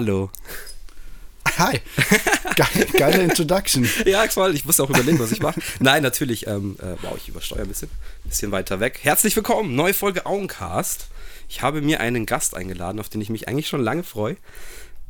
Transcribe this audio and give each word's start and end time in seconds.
Hallo. 0.00 0.30
Hi. 1.58 1.78
Geile, 2.56 2.86
geile 2.86 3.22
Introduction. 3.22 3.86
ja, 4.06 4.26
voll. 4.28 4.54
Ich 4.54 4.64
muss 4.64 4.80
auch 4.80 4.88
überlegen, 4.88 5.18
was 5.18 5.30
ich 5.30 5.42
mache. 5.42 5.60
Nein, 5.78 6.02
natürlich. 6.02 6.46
Ähm, 6.46 6.78
äh, 6.80 6.96
wow, 7.02 7.18
ich 7.18 7.28
übersteuere 7.28 7.64
ein 7.64 7.68
bisschen. 7.68 7.90
Bisschen 8.24 8.50
weiter 8.50 8.80
weg. 8.80 9.00
Herzlich 9.02 9.36
willkommen. 9.36 9.76
Neue 9.76 9.92
Folge 9.92 10.24
Augencast. 10.24 11.08
Ich 11.50 11.60
habe 11.60 11.82
mir 11.82 12.00
einen 12.00 12.24
Gast 12.24 12.56
eingeladen, 12.56 12.98
auf 12.98 13.10
den 13.10 13.20
ich 13.20 13.28
mich 13.28 13.46
eigentlich 13.46 13.68
schon 13.68 13.82
lange 13.82 14.02
freue 14.02 14.38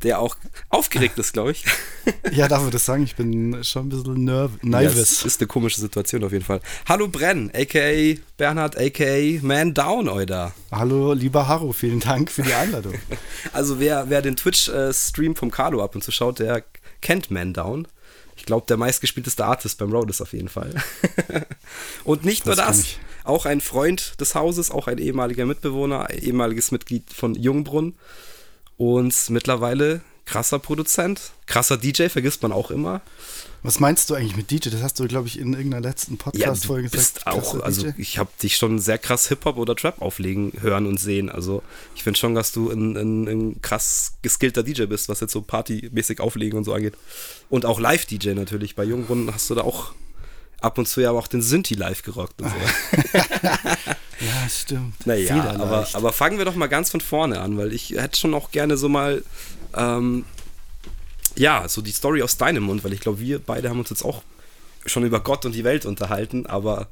der 0.02 0.18
auch 0.20 0.36
aufgeregt 0.68 1.18
ist, 1.18 1.32
glaube 1.32 1.52
ich. 1.52 1.64
ja, 2.32 2.48
darf 2.48 2.64
ich 2.64 2.70
das 2.70 2.86
sagen? 2.86 3.02
Ich 3.04 3.16
bin 3.16 3.62
schon 3.64 3.86
ein 3.86 3.88
bisschen 3.90 4.24
nerv 4.24 4.52
nervös. 4.62 4.96
Das 4.96 5.24
ist 5.24 5.40
eine 5.40 5.48
komische 5.48 5.80
Situation 5.80 6.24
auf 6.24 6.32
jeden 6.32 6.44
Fall. 6.44 6.60
Hallo 6.88 7.08
Brenn, 7.08 7.50
a.k.a. 7.54 8.18
Bernhard, 8.36 8.78
a.k.a. 8.78 9.40
Man 9.42 9.74
Down, 9.74 10.08
Euda. 10.08 10.52
Hallo, 10.70 11.12
lieber 11.12 11.48
Haro, 11.48 11.72
vielen 11.72 12.00
Dank 12.00 12.30
für 12.30 12.42
die 12.42 12.54
Einladung. 12.54 12.94
also 13.52 13.78
wer, 13.78 14.08
wer 14.08 14.22
den 14.22 14.36
Twitch-Stream 14.36 15.36
vom 15.36 15.50
Carlo 15.50 15.82
ab 15.82 15.94
und 15.94 16.02
zu 16.02 16.12
schaut, 16.12 16.38
der 16.38 16.64
kennt 17.00 17.30
Man 17.30 17.52
Down. 17.52 17.86
Ich 18.36 18.46
glaube, 18.46 18.66
der 18.66 18.78
meistgespielteste 18.78 19.44
Artist 19.44 19.76
beim 19.78 19.92
Road 19.92 20.08
ist 20.08 20.22
auf 20.22 20.32
jeden 20.32 20.48
Fall. 20.48 20.74
und 22.04 22.24
nicht 22.24 22.46
nur 22.46 22.56
das, 22.56 22.96
auch 23.24 23.44
ein 23.44 23.60
Freund 23.60 24.18
des 24.18 24.34
Hauses, 24.34 24.70
auch 24.70 24.86
ein 24.86 24.96
ehemaliger 24.96 25.44
Mitbewohner, 25.44 26.08
ein 26.08 26.18
ehemaliges 26.18 26.70
Mitglied 26.70 27.12
von 27.12 27.34
Jungbrunn 27.34 27.94
und 28.80 29.28
mittlerweile 29.28 30.00
krasser 30.24 30.58
Produzent, 30.58 31.32
krasser 31.44 31.76
DJ, 31.76 32.06
vergisst 32.08 32.42
man 32.42 32.50
auch 32.50 32.70
immer. 32.70 33.02
Was 33.62 33.78
meinst 33.78 34.08
du 34.08 34.14
eigentlich 34.14 34.38
mit 34.38 34.50
DJ? 34.50 34.70
Das 34.70 34.82
hast 34.82 34.98
du, 34.98 35.06
glaube 35.06 35.28
ich, 35.28 35.38
in 35.38 35.52
irgendeiner 35.52 35.86
letzten 35.86 36.16
Podcast-Folge 36.16 36.84
ja, 36.84 36.90
gesagt. 36.90 37.26
Auch, 37.26 37.60
also 37.60 37.82
DJ? 37.82 38.00
ich 38.00 38.16
habe 38.16 38.30
dich 38.42 38.56
schon 38.56 38.78
sehr 38.78 38.96
krass 38.96 39.28
Hip-Hop 39.28 39.58
oder 39.58 39.76
Trap 39.76 40.00
auflegen, 40.00 40.52
hören 40.62 40.86
und 40.86 40.98
sehen. 40.98 41.28
Also 41.28 41.62
ich 41.94 42.04
finde 42.04 42.18
schon, 42.18 42.34
dass 42.34 42.52
du 42.52 42.70
ein, 42.70 42.96
ein, 42.96 43.28
ein, 43.28 43.60
krass 43.60 44.14
geskillter 44.22 44.62
DJ 44.62 44.84
bist, 44.84 45.10
was 45.10 45.20
jetzt 45.20 45.32
so 45.32 45.42
partymäßig 45.42 46.20
auflegen 46.20 46.56
und 46.56 46.64
so 46.64 46.72
angeht. 46.72 46.94
Und 47.50 47.66
auch 47.66 47.80
Live-DJ 47.80 48.30
natürlich. 48.30 48.76
Bei 48.76 48.84
Jungbrunnen 48.84 49.30
hast 49.34 49.50
du 49.50 49.54
da 49.54 49.60
auch 49.60 49.92
ab 50.60 50.78
und 50.78 50.86
zu 50.86 51.00
ja 51.00 51.10
auch 51.10 51.26
den 51.26 51.42
Synthi 51.42 51.74
live 51.74 52.02
gerockt 52.02 52.40
und 52.40 52.50
so. 52.50 52.56
Ja, 54.20 54.48
stimmt. 54.48 55.06
Naja, 55.06 55.54
aber, 55.58 55.88
aber 55.94 56.12
fangen 56.12 56.38
wir 56.38 56.44
doch 56.44 56.54
mal 56.54 56.66
ganz 56.66 56.90
von 56.90 57.00
vorne 57.00 57.40
an, 57.40 57.56
weil 57.56 57.72
ich 57.72 57.90
hätte 57.90 58.20
schon 58.20 58.34
auch 58.34 58.50
gerne 58.50 58.76
so 58.76 58.88
mal, 58.88 59.24
ähm, 59.74 60.24
ja, 61.36 61.66
so 61.68 61.80
die 61.80 61.90
Story 61.90 62.22
aus 62.22 62.36
deinem 62.36 62.64
Mund, 62.64 62.84
weil 62.84 62.92
ich 62.92 63.00
glaube, 63.00 63.20
wir 63.20 63.38
beide 63.38 63.70
haben 63.70 63.78
uns 63.78 63.88
jetzt 63.90 64.04
auch 64.04 64.22
schon 64.86 65.04
über 65.04 65.20
Gott 65.20 65.44
und 65.46 65.54
die 65.54 65.64
Welt 65.64 65.86
unterhalten, 65.86 66.46
aber 66.46 66.88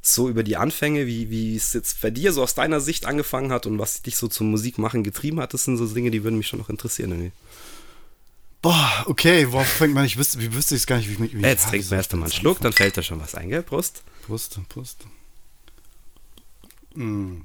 so 0.00 0.28
über 0.28 0.42
die 0.42 0.56
Anfänge, 0.56 1.06
wie, 1.06 1.30
wie 1.30 1.56
es 1.56 1.72
jetzt 1.72 2.00
bei 2.00 2.10
dir 2.10 2.32
so 2.32 2.42
aus 2.42 2.54
deiner 2.54 2.80
Sicht 2.80 3.06
angefangen 3.06 3.52
hat 3.52 3.66
und 3.66 3.78
was 3.78 4.02
dich 4.02 4.16
so 4.16 4.26
zum 4.26 4.50
Musikmachen 4.50 5.04
getrieben 5.04 5.40
hat, 5.40 5.54
das 5.54 5.64
sind 5.64 5.76
so 5.76 5.86
Dinge, 5.86 6.10
die 6.10 6.24
würden 6.24 6.38
mich 6.38 6.48
schon 6.48 6.58
noch 6.58 6.68
interessieren. 6.70 7.12
Irgendwie. 7.12 7.32
Boah, 8.62 9.04
okay, 9.06 9.50
worauf 9.50 9.66
fängt 9.66 9.92
man? 9.92 10.04
Ich 10.04 10.16
wüsste, 10.16 10.40
wie 10.40 10.54
wüsste 10.54 10.76
ich 10.76 10.82
es 10.82 10.86
gar 10.86 10.96
nicht, 10.96 11.08
wie 11.08 11.24
ich 11.24 11.32
mich. 11.32 11.44
Jetzt 11.44 11.68
trinkt 11.68 11.90
man 11.90 11.98
erst 11.98 12.12
einmal 12.12 12.28
einen 12.28 12.32
Schluck, 12.32 12.60
dann 12.60 12.72
fällt 12.72 12.96
da 12.96 13.02
schon 13.02 13.20
was 13.20 13.34
ein, 13.34 13.48
gell? 13.48 13.62
Prost. 13.62 14.04
Prost, 14.24 14.56
Prost. 14.68 15.04
Mm. 16.94 17.40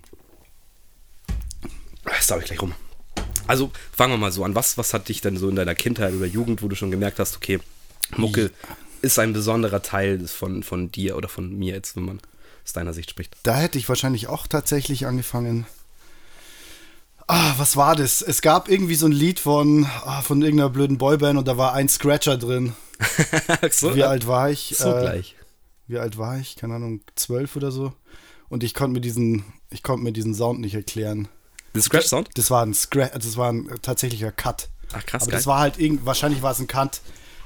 Das 2.03 2.27
darf 2.27 2.39
ich 2.41 2.45
gleich 2.45 2.61
rum. 2.61 2.73
Also 3.47 3.71
fangen 3.91 4.13
wir 4.13 4.17
mal 4.17 4.31
so 4.31 4.43
an. 4.43 4.53
Was, 4.53 4.77
was 4.77 4.93
hat 4.93 5.09
dich 5.09 5.21
denn 5.21 5.37
so 5.37 5.49
in 5.49 5.55
deiner 5.55 5.73
Kindheit 5.73 6.13
oder 6.13 6.25
Jugend, 6.25 6.61
wo 6.61 6.67
du 6.67 6.75
schon 6.75 6.91
gemerkt 6.91 7.17
hast, 7.17 7.35
okay, 7.35 7.59
Mucke 8.15 8.51
ist 9.01 9.17
ein 9.17 9.33
besonderer 9.33 9.81
Teil 9.81 10.27
von, 10.27 10.61
von 10.61 10.91
dir 10.91 11.17
oder 11.17 11.29
von 11.29 11.57
mir 11.57 11.73
jetzt, 11.73 11.95
wenn 11.95 12.05
man 12.05 12.19
aus 12.63 12.73
deiner 12.73 12.93
Sicht 12.93 13.09
spricht? 13.09 13.35
Da 13.43 13.57
hätte 13.57 13.79
ich 13.79 13.89
wahrscheinlich 13.89 14.27
auch 14.27 14.45
tatsächlich 14.45 15.07
angefangen. 15.07 15.65
Ah, 17.27 17.55
was 17.57 17.75
war 17.75 17.95
das? 17.95 18.21
Es 18.21 18.41
gab 18.41 18.69
irgendwie 18.69 18.95
so 18.95 19.05
ein 19.05 19.11
Lied 19.11 19.41
von, 19.41 19.85
ah, 20.05 20.21
von 20.21 20.41
irgendeiner 20.41 20.69
blöden 20.69 20.97
Boyband 20.97 21.37
und 21.37 21.45
da 21.47 21.57
war 21.57 21.73
ein 21.73 21.89
Scratcher 21.89 22.37
drin. 22.37 22.73
so, 23.71 23.95
wie 23.95 24.05
alt 24.05 24.27
war 24.27 24.49
ich? 24.49 24.75
So 24.77 24.95
äh, 24.95 25.01
gleich. 25.01 25.35
Wie 25.87 25.99
alt 25.99 26.17
war 26.17 26.39
ich? 26.39 26.55
Keine 26.55 26.75
Ahnung, 26.75 27.01
zwölf 27.15 27.57
oder 27.57 27.71
so. 27.71 27.93
Und 28.47 28.63
ich 28.63 28.73
konnte 28.73 28.93
mir 28.93 29.01
diesen, 29.01 29.43
ich 29.69 29.83
konnte 29.83 30.03
mir 30.03 30.13
diesen 30.13 30.33
Sound 30.33 30.61
nicht 30.61 30.73
erklären. 30.73 31.27
Den 31.75 31.81
Scratch-Sound? 31.81 32.29
Das 32.35 32.49
war 32.49 32.65
ein 32.65 32.73
Scratch, 32.73 33.13
das 33.13 33.35
war 33.35 33.51
ein 33.51 33.69
tatsächlicher 33.81 34.31
Cut. 34.31 34.69
Ach 34.93 35.05
krass. 35.05 35.23
Aber 35.23 35.31
geil. 35.31 35.39
das 35.39 35.47
war 35.47 35.59
halt 35.59 35.77
irgend, 35.79 36.05
wahrscheinlich 36.05 36.41
war 36.41 36.53
es 36.53 36.59
ein 36.59 36.67
Cut 36.67 37.01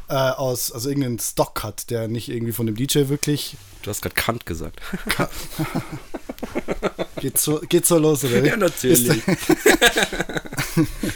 äh, 0.09 0.13
aus, 0.13 0.71
also 0.71 0.89
irgendein 0.89 1.17
Stock-Cut, 1.17 1.89
der 1.89 2.07
nicht 2.07 2.29
irgendwie 2.29 2.53
von 2.53 2.67
dem 2.67 2.75
DJ 2.75 3.09
wirklich. 3.09 3.57
Du 3.81 3.89
hast 3.89 4.03
gerade 4.03 4.13
Kant 4.13 4.45
gesagt. 4.45 4.79
geht, 7.21 7.37
so, 7.37 7.61
geht 7.69 7.85
so 7.85 7.97
los, 7.97 8.25
oder? 8.25 8.43
Ja, 8.43 8.57
natürlich. 8.57 9.07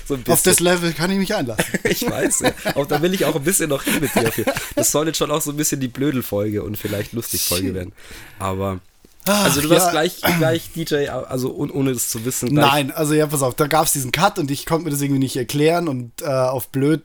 so 0.07 0.17
Auf 0.27 0.43
das 0.43 0.59
Level 0.59 0.93
kann 0.93 1.11
ich 1.11 1.17
mich 1.17 1.35
einlassen. 1.35 1.65
ich 1.83 2.09
weiß, 2.09 2.39
ja. 2.41 2.53
Auch 2.75 2.85
da 2.85 3.01
will 3.01 3.13
ich 3.13 3.25
auch 3.25 3.35
ein 3.35 3.43
bisschen 3.43 3.69
noch 3.69 3.83
hin 3.83 3.99
mit 3.99 4.15
dir. 4.15 4.31
Das 4.75 4.91
soll 4.91 5.07
jetzt 5.07 5.17
schon 5.17 5.31
auch 5.31 5.41
so 5.41 5.51
ein 5.51 5.57
bisschen 5.57 5.81
die 5.81 5.87
Blödel-Folge 5.87 6.63
und 6.63 6.77
vielleicht 6.77 7.13
Lustig-Folge 7.13 7.73
werden. 7.73 7.91
Aber 8.39 8.79
also 9.25 9.61
du 9.61 9.69
warst 9.71 9.87
ja. 9.87 9.91
gleich, 9.91 10.21
gleich 10.37 10.71
DJ, 10.75 11.07
also 11.07 11.51
ohne 11.55 11.89
es 11.91 12.09
zu 12.09 12.23
wissen. 12.25 12.53
Nein, 12.53 12.91
also 12.91 13.15
ja, 13.15 13.25
pass 13.25 13.41
auf, 13.41 13.55
da 13.55 13.65
gab 13.65 13.87
es 13.87 13.93
diesen 13.93 14.11
Cut 14.11 14.37
und 14.37 14.51
ich 14.51 14.67
konnte 14.67 14.85
mir 14.85 14.91
das 14.91 15.01
irgendwie 15.01 15.19
nicht 15.19 15.35
erklären 15.35 15.87
und 15.87 16.11
äh, 16.21 16.27
auf 16.27 16.67
blöd 16.69 17.01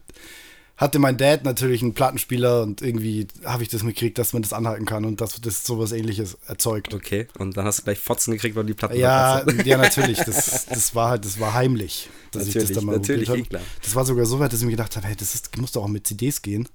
hatte 0.80 0.98
mein 0.98 1.18
Dad 1.18 1.44
natürlich 1.44 1.82
einen 1.82 1.92
Plattenspieler 1.92 2.62
und 2.62 2.80
irgendwie 2.80 3.28
habe 3.44 3.62
ich 3.62 3.68
das 3.68 3.82
mitgekriegt, 3.82 4.16
dass 4.16 4.32
man 4.32 4.40
das 4.40 4.54
anhalten 4.54 4.86
kann 4.86 5.04
und 5.04 5.20
dass 5.20 5.38
das 5.38 5.66
sowas 5.66 5.92
ähnliches 5.92 6.38
erzeugt. 6.46 6.94
Okay, 6.94 7.28
und 7.38 7.58
dann 7.58 7.66
hast 7.66 7.80
du 7.80 7.82
gleich 7.82 7.98
Fotzen 7.98 8.32
gekriegt, 8.32 8.56
weil 8.56 8.64
die 8.64 8.72
Platten 8.72 8.96
Ja, 8.96 9.44
ja, 9.64 9.76
natürlich, 9.76 10.18
das, 10.24 10.64
das 10.64 10.94
war 10.94 11.10
halt, 11.10 11.26
das 11.26 11.38
war 11.38 11.52
heimlich, 11.52 12.08
dass 12.32 12.46
natürlich, 12.46 12.62
ich 12.62 12.68
das 12.68 12.76
dann 12.78 12.86
mal 12.86 12.96
natürlich, 12.96 13.28
eh 13.28 13.42
klar. 13.42 13.62
Das 13.82 13.94
war 13.94 14.06
sogar 14.06 14.24
so 14.24 14.40
weit, 14.40 14.54
dass 14.54 14.60
ich 14.60 14.64
mir 14.64 14.72
gedacht 14.72 14.96
habe, 14.96 15.06
hey, 15.06 15.16
das 15.16 15.34
ist, 15.34 15.54
muss 15.58 15.72
doch 15.72 15.84
auch 15.84 15.88
mit 15.88 16.06
CDs 16.06 16.40
gehen 16.40 16.66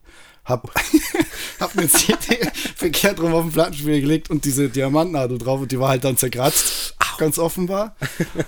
hab, 0.45 0.71
hab 1.59 1.75
mir 1.75 1.89
CD 1.89 2.39
verkehrt 2.75 3.19
rum 3.19 3.33
auf 3.33 3.43
den 3.43 3.51
Plattenspieler 3.51 3.99
gelegt 3.99 4.29
und 4.29 4.45
diese 4.45 4.69
Diamantnadel 4.69 5.39
drauf 5.39 5.61
und 5.61 5.71
die 5.71 5.79
war 5.79 5.89
halt 5.89 6.03
dann 6.03 6.17
zerkratzt. 6.17 6.94
Ganz 7.17 7.39
offenbar. 7.39 7.95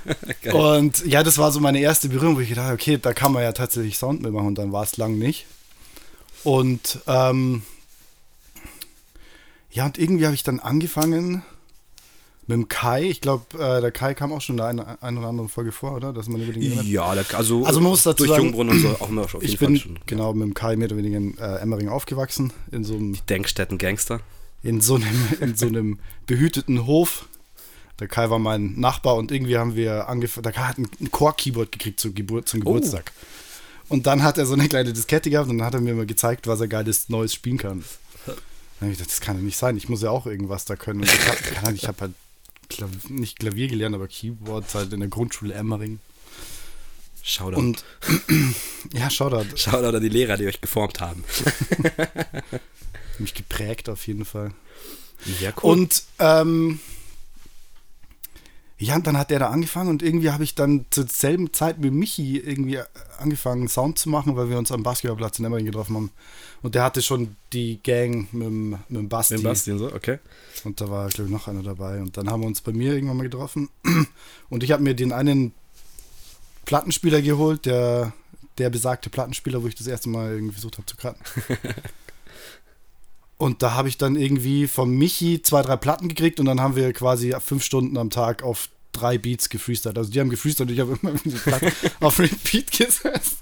und 0.54 1.06
ja, 1.06 1.24
das 1.24 1.38
war 1.38 1.52
so 1.52 1.60
meine 1.60 1.80
erste 1.80 2.10
Berührung, 2.10 2.36
wo 2.36 2.40
ich 2.42 2.50
gedacht 2.50 2.66
habe, 2.66 2.76
okay, 2.76 2.98
da 3.02 3.14
kann 3.14 3.32
man 3.32 3.44
ja 3.44 3.52
tatsächlich 3.52 3.98
Sound 3.98 4.22
mitmachen 4.22 4.48
und 4.48 4.58
dann 4.58 4.72
war 4.72 4.84
es 4.84 4.98
lang 4.98 5.18
nicht. 5.18 5.46
Und 6.44 7.00
ähm, 7.08 7.64
ja, 9.72 9.86
und 9.86 9.98
irgendwie 9.98 10.26
habe 10.26 10.36
ich 10.36 10.44
dann 10.44 10.60
angefangen, 10.60 11.44
mit 12.48 12.56
dem 12.56 12.68
Kai, 12.70 13.04
ich 13.04 13.20
glaube, 13.20 13.58
äh, 13.60 13.82
der 13.82 13.92
Kai 13.92 14.14
kam 14.14 14.32
auch 14.32 14.40
schon 14.40 14.54
in 14.54 14.58
der 14.58 14.68
eine, 14.68 15.02
eine 15.04 15.20
oder 15.20 15.28
andere 15.28 15.50
Folge 15.50 15.74
vor, 15.74 15.96
oder? 15.96 16.14
Dass 16.14 16.30
man 16.30 16.42
über 16.42 16.54
den 16.54 16.64
ja, 16.88 17.14
der, 17.14 17.26
also, 17.38 17.66
also 17.66 17.82
man 17.82 17.90
muss 17.90 18.04
dazu 18.04 18.24
durch 18.24 18.30
sagen, 18.30 18.44
Jungbrunnen 18.44 18.76
und 18.76 18.82
so 18.82 18.88
auch 19.04 19.10
immer 19.10 19.24
auf 19.24 19.36
Ich 19.42 19.60
bin 19.60 19.78
schon, 19.78 20.00
genau 20.06 20.34
mit 20.34 20.44
dem 20.44 20.54
Kai 20.54 20.78
mehr 20.78 20.88
oder 20.88 20.96
weniger 20.96 21.18
in 21.18 21.38
äh, 21.38 21.58
Emmering 21.58 21.90
aufgewachsen. 21.90 22.54
In 22.72 22.86
so 22.86 22.96
einem, 22.96 23.14
Die 23.14 23.22
Denkstätten-Gangster. 23.22 24.22
In 24.64 24.80
so 24.80 24.96
einem, 24.96 25.28
in 25.42 25.56
so 25.56 25.68
einem 25.68 26.00
behüteten 26.26 26.86
Hof. 26.86 27.28
Der 28.00 28.08
Kai 28.08 28.30
war 28.30 28.40
mein 28.40 28.80
Nachbar 28.80 29.16
und 29.16 29.32
irgendwie 29.32 29.58
haben 29.58 29.76
wir 29.76 30.08
angefangen, 30.08 30.44
der 30.44 30.52
Kai 30.52 30.64
hat 30.64 30.78
ein, 30.78 31.12
Core-Keyboard 31.12 31.72
gekriegt 31.72 32.00
zum, 32.00 32.14
Gebur 32.14 32.46
zum 32.46 32.62
oh. 32.62 32.66
Geburtstag. 32.66 33.12
Oh. 33.16 33.94
Und 33.94 34.06
dann 34.06 34.22
hat 34.24 34.38
er 34.38 34.46
so 34.46 34.54
eine 34.54 34.68
kleine 34.68 34.94
Diskette 34.94 35.30
gehabt 35.30 35.50
und 35.50 35.58
dann 35.58 35.68
hat 35.68 35.74
er 35.74 35.82
mir 35.82 35.94
mal 35.94 36.06
gezeigt, 36.06 36.46
was 36.48 36.60
er 36.60 36.68
geiles 36.68 37.10
Neues 37.10 37.34
spielen 37.34 37.58
kann. 37.58 37.84
Dann 38.26 38.36
habe 38.82 38.92
ich 38.92 38.98
gedacht, 38.98 39.12
das 39.12 39.22
kann 39.22 39.38
ja 39.38 39.42
nicht 39.42 39.58
sein. 39.58 39.78
Ich 39.78 39.90
muss 39.90 40.02
ja 40.02 40.12
auch 40.12 40.28
irgendwas 40.28 40.66
da 40.66 40.76
können. 40.76 41.00
Und 41.00 41.08
ich 41.08 41.62
habe 41.62 41.78
hab 41.78 42.02
halt 42.02 42.14
Klav 42.70 42.90
nicht 43.10 43.40
Klavier 43.40 43.68
gelernt, 43.68 43.96
aber 43.96 44.08
Keyboards 44.08 44.76
halt 44.76 44.94
in 44.94 45.00
der 45.00 45.10
Grundschule 45.10 45.54
Emmering. 45.54 46.00
Shoutout. 47.24 47.58
Und 47.58 47.84
ja, 48.94 49.10
Shoutout. 49.10 49.58
Shoutout 49.58 49.96
an 49.96 50.04
die 50.04 50.10
Lehrer, 50.10 50.38
die 50.38 50.48
euch 50.48 50.62
geformt 50.62 51.02
haben. 51.02 51.24
Mich 53.20 53.34
geprägt 53.34 53.90
auf 53.90 54.06
jeden 54.06 54.26
Fall. 54.26 54.52
Ja, 55.42 55.52
cool. 55.62 55.72
Und 55.72 56.04
ähm, 56.20 56.80
ja, 58.80 58.96
und 58.96 59.08
dann 59.08 59.18
hat 59.18 59.32
der 59.32 59.40
da 59.40 59.50
angefangen 59.50 59.90
und 59.90 60.04
irgendwie 60.04 60.30
habe 60.30 60.44
ich 60.44 60.54
dann 60.54 60.86
zur 60.92 61.08
selben 61.08 61.52
Zeit 61.52 61.80
mit 61.80 61.94
Michi 61.94 62.38
irgendwie 62.38 62.80
angefangen, 63.18 63.68
Sound 63.68 63.98
zu 63.98 64.08
machen, 64.10 64.36
weil 64.36 64.52
wir 64.52 64.58
uns 64.60 64.72
am 64.72 64.84
Basketballplatz 64.84 65.40
in 65.40 65.46
Emmering 65.46 65.66
getroffen 65.66 65.96
haben. 65.96 66.12
Und 66.62 66.76
der 66.76 66.84
hatte 66.84 67.02
schon 67.02 67.36
die 67.54 67.82
Gang 67.82 68.32
mit 68.32 68.48
dem, 68.48 68.70
mit 68.70 68.82
dem 68.90 69.10
Basti. 69.10 69.34
Mit 69.34 69.44
dem 69.44 69.46
Basti 69.46 69.72
und 69.72 69.80
so, 69.80 69.94
okay. 69.94 70.20
Und 70.64 70.80
da 70.80 70.90
war, 70.92 71.10
glaube 71.10 71.28
ich, 71.28 71.34
noch 71.34 71.48
einer 71.48 71.64
dabei. 71.64 72.02
Und 72.02 72.18
dann 72.18 72.30
haben 72.30 72.42
wir 72.42 72.48
uns 72.48 72.62
bei 72.62 72.72
mir 72.72 72.94
irgendwann 72.94 73.18
mal 73.18 73.24
getroffen. 73.24 73.70
Und 74.50 74.64
ich 74.64 74.72
habe 74.72 74.84
mir 74.84 74.94
den 74.94 75.12
einen 75.12 75.54
Plattenspieler 76.66 77.22
geholt, 77.22 77.66
der, 77.66 78.14
der 78.60 78.70
besagte 78.70 79.10
Plattenspieler, 79.10 79.64
wo 79.64 79.68
ich 79.68 79.76
das 79.76 79.88
erste 79.88 80.10
Mal 80.10 80.34
irgendwie 80.34 80.54
versucht 80.54 80.78
habe 80.78 80.86
zu 80.86 80.98
cutten. 80.98 81.22
Und 83.38 83.62
da 83.62 83.74
habe 83.74 83.88
ich 83.88 83.98
dann 83.98 84.16
irgendwie 84.16 84.68
von 84.68 84.90
Michi 84.90 85.42
zwei, 85.42 85.62
drei 85.62 85.78
Platten 85.78 86.08
gekriegt 86.08 86.40
und 86.40 86.48
dann 86.48 86.60
haben 86.60 86.76
wir 86.76 86.92
quasi 86.94 87.36
fünf 87.40 87.64
Stunden 87.64 87.98
am 87.98 88.10
Tag 88.10 88.42
auf 88.42 88.70
drei 88.94 89.18
Beats 89.18 89.50
gefreestylt. 89.50 89.98
Also 89.98 90.12
die 90.12 90.20
haben 90.20 90.30
gefreestylt 90.30 90.70
und 90.70 90.74
ich 90.74 90.80
habe 90.80 90.98
immer 91.02 91.14
auf 92.00 92.20
Repeat 92.20 92.72
gesetzt. 92.72 93.38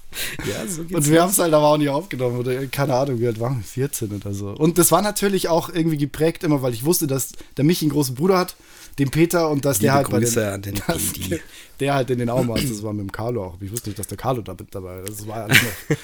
Ja, 0.46 0.66
so. 0.66 0.82
Und 0.82 1.10
wir 1.10 1.22
haben 1.22 1.30
es 1.30 1.38
halt 1.38 1.52
aber 1.54 1.66
auch 1.68 1.78
nicht 1.78 1.88
aufgenommen. 1.88 2.38
Oder 2.38 2.66
keine 2.66 2.94
Ahnung, 2.94 3.20
wie 3.20 3.26
alt 3.26 3.40
waren 3.40 3.56
wir? 3.56 3.64
14 3.64 4.12
oder 4.12 4.34
so. 4.34 4.50
Und 4.50 4.78
das 4.78 4.92
war 4.92 5.02
natürlich 5.02 5.48
auch 5.48 5.68
irgendwie 5.68 5.96
geprägt 5.96 6.44
immer, 6.44 6.62
weil 6.62 6.74
ich 6.74 6.84
wusste, 6.84 7.06
dass 7.06 7.32
der 7.56 7.64
Michi 7.64 7.86
einen 7.86 7.92
großen 7.92 8.14
Bruder 8.14 8.38
hat, 8.38 8.56
den 8.98 9.10
Peter, 9.10 9.50
und 9.50 9.64
dass 9.64 9.78
Liebe 9.78 9.86
der 9.86 9.94
halt 9.94 10.06
Grüße 10.06 10.34
bei 10.36 10.42
den, 10.42 10.54
an 10.54 10.62
den 10.62 10.74
dass 10.86 11.40
der 11.80 11.94
halt 11.94 12.10
in 12.10 12.18
den 12.18 12.30
Augen 12.30 12.48
war. 12.48 12.56
Das 12.66 12.82
war 12.82 12.92
mit 12.92 13.02
dem 13.02 13.12
Carlo 13.12 13.44
auch. 13.44 13.60
Ich 13.60 13.70
wusste 13.70 13.90
nicht, 13.90 13.98
dass 13.98 14.06
der 14.06 14.16
Carlo 14.16 14.42
da 14.42 14.52
mit 14.52 14.74
dabei 14.74 14.96
war. 14.96 15.02
Das 15.02 15.26
war 15.26 15.44
alles, 15.44 15.58
noch, 15.62 15.96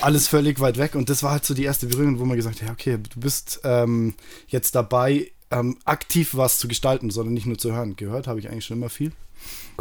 alles 0.00 0.28
völlig 0.28 0.60
weit 0.60 0.76
weg. 0.76 0.94
Und 0.94 1.08
das 1.08 1.22
war 1.22 1.32
halt 1.32 1.44
so 1.44 1.54
die 1.54 1.64
erste 1.64 1.86
Berührung, 1.86 2.18
wo 2.18 2.24
man 2.24 2.36
gesagt 2.36 2.60
hat, 2.60 2.68
ja, 2.68 2.72
okay, 2.72 2.98
du 2.98 3.20
bist 3.20 3.60
ähm, 3.64 4.14
jetzt 4.48 4.74
dabei, 4.74 5.30
ähm, 5.50 5.78
aktiv 5.84 6.34
was 6.34 6.58
zu 6.58 6.68
gestalten, 6.68 7.10
sondern 7.10 7.34
nicht 7.34 7.46
nur 7.46 7.58
zu 7.58 7.72
hören. 7.72 7.96
Gehört 7.96 8.26
habe 8.26 8.40
ich 8.40 8.48
eigentlich 8.48 8.64
schon 8.64 8.78
immer 8.78 8.90
viel. 8.90 9.12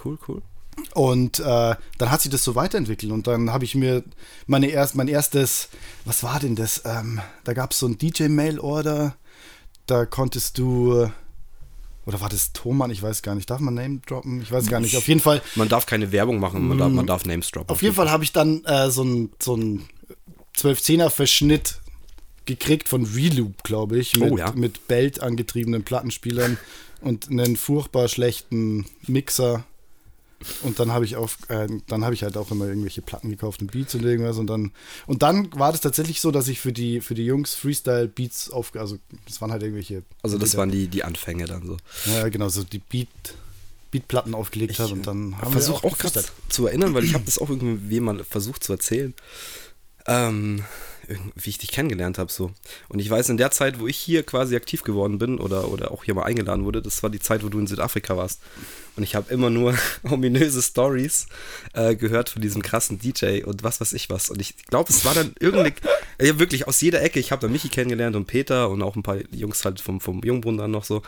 Cool, 0.04 0.18
cool. 0.28 0.42
Und 0.94 1.40
äh, 1.40 1.76
dann 1.98 2.12
hat 2.12 2.22
sich 2.22 2.32
das 2.32 2.44
so 2.44 2.56
weiterentwickelt 2.56 3.12
und 3.12 3.28
dann 3.28 3.52
habe 3.52 3.64
ich 3.64 3.76
mir 3.76 4.04
meine 4.48 4.68
erst, 4.68 4.96
mein 4.96 5.08
erstes, 5.08 5.70
was 6.06 6.24
war 6.24 6.40
denn 6.40 6.56
das? 6.56 6.82
Ähm, 6.86 7.22
da 7.44 7.54
gab 7.54 7.72
es 7.72 7.80
so 7.80 7.88
ein 7.88 7.98
DJ-Mail-Order, 7.98 9.16
da 9.86 10.06
konntest 10.06 10.58
du, 10.58 11.10
oder 12.06 12.20
war 12.22 12.30
das 12.30 12.54
Thomann? 12.54 12.92
Ich 12.92 13.02
weiß 13.02 13.22
gar 13.22 13.36
nicht. 13.36 13.50
Darf 13.50 13.60
man 13.60 13.76
Name 13.76 14.00
droppen? 14.06 14.42
Ich 14.42 14.52
weiß 14.52 14.68
gar 14.68 14.80
nicht. 14.80 14.96
Auf 14.98 15.08
jeden 15.08 15.22
Fall. 15.22 15.42
Man 15.56 15.70
darf 15.70 15.86
keine 15.86 16.12
Werbung 16.12 16.40
machen, 16.40 16.68
man, 16.68 16.78
darf, 16.78 16.92
man 16.92 17.08
darf 17.08 17.26
Names 17.26 17.50
droppen. 17.52 17.70
Auf, 17.70 17.82
jeden 17.82 17.96
Fall, 17.96 18.06
Fall 18.06 18.14
habe 18.14 18.24
ich 18.24 18.32
dann 18.34 18.64
äh, 18.66 18.90
so 18.90 19.04
ein, 19.04 19.30
so 19.42 19.56
ein 19.56 19.84
12-10er-Verschnitt 20.58 21.80
gekriegt 22.46 22.90
von 22.90 23.06
Reloop, 23.06 23.64
glaube 23.64 23.98
ich, 24.00 24.18
mit, 24.18 24.32
Oh, 24.32 24.38
ja. 24.38 24.52
mit 24.54 24.88
Belt 24.88 25.22
angetriebenen 25.22 25.84
Plattenspielern 25.84 26.58
und 27.02 27.30
einen 27.30 27.56
furchtbar 27.56 28.08
schlechten 28.08 28.86
Mixer. 29.08 29.64
Und 30.64 30.80
dann 30.80 30.92
habe 30.92 31.06
ich 31.06 31.16
auf, 31.16 31.38
äh, 31.50 31.68
dann 31.88 32.04
habe 32.04 32.14
ich 32.14 32.24
halt 32.24 32.38
auch 32.38 32.52
immer 32.52 32.66
irgendwelche 32.68 33.02
Platten 33.02 33.30
gekauft 33.30 33.62
und 33.62 33.72
Beats 33.72 33.94
und 33.96 34.04
irgendwas 34.04 34.38
und 34.38 34.48
dann 34.48 34.72
und 35.08 35.22
dann 35.24 35.50
war 35.58 35.72
das 35.72 35.82
tatsächlich 35.82 36.22
so, 36.22 36.32
dass 36.32 36.48
ich 36.48 36.60
für 36.60 36.72
die 36.74 37.02
für 37.02 37.14
die 37.16 37.26
Jungs 37.26 37.54
Freestyle 37.56 38.08
Beats 38.08 38.50
auf, 38.50 38.72
also 38.76 38.98
das 39.28 39.42
waren 39.42 39.52
halt 39.52 39.64
irgendwelche, 39.64 40.04
Also 40.22 40.38
das 40.38 40.50
Lieder. 40.50 40.58
waren 40.60 40.72
die, 40.72 40.88
die 40.88 41.04
Anfänge 41.04 41.46
dann 41.46 41.66
so. 41.66 41.78
ja 42.12 42.30
genau 42.30 42.50
so 42.50 42.64
die 42.64 42.80
Beat 42.80 43.08
Beatplatten 43.92 44.34
aufgelegt 44.34 44.80
habe 44.80 44.94
und 44.94 45.06
dann 45.06 45.38
haben 45.40 45.52
versuche 45.52 45.84
wir 45.84 45.92
auch 45.92 45.98
gerade 45.98 46.14
gefreestylt. 46.14 46.52
zu 46.52 46.66
erinnern, 46.68 46.94
weil 46.96 47.04
ich 47.04 47.14
habe 47.14 47.26
das 47.26 47.38
auch 47.38 47.50
irgendwie 47.50 48.00
mal 48.00 48.24
versucht 48.24 48.64
zu 48.64 48.74
erzählen, 48.74 49.14
ähm, 50.08 50.64
wie 51.36 51.50
ich 51.50 51.58
dich 51.58 51.72
kennengelernt 51.72 52.18
habe 52.18 52.32
so. 52.32 52.52
Und 52.90 53.00
ich 53.00 53.10
weiß, 53.10 53.30
in 53.30 53.38
der 53.38 53.52
Zeit, 53.52 53.80
wo 53.80 53.88
ich 53.88 53.98
hier 53.98 54.24
quasi 54.24 54.56
aktiv 54.56 54.84
geworden 54.84 55.18
bin 55.18 55.40
oder, 55.40 55.70
oder 55.70 55.92
auch 55.92 56.04
hier 56.04 56.14
mal 56.14 56.24
eingeladen 56.24 56.66
wurde, 56.66 56.82
das 56.82 57.04
war 57.04 57.10
die 57.10 57.20
Zeit, 57.20 57.44
wo 57.44 57.50
du 57.50 57.60
in 57.60 57.68
Südafrika 57.68 58.18
warst. 58.18 58.42
Und 58.96 59.04
ich 59.04 59.16
habe 59.16 59.34
immer 59.34 59.50
nur 59.50 59.76
ominöse 60.04 60.62
Stories 60.62 61.28
äh, 61.74 61.96
gehört 61.96 62.30
von 62.30 62.42
diesem 62.42 62.62
krassen 62.62 63.00
DJ 63.00 63.44
und 63.44 63.64
was 63.64 63.82
weiß 63.82 63.94
ich 63.94 64.10
was. 64.10 64.30
Und 64.30 64.40
ich 64.40 64.56
glaube, 64.68 64.90
es 64.92 65.04
war 65.06 65.16
dann 65.16 65.34
irgendeine, 65.40 65.74
ja 66.22 66.38
wirklich 66.40 66.68
aus 66.68 66.80
jeder 66.82 67.02
Ecke. 67.02 67.20
Ich 67.20 67.32
habe 67.32 67.42
da 67.42 67.48
Michi 67.48 67.70
kennengelernt 67.70 68.16
und 68.16 68.26
Peter 68.26 68.70
und 68.70 68.82
auch 68.84 68.96
ein 68.96 69.04
paar 69.04 69.18
Jungs 69.32 69.66
halt 69.66 69.82
vom, 69.82 70.00
vom 70.00 70.22
Jungbrunnen 70.24 70.60
dann 70.60 70.72
noch 70.72 70.84
so. 70.84 71.02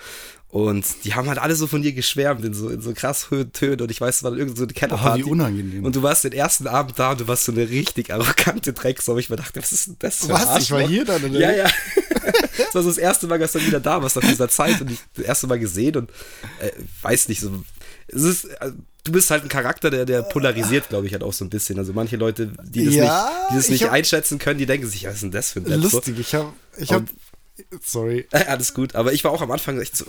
Und 0.56 0.86
die 1.04 1.14
haben 1.16 1.28
halt 1.28 1.38
alle 1.38 1.54
so 1.54 1.68
von 1.68 1.82
dir 1.82 1.92
geschwärmt 1.92 2.46
in 2.46 2.54
so, 2.54 2.70
in 2.70 2.80
so 2.80 2.94
krass 2.94 3.30
hohen 3.30 3.52
Tönen. 3.52 3.82
Und 3.82 3.92
ich 3.92 4.00
weiß, 4.00 4.16
es 4.16 4.24
war 4.24 4.32
irgend 4.38 4.56
so 4.56 4.64
eine 4.64 4.72
Kellerparty. 4.72 5.24
Oh, 5.24 5.26
wie 5.26 5.30
unangenehm. 5.30 5.84
Und 5.84 5.98
du 5.98 6.02
warst 6.02 6.24
den 6.24 6.32
ersten 6.32 6.66
Abend 6.68 6.98
da 6.98 7.12
und 7.12 7.20
du 7.20 7.28
warst 7.28 7.44
so 7.44 7.52
eine 7.52 7.68
richtig 7.70 8.14
arrogante 8.14 8.72
Drecksau. 8.72 9.18
Ich 9.18 9.30
mir 9.30 9.36
dachte, 9.36 9.60
was 9.62 9.74
ist 9.74 9.88
denn 9.88 9.96
das 10.00 10.16
für 10.26 10.34
ein 10.34 10.42
Was? 10.48 10.64
Ich 10.64 10.72
war 10.72 10.80
hier 10.88 11.04
dann, 11.04 11.22
oder 11.26 11.38
Ja, 11.42 11.52
ja. 11.52 11.66
das 12.58 12.74
war 12.74 12.84
so 12.84 12.88
das 12.88 12.98
erste 12.98 13.28
Mal, 13.28 13.38
dass 13.38 13.52
du 13.52 13.60
wieder 13.66 13.82
da 13.82 14.02
warst 14.02 14.16
nach 14.16 14.24
dieser 14.24 14.48
Zeit 14.48 14.80
und 14.80 14.92
ich 14.92 15.00
das 15.16 15.26
erste 15.26 15.48
Mal 15.48 15.60
gesehen 15.60 15.98
und 15.98 16.10
äh, 16.62 16.72
weiß 17.02 17.28
nicht, 17.28 17.42
so. 17.42 17.52
Es 18.08 18.22
ist, 18.24 18.46
äh, 18.46 18.72
du 19.04 19.12
bist 19.12 19.30
halt 19.32 19.44
ein 19.44 19.50
Charakter, 19.50 19.90
der, 19.90 20.06
der 20.06 20.22
polarisiert, 20.22 20.88
glaube 20.88 21.06
ich, 21.08 21.12
halt 21.12 21.24
auch 21.24 21.34
so 21.34 21.44
ein 21.44 21.50
bisschen. 21.50 21.78
Also 21.80 21.92
manche 21.92 22.16
Leute, 22.16 22.54
die 22.64 22.86
das 22.86 22.94
Ja, 22.96 23.04
nicht, 23.04 23.50
die 23.52 23.56
das 23.56 23.66
ich 23.66 23.72
nicht 23.72 23.84
hab- 23.84 23.92
einschätzen 23.92 24.40
können, 24.40 24.58
die 24.60 24.66
denken 24.66 24.88
sich, 24.88 25.06
was 25.06 25.16
ist 25.16 25.24
denn 25.24 25.32
das 25.32 25.52
für 25.52 25.60
ein 25.60 25.66
Depp? 25.66 25.82
Lustig, 25.82 26.18
ich 26.18 26.34
habe 26.34 26.54
ich 26.78 26.94
habe 26.94 27.04
sorry. 27.82 28.28
Alles 28.32 28.74
gut, 28.74 28.96
aber 28.96 29.14
ich 29.14 29.24
war 29.24 29.32
auch 29.32 29.42
am 29.42 29.52
Anfang 29.52 29.80
echt 29.80 29.96
so, 29.98 30.06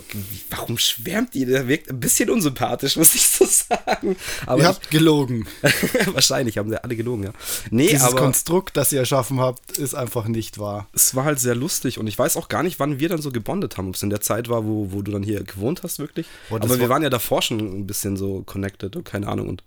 warum 0.49 0.77
schwärmt 0.77 1.33
die? 1.33 1.45
Der 1.45 1.67
wirkt 1.67 1.89
ein 1.89 1.99
bisschen 1.99 2.29
unsympathisch, 2.29 2.95
muss 2.97 3.15
ich 3.15 3.25
so 3.27 3.45
sagen. 3.45 4.15
Aber 4.45 4.61
Ihr 4.61 4.67
habt 4.67 4.89
gelogen. 4.91 5.47
ich, 5.63 6.07
wahrscheinlich 6.13 6.57
haben 6.57 6.69
sie 6.69 6.83
alle 6.83 6.95
gelogen, 6.95 7.23
ja. 7.23 7.31
Nee, 7.71 7.87
Dieses 7.87 8.03
aber 8.03 8.17
Konstrukt, 8.17 8.75
das 8.77 8.91
ihr 8.91 8.99
erschaffen 8.99 9.39
habt, 9.39 9.77
ist 9.77 9.93
einfach 9.95 10.27
nicht 10.27 10.57
wahr. 10.59 10.87
es 10.93 11.15
war 11.15 11.25
halt 11.25 11.39
sehr 11.39 11.55
lustig 11.55 11.99
und 11.99 12.07
ich 12.07 12.17
weiß 12.17 12.37
auch 12.37 12.49
gar 12.49 12.63
nicht, 12.63 12.79
wann 12.79 12.99
wir 12.99 13.09
dann 13.09 13.21
so 13.21 13.31
gebondet 13.31 13.77
haben. 13.77 13.87
Ob 13.89 13.95
es 13.95 14.03
in 14.03 14.09
der 14.09 14.21
Zeit 14.21 14.49
war, 14.49 14.65
wo, 14.65 14.91
wo 14.91 15.01
du 15.01 15.11
dann 15.11 15.23
hier 15.23 15.43
gewohnt 15.43 15.83
hast, 15.83 15.99
wirklich. 15.99 16.27
Boah, 16.49 16.57
aber 16.57 16.69
wir 16.75 16.81
war- 16.81 16.89
waren 16.89 17.03
ja 17.03 17.09
davor 17.09 17.41
schon 17.41 17.59
ein 17.59 17.87
bisschen 17.87 18.17
so 18.17 18.43
connected 18.43 18.95
und 18.95 19.03
keine 19.05 19.27
Ahnung 19.27 19.49
und 19.49 19.63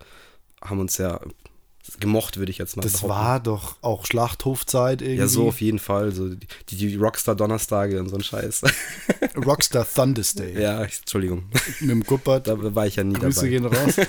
haben 0.62 0.80
uns 0.80 0.98
ja 0.98 1.20
gemocht, 1.98 2.36
würde 2.38 2.50
ich 2.50 2.58
jetzt 2.58 2.76
mal 2.76 2.82
Das 2.82 2.92
behaupten. 2.92 3.08
war 3.10 3.40
doch 3.40 3.76
auch 3.82 4.06
Schlachthofzeit 4.06 5.02
irgendwie. 5.02 5.20
ja, 5.20 5.26
so 5.26 5.48
auf 5.48 5.60
jeden 5.60 5.78
Fall. 5.78 6.12
So 6.12 6.28
die, 6.28 6.46
die 6.76 6.96
Rockstar-Donnerstage 6.96 7.98
und 8.00 8.08
so 8.08 8.16
ein 8.16 8.22
Scheiß. 8.22 8.62
Rockstar 9.46 9.86
Thunders 9.92 10.34
Day. 10.34 10.60
ja, 10.60 10.84
ich- 10.84 10.98
Entschuldigung. 11.00 11.44
Mit 11.80 11.90
dem 11.90 12.02
Guppert. 12.04 12.46
Da 12.46 12.74
war 12.74 12.86
ich 12.86 12.96
ja 12.96 13.04
nie 13.04 13.14
Grüße 13.14 13.40
dabei. 13.40 13.48
gehen 13.50 13.66
raus. 13.66 13.94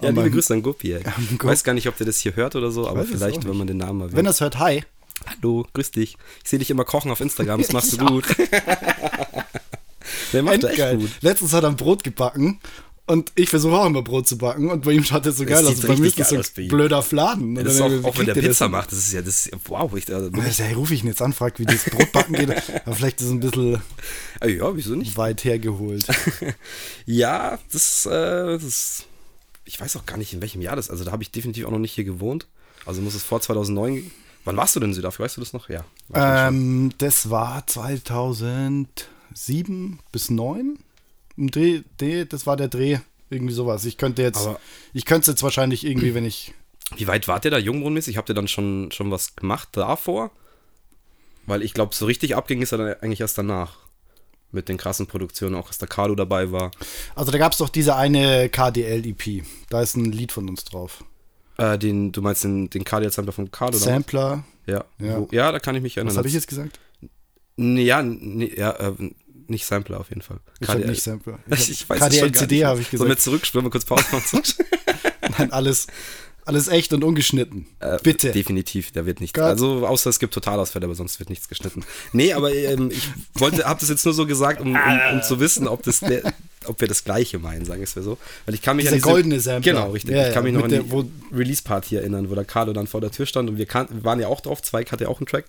Ja, 0.00 0.10
liebe 0.10 0.30
Grüße 0.30 0.54
an 0.54 0.62
Guppi, 0.62 0.92
ey. 0.92 1.02
Ich 1.30 1.38
Gupp. 1.38 1.50
weiß 1.50 1.64
gar 1.64 1.74
nicht, 1.74 1.88
ob 1.88 1.96
der 1.96 2.06
das 2.06 2.18
hier 2.20 2.36
hört 2.36 2.54
oder 2.54 2.70
so, 2.70 2.86
aber 2.88 3.00
es 3.00 3.08
auch 3.08 3.12
vielleicht, 3.12 3.48
wenn 3.48 3.56
man 3.56 3.66
den 3.66 3.78
Namen 3.78 4.00
erwähnt. 4.00 4.16
Wenn 4.16 4.26
er 4.26 4.30
es 4.30 4.40
hört, 4.40 4.58
hi. 4.60 4.84
Hallo, 5.26 5.66
grüß 5.74 5.90
dich. 5.90 6.16
Ich 6.44 6.50
sehe 6.50 6.58
dich 6.60 6.70
immer 6.70 6.84
kochen 6.84 7.10
auf 7.10 7.20
Instagram, 7.20 7.60
das 7.62 7.72
machst 7.72 7.92
du 7.92 8.06
gut. 8.06 8.24
Der 10.32 10.42
macht 10.42 10.62
das 10.62 10.70
echt 10.70 10.78
Endgeil. 10.80 10.96
gut. 10.98 11.10
Letztens 11.20 11.52
hat 11.52 11.64
er 11.64 11.70
ein 11.70 11.76
Brot 11.76 12.04
gebacken 12.04 12.60
und 13.12 13.32
ich 13.34 13.50
versuche 13.50 13.74
auch 13.74 13.86
immer 13.86 14.02
Brot 14.02 14.26
zu 14.26 14.38
backen 14.38 14.70
und 14.70 14.84
bei 14.84 14.92
ihm 14.92 15.04
schaut 15.04 15.26
das 15.26 15.36
so 15.36 15.44
geil 15.44 15.66
aus. 15.66 15.80
Bei 15.80 15.96
mir 15.96 16.06
ist 16.06 16.18
das 16.18 16.30
so 16.30 16.36
ein 16.36 16.68
blöder 16.68 17.02
Fladen. 17.02 17.56
Und 17.58 17.64
Das 17.64 17.74
ist 17.74 17.80
dann, 17.80 18.04
auch, 18.04 18.08
auch 18.08 18.18
wenn 18.18 18.26
der 18.26 18.36
er 18.36 18.42
Pizza 18.42 18.64
das 18.64 18.70
macht, 18.70 18.92
das 18.92 18.98
ist 18.98 19.12
ja, 19.12 19.22
das 19.22 19.46
ist, 19.46 19.56
wow, 19.66 19.92
ich, 19.94 20.12
also, 20.12 20.32
wirklich, 20.32 20.56
Da 20.56 20.64
rufe 20.74 20.94
ich 20.94 21.02
ihn 21.02 21.08
jetzt 21.08 21.22
an, 21.22 21.32
frag, 21.32 21.58
wie 21.58 21.66
das 21.66 21.84
Brotbacken 21.84 22.34
geht. 22.34 22.50
Aber 22.86 22.94
vielleicht 22.96 23.20
ist 23.20 23.26
es 23.26 23.32
ein 23.32 23.40
bisschen 23.40 23.82
Ah, 24.40 24.46
ja, 24.46 24.74
wieso 24.74 24.94
nicht? 24.94 25.16
weit 25.16 25.44
hergeholt. 25.44 26.06
Ja, 27.06 27.58
das, 27.72 28.06
äh, 28.06 28.58
das, 28.58 29.04
ich 29.64 29.80
weiß 29.80 29.96
auch 29.96 30.06
gar 30.06 30.16
nicht, 30.16 30.32
in 30.32 30.40
welchem 30.40 30.62
Jahr 30.62 30.76
das, 30.76 30.90
also 30.90 31.04
da 31.04 31.12
habe 31.12 31.22
ich 31.22 31.30
definitiv 31.30 31.66
auch 31.66 31.70
noch 31.70 31.78
nicht 31.78 31.92
hier 31.92 32.04
gewohnt. 32.04 32.46
Also 32.86 33.00
muss 33.02 33.14
es 33.14 33.22
vor 33.22 33.40
2009, 33.40 34.10
wann 34.44 34.56
warst 34.56 34.74
du 34.74 34.80
denn 34.80 34.90
in 34.90 34.94
Südafrika, 34.94 35.24
weißt 35.24 35.36
du 35.36 35.40
das 35.42 35.52
noch? 35.52 35.68
Ja. 35.68 35.84
ähm, 36.14 36.92
das 36.98 37.30
war 37.30 37.66
2007 37.66 39.98
bis 40.12 40.30
9. 40.30 40.78
Im 41.36 41.50
Dreh, 41.50 41.82
Dreh, 41.96 42.24
das 42.24 42.46
war 42.46 42.56
der 42.56 42.68
Dreh. 42.68 42.98
Irgendwie 43.30 43.54
sowas. 43.54 43.84
Ich 43.86 43.96
könnte 43.96 44.22
jetzt, 44.22 44.46
Aber- 44.46 44.60
ich 44.92 45.06
könnte 45.06 45.22
es 45.22 45.26
jetzt 45.28 45.42
wahrscheinlich 45.42 45.86
irgendwie, 45.86 46.14
wenn 46.14 46.26
ich 46.26 46.52
Wie 46.96 47.06
weit 47.06 47.26
wart 47.28 47.46
ihr 47.46 47.50
da 47.50 47.58
jungbrunnmäßig? 47.58 48.18
Habt 48.18 48.28
ihr 48.28 48.34
dann 48.34 48.48
schon, 48.48 48.90
schon 48.92 49.10
was 49.10 49.34
gemacht 49.36 49.70
davor? 49.72 50.30
Weil 51.46 51.62
ich 51.62 51.72
glaube, 51.72 51.94
so 51.94 52.04
richtig 52.06 52.36
abging 52.36 52.60
ist 52.62 52.72
er 52.72 52.78
dann 52.78 52.94
eigentlich 53.00 53.20
erst 53.20 53.38
danach. 53.38 53.78
Mit 54.54 54.68
den 54.68 54.76
krassen 54.76 55.06
Produktionen, 55.06 55.54
auch 55.54 55.68
dass 55.68 55.78
der 55.78 55.88
Carlo 55.88 56.14
dabei 56.14 56.52
war. 56.52 56.72
Also 57.14 57.32
da 57.32 57.38
gab 57.38 57.52
es 57.52 57.58
doch 57.58 57.70
diese 57.70 57.96
eine 57.96 58.50
KDL-EP. 58.50 59.42
Da 59.70 59.80
ist 59.80 59.96
ein 59.96 60.12
Lied 60.12 60.30
von 60.30 60.46
uns 60.46 60.64
drauf. 60.64 61.02
Äh, 61.56 61.78
den, 61.78 62.12
du 62.12 62.20
meinst 62.20 62.44
den, 62.44 62.68
den 62.68 62.84
KDL-Sampler 62.84 63.32
von 63.32 63.50
Carlo? 63.50 63.78
Sampler. 63.78 64.44
Ja. 64.66 64.84
Ja. 64.98 65.20
Wo, 65.20 65.28
ja, 65.32 65.50
da 65.52 65.58
kann 65.58 65.74
ich 65.74 65.80
mich 65.80 65.96
erinnern. 65.96 66.12
Was 66.12 66.18
habe 66.18 66.28
ich 66.28 66.34
jetzt 66.34 66.48
gesagt? 66.48 66.80
Ja, 67.56 68.02
nee, 68.02 68.52
ja 68.54 68.72
äh, 68.72 68.92
nicht 69.52 69.64
Sampler 69.64 70.00
auf 70.00 70.08
jeden 70.08 70.22
Fall. 70.22 70.38
Ich 70.60 70.66
KDL. 70.66 70.90
nicht 70.90 71.02
Sampler. 71.02 71.38
Ich, 71.50 71.70
Ich 71.70 71.88
weiß 71.88 72.00
KDL-CD 72.00 72.64
habe 72.64 72.80
ich 72.80 72.88
Sollen 72.88 73.00
wir 73.02 73.06
gesagt. 73.06 73.22
zurückspielen, 73.22 73.64
mal 73.64 73.70
kurz 73.70 73.84
Pause 73.84 74.04
machen? 74.10 74.42
Nein, 75.38 75.52
alles, 75.52 75.86
alles 76.44 76.68
echt 76.68 76.92
und 76.92 77.04
ungeschnitten. 77.04 77.66
Äh, 77.78 77.98
Bitte. 78.02 78.32
Definitiv, 78.32 78.90
da 78.92 79.06
wird 79.06 79.20
nichts. 79.20 79.34
Gott. 79.34 79.44
Also, 79.44 79.86
außer 79.86 80.10
es 80.10 80.18
gibt 80.18 80.34
Totalausfälle, 80.34 80.86
aber 80.86 80.94
sonst 80.94 81.20
wird 81.20 81.30
nichts 81.30 81.48
geschnitten. 81.48 81.84
Nee, 82.12 82.32
aber 82.32 82.52
ähm, 82.52 82.90
ich 82.90 83.08
wollte, 83.34 83.64
habe 83.64 83.80
das 83.80 83.88
jetzt 83.88 84.04
nur 84.04 84.14
so 84.14 84.26
gesagt, 84.26 84.60
um, 84.60 84.74
um, 84.74 85.00
um 85.12 85.22
zu 85.22 85.38
wissen, 85.38 85.68
ob, 85.68 85.82
das 85.84 86.00
der, 86.00 86.34
ob 86.64 86.80
wir 86.80 86.88
das 86.88 87.04
Gleiche 87.04 87.38
meinen, 87.38 87.64
sagen 87.64 87.80
wir 87.80 87.84
es 87.84 87.92
so. 87.92 88.18
Weil 88.46 88.54
ich 88.54 88.62
kann 88.62 88.76
mich 88.76 88.86
Dieser 88.86 88.96
an 88.96 88.98
diese, 88.98 89.08
goldene 89.08 89.40
Sampler. 89.40 89.72
Genau, 89.72 89.90
richtig. 89.90 90.14
Ja, 90.14 90.28
ich 90.28 90.34
kann 90.34 90.44
ja, 90.46 90.52
mich 90.52 90.60
noch 90.60 90.64
an 90.64 91.10
die 91.30 91.36
Release-Party 91.36 91.96
erinnern, 91.96 92.28
wo 92.28 92.34
der 92.34 92.44
Carlo 92.44 92.72
dann 92.72 92.88
vor 92.88 93.00
der 93.00 93.12
Tür 93.12 93.26
stand 93.26 93.48
und 93.48 93.58
wir, 93.58 93.66
kan 93.66 93.86
wir 93.90 94.04
waren 94.04 94.18
ja 94.18 94.26
auch 94.26 94.40
drauf, 94.40 94.62
Zweig 94.62 94.90
hatte 94.90 95.04
ja 95.04 95.10
auch 95.10 95.20
einen 95.20 95.26
Track. 95.26 95.44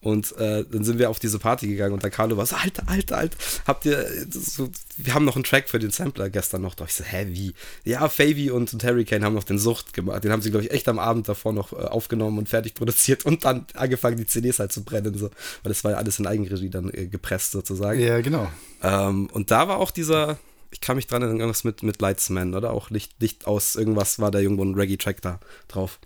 Und 0.00 0.30
äh, 0.36 0.64
dann 0.70 0.84
sind 0.84 1.00
wir 1.00 1.10
auf 1.10 1.18
diese 1.18 1.40
Party 1.40 1.66
gegangen 1.66 1.92
und 1.92 2.04
der 2.04 2.10
Carlo 2.10 2.36
war 2.36 2.46
so, 2.46 2.54
Alter, 2.54 2.84
Alter, 2.86 3.16
Alter, 3.18 3.36
habt 3.66 3.84
ihr, 3.84 4.06
so, 4.30 4.70
wir 4.96 5.12
haben 5.12 5.24
noch 5.24 5.34
einen 5.34 5.42
Track 5.42 5.68
für 5.68 5.80
den 5.80 5.90
Sampler 5.90 6.30
gestern 6.30 6.62
noch. 6.62 6.76
Da 6.76 6.84
ich 6.84 6.94
so, 6.94 7.02
hä, 7.02 7.26
wie? 7.30 7.52
Ja, 7.84 8.08
Favy 8.08 8.52
und, 8.52 8.72
Harry 8.84 9.04
Kane 9.04 9.24
haben 9.24 9.34
noch 9.34 9.42
den 9.42 9.58
Sucht 9.58 9.92
gemacht. 9.94 10.22
Den 10.22 10.30
haben 10.30 10.40
sie, 10.40 10.52
glaube 10.52 10.64
ich, 10.64 10.70
echt 10.70 10.86
am 10.88 11.00
Abend 11.00 11.28
davor 11.28 11.52
noch 11.52 11.72
äh, 11.72 11.76
aufgenommen 11.76 12.38
und 12.38 12.48
fertig 12.48 12.74
produziert 12.74 13.26
und 13.26 13.44
dann 13.44 13.66
angefangen, 13.74 14.16
die 14.16 14.26
CDs 14.26 14.60
halt 14.60 14.72
zu 14.72 14.84
brennen. 14.84 15.18
So. 15.18 15.30
Weil 15.64 15.70
das 15.70 15.82
war 15.82 15.90
ja 15.90 15.96
alles 15.96 16.18
in 16.20 16.28
Eigenregie 16.28 16.70
dann 16.70 16.90
äh, 16.94 17.06
gepresst 17.06 17.50
sozusagen. 17.50 17.98
Ja, 17.98 18.20
genau. 18.20 18.48
Ähm, 18.84 19.26
und 19.32 19.50
da 19.50 19.66
war 19.66 19.78
auch 19.78 19.90
dieser, 19.90 20.38
ich 20.70 20.80
kann 20.80 20.94
mich 20.94 21.08
dran 21.08 21.22
erinnern, 21.22 21.40
irgendwas 21.40 21.64
mit, 21.64 21.82
mit 21.82 22.00
Lightsman, 22.00 22.54
oder? 22.54 22.70
Auch 22.70 22.90
Licht, 22.90 23.14
Licht 23.18 23.48
aus, 23.48 23.74
irgendwas 23.74 24.20
war 24.20 24.30
da 24.30 24.38
irgendwo 24.38 24.64
ein 24.64 24.74
Reggae-Track 24.76 25.22
da 25.22 25.40
drauf. 25.66 25.98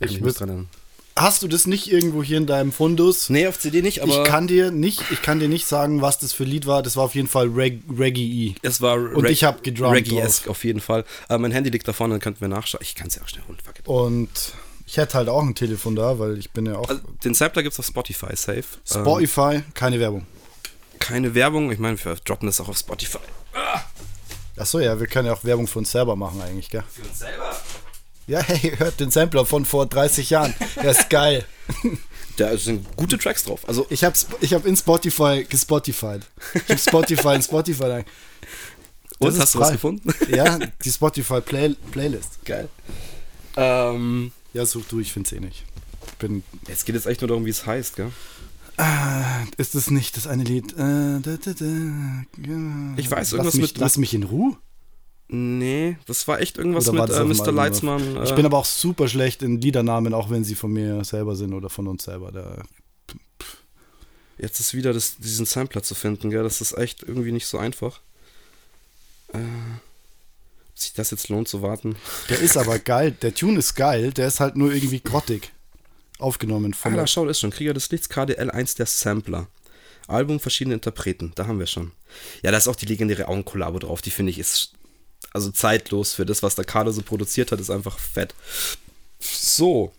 Kann 0.00 0.08
Ich 0.08 0.20
mich 0.20 0.34
würd- 0.34 0.38
dran 0.38 0.48
erinnern. 0.48 0.68
Hast 1.16 1.42
du 1.42 1.48
das 1.48 1.66
nicht 1.66 1.90
irgendwo 1.90 2.22
hier 2.22 2.38
in 2.38 2.46
deinem 2.46 2.72
Fundus? 2.72 3.30
Nee, 3.30 3.46
auf 3.46 3.58
CD 3.58 3.82
nicht, 3.82 4.02
aber. 4.02 4.22
Ich 4.22 4.28
kann 4.28 4.46
dir 4.46 4.70
nicht, 4.70 5.02
ich 5.10 5.22
kann 5.22 5.38
dir 5.40 5.48
nicht 5.48 5.66
sagen, 5.66 6.02
was 6.02 6.18
das 6.18 6.32
für 6.32 6.44
Lied 6.44 6.66
war. 6.66 6.82
Das 6.82 6.96
war 6.96 7.04
auf 7.04 7.14
jeden 7.14 7.28
Fall 7.28 7.48
Reg 7.48 7.80
Reggae. 7.88 8.54
Es 8.62 8.80
war 8.80 8.96
Und 8.96 9.28
ich 9.28 9.44
habe 9.44 9.60
gedrummt 9.62 9.94
Reggae-esque 9.96 10.48
auf 10.48 10.64
jeden 10.64 10.80
Fall. 10.80 11.04
Äh, 11.28 11.38
mein 11.38 11.52
Handy 11.52 11.70
liegt 11.70 11.86
da 11.88 11.92
vorne, 11.92 12.14
dann 12.14 12.20
könnten 12.20 12.40
wir 12.40 12.48
nachschauen. 12.48 12.82
Ich 12.82 12.94
kann 12.94 13.08
es 13.08 13.16
ja 13.16 13.22
auch 13.22 13.28
schnell 13.28 13.44
holen. 13.46 13.58
Und 13.84 14.28
ich 14.86 14.96
hätte 14.96 15.14
halt 15.14 15.28
auch 15.28 15.42
ein 15.42 15.54
Telefon 15.54 15.96
da, 15.96 16.18
weil 16.18 16.38
ich 16.38 16.50
bin 16.50 16.66
ja 16.66 16.76
auch 16.76 16.88
Also, 16.88 17.00
den 17.24 17.34
Sampler 17.34 17.62
gibt 17.62 17.72
es 17.72 17.78
auf 17.78 17.86
Spotify, 17.86 18.34
safe. 18.36 18.58
Ähm, 18.94 19.02
Spotify, 19.02 19.62
keine 19.74 19.98
Werbung. 20.00 20.26
keine 20.98 21.34
Werbung. 21.34 21.70
Ich 21.72 21.78
meine, 21.78 22.02
wir 22.04 22.16
droppen 22.24 22.46
das 22.46 22.60
auch 22.60 22.68
auf 22.68 22.78
Spotify. 22.78 23.18
Achso, 24.56 24.78
ja, 24.78 24.98
wir 25.00 25.06
können 25.08 25.26
ja 25.26 25.32
auch 25.32 25.42
Werbung 25.42 25.66
für 25.66 25.80
uns 25.80 25.90
selber 25.90 26.14
machen 26.14 26.40
eigentlich, 26.40 26.70
gell? 26.70 26.84
Für 26.92 27.02
uns 27.02 27.18
selber. 27.18 27.56
Ja, 28.26 28.40
hey, 28.42 28.74
hört 28.76 29.00
den 29.00 29.10
Sampler 29.10 29.44
von 29.44 29.64
vor 29.64 29.86
30 29.86 30.30
Jahren. 30.30 30.54
Der 30.76 30.90
ist 30.92 31.10
geil. 31.10 31.44
Da 32.36 32.56
sind 32.58 32.84
gute 32.96 33.16
Tracks 33.16 33.44
drauf. 33.44 33.60
Also, 33.68 33.86
Ich 33.90 34.02
habe 34.02 34.16
ich 34.40 34.52
hab 34.54 34.66
in 34.66 34.76
Spotify 34.76 35.46
gespotified. 35.48 36.22
Ich 36.52 36.62
habe 36.68 36.78
Spotify 36.80 37.34
in 37.36 37.42
Spotify. 37.42 37.84
rein. 37.84 38.04
und 39.20 39.38
hast 39.38 39.54
du 39.54 39.60
was 39.60 39.70
gefunden? 39.70 40.12
Ja, 40.34 40.58
die 40.58 40.90
Spotify 40.90 41.40
Play 41.40 41.76
Playlist. 41.92 42.44
Geil. 42.44 42.68
Ähm, 43.56 44.32
Ja, 44.52 44.66
such 44.66 44.82
du, 44.88 44.98
ich 44.98 45.12
find's 45.12 45.30
eh 45.30 45.38
nicht. 45.38 45.62
Bin, 46.18 46.42
jetzt 46.66 46.84
geht 46.86 46.96
es 46.96 47.06
echt 47.06 47.20
nur 47.20 47.28
darum, 47.28 47.44
wie 47.46 47.50
es 47.50 47.66
heißt, 47.66 47.94
gell? 47.94 48.10
ah, 48.78 49.44
ist 49.56 49.76
das 49.76 49.90
nicht 49.92 50.16
das 50.16 50.26
eine 50.26 50.42
Lied? 50.42 50.72
Äh, 50.72 50.76
da, 50.76 51.36
da, 51.40 51.52
da, 51.52 51.64
ja. 51.64 52.94
Ich 52.96 53.08
weiß, 53.08 53.30
lass 53.30 53.32
irgendwas 53.32 53.54
mich, 53.54 53.62
mit- 53.62 53.78
Lass 53.78 53.96
mich 53.96 54.12
in 54.12 54.24
Ruhe. 54.24 54.56
Nee, 55.28 55.96
das 56.06 56.28
war 56.28 56.40
echt 56.40 56.58
irgendwas 56.58 56.90
mit 56.92 57.10
äh, 57.10 57.24
Mr. 57.24 57.50
Leitzmann. 57.50 58.14
drauf? 58.14 58.24
Ich 58.24 58.32
äh, 58.32 58.36
bin 58.36 58.46
aber 58.46 58.58
auch 58.58 58.64
super 58.64 59.08
schlecht 59.08 59.42
in 59.42 59.60
Liedernamen, 59.60 60.12
auch 60.14 60.30
wenn 60.30 60.44
sie 60.44 60.54
von 60.54 60.72
mir 60.72 61.02
selber 61.04 61.34
sind 61.34 61.54
oder 61.54 61.70
von 61.70 61.86
uns 61.88 62.04
selber. 62.04 62.30
Da, 62.30 62.62
Jetzt 64.36 64.60
ist 64.60 64.74
wieder 64.74 64.92
das, 64.92 65.16
diesen 65.16 65.46
Sampler 65.46 65.82
zu 65.82 65.94
finden, 65.94 66.30
gell? 66.30 66.42
Das 66.42 66.60
ist 66.60 66.76
echt 66.76 67.02
irgendwie 67.02 67.32
nicht 67.32 67.46
so 67.46 67.56
einfach. 67.58 68.00
Äh, 69.32 69.38
ob 69.38 70.78
sich 70.78 70.92
das 70.92 71.10
jetzt 71.12 71.28
lohnt 71.28 71.48
zu 71.48 71.62
warten. 71.62 71.96
der 72.28 72.40
ist 72.40 72.56
aber 72.56 72.78
geil. 72.80 73.12
Der 73.22 73.34
Tune 73.34 73.58
ist 73.58 73.74
geil. 73.76 74.12
Der 74.12 74.26
ist 74.26 74.40
halt 74.40 74.56
nur 74.56 74.72
irgendwie 74.72 75.00
grottig 75.00 75.52
aufgenommen. 76.18 76.74
Von 76.74 76.92
Ah, 76.94 76.96
da 76.96 77.06
schau, 77.06 77.26
ist 77.26 77.40
schon. 77.40 77.50
Krieger 77.50 77.74
des 77.74 77.90
Lichts, 77.90 78.10
KDL1, 78.10 78.76
der 78.76 78.86
Sampler. 78.86 79.46
Album 80.06 80.38
verschiedene 80.38 80.74
Interpreten, 80.74 81.32
da 81.34 81.46
haben 81.46 81.58
wir 81.58 81.66
schon. 81.66 81.92
Ja, 82.42 82.50
da 82.50 82.58
ist 82.58 82.68
auch 82.68 82.76
die 82.76 82.84
legendäre 82.84 83.26
Augenkollabo 83.26 83.78
drauf, 83.78 84.02
die 84.02 84.10
finde 84.10 84.30
ich 84.30 84.38
ist 84.38 84.74
also 85.32 85.50
zeitlos 85.50 86.12
für 86.12 86.26
das, 86.26 86.42
was 86.42 86.54
der 86.54 86.64
Kader 86.64 86.92
so 86.92 87.02
produziert 87.02 87.52
hat, 87.52 87.60
ist 87.60 87.70
einfach 87.70 87.98
fett. 87.98 88.34
So, 89.20 89.92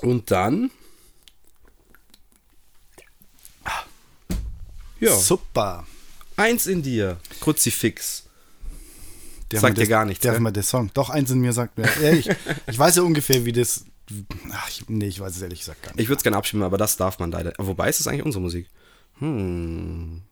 und 0.00 0.30
dann. 0.30 0.70
Ja, 5.00 5.14
Super. 5.14 5.86
eins 6.36 6.66
in 6.66 6.82
dir, 6.82 7.18
Kruzifix. 7.40 8.24
Der 9.50 9.60
Sagt 9.60 9.78
dir 9.78 9.86
gar 9.86 10.04
nichts, 10.04 10.22
Der, 10.22 10.38
mir 10.40 10.52
der 10.52 10.62
Song. 10.62 10.90
Doch, 10.92 11.08
eins 11.08 11.30
in 11.30 11.40
mir 11.40 11.52
sagt 11.52 11.78
mir. 11.78 11.88
Ja, 12.02 12.12
ich, 12.12 12.28
ich 12.66 12.78
weiß 12.78 12.96
ja 12.96 13.02
ungefähr, 13.02 13.44
wie 13.44 13.52
das. 13.52 13.84
Ach, 14.50 14.68
ich, 14.68 14.88
nee, 14.88 15.06
ich 15.06 15.20
weiß 15.20 15.36
es 15.36 15.42
ehrlich 15.42 15.60
gesagt 15.60 15.82
gar 15.82 15.92
nicht. 15.92 16.00
Ich 16.02 16.08
würde 16.08 16.18
es 16.18 16.22
gerne 16.22 16.36
abstimmen, 16.36 16.62
aber 16.62 16.78
das 16.78 16.96
darf 16.96 17.18
man 17.18 17.30
leider. 17.30 17.52
Wobei 17.58 17.88
ist 17.88 18.00
es 18.00 18.06
eigentlich 18.08 18.24
unsere 18.24 18.42
Musik. 18.42 18.68
Hm. 19.18 20.22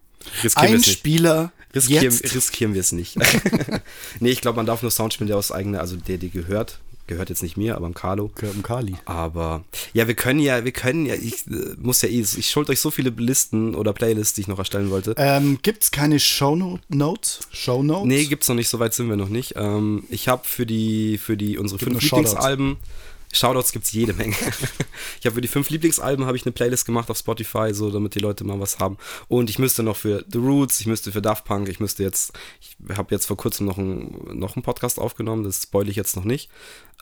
Riskieren 0.42 0.68
wir 0.68 0.74
Ein 0.74 0.80
es 0.80 0.86
nicht. 0.86 0.98
Spieler. 0.98 1.52
Riskieren, 1.74 2.14
riskieren 2.34 2.74
wir 2.74 2.80
es 2.80 2.92
nicht. 2.92 3.16
nee, 4.20 4.30
ich 4.30 4.40
glaube, 4.40 4.56
man 4.56 4.66
darf 4.66 4.82
nur 4.82 4.90
Sound 4.90 5.12
spielen, 5.12 5.28
der 5.28 5.36
aus 5.36 5.52
eigener, 5.52 5.80
also 5.80 5.96
der, 5.96 6.18
die 6.18 6.30
gehört. 6.30 6.78
Gehört 7.08 7.28
jetzt 7.28 7.42
nicht 7.42 7.56
mir, 7.56 7.76
aber 7.76 7.86
am 7.86 7.94
Carlo. 7.94 8.32
Gehört 8.34 8.56
um 8.56 8.64
Kali. 8.64 8.96
Aber 9.04 9.64
ja, 9.92 10.08
wir 10.08 10.14
können 10.14 10.40
ja, 10.40 10.64
wir 10.64 10.72
können 10.72 11.06
ja, 11.06 11.14
ich 11.14 11.46
äh, 11.46 11.76
muss 11.78 12.02
ja 12.02 12.08
eh, 12.08 12.20
ich 12.20 12.50
schuld 12.50 12.68
euch 12.68 12.80
so 12.80 12.90
viele 12.90 13.10
Listen 13.10 13.76
oder 13.76 13.92
Playlists, 13.92 14.34
die 14.34 14.40
ich 14.40 14.48
noch 14.48 14.58
erstellen 14.58 14.90
wollte. 14.90 15.14
Ähm, 15.16 15.60
gibt's 15.62 15.92
keine 15.92 16.18
Show 16.18 16.78
Notes? 16.88 17.40
Show 17.52 17.84
Notes? 17.84 18.08
Nee, 18.08 18.24
gibt's 18.24 18.48
noch 18.48 18.56
nicht, 18.56 18.68
so 18.68 18.80
weit 18.80 18.92
sind 18.92 19.08
wir 19.08 19.14
noch 19.14 19.28
nicht. 19.28 19.54
Ähm, 19.54 20.02
ich 20.10 20.26
habe 20.26 20.42
für 20.48 20.66
die, 20.66 21.18
für 21.18 21.36
die, 21.36 21.58
unsere 21.58 21.78
Gib 21.78 21.90
fünf 21.90 22.12
nur 22.12 22.76
Shoutouts. 23.32 23.56
Shoutouts 23.56 23.72
gibt's 23.72 23.92
jede 23.92 24.12
Menge. 24.12 24.34
ich 25.20 25.26
habe 25.26 25.34
für 25.34 25.40
die 25.40 25.48
fünf 25.48 25.70
Lieblingsalben 25.70 26.26
habe 26.26 26.36
ich 26.36 26.44
eine 26.44 26.52
Playlist 26.52 26.86
gemacht 26.86 27.10
auf 27.10 27.18
Spotify, 27.18 27.72
so 27.72 27.90
damit 27.90 28.14
die 28.14 28.20
Leute 28.20 28.44
mal 28.44 28.60
was 28.60 28.78
haben. 28.78 28.98
Und 29.28 29.50
ich 29.50 29.58
müsste 29.58 29.82
noch 29.82 29.96
für 29.96 30.24
The 30.30 30.38
Roots, 30.38 30.80
ich 30.80 30.86
müsste 30.86 31.12
für 31.12 31.22
Daft 31.22 31.44
Punk, 31.44 31.68
ich 31.68 31.80
müsste 31.80 32.02
jetzt, 32.02 32.32
ich 32.60 32.76
habe 32.96 33.14
jetzt 33.14 33.26
vor 33.26 33.36
kurzem 33.36 33.66
noch 33.66 33.78
einen, 33.78 34.38
noch 34.38 34.56
einen 34.56 34.62
Podcast 34.62 34.98
aufgenommen, 34.98 35.44
das 35.44 35.62
spoil 35.62 35.88
ich 35.88 35.96
jetzt 35.96 36.16
noch 36.16 36.24
nicht. 36.24 36.50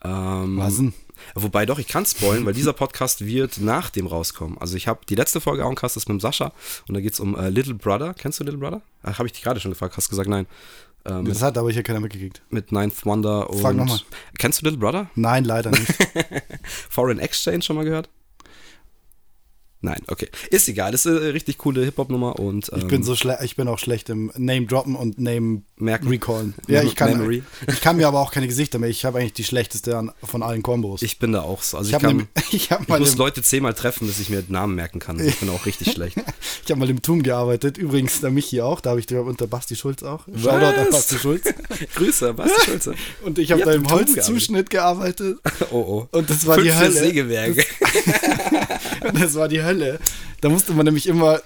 Ähm, 0.02 0.58
Was 0.58 0.76
denn? 0.76 0.92
Wobei 1.34 1.64
doch, 1.64 1.78
ich 1.78 1.86
kann 1.86 2.04
spoilen, 2.04 2.44
weil 2.44 2.52
dieser 2.52 2.72
Podcast 2.72 3.24
wird 3.24 3.58
nach 3.58 3.88
dem 3.90 4.06
rauskommen. 4.06 4.58
Also 4.58 4.76
ich 4.76 4.88
habe 4.88 5.00
die 5.08 5.14
letzte 5.14 5.40
Folge 5.40 5.64
Auencast 5.64 5.96
ist 5.96 6.08
mit 6.08 6.18
dem 6.18 6.20
Sascha 6.20 6.52
und 6.88 6.94
da 6.94 7.00
geht 7.00 7.14
es 7.14 7.20
um 7.20 7.36
äh, 7.36 7.48
Little 7.48 7.74
Brother. 7.74 8.14
Kennst 8.14 8.40
du 8.40 8.44
Little 8.44 8.58
Brother? 8.58 8.82
Ach, 9.02 9.18
habe 9.18 9.26
ich 9.26 9.32
dich 9.32 9.42
gerade 9.42 9.60
schon 9.60 9.70
gefragt, 9.70 9.96
hast 9.96 10.08
gesagt 10.08 10.28
nein. 10.28 10.46
Äh, 11.04 11.22
mit, 11.22 11.30
Das 11.30 11.42
hat 11.42 11.58
aber 11.58 11.70
hier 11.70 11.82
keiner 11.82 12.00
mitgekriegt. 12.00 12.42
mit 12.50 12.72
Ninth 12.72 13.04
Wonder 13.04 13.50
und. 13.50 13.60
Frag 13.60 13.76
noch 13.76 13.86
mal. 13.86 14.00
Kennst 14.38 14.60
du 14.60 14.64
Little 14.66 14.78
Brother? 14.80 15.10
Nein, 15.14 15.44
leider 15.44 15.70
nicht. 15.70 15.92
Foreign 16.90 17.18
Exchange 17.18 17.62
schon 17.62 17.76
mal 17.76 17.84
gehört? 17.84 18.08
Nein, 19.84 20.00
okay. 20.06 20.30
Ist 20.50 20.66
egal, 20.66 20.92
das 20.92 21.04
ist 21.04 21.14
eine 21.20 21.34
richtig 21.34 21.58
coole 21.58 21.84
Hip-Hop-Nummer 21.84 22.38
und. 22.38 22.70
Ich 22.74 22.82
ähm, 22.84 22.88
bin 22.88 23.02
so 23.02 23.14
schlecht, 23.14 23.42
ich 23.42 23.54
bin 23.54 23.68
auch 23.68 23.78
schlecht 23.78 24.08
im 24.08 24.32
Name 24.34 24.64
droppen 24.64 24.96
und 24.96 25.20
Name 25.20 25.60
Merken. 25.76 26.08
recallen. 26.08 26.54
Ja, 26.68 26.82
ich 26.82 26.96
kann, 26.96 27.10
Memory. 27.10 27.42
ich 27.68 27.82
kann 27.82 27.96
mir 27.98 28.08
aber 28.08 28.20
auch 28.20 28.32
keine 28.32 28.48
Gesichter 28.48 28.78
mehr. 28.78 28.88
Ich 28.88 29.04
habe 29.04 29.18
eigentlich 29.18 29.34
die 29.34 29.44
schlechteste 29.44 29.98
an, 29.98 30.10
von 30.22 30.42
allen 30.42 30.62
Kombos. 30.62 31.02
Ich 31.02 31.18
bin 31.18 31.32
da 31.32 31.42
auch 31.42 31.62
so. 31.62 31.76
Also 31.76 31.90
Ich 31.90 31.96
ich, 31.96 32.02
kann, 32.02 32.16
nem- 32.16 32.28
ich 32.50 32.70
ich 32.70 32.88
muss 32.98 33.16
Leute 33.18 33.42
zehnmal 33.42 33.74
treffen, 33.74 34.06
bis 34.06 34.20
ich 34.20 34.30
mir 34.30 34.42
Namen 34.48 34.74
merken 34.74 35.00
kann. 35.00 35.20
Ich 35.20 35.38
bin 35.38 35.50
auch 35.50 35.66
richtig 35.66 35.90
schlecht. 35.92 36.16
Ich 36.64 36.70
habe 36.70 36.80
mal 36.80 36.88
im 36.88 37.02
TUM 37.02 37.22
gearbeitet, 37.22 37.76
übrigens 37.76 38.22
der 38.22 38.30
Michi 38.30 38.62
auch, 38.62 38.80
da 38.80 38.90
habe 38.90 39.00
ich 39.00 39.14
unter 39.14 39.46
Basti 39.46 39.76
Schulz 39.76 40.02
auch. 40.02 40.26
Shoutout 40.34 40.80
an 40.80 40.90
Basti 40.92 41.18
Schulz. 41.18 41.44
Grüße, 41.94 42.32
Basti 42.32 42.70
Schulze. 42.70 42.94
Und 43.22 43.38
ich 43.38 43.52
habe 43.52 43.62
da 43.64 43.72
im 43.72 43.86
Holzzuschnitt 43.90 44.70
gearbeitet. 44.70 45.40
Oh 45.70 45.76
oh. 45.76 46.08
Und 46.16 46.30
das 46.30 46.46
war 46.46 46.54
Fünf 46.54 46.68
die 46.68 46.74
Hölle. 46.74 46.90
Sägewerke. 46.92 47.64
Und 49.06 49.20
das 49.20 49.34
war 49.34 49.48
die 49.48 49.62
Hölle. 49.62 49.73
Da 50.40 50.48
musste 50.48 50.72
man 50.72 50.84
nämlich 50.84 51.06
immer 51.06 51.40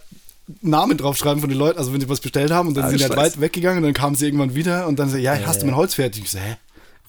Namen 0.62 0.96
draufschreiben 0.96 1.40
von 1.40 1.50
den 1.50 1.58
Leuten, 1.58 1.78
also 1.78 1.92
wenn 1.92 2.00
sie 2.00 2.08
was 2.08 2.20
bestellt 2.20 2.50
haben 2.50 2.68
und 2.68 2.74
dann 2.74 2.84
Ah, 2.84 2.88
sind 2.88 3.00
die 3.00 3.04
halt 3.04 3.16
weit 3.16 3.40
weggegangen 3.40 3.78
und 3.78 3.84
dann 3.84 3.92
kamen 3.94 4.16
sie 4.16 4.24
irgendwann 4.26 4.54
wieder 4.54 4.86
und 4.86 4.98
dann 4.98 5.10
so, 5.10 5.16
ja, 5.18 5.38
hast 5.46 5.60
du 5.62 5.66
mein 5.66 5.76
Holz 5.76 5.94
fertig? 5.94 6.24
Ich 6.24 6.30
so, 6.30 6.38
hä? 6.38 6.56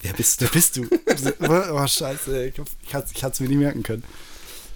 Wer 0.02 0.14
bist 0.14 0.40
du? 0.42 0.46
Wer 0.46 0.52
bist 0.52 0.76
du? 0.78 0.84
Ich 0.84 1.50
oh, 1.50 1.88
scheiße, 1.88 2.46
ich, 2.48 2.54
ich, 2.86 2.94
hatte- 2.94 3.12
ich 3.14 3.24
es 3.24 3.40
mir 3.40 3.48
nicht 3.48 3.58
merken 3.58 3.84
können. 3.84 4.04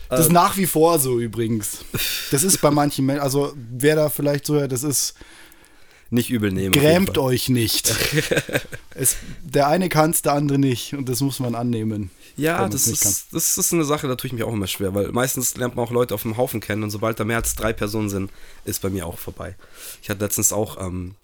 Das 0.09 0.21
ist 0.21 0.27
Ähm. 0.27 0.33
nach 0.33 0.57
wie 0.57 0.65
vor 0.65 0.99
so 0.99 1.19
übrigens. 1.19 1.79
Das 2.31 2.43
ist 2.43 2.61
bei 2.61 2.71
manchen 2.71 3.05
Menschen, 3.05 3.21
also 3.23 3.53
wer 3.55 3.95
da 3.95 4.09
vielleicht 4.09 4.45
so 4.45 4.55
hört, 4.55 4.71
das 4.71 4.83
ist, 4.83 5.15
Nicht 6.09 6.29
übel 6.29 6.51
nehmen. 6.51 6.71
grämt 6.73 7.17
euch 7.17 7.49
nicht. 7.49 7.93
es, 8.95 9.15
der 9.43 9.67
eine 9.67 9.89
kann 9.89 10.11
es, 10.11 10.21
der 10.21 10.33
andere 10.33 10.59
nicht 10.59 10.93
und 10.93 11.09
das 11.09 11.21
muss 11.21 11.39
man 11.39 11.55
annehmen. 11.55 12.11
Ja, 12.35 12.67
das 12.67 12.87
ist, 12.87 13.27
das 13.31 13.57
ist 13.57 13.73
eine 13.73 13.83
Sache, 13.83 14.07
da 14.07 14.15
tue 14.15 14.27
ich 14.27 14.33
mich 14.33 14.43
auch 14.43 14.53
immer 14.53 14.67
schwer, 14.67 14.93
weil 14.95 15.11
meistens 15.11 15.55
lernt 15.55 15.75
man 15.75 15.85
auch 15.85 15.91
Leute 15.91 16.15
auf 16.15 16.23
dem 16.23 16.37
Haufen 16.37 16.59
kennen 16.59 16.83
und 16.83 16.89
sobald 16.89 17.19
da 17.19 17.23
mehr 17.23 17.37
als 17.37 17.55
drei 17.55 17.73
Personen 17.73 18.09
sind, 18.09 18.31
ist 18.65 18.81
bei 18.81 18.89
mir 18.89 19.05
auch 19.05 19.19
vorbei. 19.19 19.55
Ich 20.01 20.09
hatte 20.09 20.23
letztens 20.23 20.51
auch, 20.51 20.79
ähm, 20.81 21.15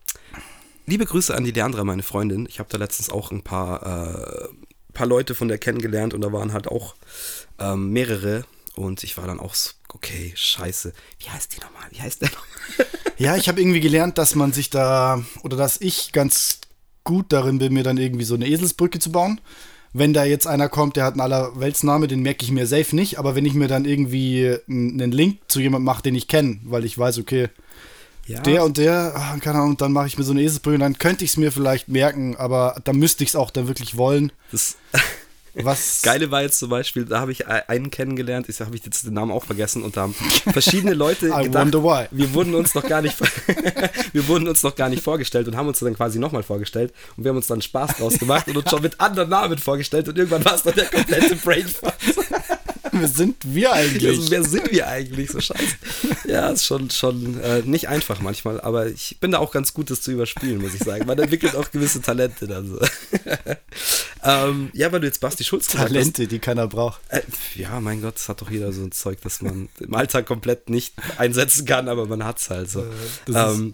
liebe 0.86 1.06
Grüße 1.06 1.36
an 1.36 1.44
die 1.44 1.52
Leandra, 1.52 1.84
meine 1.84 2.04
Freundin. 2.04 2.46
Ich 2.50 2.60
habe 2.60 2.70
da 2.70 2.78
letztens 2.78 3.10
auch 3.10 3.32
ein 3.32 3.42
paar, 3.42 3.84
äh, 3.84 4.50
paar 4.94 5.08
Leute 5.08 5.34
von 5.36 5.48
der 5.48 5.58
kennengelernt 5.58 6.14
und 6.14 6.22
da 6.22 6.32
waren 6.32 6.54
halt 6.54 6.68
auch 6.68 6.96
ähm, 7.58 7.92
mehrere 7.92 8.46
und 8.76 9.04
ich 9.04 9.18
war 9.18 9.28
dann 9.28 9.40
auch 9.40 9.56
so, 9.56 9.72
okay, 9.90 10.32
scheiße. 10.36 10.94
Wie 11.20 11.30
heißt 11.30 11.56
die 11.56 11.60
nochmal? 11.60 11.88
Wie 11.92 12.02
heißt 12.02 12.22
der 12.22 12.30
nochmal? 12.30 12.46
Ja, 13.18 13.36
ich 13.36 13.50
habe 13.50 13.60
irgendwie 13.60 13.82
gelernt, 13.82 14.18
dass 14.18 14.34
man 14.34 14.54
sich 14.54 14.70
da, 14.70 15.22
oder 15.44 15.58
dass 15.58 15.82
ich 15.82 16.14
ganz 16.14 16.62
gut 17.04 17.34
darin 17.34 17.60
bin, 17.60 17.74
mir 17.74 17.84
dann 17.84 17.98
irgendwie 17.98 18.24
so 18.24 18.36
eine 18.36 18.48
Eselsbrücke 18.48 19.00
zu 19.00 19.12
bauen. 19.12 19.42
Wenn 19.94 20.14
da 20.14 20.24
jetzt 20.24 20.46
einer 20.46 20.70
kommt, 20.70 20.96
der 20.98 21.04
hat 21.06 21.14
einen 21.14 21.22
Allerweltsname, 21.22 22.08
den 22.08 22.22
merke 22.22 22.44
ich 22.46 22.52
mir 22.52 22.68
safe 22.68 22.96
nicht, 22.96 23.18
aber 23.18 23.36
wenn 23.36 23.46
ich 23.46 23.54
mir 23.56 23.68
dann 23.68 23.86
irgendwie 23.86 24.56
einen 24.68 25.12
Link 25.12 25.40
zu 25.48 25.60
jemandem 25.60 25.86
mache, 25.86 26.04
den 26.04 26.16
ich 26.16 26.28
kenne, 26.28 26.60
weil 26.64 26.86
ich 26.86 26.98
weiß, 26.98 27.18
okay, 27.18 27.50
Ja, 28.28 28.40
der 28.42 28.64
und 28.64 28.78
der, 28.78 29.14
ah, 29.16 29.38
keine 29.40 29.58
Ahnung, 29.60 29.78
dann 29.78 29.92
mache 29.92 30.06
ich 30.06 30.18
mir 30.18 30.24
so 30.24 30.32
eine 30.32 30.44
Eselsbrücke, 30.44 30.78
dann 30.78 31.00
könnte 31.00 31.26
ich 31.26 31.32
es 31.32 31.38
mir 31.38 31.52
vielleicht 31.52 31.88
merken, 31.88 32.36
aber 32.36 32.76
dann 32.84 32.98
müsste 32.98 33.24
ich 33.24 33.32
es 33.32 33.36
auch 33.36 33.50
dann 33.50 33.68
wirklich 33.68 33.98
wollen. 33.98 34.32
das, 34.52 34.78
Was 35.54 36.02
Geile 36.04 36.32
war 36.32 36.42
jetzt 36.42 36.60
zum 36.60 36.70
Beispiel, 36.70 37.06
da 37.06 37.20
habe 37.20 37.32
ich 37.32 37.48
einen 37.48 37.92
kennengelernt, 37.92 38.48
ich 38.50 38.60
habe 38.60 38.76
ich 38.76 38.86
jetzt 38.86 39.06
den 39.06 39.14
Namen 39.14 39.32
auch 39.32 39.46
vergessen 39.46 39.84
und 39.84 39.98
da 39.98 40.02
haben 40.02 40.14
verschiedene 40.52 40.94
Leute 40.94 41.30
gedacht, 41.44 41.74
wir 42.12 42.34
wurden 42.34 42.56
uns 42.56 42.76
noch 42.76 42.88
gar 42.88 43.02
nicht 43.02 43.18
wir 44.14 44.28
wurden 44.28 44.48
uns 44.48 44.64
noch 44.64 44.76
gar 44.76 44.90
nicht 44.90 45.04
vorgestellt 45.04 45.48
und 45.48 45.56
haben 45.56 45.68
uns 45.68 45.80
dann 45.80 45.96
quasi 45.96 46.20
nochmal 46.20 46.44
vorgestellt 46.44 46.94
und 47.18 47.24
wir 47.24 47.30
haben 47.30 47.38
uns 47.38 47.48
dann 47.48 47.62
Spaß 47.62 47.98
draus 47.98 48.18
gemacht 48.18 48.48
und 48.48 48.58
uns 48.58 48.70
schon 48.70 48.82
mit 48.82 49.00
anderen 49.00 49.30
Namen 49.30 49.58
vorgestellt 49.58 50.08
und 50.08 50.18
irgendwann 50.18 50.46
war 50.46 50.56
es 50.56 50.64
dann 50.64 50.76
der 50.76 50.86
komplette 50.86 51.36
Brainfuck. 51.36 51.94
Wer 52.92 53.08
sind 53.08 53.36
wir 53.44 53.72
eigentlich? 53.72 54.08
Also, 54.08 54.32
wer 54.32 54.44
sind 54.44 54.72
wir 54.72 54.88
eigentlich 54.88 55.32
so 55.32 55.40
scheiße? 55.40 55.76
Ja, 56.28 56.50
ist 56.50 56.66
schon, 56.66 56.90
schon 56.90 57.40
äh, 57.42 57.62
nicht 57.64 57.88
einfach 57.88 58.20
manchmal, 58.22 58.60
aber 58.62 58.88
ich 58.88 59.18
bin 59.20 59.32
da 59.32 59.40
auch 59.40 59.52
ganz 59.52 59.74
gut, 59.74 59.90
das 59.90 60.02
zu 60.02 60.12
überspielen, 60.12 60.62
muss 60.62 60.74
ich 60.74 60.84
sagen. 60.84 61.06
Man 61.06 61.18
entwickelt 61.18 61.56
auch 61.56 61.72
gewisse 61.72 62.02
Talente 62.02 62.48
dann 62.48 62.68
so. 62.68 62.80
Ähm, 64.24 64.70
ja, 64.74 64.92
weil 64.92 65.00
du 65.00 65.08
jetzt 65.08 65.22
Basti 65.22 65.44
Schulz 65.44 65.68
Talente, 65.68 66.24
hast, 66.24 66.32
die 66.32 66.40
keiner 66.40 66.68
braucht. 66.68 67.00
Äh, 67.10 67.22
ja, 67.56 67.80
mein 67.80 68.02
Gott, 68.02 68.16
das 68.16 68.30
hat 68.30 68.42
doch 68.42 68.50
jeder 68.50 68.74
so 68.74 68.84
ein 68.84 68.92
Zeug, 68.92 69.20
das 69.22 69.42
man 69.42 69.70
im 69.80 69.94
Alltag 69.94 70.26
komplett 70.26 70.70
nicht 70.70 70.94
einsetzen 71.18 71.66
kann, 71.66 71.88
aber 71.88 72.06
man 72.06 72.24
hat 72.24 72.40
es 72.40 72.50
halt 72.50 72.70
so. 72.70 72.82
Äh, 72.82 73.32
ähm, 73.34 73.74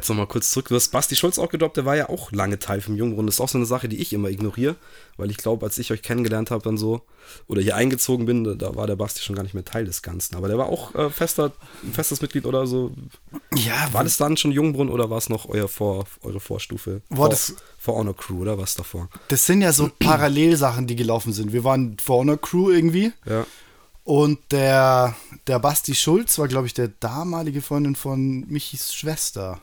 Jetzt 0.00 0.08
nochmal 0.08 0.28
kurz 0.28 0.50
zurück. 0.50 0.68
Du 0.70 0.76
hast 0.76 0.88
Basti 0.88 1.14
Schulz 1.14 1.38
auch 1.38 1.50
gedroppt, 1.50 1.76
der 1.76 1.84
war 1.84 1.94
ja 1.94 2.08
auch 2.08 2.32
lange 2.32 2.58
Teil 2.58 2.80
vom 2.80 2.96
Jungbrunnen. 2.96 3.26
Das 3.26 3.34
ist 3.34 3.40
auch 3.42 3.50
so 3.50 3.58
eine 3.58 3.66
Sache, 3.66 3.86
die 3.86 3.98
ich 3.98 4.14
immer 4.14 4.30
ignoriere, 4.30 4.76
weil 5.18 5.30
ich 5.30 5.36
glaube, 5.36 5.66
als 5.66 5.76
ich 5.76 5.92
euch 5.92 6.00
kennengelernt 6.00 6.50
habe, 6.50 6.64
dann 6.64 6.78
so, 6.78 7.02
oder 7.48 7.60
hier 7.60 7.76
eingezogen 7.76 8.24
bin, 8.24 8.56
da 8.56 8.74
war 8.76 8.86
der 8.86 8.96
Basti 8.96 9.20
schon 9.20 9.36
gar 9.36 9.42
nicht 9.42 9.52
mehr 9.52 9.66
Teil 9.66 9.84
des 9.84 10.00
Ganzen. 10.00 10.36
Aber 10.36 10.48
der 10.48 10.56
war 10.56 10.70
auch 10.70 10.94
äh, 10.94 11.10
fester, 11.10 11.52
festes 11.92 12.22
Mitglied 12.22 12.46
oder 12.46 12.66
so. 12.66 12.92
Ja. 13.54 13.92
War 13.92 14.02
das 14.02 14.16
dann 14.16 14.38
schon 14.38 14.52
Jungbrunnen 14.52 14.90
oder 14.90 15.10
war 15.10 15.18
es 15.18 15.28
noch 15.28 15.46
euer 15.50 15.68
Vor, 15.68 16.06
eure 16.22 16.40
Vorstufe? 16.40 17.02
War 17.10 17.16
vor, 17.18 17.28
das, 17.28 17.54
For 17.76 17.94
Honor 17.96 18.16
Crew 18.16 18.40
oder 18.40 18.56
was 18.56 18.76
davor? 18.76 19.10
Das 19.28 19.44
sind 19.44 19.60
ja 19.60 19.74
so 19.74 19.90
Parallelsachen, 19.98 20.86
die 20.86 20.96
gelaufen 20.96 21.34
sind. 21.34 21.52
Wir 21.52 21.62
waren 21.62 21.98
For 21.98 22.20
Honor 22.20 22.40
Crew 22.40 22.70
irgendwie. 22.70 23.12
Ja. 23.26 23.44
Und 24.04 24.38
der, 24.50 25.14
der 25.46 25.58
Basti 25.58 25.94
Schulz 25.94 26.38
war, 26.38 26.48
glaube 26.48 26.66
ich, 26.66 26.72
der 26.72 26.88
damalige 26.88 27.60
Freundin 27.60 27.96
von 27.96 28.46
Michis 28.48 28.94
Schwester. 28.94 29.60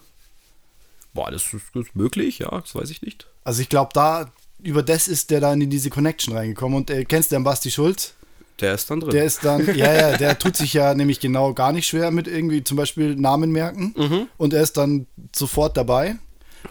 Boah, 1.17 1.31
das 1.31 1.51
ist, 1.51 1.65
das 1.73 1.87
ist 1.87 1.95
möglich, 1.95 2.37
ja, 2.37 2.51
das 2.51 2.75
weiß 2.75 2.91
ich 2.91 3.01
nicht. 3.01 3.25
Also 3.43 3.63
ich 3.63 3.69
glaube, 3.69 3.89
da, 3.91 4.31
über 4.61 4.83
das 4.83 5.07
ist 5.07 5.31
der 5.31 5.39
dann 5.39 5.59
in 5.59 5.71
diese 5.71 5.89
Connection 5.89 6.37
reingekommen. 6.37 6.77
Und 6.77 6.91
äh, 6.91 7.05
kennst 7.05 7.31
du 7.31 7.35
den 7.37 7.43
Basti 7.43 7.71
Schulz? 7.71 8.13
Der 8.61 8.75
ist 8.75 8.87
dann 8.91 8.99
drin. 8.99 9.09
Der 9.09 9.23
ist 9.23 9.43
dann, 9.43 9.65
ja, 9.75 9.93
ja, 9.95 10.15
der 10.15 10.37
tut 10.39 10.55
sich 10.55 10.73
ja 10.73 10.93
nämlich 10.93 11.19
genau 11.19 11.55
gar 11.55 11.71
nicht 11.71 11.87
schwer 11.87 12.11
mit 12.11 12.27
irgendwie 12.27 12.63
zum 12.63 12.77
Beispiel 12.77 13.15
Namen 13.15 13.51
merken. 13.51 13.95
Mhm. 13.97 14.27
Und 14.37 14.53
er 14.53 14.61
ist 14.61 14.77
dann 14.77 15.07
sofort 15.35 15.75
dabei. 15.75 16.17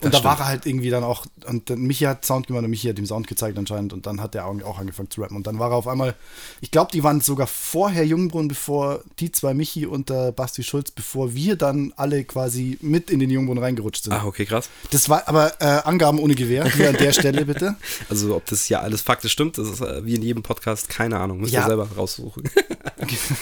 Und 0.02 0.14
da 0.14 0.24
war 0.24 0.38
er 0.38 0.46
halt 0.46 0.66
irgendwie 0.66 0.90
dann 0.90 1.04
auch, 1.04 1.26
und 1.46 1.70
dann 1.70 1.80
Michi 1.80 2.04
hat 2.04 2.24
Sound 2.24 2.46
gemacht 2.46 2.64
und 2.64 2.70
Michi 2.70 2.88
hat 2.88 2.98
ihm 2.98 3.06
Sound 3.06 3.26
gezeigt 3.26 3.58
anscheinend 3.58 3.92
und 3.92 4.06
dann 4.06 4.20
hat 4.20 4.34
er 4.34 4.46
auch 4.46 4.78
angefangen 4.78 5.10
zu 5.10 5.22
rappen. 5.22 5.36
Und 5.36 5.46
dann 5.46 5.58
war 5.58 5.70
er 5.70 5.76
auf 5.76 5.88
einmal, 5.88 6.14
ich 6.60 6.70
glaube, 6.70 6.90
die 6.92 7.02
waren 7.02 7.20
sogar 7.20 7.46
vorher 7.46 8.06
Jungbrunnen, 8.06 8.48
bevor 8.48 9.02
die 9.18 9.32
zwei 9.32 9.54
Michi 9.54 9.86
und 9.86 10.10
der 10.10 10.32
Basti 10.32 10.62
Schulz, 10.62 10.90
bevor 10.90 11.34
wir 11.34 11.56
dann 11.56 11.92
alle 11.96 12.24
quasi 12.24 12.78
mit 12.80 13.10
in 13.10 13.20
den 13.20 13.30
Jungbrunnen 13.30 13.62
reingerutscht 13.62 14.04
sind. 14.04 14.12
Ah, 14.12 14.24
okay, 14.24 14.44
krass. 14.44 14.68
Das 14.90 15.08
war 15.08 15.26
aber 15.28 15.60
äh, 15.60 15.82
Angaben 15.84 16.18
ohne 16.18 16.34
Gewehr, 16.34 16.70
hier 16.70 16.90
an 16.90 16.96
der 16.96 17.12
Stelle 17.12 17.44
bitte. 17.44 17.76
Also, 18.08 18.36
ob 18.36 18.46
das 18.46 18.68
ja 18.68 18.80
alles 18.80 19.02
faktisch 19.02 19.32
stimmt, 19.32 19.58
das 19.58 19.68
ist 19.68 19.80
äh, 19.80 20.04
wie 20.04 20.14
in 20.14 20.22
jedem 20.22 20.42
Podcast, 20.42 20.88
keine 20.88 21.18
Ahnung, 21.18 21.40
müsst 21.40 21.52
ja. 21.52 21.62
ihr 21.62 21.66
selber 21.66 21.88
raussuchen. 21.96 22.44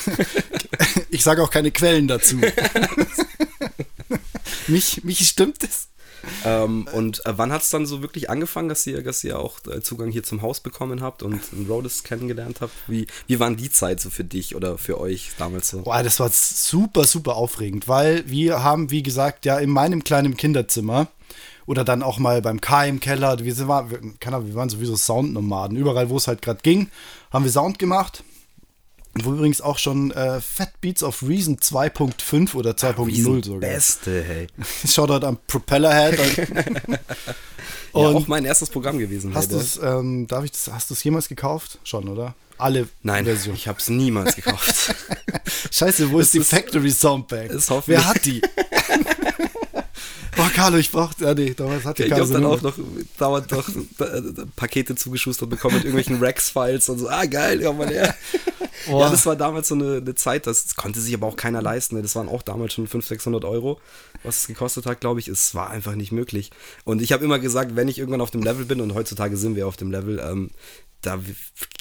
ich 1.10 1.22
sage 1.22 1.42
auch 1.42 1.50
keine 1.50 1.70
Quellen 1.70 2.08
dazu. 2.08 2.36
mich, 4.68 5.04
mich 5.04 5.28
stimmt 5.28 5.62
es 5.62 5.88
ähm, 6.44 6.86
und 6.92 7.24
äh, 7.26 7.32
wann 7.36 7.52
hat 7.52 7.62
es 7.62 7.70
dann 7.70 7.86
so 7.86 8.02
wirklich 8.02 8.30
angefangen, 8.30 8.68
dass 8.68 8.86
ihr, 8.86 9.02
dass 9.02 9.24
ihr 9.24 9.38
auch 9.38 9.58
äh, 9.66 9.80
Zugang 9.80 10.10
hier 10.10 10.22
zum 10.22 10.42
Haus 10.42 10.60
bekommen 10.60 11.00
habt 11.00 11.22
und 11.22 11.40
Rhodes 11.68 12.02
kennengelernt 12.02 12.60
habt? 12.60 12.72
Wie, 12.86 13.06
wie 13.26 13.40
waren 13.40 13.56
die 13.56 13.70
Zeit 13.70 14.00
so 14.00 14.10
für 14.10 14.24
dich 14.24 14.54
oder 14.54 14.78
für 14.78 15.00
euch 15.00 15.32
damals 15.38 15.70
so? 15.70 15.82
Boah, 15.82 16.02
das 16.02 16.20
war 16.20 16.30
super, 16.30 17.04
super 17.04 17.36
aufregend, 17.36 17.88
weil 17.88 18.28
wir 18.28 18.62
haben, 18.62 18.90
wie 18.90 19.02
gesagt, 19.02 19.44
ja 19.44 19.58
in 19.58 19.70
meinem 19.70 20.04
kleinen 20.04 20.36
Kinderzimmer 20.36 21.08
oder 21.66 21.84
dann 21.84 22.02
auch 22.02 22.18
mal 22.18 22.42
beim 22.42 22.60
K 22.60 22.84
im 22.84 23.00
Keller, 23.00 23.38
wir, 23.38 23.54
sind, 23.54 23.68
wir, 23.68 23.88
wir 23.90 24.54
waren 24.54 24.68
sowieso 24.68 24.96
Soundnomaden. 24.96 25.76
Überall, 25.76 26.10
wo 26.10 26.16
es 26.16 26.28
halt 26.28 26.42
gerade 26.42 26.60
ging, 26.62 26.90
haben 27.32 27.44
wir 27.44 27.52
Sound 27.52 27.78
gemacht 27.78 28.22
wo 29.22 29.32
übrigens 29.32 29.60
auch 29.60 29.78
schon 29.78 30.10
äh, 30.10 30.40
Fat 30.40 30.80
Beats 30.80 31.02
of 31.02 31.22
Reason 31.22 31.56
2.5 31.56 32.54
oder 32.54 32.72
2.0 32.72 33.44
sogar. 33.44 33.60
Beste, 33.60 34.22
hey. 34.22 34.46
Shoutout 34.88 35.24
an 35.26 35.38
Propellerhead. 35.46 36.18
Und 36.18 36.88
ja, 38.02 38.08
auch 38.08 38.26
mein 38.26 38.44
erstes 38.44 38.70
Programm 38.70 38.98
gewesen. 38.98 39.34
Hast 39.34 39.52
du 39.52 39.56
es, 39.56 39.78
ähm, 39.82 40.26
darf 40.26 40.44
ich 40.44 40.50
das, 40.52 40.70
hast 40.72 40.90
du 40.90 40.94
es 40.94 41.04
jemals 41.04 41.28
gekauft? 41.28 41.78
Schon, 41.84 42.08
oder? 42.08 42.34
Alle 42.58 42.88
Nein, 43.02 43.24
Versionen. 43.24 43.56
ich 43.56 43.68
habe 43.68 43.78
es 43.78 43.88
niemals 43.88 44.36
gekauft. 44.36 44.94
Scheiße, 45.70 46.10
wo 46.10 46.20
ist, 46.20 46.34
ist 46.34 46.34
die 46.34 46.56
Factory 46.56 46.90
Soundbag? 46.90 47.50
Wer 47.86 48.06
hat 48.06 48.24
die? 48.24 48.40
Boah, 50.36 50.50
Carlo, 50.54 50.78
ich 50.78 50.90
brauch, 50.90 51.12
ja 51.18 51.34
nee, 51.34 51.54
damals 51.54 51.84
hatte 51.84 52.02
ich 52.04 52.10
Ich 52.10 52.18
habe 52.18 52.32
dann 52.32 52.44
auch 52.44 52.62
noch 52.62 52.76
dauernd 53.18 53.50
noch 53.50 53.68
Pakete 54.56 54.94
zugeschustert 54.94 55.50
bekommen 55.50 55.76
mit 55.76 55.84
irgendwelchen 55.84 56.18
Rex-Files 56.18 56.88
und 56.88 56.98
so. 56.98 57.08
Ah, 57.08 57.26
geil, 57.26 57.60
ja 57.62 57.72
mal 57.72 57.88
her. 57.88 58.14
Ja, 58.86 59.10
das 59.10 59.26
war 59.26 59.36
damals 59.36 59.68
so 59.68 59.74
eine, 59.74 59.96
eine 59.98 60.14
Zeit, 60.14 60.46
das, 60.46 60.64
das, 60.64 60.76
konnte 60.76 61.00
sich 61.00 61.14
aber 61.14 61.26
auch 61.26 61.36
keiner 61.36 61.62
leisten. 61.62 61.96
Ne? 61.96 62.02
Das 62.02 62.16
waren 62.16 62.28
auch 62.28 62.42
damals 62.42 62.74
schon 62.74 62.86
500, 62.86 63.08
600 63.08 63.44
Euro, 63.44 63.80
was 64.22 64.38
es 64.38 64.46
gekostet 64.46 64.86
hat, 64.86 65.00
glaube 65.00 65.20
ich. 65.20 65.28
Es 65.28 65.54
war 65.54 65.70
einfach 65.70 65.94
nicht 65.94 66.12
möglich. 66.12 66.50
Und 66.84 67.02
ich 67.02 67.12
habe 67.12 67.24
immer 67.24 67.38
gesagt, 67.38 67.76
wenn 67.76 67.88
ich 67.88 67.98
irgendwann 67.98 68.20
auf 68.20 68.30
dem 68.30 68.42
Level 68.42 68.64
bin, 68.64 68.80
und 68.80 68.94
heutzutage 68.94 69.36
sind 69.36 69.56
wir 69.56 69.66
auf 69.66 69.76
dem 69.76 69.90
Level, 69.90 70.18
ähm, 70.18 70.50
da 71.00 71.20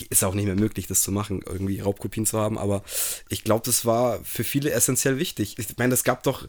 ist 0.10 0.24
auch 0.24 0.34
nicht 0.34 0.46
mehr 0.46 0.56
möglich, 0.56 0.88
das 0.88 1.02
zu 1.02 1.12
machen, 1.12 1.42
irgendwie 1.46 1.80
Raubkopien 1.80 2.26
zu 2.26 2.40
haben. 2.40 2.58
Aber 2.58 2.84
ich 3.30 3.44
glaube, 3.44 3.64
das 3.66 3.86
war 3.86 4.20
für 4.24 4.44
viele 4.44 4.72
essentiell 4.72 5.18
wichtig. 5.18 5.56
Ich 5.58 5.78
meine, 5.78 5.94
es 5.94 6.04
gab 6.04 6.24
doch 6.24 6.48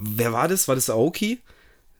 wer 0.00 0.32
war 0.32 0.48
das? 0.48 0.66
War 0.66 0.74
das 0.74 0.90
Aoki? 0.90 1.38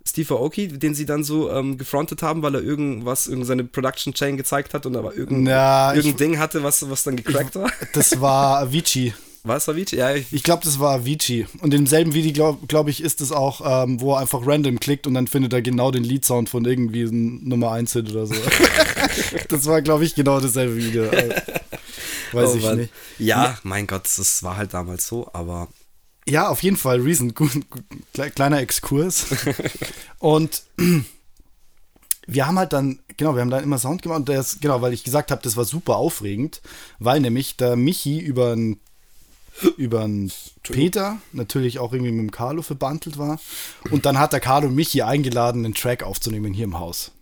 Steve 0.06 0.34
Aoki, 0.34 0.68
den 0.68 0.94
sie 0.94 1.06
dann 1.06 1.22
so 1.24 1.50
ähm, 1.50 1.76
gefrontet 1.76 2.22
haben, 2.22 2.42
weil 2.42 2.54
er 2.54 2.62
irgendwas, 2.62 3.26
irgendeine 3.26 3.64
Production 3.64 4.14
Chain 4.14 4.36
gezeigt 4.36 4.72
hat 4.72 4.86
und 4.86 4.96
aber 4.96 5.14
irgendein, 5.14 5.46
ja, 5.46 5.94
irgendein 5.94 6.16
Ding 6.16 6.38
hatte, 6.38 6.62
was, 6.62 6.88
was 6.88 7.02
dann 7.02 7.16
gecrackt 7.16 7.54
war. 7.54 7.70
Das 7.92 8.20
war 8.20 8.58
Avicii. 8.60 9.14
War 9.42 9.56
es 9.56 9.70
Avicii? 9.70 9.98
Ja, 9.98 10.14
ich, 10.14 10.30
ich 10.32 10.42
glaube, 10.42 10.64
das 10.64 10.78
war 10.78 10.96
Avicii. 10.96 11.46
Und 11.60 11.72
in 11.72 11.84
demselben 11.84 12.12
Video, 12.12 12.32
glaube 12.32 12.66
glaub 12.66 12.88
ich, 12.88 13.02
ist 13.02 13.22
es 13.22 13.32
auch, 13.32 13.84
ähm, 13.84 13.98
wo 13.98 14.12
er 14.12 14.18
einfach 14.18 14.46
random 14.46 14.78
klickt 14.80 15.06
und 15.06 15.14
dann 15.14 15.28
findet 15.28 15.54
er 15.54 15.62
genau 15.62 15.90
den 15.90 16.04
Lead-Sound 16.04 16.50
von 16.50 16.66
irgendwie 16.66 17.04
einem 17.04 17.48
Nummer 17.48 17.70
1 17.70 17.90
Hit 17.94 18.10
oder 18.10 18.26
so. 18.26 18.34
das 19.48 19.64
war, 19.64 19.80
glaube 19.80 20.04
ich, 20.04 20.14
genau 20.14 20.40
dasselbe 20.40 20.76
Video. 20.76 21.04
Weiß 22.32 22.50
oh, 22.50 22.56
ich 22.56 22.64
Mann. 22.64 22.76
nicht. 22.80 22.92
Ja, 23.18 23.56
mein 23.62 23.86
Gott, 23.86 24.04
das 24.04 24.42
war 24.42 24.58
halt 24.58 24.74
damals 24.74 25.06
so, 25.06 25.30
aber 25.32 25.68
ja, 26.28 26.48
auf 26.48 26.62
jeden 26.62 26.76
Fall, 26.76 27.00
Reason, 27.00 27.34
kleiner 28.34 28.60
Exkurs. 28.60 29.26
und 30.18 30.62
wir 32.26 32.46
haben 32.46 32.58
halt 32.58 32.72
dann, 32.72 33.00
genau, 33.16 33.34
wir 33.34 33.40
haben 33.40 33.50
dann 33.50 33.64
immer 33.64 33.78
Sound 33.78 34.02
gemacht 34.02 34.20
und 34.20 34.28
das, 34.28 34.60
genau, 34.60 34.82
weil 34.82 34.92
ich 34.92 35.04
gesagt 35.04 35.30
habe, 35.30 35.42
das 35.42 35.56
war 35.56 35.64
super 35.64 35.96
aufregend, 35.96 36.60
weil 36.98 37.20
nämlich 37.20 37.56
der 37.56 37.76
Michi 37.76 38.18
über 38.18 38.52
einen 38.52 38.80
über 39.76 40.08
Peter, 40.62 41.18
natürlich 41.32 41.78
auch 41.78 41.92
irgendwie 41.92 42.12
mit 42.12 42.20
dem 42.20 42.30
Carlo 42.30 42.62
verbandelt 42.62 43.18
war. 43.18 43.38
Und 43.90 44.06
dann 44.06 44.18
hat 44.18 44.32
der 44.32 44.40
Carlo 44.40 44.70
Michi 44.70 45.02
eingeladen, 45.02 45.64
einen 45.64 45.74
Track 45.74 46.02
aufzunehmen 46.02 46.54
hier 46.54 46.64
im 46.64 46.78
Haus. 46.78 47.12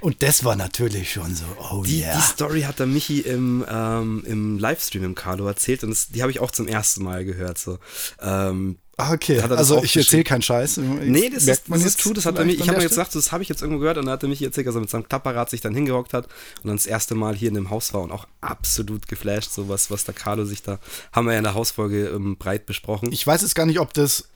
Und 0.00 0.22
das 0.22 0.44
war 0.44 0.56
natürlich 0.56 1.12
schon 1.12 1.34
so, 1.34 1.44
oh 1.72 1.82
die, 1.82 2.00
yeah. 2.00 2.16
Die 2.16 2.22
Story 2.22 2.62
hat 2.62 2.78
der 2.78 2.86
Michi 2.86 3.20
im, 3.20 3.64
ähm, 3.68 4.22
im 4.26 4.58
Livestream 4.58 5.04
im 5.04 5.14
Carlo 5.14 5.46
erzählt 5.46 5.84
und 5.84 5.90
das, 5.90 6.08
die 6.08 6.22
habe 6.22 6.30
ich 6.30 6.40
auch 6.40 6.50
zum 6.50 6.68
ersten 6.68 7.02
Mal 7.04 7.24
gehört. 7.24 7.58
So. 7.58 7.78
Ähm, 8.20 8.78
Ah, 8.96 9.12
okay. 9.12 9.40
Also 9.40 9.82
ich 9.82 9.96
erzähle 9.96 10.22
keinen 10.22 10.42
Scheiß. 10.42 10.76
Nee, 10.76 11.28
das 11.28 11.48
ist, 11.48 11.68
man 11.68 11.80
das 11.80 11.88
ist 11.88 12.00
true. 12.00 12.14
Das 12.14 12.26
hat 12.26 12.38
er 12.38 12.44
mich, 12.44 12.60
ich 12.60 12.68
habe 12.68 12.76
mir 12.76 12.84
jetzt 12.84 12.92
gesagt, 12.92 13.14
das 13.14 13.32
habe 13.32 13.42
ich 13.42 13.48
jetzt 13.48 13.60
irgendwo 13.60 13.80
gehört 13.80 13.98
und 13.98 14.06
dann 14.06 14.12
hat 14.12 14.22
er 14.22 14.28
mich 14.28 14.40
erzählt, 14.40 14.68
dass 14.68 14.76
er 14.76 14.80
mit 14.80 14.90
seinem 14.90 15.08
Klappparat 15.08 15.50
sich 15.50 15.60
dann 15.60 15.74
hingehockt 15.74 16.12
hat 16.12 16.26
und 16.62 16.68
dann 16.68 16.76
das 16.76 16.86
erste 16.86 17.16
Mal 17.16 17.34
hier 17.34 17.48
in 17.48 17.54
dem 17.54 17.70
Haus 17.70 17.92
war 17.92 18.02
und 18.02 18.12
auch 18.12 18.28
absolut 18.40 19.08
geflasht, 19.08 19.50
so 19.50 19.68
was, 19.68 19.90
was 19.90 20.04
der 20.04 20.14
Carlo 20.14 20.44
sich 20.44 20.62
da, 20.62 20.78
haben 21.12 21.26
wir 21.26 21.32
ja 21.32 21.38
in 21.38 21.44
der 21.44 21.54
Hausfolge 21.54 22.06
ähm, 22.08 22.36
breit 22.36 22.66
besprochen. 22.66 23.10
Ich 23.10 23.26
weiß 23.26 23.42
jetzt 23.42 23.56
gar 23.56 23.66
nicht, 23.66 23.80
ob 23.80 23.92
das 23.94 24.28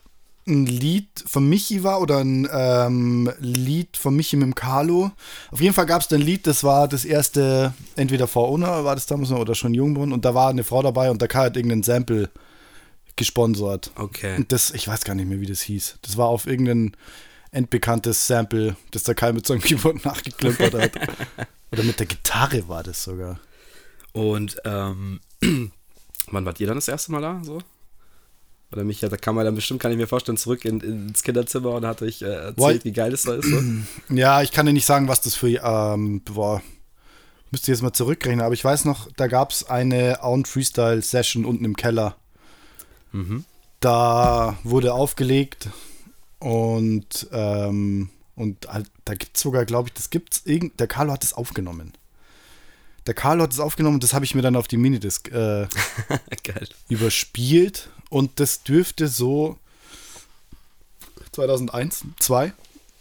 ein 0.47 0.65
Lied 0.65 1.23
von 1.25 1.47
Michi 1.47 1.83
war 1.83 2.01
oder 2.01 2.19
ein 2.19 2.47
ähm, 2.51 3.31
Lied 3.39 3.97
von 3.97 4.15
Michi 4.15 4.35
mit 4.35 4.45
dem 4.45 4.55
Carlo. 4.55 5.11
Auf 5.51 5.61
jeden 5.61 5.73
Fall 5.73 5.85
gab 5.85 6.01
es 6.01 6.11
ein 6.11 6.21
Lied, 6.21 6.47
das 6.47 6.63
war 6.63 6.87
das 6.87 7.05
erste, 7.05 7.73
entweder 7.95 8.27
vor 8.27 8.51
Una 8.51 8.83
war 8.83 8.95
das 8.95 9.05
damals 9.05 9.29
noch 9.29 9.39
oder 9.39 9.55
schon 9.55 9.73
Jungbrunnen 9.73 10.13
und 10.13 10.25
da 10.25 10.33
war 10.33 10.49
eine 10.49 10.63
Frau 10.63 10.81
dabei 10.81 11.11
und 11.11 11.21
da 11.21 11.27
hat 11.33 11.55
irgendein 11.55 11.83
Sample 11.83 12.29
gesponsert. 13.15 13.91
Okay. 13.95 14.37
Und 14.37 14.51
das, 14.51 14.71
ich 14.71 14.87
weiß 14.87 15.03
gar 15.03 15.13
nicht 15.13 15.27
mehr, 15.27 15.41
wie 15.41 15.45
das 15.45 15.61
hieß. 15.61 15.99
Das 16.01 16.17
war 16.17 16.27
auf 16.27 16.47
irgendein 16.47 16.95
endbekanntes 17.51 18.27
Sample, 18.27 18.75
das 18.91 19.03
der 19.03 19.15
Kai 19.15 19.33
mit 19.33 19.45
seinem 19.45 19.61
Keyboard 19.61 20.05
nachgeklimpert 20.05 20.73
hat. 20.73 20.91
oder 21.71 21.83
mit 21.83 21.99
der 21.99 22.07
Gitarre 22.07 22.67
war 22.67 22.83
das 22.83 23.03
sogar. 23.03 23.39
Und 24.13 24.57
ähm, 24.65 25.19
wann 26.31 26.45
wart 26.45 26.59
ihr 26.59 26.67
dann 26.67 26.77
das 26.77 26.87
erste 26.87 27.11
Mal 27.11 27.21
da? 27.21 27.41
So? 27.43 27.59
Oder 28.71 28.83
mich, 28.83 28.99
da 28.99 29.09
kam 29.09 29.35
man 29.35 29.45
dann 29.45 29.55
bestimmt, 29.55 29.81
kann 29.81 29.91
ich 29.91 29.97
mir 29.97 30.07
vorstellen, 30.07 30.37
zurück 30.37 30.63
in, 30.63 30.79
ins 30.81 31.23
Kinderzimmer 31.23 31.71
und 31.71 31.85
hatte 31.85 32.05
ich 32.05 32.21
äh, 32.21 32.27
erzählt, 32.27 32.57
What? 32.57 32.85
wie 32.85 32.91
geil 32.91 33.13
es 33.13 33.23
da 33.23 33.33
ist. 33.33 33.49
So. 33.49 33.61
Ja, 34.13 34.43
ich 34.43 34.51
kann 34.51 34.67
dir 34.67 34.73
nicht 34.73 34.85
sagen, 34.85 35.07
was 35.07 35.21
das 35.21 35.33
für, 35.35 35.47
ähm, 35.47 36.21
boah, 36.21 36.61
müsste 37.49 37.71
jetzt 37.71 37.81
mal 37.81 37.93
zurückrechnen, 37.93 38.41
aber 38.41 38.53
ich 38.53 38.63
weiß 38.63 38.85
noch, 38.85 39.11
da 39.13 39.25
gab 39.25 39.51
es 39.51 39.67
eine 39.67 40.19
Own 40.21 40.45
Freestyle 40.45 41.01
Session 41.01 41.45
unten 41.45 41.65
im 41.65 41.75
Keller. 41.75 42.15
Mhm. 43.11 43.43
Da 43.79 44.59
wurde 44.63 44.93
aufgelegt 44.93 45.69
und, 46.37 47.27
ähm, 47.31 48.09
und 48.35 48.67
halt, 48.67 48.91
da 49.05 49.15
gibt 49.15 49.35
es 49.35 49.41
sogar, 49.41 49.65
glaube 49.65 49.89
ich, 49.89 49.93
das 49.93 50.11
gibt's, 50.11 50.43
irgend, 50.45 50.79
der 50.79 50.87
Carlo 50.87 51.11
hat 51.11 51.23
es 51.23 51.33
aufgenommen. 51.33 51.93
Der 53.07 53.15
Carlo 53.15 53.43
hat 53.43 53.51
es 53.51 53.59
aufgenommen 53.59 53.95
und 53.95 54.03
das 54.03 54.13
habe 54.13 54.25
ich 54.25 54.35
mir 54.35 54.43
dann 54.43 54.55
auf 54.55 54.67
die 54.67 54.77
Minidisc 54.77 55.31
äh, 55.31 55.67
überspielt 56.89 57.89
und 58.09 58.39
das 58.39 58.63
dürfte 58.63 59.07
so 59.07 59.57
2001, 61.31 62.03
2 62.19 62.53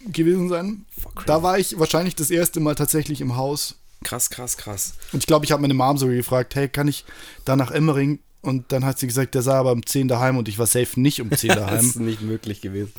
gewesen 0.07 0.49
sein. 0.49 0.85
Da 1.27 1.43
war 1.43 1.59
ich 1.59 1.79
wahrscheinlich 1.79 2.15
das 2.15 2.31
erste 2.31 2.61
Mal 2.61 2.75
tatsächlich 2.75 3.21
im 3.21 3.37
Haus. 3.37 3.77
Krass, 4.05 4.31
krass, 4.31 4.57
krass. 4.57 4.95
Und 5.13 5.21
ich 5.21 5.27
glaube, 5.27 5.45
ich 5.45 5.53
habe 5.53 5.63
meine 5.63 5.75
Mom 5.75 5.99
sogar 5.99 6.15
gefragt, 6.15 6.55
hey, 6.55 6.69
kann 6.69 6.89
ich 6.89 7.05
da 7.45 7.57
nach 7.57 7.71
Emmering? 7.71 8.21
Und 8.41 8.71
dann 8.71 8.85
hat 8.85 8.99
sie 8.99 9.09
gesagt, 9.09 9.35
der 9.35 9.43
sah 9.43 9.59
aber 9.59 9.73
um 9.73 9.85
10 9.85 10.07
daheim 10.07 10.37
und 10.39 10.49
ich 10.49 10.59
war 10.59 10.67
safe 10.67 11.01
nicht 11.01 11.21
um 11.21 11.31
10 11.33 11.49
daheim. 11.57 11.77
das 11.77 11.87
ist 11.87 11.97
nicht 11.97 12.23
möglich 12.23 12.61
gewesen. 12.61 12.93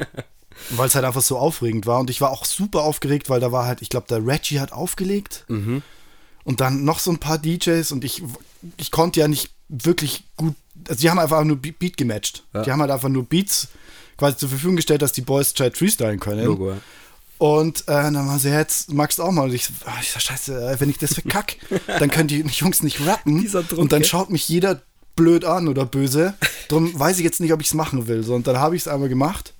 weil 0.70 0.88
es 0.88 0.94
halt 0.94 1.04
einfach 1.04 1.22
so 1.22 1.38
aufregend 1.38 1.86
war. 1.86 2.00
Und 2.00 2.10
ich 2.10 2.20
war 2.20 2.30
auch 2.30 2.44
super 2.44 2.82
aufgeregt, 2.82 3.30
weil 3.30 3.40
da 3.40 3.52
war 3.52 3.66
halt, 3.66 3.82
ich 3.82 3.88
glaube, 3.88 4.06
der 4.08 4.26
Reggie 4.26 4.60
hat 4.60 4.72
aufgelegt. 4.72 5.44
Mhm. 5.48 5.82
Und 6.44 6.60
dann 6.60 6.84
noch 6.84 6.98
so 6.98 7.10
ein 7.10 7.18
paar 7.18 7.38
DJs 7.38 7.90
und 7.92 8.04
ich, 8.04 8.22
ich 8.76 8.90
konnte 8.90 9.20
ja 9.20 9.28
nicht 9.28 9.50
wirklich 9.68 10.24
gut, 10.36 10.54
also 10.88 11.00
die 11.00 11.10
haben 11.10 11.18
einfach 11.18 11.42
nur 11.44 11.56
Beat 11.56 11.96
gematcht. 11.96 12.44
Ja. 12.54 12.62
Die 12.62 12.72
haben 12.72 12.80
halt 12.80 12.90
einfach 12.90 13.08
nur 13.08 13.24
Beats 13.24 13.68
quasi 14.16 14.36
zur 14.36 14.48
Verfügung 14.48 14.76
gestellt, 14.76 15.02
dass 15.02 15.12
die 15.12 15.20
Boys 15.20 15.54
halt 15.58 15.76
freestylen 15.76 16.20
können. 16.20 16.44
Logo, 16.44 16.70
ja. 16.70 16.78
Und 17.38 17.82
äh, 17.82 17.92
dann 17.92 18.14
waren 18.14 18.38
sie, 18.38 18.48
jetzt 18.48 18.92
magst 18.92 19.18
du 19.18 19.22
auch 19.22 19.30
mal. 19.30 19.42
Und 19.44 19.54
ich, 19.54 19.68
oh, 19.86 19.90
ich 20.00 20.10
sag, 20.10 20.22
scheiße, 20.22 20.70
äh, 20.70 20.80
wenn 20.80 20.88
ich 20.88 20.98
das 20.98 21.14
verkack, 21.14 21.56
dann 21.86 22.10
können 22.10 22.28
die 22.28 22.40
Jungs 22.40 22.82
nicht 22.82 23.06
rappen. 23.06 23.46
Druck, 23.50 23.72
und 23.78 23.92
dann 23.92 24.04
schaut 24.04 24.30
mich 24.30 24.48
jeder 24.48 24.82
blöd 25.16 25.44
an 25.44 25.68
oder 25.68 25.84
böse. 25.84 26.34
Darum 26.68 26.98
weiß 26.98 27.18
ich 27.18 27.24
jetzt 27.24 27.40
nicht, 27.40 27.52
ob 27.52 27.60
ich 27.60 27.68
es 27.68 27.74
machen 27.74 28.06
will. 28.06 28.22
So, 28.22 28.34
und 28.34 28.46
dann 28.46 28.58
habe 28.58 28.76
ich 28.76 28.82
es 28.82 28.88
einmal 28.88 29.08
gemacht. 29.08 29.52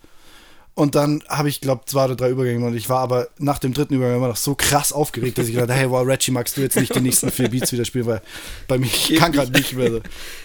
Und 0.76 0.94
dann 0.94 1.24
habe 1.26 1.48
ich, 1.48 1.62
glaube 1.62 1.86
zwei 1.86 2.04
oder 2.04 2.16
drei 2.16 2.28
Übergänge 2.28 2.66
und 2.66 2.76
ich 2.76 2.90
war 2.90 3.00
aber 3.00 3.28
nach 3.38 3.58
dem 3.58 3.72
dritten 3.72 3.94
Übergang 3.94 4.18
immer 4.18 4.28
noch 4.28 4.36
so 4.36 4.54
krass 4.54 4.92
aufgeregt, 4.92 5.38
dass 5.38 5.48
ich 5.48 5.54
gedacht 5.54 5.70
hey, 5.70 5.88
wow, 5.88 6.06
Reggie, 6.06 6.32
magst 6.32 6.58
du 6.58 6.60
jetzt 6.60 6.76
nicht 6.76 6.94
die 6.94 7.00
nächsten 7.00 7.30
vier 7.30 7.48
Beats 7.48 7.72
wieder 7.72 7.86
spielen, 7.86 8.04
weil 8.04 8.20
bei 8.68 8.76
mir 8.76 8.84
ich 8.84 9.14
kann 9.14 9.32
gerade 9.32 9.50
nicht 9.52 9.72
mehr. 9.72 9.90
So. 9.90 10.00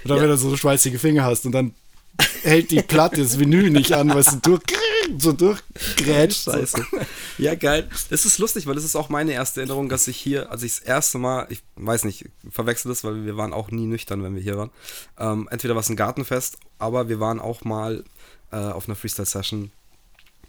Oder 0.06 0.16
ja. 0.16 0.22
wenn 0.22 0.30
du 0.30 0.38
so 0.38 0.56
schweißige 0.56 0.98
Finger 1.02 1.26
hast 1.26 1.46
und 1.46 1.52
dann 1.52 1.74
hält 2.44 2.72
die 2.72 2.82
Platte 2.82 3.22
das 3.22 3.40
Vinyl 3.40 3.72
nicht 3.72 3.92
an, 3.92 4.08
weil 4.08 4.20
es 4.20 4.40
durch, 4.42 4.62
so 5.18 5.34
durchgrätscht. 5.34 6.46
Scheiße. 6.46 6.86
Ja, 7.38 7.56
geil. 7.56 7.90
Es 8.10 8.26
ist 8.26 8.38
lustig, 8.38 8.68
weil 8.68 8.78
es 8.78 8.86
ist 8.86 8.96
auch 8.96 9.10
meine 9.10 9.34
erste 9.34 9.60
Erinnerung, 9.60 9.90
dass 9.90 10.08
ich 10.08 10.16
hier, 10.16 10.50
als 10.50 10.64
ich 10.64 10.78
das 10.78 10.86
erste 10.86 11.18
Mal, 11.18 11.48
ich 11.50 11.62
weiß 11.76 12.06
nicht, 12.06 12.30
verwechsel 12.50 12.88
das, 12.88 13.04
weil 13.04 13.26
wir 13.26 13.36
waren 13.36 13.52
auch 13.52 13.70
nie 13.70 13.86
nüchtern, 13.86 14.24
wenn 14.24 14.36
wir 14.36 14.42
hier 14.42 14.58
waren. 14.58 14.70
Ähm, 15.20 15.50
entweder 15.52 15.76
war 15.76 15.82
es 15.82 15.90
ein 15.90 15.98
Gartenfest, 15.98 16.58
aber 16.80 17.10
wir 17.10 17.20
waren 17.20 17.42
auch 17.42 17.66
mal 17.66 18.06
äh, 18.52 18.56
auf 18.56 18.88
einer 18.88 18.96
Freestyle-Session 18.96 19.72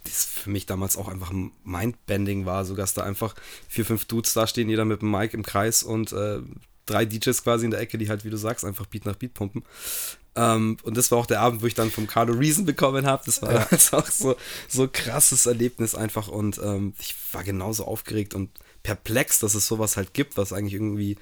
das 0.05 0.25
für 0.25 0.51
mich 0.51 0.67
damals 0.67 0.97
auch 0.97 1.09
einfach 1.09 1.33
Mindbending 1.65 2.47
war, 2.47 2.65
so 2.65 2.75
dass 2.75 2.95
da 2.95 3.03
einfach 3.03 3.35
vier, 3.69 3.85
fünf 3.85 4.05
Dudes 4.07 4.33
da 4.35 4.47
stehen, 4.47 4.69
jeder 4.69 4.85
mit 4.85 5.03
dem 5.03 5.11
Mic 5.11 5.35
im 5.35 5.43
Kreis 5.43 5.83
und 5.83 6.13
äh, 6.13 6.41
drei 6.87 7.05
DJs 7.05 7.43
quasi 7.43 7.65
in 7.65 7.71
der 7.71 7.81
Ecke, 7.81 7.99
die 7.99 8.09
halt, 8.09 8.25
wie 8.25 8.31
du 8.31 8.37
sagst, 8.37 8.65
einfach 8.65 8.87
Beat 8.87 9.07
nach 9.07 9.17
Beat 9.17 9.35
pumpen. 9.35 9.65
Ähm, 10.35 10.79
und 10.83 10.97
das 10.97 11.11
war 11.11 11.19
auch 11.19 11.27
der 11.27 11.41
Abend, 11.41 11.63
wo 11.63 11.67
ich 11.67 11.75
dann 11.75 11.91
vom 11.91 12.07
Carlo 12.07 12.35
Reason 12.35 12.65
bekommen 12.65 13.07
habe. 13.07 13.23
Das 13.27 13.43
war 13.43 13.53
ja. 13.53 13.69
auch 13.93 14.07
so, 14.07 14.37
so 14.69 14.89
krasses 14.91 15.47
Erlebnis 15.47 15.95
einfach 15.95 16.29
und 16.29 16.59
ähm, 16.63 16.95
ich 16.99 17.15
war 17.33 17.45
genauso 17.45 17.85
aufgeregt 17.85 18.35
und 18.35 18.51
perplex, 18.83 19.39
dass 19.39 19.55
es 19.55 19.67
sowas 19.67 19.97
halt 19.97 20.15
gibt, 20.15 20.37
was 20.37 20.53
eigentlich 20.53 20.75
irgendwie 20.75 21.17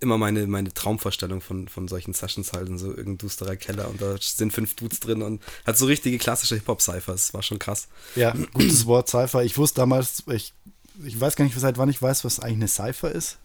immer 0.00 0.18
meine, 0.18 0.46
meine 0.46 0.72
Traumvorstellung 0.72 1.40
von, 1.40 1.68
von 1.68 1.88
solchen 1.88 2.14
Sessions 2.14 2.52
halt 2.52 2.68
in 2.68 2.78
so 2.78 2.88
irgendein 2.88 3.18
dusterer 3.18 3.56
Keller 3.56 3.88
und 3.88 4.00
da 4.00 4.16
sind 4.20 4.52
fünf 4.52 4.74
Dudes 4.74 5.00
drin 5.00 5.22
und 5.22 5.42
hat 5.66 5.76
so 5.76 5.86
richtige 5.86 6.18
klassische 6.18 6.54
Hip-Hop-Cypher. 6.54 7.12
Das 7.12 7.34
war 7.34 7.42
schon 7.42 7.58
krass. 7.58 7.88
Ja, 8.14 8.34
gutes 8.52 8.86
Wort 8.86 9.08
Cypher. 9.08 9.42
Ich 9.42 9.58
wusste 9.58 9.80
damals, 9.80 10.22
ich, 10.28 10.54
ich 11.04 11.20
weiß 11.20 11.36
gar 11.36 11.44
nicht, 11.44 11.58
seit 11.58 11.78
wann 11.78 11.88
ich 11.88 12.00
weiß, 12.00 12.24
was 12.24 12.40
eigentlich 12.40 12.56
eine 12.56 12.68
Cypher 12.68 13.10
ist. 13.12 13.38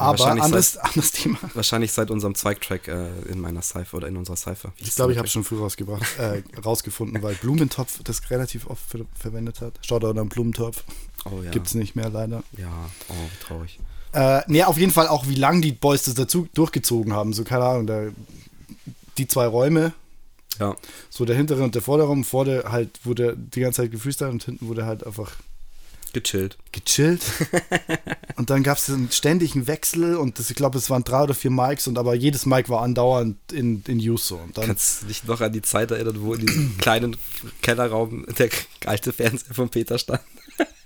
Aber 0.00 0.26
anderes, 0.28 0.72
seit, 0.72 0.84
anderes 0.84 1.12
Thema. 1.12 1.38
Wahrscheinlich 1.52 1.92
seit 1.92 2.10
unserem 2.10 2.34
Zweigtrack 2.34 2.88
äh, 2.88 3.10
in 3.28 3.38
meiner 3.38 3.60
Cypher 3.60 3.98
oder 3.98 4.08
in 4.08 4.16
unserer 4.16 4.36
Cypher. 4.36 4.72
Ich 4.78 4.94
glaube, 4.94 5.12
ich 5.12 5.18
habe 5.18 5.26
es 5.26 5.32
schon 5.32 5.44
früh 5.44 5.58
rausgebracht, 5.58 6.18
äh, 6.18 6.42
rausgefunden, 6.64 7.22
weil 7.22 7.34
Blumentopf 7.34 8.02
das 8.02 8.30
relativ 8.30 8.66
oft 8.66 8.82
für, 8.88 9.04
verwendet 9.14 9.60
hat. 9.60 9.78
Schaut 9.84 10.02
da 10.02 10.10
an 10.10 10.28
Blumentopf. 10.30 10.84
Oh 11.26 11.42
ja. 11.42 11.50
Gibt 11.50 11.66
es 11.66 11.74
nicht 11.74 11.96
mehr 11.96 12.08
leider. 12.08 12.42
Ja, 12.56 12.90
oh, 13.10 13.14
traurig. 13.46 13.78
Äh, 14.12 14.42
nee, 14.48 14.62
auf 14.62 14.78
jeden 14.78 14.92
Fall 14.92 15.08
auch, 15.08 15.28
wie 15.28 15.34
lange 15.34 15.60
die 15.60 15.72
Boys 15.72 16.04
das 16.04 16.14
dazu 16.14 16.48
durchgezogen 16.54 17.12
haben. 17.12 17.32
So, 17.32 17.44
keine 17.44 17.64
Ahnung, 17.64 17.86
da, 17.86 18.08
die 19.18 19.28
zwei 19.28 19.46
Räume. 19.46 19.92
Ja. 20.58 20.76
So 21.08 21.24
der 21.24 21.36
hintere 21.36 21.62
und 21.62 21.74
der 21.74 21.82
vordere 21.82 22.08
Raum. 22.08 22.24
Vor 22.24 22.44
der 22.44 22.70
halt 22.72 23.00
wurde 23.04 23.36
die 23.36 23.60
ganze 23.60 23.82
Zeit 23.82 23.92
gefreestylt 23.92 24.30
und 24.30 24.44
hinten 24.44 24.68
wurde 24.68 24.84
halt 24.84 25.06
einfach 25.06 25.32
Gechillt. 26.12 26.58
Gechillt. 26.72 27.22
und 28.36 28.50
dann 28.50 28.62
gab 28.62 28.78
es 28.78 28.90
einen 28.90 29.10
ständigen 29.12 29.66
Wechsel 29.66 30.16
und 30.16 30.38
das, 30.38 30.50
ich 30.50 30.56
glaube, 30.56 30.78
es 30.78 30.90
waren 30.90 31.04
drei 31.04 31.22
oder 31.22 31.34
vier 31.34 31.50
Mics 31.50 31.86
und 31.86 31.98
aber 31.98 32.14
jedes 32.14 32.46
Mic 32.46 32.68
war 32.68 32.82
andauernd 32.82 33.36
in, 33.52 33.82
in 33.86 33.98
Use. 33.98 34.34
Und 34.34 34.58
dann 34.58 34.66
Kannst 34.66 35.02
du 35.02 35.06
dich 35.06 35.24
noch 35.24 35.40
an 35.40 35.52
die 35.52 35.62
Zeit 35.62 35.90
erinnern, 35.90 36.16
wo 36.20 36.34
in 36.34 36.46
diesem 36.46 36.78
kleinen 36.78 37.16
Kellerraum 37.62 38.26
der 38.38 38.50
alte 38.86 39.12
Fernseher 39.12 39.54
von 39.54 39.68
Peter 39.68 39.98
stand? 39.98 40.20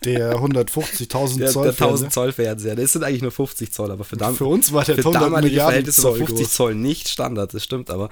Der 0.04 0.36
150.000 0.36 1.46
Zoll. 1.48 1.62
Der 1.64 1.72
1000 1.72 2.12
Zoll 2.12 2.32
Fernseher. 2.32 2.76
Das 2.76 2.92
sind 2.92 3.04
eigentlich 3.04 3.22
nur 3.22 3.30
50 3.30 3.72
Zoll, 3.72 3.90
aber 3.90 4.04
für, 4.04 4.16
für 4.34 4.46
uns 4.46 4.72
war 4.72 4.84
der 4.84 4.98
100 4.98 5.42
Milliarden 5.42 5.90
Zoll 5.90 6.18
50 6.18 6.36
groß. 6.36 6.52
Zoll 6.52 6.74
nicht 6.74 7.08
Standard, 7.08 7.54
das 7.54 7.64
stimmt, 7.64 7.90
aber 7.90 8.10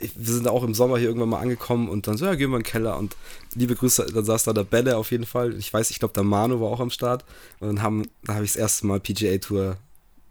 wir 0.00 0.34
sind 0.34 0.48
auch 0.48 0.64
im 0.64 0.74
Sommer 0.74 0.98
hier 0.98 1.08
irgendwann 1.08 1.28
mal 1.28 1.40
angekommen 1.40 1.88
und 1.88 2.06
dann 2.06 2.16
so, 2.16 2.24
ja, 2.24 2.34
gehen 2.34 2.50
wir 2.50 2.56
in 2.56 2.62
den 2.62 2.70
Keller 2.70 2.98
und 2.98 3.16
liebe 3.54 3.74
Grüße, 3.74 4.06
dann 4.06 4.24
saß 4.24 4.44
da 4.44 4.52
der 4.52 4.64
Bälle 4.64 4.96
auf 4.96 5.10
jeden 5.10 5.26
Fall. 5.26 5.54
Ich 5.56 5.72
weiß, 5.72 5.90
ich 5.90 5.98
glaube, 5.98 6.14
der 6.14 6.24
Manu 6.24 6.60
war 6.60 6.68
auch 6.68 6.80
am 6.80 6.90
Start 6.90 7.24
und 7.60 7.68
dann 7.68 7.82
haben, 7.82 8.02
da 8.24 8.34
habe 8.34 8.44
ich 8.44 8.52
das 8.52 8.60
erste 8.60 8.86
Mal 8.86 9.00
PGA 9.00 9.38
Tour 9.38 9.76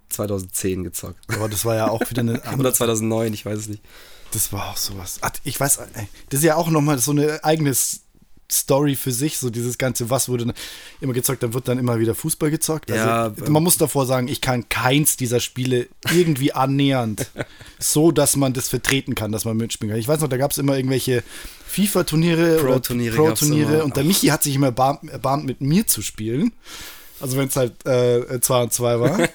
2010 0.09 0.83
gezockt. 0.83 1.19
Aber 1.33 1.49
das 1.49 1.65
war 1.65 1.75
ja 1.75 1.89
auch 1.89 2.01
wieder 2.09 2.21
eine. 2.21 2.41
Oder 2.57 2.73
2009, 2.73 3.33
ich 3.33 3.45
weiß 3.45 3.59
es 3.59 3.67
nicht. 3.69 3.83
Das 4.33 4.51
war 4.53 4.69
auch 4.69 4.77
sowas. 4.77 5.19
Ich 5.43 5.59
weiß, 5.59 5.77
das 6.29 6.39
ist 6.39 6.43
ja 6.43 6.55
auch 6.55 6.69
nochmal 6.69 6.99
so 6.99 7.11
eine 7.11 7.43
eigenes 7.43 8.00
Story 8.53 8.95
für 8.95 9.11
sich, 9.11 9.37
so 9.37 9.49
dieses 9.49 9.77
ganze, 9.77 10.09
was 10.09 10.29
wurde 10.29 10.53
immer 10.99 11.13
gezockt, 11.13 11.43
dann 11.43 11.53
wird 11.53 11.67
dann 11.67 11.79
immer 11.79 11.99
wieder 11.99 12.15
Fußball 12.15 12.51
gezockt. 12.51 12.91
Also, 12.91 13.41
ja, 13.41 13.49
man 13.49 13.63
muss 13.63 13.77
davor 13.77 14.05
sagen, 14.05 14.27
ich 14.27 14.41
kann 14.41 14.69
keins 14.69 15.17
dieser 15.17 15.39
Spiele 15.39 15.87
irgendwie 16.11 16.53
annähernd 16.53 17.29
so, 17.79 18.11
dass 18.11 18.35
man 18.35 18.53
das 18.53 18.69
vertreten 18.69 19.15
kann, 19.15 19.31
dass 19.31 19.45
man 19.45 19.57
mitspielen 19.57 19.91
kann. 19.91 19.99
Ich 19.99 20.07
weiß 20.07 20.21
noch, 20.21 20.29
da 20.29 20.37
gab 20.37 20.51
es 20.51 20.57
immer 20.57 20.75
irgendwelche 20.75 21.23
FIFA-Turniere 21.67 22.57
Pro 22.57 22.67
oder 22.67 22.79
Pro-Turniere 22.79 23.83
und 23.83 23.95
der 23.95 24.03
Michi 24.03 24.27
hat 24.27 24.43
sich 24.43 24.55
immer 24.55 24.67
erbarmt, 24.67 25.45
mit 25.45 25.61
mir 25.61 25.87
zu 25.87 26.01
spielen. 26.01 26.51
Also 27.21 27.37
wenn 27.37 27.47
es 27.47 27.55
halt 27.55 27.73
2 27.83 27.89
äh, 27.89 28.63
und 28.63 28.73
2 28.73 28.99
war. 28.99 29.19
und 29.19 29.29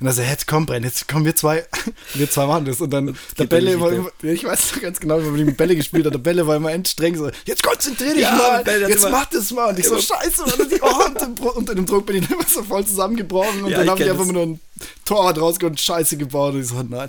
dann 0.00 0.12
so, 0.12 0.22
jetzt 0.22 0.46
komm, 0.46 0.66
Brenn, 0.66 0.84
jetzt 0.84 1.08
kommen 1.08 1.24
wir 1.24 1.34
zwei, 1.34 1.64
wir 2.14 2.30
zwei 2.30 2.46
machen 2.46 2.64
das. 2.64 2.80
Und 2.80 2.90
dann 2.90 3.06
das 3.06 3.16
der 3.38 3.44
Bälle 3.44 3.80
war 3.80 3.92
immer, 3.92 4.10
ich 4.22 4.44
weiß 4.44 4.74
noch 4.74 4.82
ganz 4.82 5.00
genau, 5.00 5.20
wie 5.20 5.26
man 5.26 5.46
die 5.46 5.52
Bälle 5.52 5.76
gespielt 5.76 6.06
hat. 6.06 6.14
Der 6.14 6.18
Bälle 6.18 6.46
war 6.46 6.56
immer 6.56 6.72
endstreng 6.72 7.16
so, 7.16 7.30
jetzt 7.44 7.62
konzentrier 7.62 8.14
dich 8.14 8.22
ja, 8.22 8.36
mal, 8.36 8.64
jetzt 8.88 9.10
mach 9.10 9.26
das 9.26 9.50
mal. 9.50 9.70
Und 9.70 9.78
ich 9.78 9.86
so, 9.86 9.98
scheiße, 9.98 10.44
und, 10.44 10.72
ich, 10.72 10.82
oh, 10.82 11.50
unter, 11.54 11.74
dem 11.74 11.86
Druck 11.86 12.06
bin 12.06 12.22
ich 12.22 12.30
immer 12.30 12.44
so 12.46 12.62
voll 12.62 12.86
zusammengebrochen. 12.86 13.64
Und 13.64 13.70
ja, 13.70 13.78
dann 13.78 13.90
habe 13.90 14.02
ich 14.02 14.10
einfach 14.10 14.26
nur 14.26 14.42
ein 14.42 14.60
Torwart 15.04 15.38
rausgeholt 15.38 15.72
und 15.72 15.80
Scheiße 15.80 16.16
gebaut. 16.16 16.54
Und 16.54 16.60
ich 16.60 16.68
so, 16.68 16.82
nein. 16.82 17.08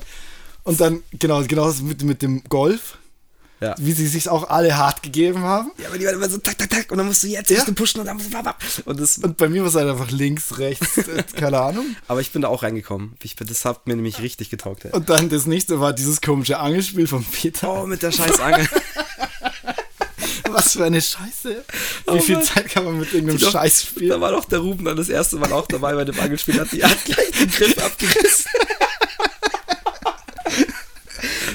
Und 0.64 0.80
dann, 0.80 1.02
genau, 1.18 1.42
genau 1.44 1.72
mit, 1.82 2.02
mit 2.02 2.22
dem 2.22 2.42
Golf 2.48 2.98
ja. 3.60 3.74
Wie 3.78 3.92
sie 3.92 4.06
sich 4.06 4.28
auch 4.28 4.50
alle 4.50 4.76
hart 4.76 5.02
gegeben 5.02 5.40
haben. 5.40 5.70
Ja, 5.78 5.88
aber 5.88 5.98
die 5.98 6.04
waren 6.04 6.14
immer 6.14 6.28
so 6.28 6.38
tak, 6.38 6.58
tak, 6.58 6.70
tak 6.70 6.90
und 6.90 6.98
dann 6.98 7.06
musst 7.06 7.22
du 7.22 7.28
jetzt 7.28 7.50
ja. 7.50 7.56
musst 7.56 7.68
du 7.68 7.74
pushen 7.74 8.00
und 8.00 8.06
dann 8.06 8.16
musst 8.16 8.32
du 8.32 8.38
und, 8.84 9.00
das, 9.00 9.18
und 9.18 9.36
bei 9.36 9.48
mir 9.48 9.62
war 9.62 9.68
es 9.68 9.74
halt 9.74 9.88
einfach 9.88 10.10
links, 10.10 10.58
rechts, 10.58 10.98
äh, 11.08 11.22
keine 11.36 11.60
Ahnung. 11.60 11.96
Aber 12.08 12.20
ich 12.20 12.30
bin 12.32 12.42
da 12.42 12.48
auch 12.48 12.62
reingekommen. 12.62 13.14
Ich, 13.22 13.36
das 13.36 13.64
hat 13.64 13.86
mir 13.86 13.96
nämlich 13.96 14.20
richtig 14.20 14.50
getaugt. 14.50 14.84
Ja. 14.84 14.90
Und 14.90 15.08
dann 15.08 15.28
das 15.28 15.46
nächste 15.46 15.80
war 15.80 15.92
dieses 15.92 16.20
komische 16.20 16.58
Angelspiel 16.58 17.06
von 17.06 17.24
Peter. 17.24 17.82
Oh, 17.82 17.86
mit 17.86 18.02
der 18.02 18.12
scheiß 18.12 18.40
Angel. 18.40 18.68
Was 20.50 20.74
für 20.74 20.84
eine 20.84 21.02
Scheiße. 21.02 21.64
Wie 22.06 22.10
oh 22.10 22.20
viel 22.20 22.40
Zeit 22.42 22.68
kann 22.68 22.84
man 22.84 22.98
mit 22.98 23.12
irgendeinem 23.12 23.40
doch, 23.40 23.50
Scheiß 23.50 23.82
spielen? 23.82 24.10
Da 24.10 24.20
war 24.20 24.30
doch 24.30 24.44
der 24.44 24.60
Ruben 24.60 24.84
dann 24.84 24.96
das 24.96 25.08
erste 25.08 25.36
Mal 25.36 25.52
auch 25.52 25.66
dabei 25.66 25.94
bei 25.94 26.04
dem 26.04 26.18
Angelspiel. 26.20 26.60
Hat 26.60 26.70
die 26.70 26.84
hat 26.84 27.04
gleich 27.04 27.30
den 27.30 27.50
Griff 27.50 27.78
abgerissen. 27.78 28.50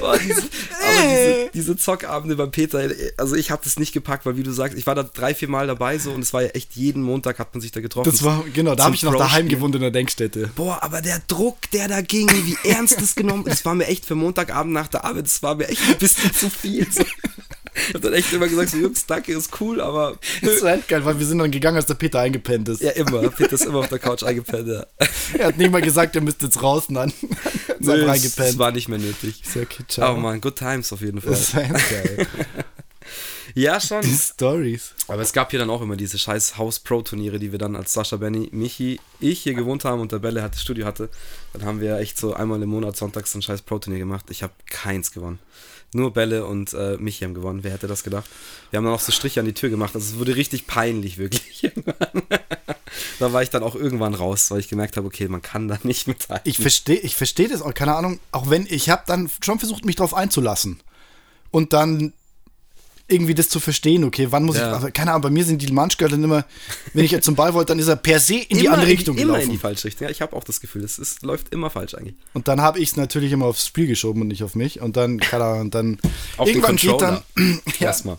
Oh, 0.01 0.15
diese, 0.17 0.41
aber 0.41 1.01
diese, 1.03 1.49
diese 1.53 1.77
Zockabende 1.77 2.35
bei 2.35 2.45
Peter, 2.47 2.89
also 3.17 3.35
ich 3.35 3.51
habe 3.51 3.61
das 3.63 3.79
nicht 3.79 3.93
gepackt, 3.93 4.25
weil 4.25 4.37
wie 4.37 4.43
du 4.43 4.51
sagst, 4.51 4.77
ich 4.77 4.87
war 4.87 4.95
da 4.95 5.03
drei, 5.03 5.33
vier 5.33 5.49
Mal 5.49 5.67
dabei 5.67 5.97
so 5.97 6.11
und 6.11 6.21
es 6.21 6.33
war 6.33 6.43
ja 6.43 6.49
echt 6.49 6.75
jeden 6.75 7.01
Montag 7.01 7.39
hat 7.39 7.53
man 7.53 7.61
sich 7.61 7.71
da 7.71 7.81
getroffen. 7.81 8.09
Das 8.09 8.23
war, 8.23 8.43
genau, 8.53 8.75
da 8.75 8.85
habe 8.85 8.95
ich 8.95 9.03
noch 9.03 9.15
daheim 9.15 9.47
gewohnt 9.47 9.75
in 9.75 9.81
der 9.81 9.91
Denkstätte. 9.91 10.49
Boah, 10.55 10.81
aber 10.81 11.01
der 11.01 11.21
Druck, 11.27 11.57
der 11.71 11.87
da 11.87 12.01
ging, 12.01 12.29
wie 12.29 12.57
ernst 12.69 13.01
das 13.01 13.15
genommen, 13.15 13.45
das 13.45 13.65
war 13.65 13.75
mir 13.75 13.87
echt 13.87 14.05
für 14.05 14.15
Montagabend 14.15 14.73
nach 14.73 14.87
der 14.87 15.05
Arbeit, 15.05 15.25
das 15.25 15.41
war 15.43 15.55
mir 15.55 15.67
echt 15.67 15.81
ein 15.87 15.97
bisschen 15.97 16.33
zu 16.33 16.49
viel. 16.49 16.87
So. 16.91 17.03
Ich 17.89 17.95
hab 17.95 18.01
dann 18.01 18.13
echt 18.13 18.31
immer 18.33 18.47
gesagt, 18.47 18.69
so 18.69 18.77
Jungs, 18.77 19.05
danke, 19.05 19.33
ist 19.33 19.59
cool, 19.59 19.81
aber. 19.81 20.17
Das 20.41 20.51
ist 20.55 20.63
halt 20.63 20.87
geil, 20.87 21.03
weil 21.05 21.17
wir 21.17 21.25
sind 21.25 21.39
dann 21.39 21.51
gegangen, 21.51 21.77
als 21.77 21.85
der 21.85 21.95
Peter 21.95 22.19
eingepennt 22.19 22.69
ist. 22.69 22.81
Ja, 22.81 22.91
immer. 22.91 23.27
Peter 23.29 23.53
ist 23.53 23.65
immer 23.65 23.79
auf 23.79 23.89
der 23.89 23.99
Couch 23.99 24.23
eingepennt, 24.23 24.67
ja. 24.67 24.85
Er 25.37 25.47
hat 25.47 25.57
nicht 25.57 25.71
mal 25.71 25.81
gesagt, 25.81 26.15
er 26.15 26.21
müsste 26.21 26.45
jetzt 26.45 26.61
raus, 26.61 26.85
dann. 26.89 27.11
Nö, 27.79 28.05
das 28.05 28.57
war 28.57 28.71
nicht 28.71 28.89
mehr 28.89 28.99
nötig. 28.99 29.41
Sehr 29.43 29.65
kitschig. 29.65 30.03
Oh 30.03 30.15
man, 30.15 30.41
good 30.41 30.55
times 30.55 30.91
auf 30.91 31.01
jeden 31.01 31.21
Fall. 31.21 31.31
Das 31.31 31.55
war 31.55 31.63
geil. 31.63 32.27
ja, 33.55 33.79
schon. 33.79 34.01
Die 34.01 34.13
Stories. 34.15 34.93
Aber 35.07 35.21
es 35.21 35.33
gab 35.33 35.51
hier 35.51 35.59
dann 35.59 35.69
auch 35.69 35.81
immer 35.81 35.95
diese 35.95 36.19
scheiß 36.19 36.57
Haus-Pro-Turniere, 36.57 37.39
die 37.39 37.51
wir 37.51 37.59
dann 37.59 37.75
als 37.75 37.93
Sascha, 37.93 38.17
Benny, 38.17 38.49
Michi, 38.51 38.99
ich 39.19 39.41
hier 39.41 39.53
gewohnt 39.53 39.85
haben 39.85 40.01
und 40.01 40.11
der 40.11 40.19
Bälle 40.19 40.43
hat 40.43 40.53
das 40.53 40.61
Studio 40.61 40.85
hatte. 40.85 41.09
Dann 41.53 41.63
haben 41.63 41.81
wir 41.81 41.97
echt 41.97 42.17
so 42.17 42.33
einmal 42.33 42.61
im 42.61 42.69
Monat 42.69 42.97
sonntags 42.97 43.33
ein 43.35 43.41
scheiß 43.41 43.61
Pro-Turnier 43.61 43.99
gemacht. 43.99 44.25
Ich 44.29 44.43
habe 44.43 44.53
keins 44.69 45.11
gewonnen. 45.11 45.39
Nur 45.91 46.13
Bälle 46.13 46.45
und 46.45 46.73
äh, 46.73 46.97
Michi 46.97 47.23
haben 47.23 47.33
gewonnen. 47.33 47.63
Wer 47.63 47.71
hätte 47.71 47.87
das 47.87 48.03
gedacht? 48.03 48.29
Wir 48.69 48.77
haben 48.77 48.85
dann 48.85 48.93
auch 48.93 48.99
so 48.99 49.11
Striche 49.11 49.39
an 49.39 49.47
die 49.47 49.53
Tür 49.53 49.69
gemacht. 49.69 49.95
Also 49.95 50.13
es 50.13 50.19
wurde 50.19 50.35
richtig 50.35 50.67
peinlich, 50.67 51.17
wirklich. 51.17 51.71
da 53.19 53.33
war 53.33 53.41
ich 53.41 53.49
dann 53.49 53.63
auch 53.63 53.73
irgendwann 53.73 54.13
raus, 54.13 54.51
weil 54.51 54.59
ich 54.59 54.67
gemerkt 54.69 54.97
habe, 54.97 55.07
okay, 55.07 55.27
man 55.27 55.41
kann 55.41 55.67
da 55.67 55.79
nicht 55.83 56.07
mithalten. 56.07 56.47
Ich 56.47 56.59
verstehe 56.59 56.99
ich 56.99 57.15
versteh 57.15 57.47
das 57.47 57.63
auch, 57.63 57.73
keine 57.73 57.95
Ahnung. 57.95 58.19
Auch 58.31 58.51
wenn, 58.51 58.67
ich 58.69 58.89
habe 58.89 59.03
dann 59.07 59.31
schon 59.43 59.57
versucht, 59.57 59.83
mich 59.83 59.95
darauf 59.95 60.13
einzulassen. 60.13 60.79
Und 61.49 61.73
dann 61.73 62.13
irgendwie 63.09 63.33
das 63.33 63.49
zu 63.49 63.59
verstehen, 63.59 64.03
okay, 64.03 64.27
wann 64.29 64.43
muss 64.43 64.57
ja. 64.57 64.69
ich, 64.69 64.73
also, 64.75 64.89
keine 64.93 65.11
Ahnung, 65.11 65.23
bei 65.23 65.29
mir 65.29 65.43
sind 65.45 65.61
die 65.61 65.71
Manschgirl 65.71 66.09
dann 66.09 66.23
immer, 66.23 66.45
wenn 66.93 67.05
ich 67.05 67.11
jetzt 67.11 67.25
zum 67.25 67.35
Ball 67.35 67.53
wollte, 67.53 67.69
dann 67.69 67.79
ist 67.79 67.87
er 67.87 67.95
per 67.95 68.19
se 68.19 68.35
in 68.35 68.43
immer 68.49 68.59
die 68.59 68.69
andere 68.69 68.89
Richtung 68.89 69.17
Immer 69.17 69.33
gelaufen. 69.33 69.45
in 69.45 69.51
die 69.51 69.57
falsche 69.57 69.85
Richtung, 69.87 70.07
ja, 70.07 70.11
ich 70.11 70.21
habe 70.21 70.35
auch 70.35 70.43
das 70.43 70.61
Gefühl, 70.61 70.83
es 70.83 70.99
ist, 70.99 71.23
läuft 71.23 71.53
immer 71.53 71.69
falsch 71.69 71.95
eigentlich. 71.95 72.15
Und 72.33 72.47
dann 72.47 72.61
habe 72.61 72.79
ich 72.79 72.89
es 72.89 72.95
natürlich 72.95 73.31
immer 73.31 73.45
aufs 73.45 73.65
Spiel 73.65 73.87
geschoben 73.87 74.21
und 74.21 74.27
nicht 74.27 74.43
auf 74.43 74.55
mich 74.55 74.81
und 74.81 74.97
dann, 74.97 75.19
keine 75.19 75.43
Ahnung, 75.43 75.61
und 75.61 75.75
dann 75.75 75.99
auf 76.37 76.47
irgendwann 76.47 76.75
geht 76.75 77.01
dann, 77.01 77.21
ja. 77.79 77.87
erstmal. 77.87 78.17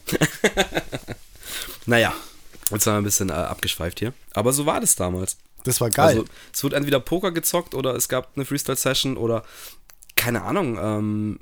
naja, 1.86 2.12
jetzt 2.70 2.86
haben 2.86 2.94
wir 2.94 2.98
ein 2.98 3.04
bisschen 3.04 3.30
äh, 3.30 3.32
abgeschweift 3.32 3.98
hier, 3.98 4.12
aber 4.34 4.52
so 4.52 4.66
war 4.66 4.80
das 4.80 4.96
damals. 4.96 5.36
Das 5.64 5.80
war 5.80 5.90
geil. 5.90 6.08
Also, 6.08 6.24
es 6.52 6.64
wurde 6.64 6.76
entweder 6.76 7.00
Poker 7.00 7.32
gezockt 7.32 7.74
oder 7.74 7.94
es 7.94 8.08
gab 8.08 8.30
eine 8.34 8.44
Freestyle-Session 8.44 9.16
oder 9.16 9.44
keine 10.16 10.42
Ahnung, 10.42 10.78
ähm, 10.80 11.40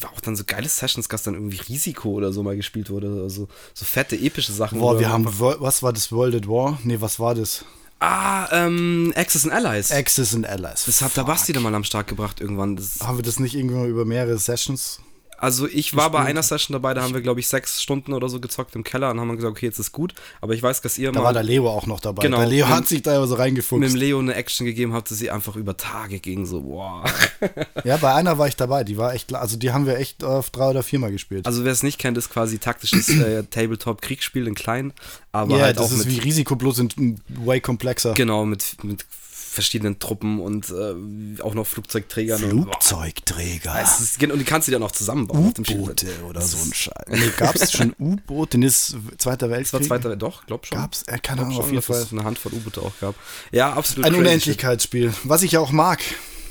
war 0.00 0.12
auch 0.12 0.20
dann 0.20 0.36
so 0.36 0.44
geile 0.44 0.68
Sessions, 0.68 1.08
dass 1.08 1.22
dann 1.22 1.34
irgendwie 1.34 1.60
Risiko 1.68 2.10
oder 2.10 2.32
so 2.32 2.42
mal 2.42 2.56
gespielt 2.56 2.90
wurde. 2.90 3.22
Also 3.22 3.48
so 3.74 3.84
fette, 3.84 4.16
epische 4.16 4.52
Sachen. 4.52 4.78
Boah, 4.78 4.98
wir 4.98 5.10
haben, 5.10 5.26
was 5.26 5.82
war 5.82 5.92
das, 5.92 6.12
World 6.12 6.34
at 6.34 6.48
War? 6.48 6.78
Nee, 6.84 7.00
was 7.00 7.18
war 7.18 7.34
das? 7.34 7.64
Ah, 8.00 8.48
ähm, 8.50 9.12
Access 9.14 9.44
and 9.46 9.54
Allies. 9.54 9.92
Access 9.92 10.34
and 10.34 10.46
Allies. 10.46 10.84
Das 10.86 11.02
hat 11.02 11.16
der 11.16 11.22
Basti 11.22 11.52
dann 11.52 11.62
mal 11.62 11.74
am 11.74 11.84
Start 11.84 12.08
gebracht 12.08 12.40
irgendwann. 12.40 12.74
Das 12.74 12.98
haben 13.00 13.18
wir 13.18 13.22
das 13.22 13.38
nicht 13.38 13.54
irgendwann 13.54 13.88
über 13.88 14.04
mehrere 14.04 14.38
Sessions 14.38 14.98
also 15.42 15.66
ich 15.66 15.96
war 15.96 16.08
bei 16.12 16.20
einer 16.20 16.44
Session 16.44 16.72
dabei, 16.72 16.94
da 16.94 17.02
haben 17.02 17.14
wir, 17.14 17.20
glaube 17.20 17.40
ich, 17.40 17.48
sechs 17.48 17.82
Stunden 17.82 18.12
oder 18.12 18.28
so 18.28 18.38
gezockt 18.38 18.76
im 18.76 18.84
Keller 18.84 19.10
und 19.10 19.18
haben 19.18 19.34
gesagt, 19.34 19.50
okay, 19.50 19.66
jetzt 19.66 19.80
ist 19.80 19.90
gut. 19.90 20.14
Aber 20.40 20.54
ich 20.54 20.62
weiß, 20.62 20.82
dass 20.82 20.98
ihr 20.98 21.10
da 21.10 21.18
mal. 21.18 21.24
war 21.26 21.32
der 21.32 21.42
Leo 21.42 21.68
auch 21.68 21.88
noch 21.88 21.98
dabei. 21.98 22.22
Genau. 22.22 22.36
Der 22.36 22.46
Leo 22.46 22.68
hat 22.68 22.86
sich 22.86 23.02
da 23.02 23.26
so 23.26 23.34
reingefuchst. 23.34 23.80
Mit 23.80 23.90
dem 23.90 23.96
Leo 23.96 24.20
eine 24.20 24.36
Action 24.36 24.64
gegeben 24.66 24.92
hat, 24.92 25.10
dass 25.10 25.18
sie 25.18 25.32
einfach 25.32 25.56
über 25.56 25.76
Tage 25.76 26.20
ging, 26.20 26.46
so, 26.46 26.62
wow. 26.62 27.04
ja, 27.84 27.96
bei 27.96 28.14
einer 28.14 28.38
war 28.38 28.46
ich 28.46 28.54
dabei, 28.54 28.84
die 28.84 28.96
war 28.96 29.14
echt, 29.14 29.34
also 29.34 29.56
die 29.56 29.72
haben 29.72 29.84
wir 29.84 29.96
echt 29.96 30.22
auf 30.22 30.50
drei 30.50 30.70
oder 30.70 30.84
viermal 30.84 31.10
gespielt. 31.10 31.44
Also 31.44 31.64
wer 31.64 31.72
es 31.72 31.82
nicht 31.82 31.98
kennt, 31.98 32.16
ist 32.16 32.30
quasi 32.30 32.60
taktisches 32.60 33.08
äh, 33.08 33.42
Tabletop-Kriegsspiel 33.42 34.46
in 34.46 34.54
klein. 34.54 34.92
Aber 35.32 35.56
ja, 35.56 35.64
halt 35.64 35.76
das 35.76 35.86
auch 35.92 35.96
ist 35.96 36.08
wie 36.08 36.20
Risiko 36.20 36.54
bloß 36.54 36.78
in 36.78 37.20
way 37.30 37.60
komplexer. 37.60 38.14
Genau, 38.14 38.44
mit, 38.44 38.76
mit 38.84 39.04
verschiedenen 39.52 39.98
Truppen 39.98 40.40
und 40.40 40.70
äh, 40.70 41.42
auch 41.42 41.54
noch 41.54 41.66
Flugzeugträgern. 41.66 42.38
Flugzeugträger. 42.38 43.72
Und, 43.72 44.00
ist, 44.00 44.22
und 44.22 44.38
die 44.38 44.44
kannst 44.44 44.68
du 44.68 44.72
dann 44.72 44.82
auch 44.82 44.92
zusammenbauen. 44.92 45.52
U-Boote 45.58 46.08
oder 46.28 46.40
so 46.40 46.56
ein 46.56 46.72
Scheiß. 46.72 47.06
Nee, 47.08 47.32
gab 47.36 47.54
es 47.54 47.72
schon 47.72 47.94
U-Boote? 47.98 48.52
Den 48.52 48.62
ist 48.62 48.96
Zweiter 49.18 49.50
Weltkrieg? 49.50 49.80
Das 49.80 49.90
war 49.90 50.00
Zweiter 50.00 50.16
doch, 50.16 50.46
glaub 50.46 50.66
schon. 50.66 50.78
Gab's? 50.78 51.02
Er 51.06 51.18
kann 51.18 51.38
auch 51.38 51.58
auf 51.58 51.70
jeden 51.70 51.82
Fall. 51.82 52.06
eine 52.10 52.24
Handvoll 52.24 52.52
U-Boote 52.54 52.80
auch 52.80 52.92
gab. 53.00 53.14
Ja, 53.50 53.72
absolut. 53.74 54.06
Ein 54.06 54.14
Unendlichkeitsspiel, 54.14 55.12
was 55.24 55.42
ich 55.42 55.52
ja 55.52 55.60
auch 55.60 55.70
mag. 55.72 56.00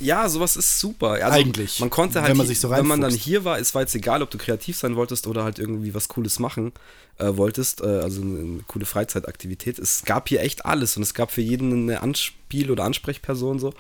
Ja, 0.01 0.27
sowas 0.27 0.55
ist 0.55 0.79
super. 0.79 1.11
Also 1.11 1.25
Eigentlich. 1.25 1.79
Man 1.79 1.89
konnte 1.89 2.21
halt, 2.21 2.31
wenn 2.31 2.37
man, 2.37 2.47
so 2.47 2.69
wenn 2.69 2.87
man 2.87 3.01
dann 3.01 3.13
hier 3.13 3.45
war, 3.45 3.59
es 3.59 3.73
war 3.75 3.81
jetzt 3.81 3.95
egal, 3.95 4.21
ob 4.21 4.31
du 4.31 4.37
kreativ 4.37 4.77
sein 4.77 4.95
wolltest 4.95 5.27
oder 5.27 5.43
halt 5.43 5.59
irgendwie 5.59 5.93
was 5.93 6.07
Cooles 6.07 6.39
machen 6.39 6.73
äh, 7.21 7.37
wolltest, 7.37 7.81
äh, 7.81 7.85
also 7.85 8.21
eine, 8.21 8.39
eine, 8.39 8.63
coole 8.67 8.85
Freizeitaktivität. 8.85 9.79
Es 9.79 10.03
gab 10.03 10.29
hier 10.29 10.41
echt 10.41 10.65
alles 10.65 10.97
und 10.97 11.03
es 11.03 11.13
gab 11.13 11.31
für 11.31 11.41
jeden 11.41 11.89
eine 11.89 12.01
Anspiel- 12.01 12.71
oder 12.71 12.83
Ansprechperson 12.83 13.59
so, 13.59 13.73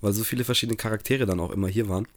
weil 0.00 0.12
so 0.12 0.24
viele 0.24 0.44
verschiedene 0.44 0.76
Charaktere 0.76 1.26
dann 1.26 1.40
auch 1.40 1.50
immer 1.50 1.68
hier 1.68 1.88
waren. 1.88 2.08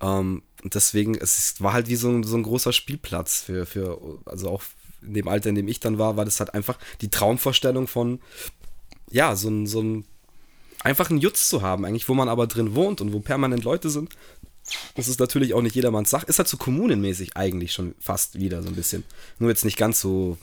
Ähm, 0.00 0.42
und 0.62 0.74
deswegen, 0.74 1.14
es 1.16 1.60
war 1.60 1.72
halt 1.72 1.88
wie 1.88 1.96
so 1.96 2.08
ein, 2.08 2.22
so 2.22 2.36
ein 2.36 2.42
großer 2.42 2.72
Spielplatz 2.72 3.42
für, 3.42 3.66
für, 3.66 4.00
also 4.24 4.48
auch 4.48 4.62
in 5.02 5.14
dem 5.14 5.28
Alter, 5.28 5.50
in 5.50 5.54
dem 5.54 5.68
ich 5.68 5.80
dann 5.80 5.98
war, 5.98 6.16
war 6.16 6.24
das 6.24 6.40
halt 6.40 6.54
einfach 6.54 6.78
die 7.00 7.08
Traumvorstellung 7.08 7.86
von, 7.86 8.20
ja, 9.10 9.36
so 9.36 9.48
ein, 9.48 9.66
so 9.66 9.80
ein 9.80 10.04
einfach 10.82 11.10
einen 11.10 11.18
Jutz 11.18 11.48
zu 11.48 11.62
haben, 11.62 11.84
eigentlich, 11.84 12.08
wo 12.08 12.14
man 12.14 12.28
aber 12.28 12.46
drin 12.46 12.74
wohnt 12.74 13.00
und 13.00 13.12
wo 13.12 13.20
permanent 13.20 13.64
Leute 13.64 13.90
sind. 13.90 14.14
Das 14.94 15.08
ist 15.08 15.18
natürlich 15.18 15.54
auch 15.54 15.62
nicht 15.62 15.74
jedermanns 15.74 16.10
Sache. 16.10 16.26
Ist 16.26 16.38
halt 16.38 16.48
so 16.48 16.56
kommunenmäßig 16.56 17.36
eigentlich 17.36 17.72
schon 17.72 17.94
fast 18.00 18.38
wieder 18.38 18.62
so 18.62 18.68
ein 18.68 18.74
bisschen. 18.74 19.04
Nur 19.38 19.48
jetzt 19.48 19.64
nicht 19.64 19.78
ganz 19.78 20.00
so 20.00 20.36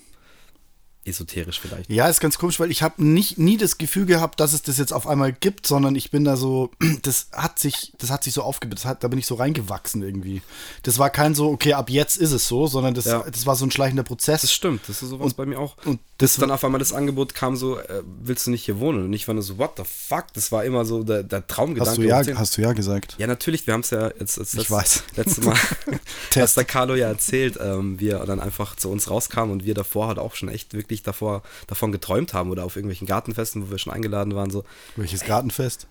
esoterisch 1.06 1.60
vielleicht. 1.60 1.90
Ja, 1.90 2.08
ist 2.08 2.20
ganz 2.20 2.38
komisch, 2.38 2.60
weil 2.60 2.72
ich 2.72 2.82
habe 2.82 3.04
nicht 3.04 3.38
nie 3.38 3.58
das 3.58 3.78
Gefühl 3.78 4.06
gehabt, 4.06 4.40
dass 4.40 4.54
es 4.54 4.64
das 4.64 4.78
jetzt 4.78 4.92
auf 4.92 5.08
einmal 5.08 5.32
gibt, 5.32 5.68
sondern 5.68 5.96
ich 5.96 6.12
bin 6.12 6.24
da 6.24 6.36
so, 6.36 6.72
das 7.04 7.28
hat 7.32 7.60
sich, 7.60 7.94
das 8.00 8.10
hat 8.10 8.24
sich 8.24 8.34
so 8.34 8.42
aufgebaut, 8.42 8.98
da 9.00 9.08
bin 9.08 9.20
ich 9.20 9.28
so 9.28 9.36
reingewachsen 9.36 10.02
irgendwie. 10.02 10.42
Das 10.84 10.98
war 10.98 11.10
kein 11.10 11.36
so, 11.36 11.50
okay, 11.52 11.74
ab 11.74 11.90
jetzt 11.90 12.18
ist 12.18 12.32
es 12.32 12.48
so, 12.48 12.68
sondern 12.68 12.96
das, 12.96 13.06
ja. 13.06 13.24
das 13.30 13.46
war 13.46 13.56
so 13.56 13.66
ein 13.66 13.72
schleichender 13.72 14.04
Prozess. 14.04 14.42
Das 14.42 14.52
stimmt, 14.52 14.82
das 14.88 15.02
ist 15.02 15.10
sowas 15.10 15.28
und, 15.28 15.38
bei 15.38 15.46
mir 15.46 15.60
auch. 15.60 15.78
Und 15.86 16.00
das 16.18 16.36
dann 16.36 16.50
auf 16.50 16.64
einmal 16.64 16.80
das 16.80 16.94
Angebot 16.94 17.34
kam 17.34 17.58
so, 17.58 17.78
äh, 17.78 18.02
willst 18.22 18.48
du 18.48 18.52
nicht 18.52 18.64
hier 18.64 18.80
wohnen? 18.80 19.06
Und 19.06 19.14
ich 19.14 19.28
war 19.28 19.34
nur 19.36 19.44
so, 19.44 19.58
what 19.58 19.74
the 19.76 19.84
fuck? 19.84 20.26
Das 20.34 20.52
war 20.52 20.64
immer 20.64 20.86
so 20.86 21.04
der, 21.04 21.24
der 21.24 21.46
Traumgedanke. 21.46 21.90
Hast 21.90 21.98
du 21.98 22.04
ja, 22.32 22.40
hast 22.40 22.58
du 22.58 22.62
ja 22.62 22.72
gesagt? 22.72 23.16
Ja, 23.18 23.28
natürlich, 23.28 23.68
wir 23.68 23.74
haben 23.74 23.82
es 23.82 23.90
ja 23.90 24.12
jetzt, 24.18 24.38
jetzt 24.38 24.56
ich 24.56 24.72
weiß. 24.72 25.04
letzte 25.18 25.42
Mal, 25.42 25.58
hast 26.36 26.56
der 26.56 26.64
Carlo 26.64 26.96
ja 26.96 27.08
erzählt, 27.08 27.60
ähm, 27.62 28.00
wie 28.00 28.10
er 28.10 28.26
dann 28.26 28.40
einfach 28.40 28.78
zu 28.78 28.90
uns 28.90 29.10
rauskam 29.10 29.52
und 29.52 29.66
wir 29.66 29.74
davor 29.74 30.08
halt 30.08 30.20
auch 30.20 30.36
schon 30.36 30.48
echt 30.48 30.74
wirklich 30.74 31.04
davor, 31.04 31.44
davon 31.68 31.92
geträumt 31.92 32.34
haben 32.34 32.50
oder 32.50 32.64
auf 32.64 32.78
irgendwelchen 32.78 33.08
Gartenfesten, 33.08 33.68
wo 33.68 33.72
wir 33.72 33.78
schon 33.78 33.92
eingeladen 33.92 34.36
waren. 34.36 34.50
So, 34.50 34.64
Welches 34.96 35.26
Gartenfest? 35.26 35.88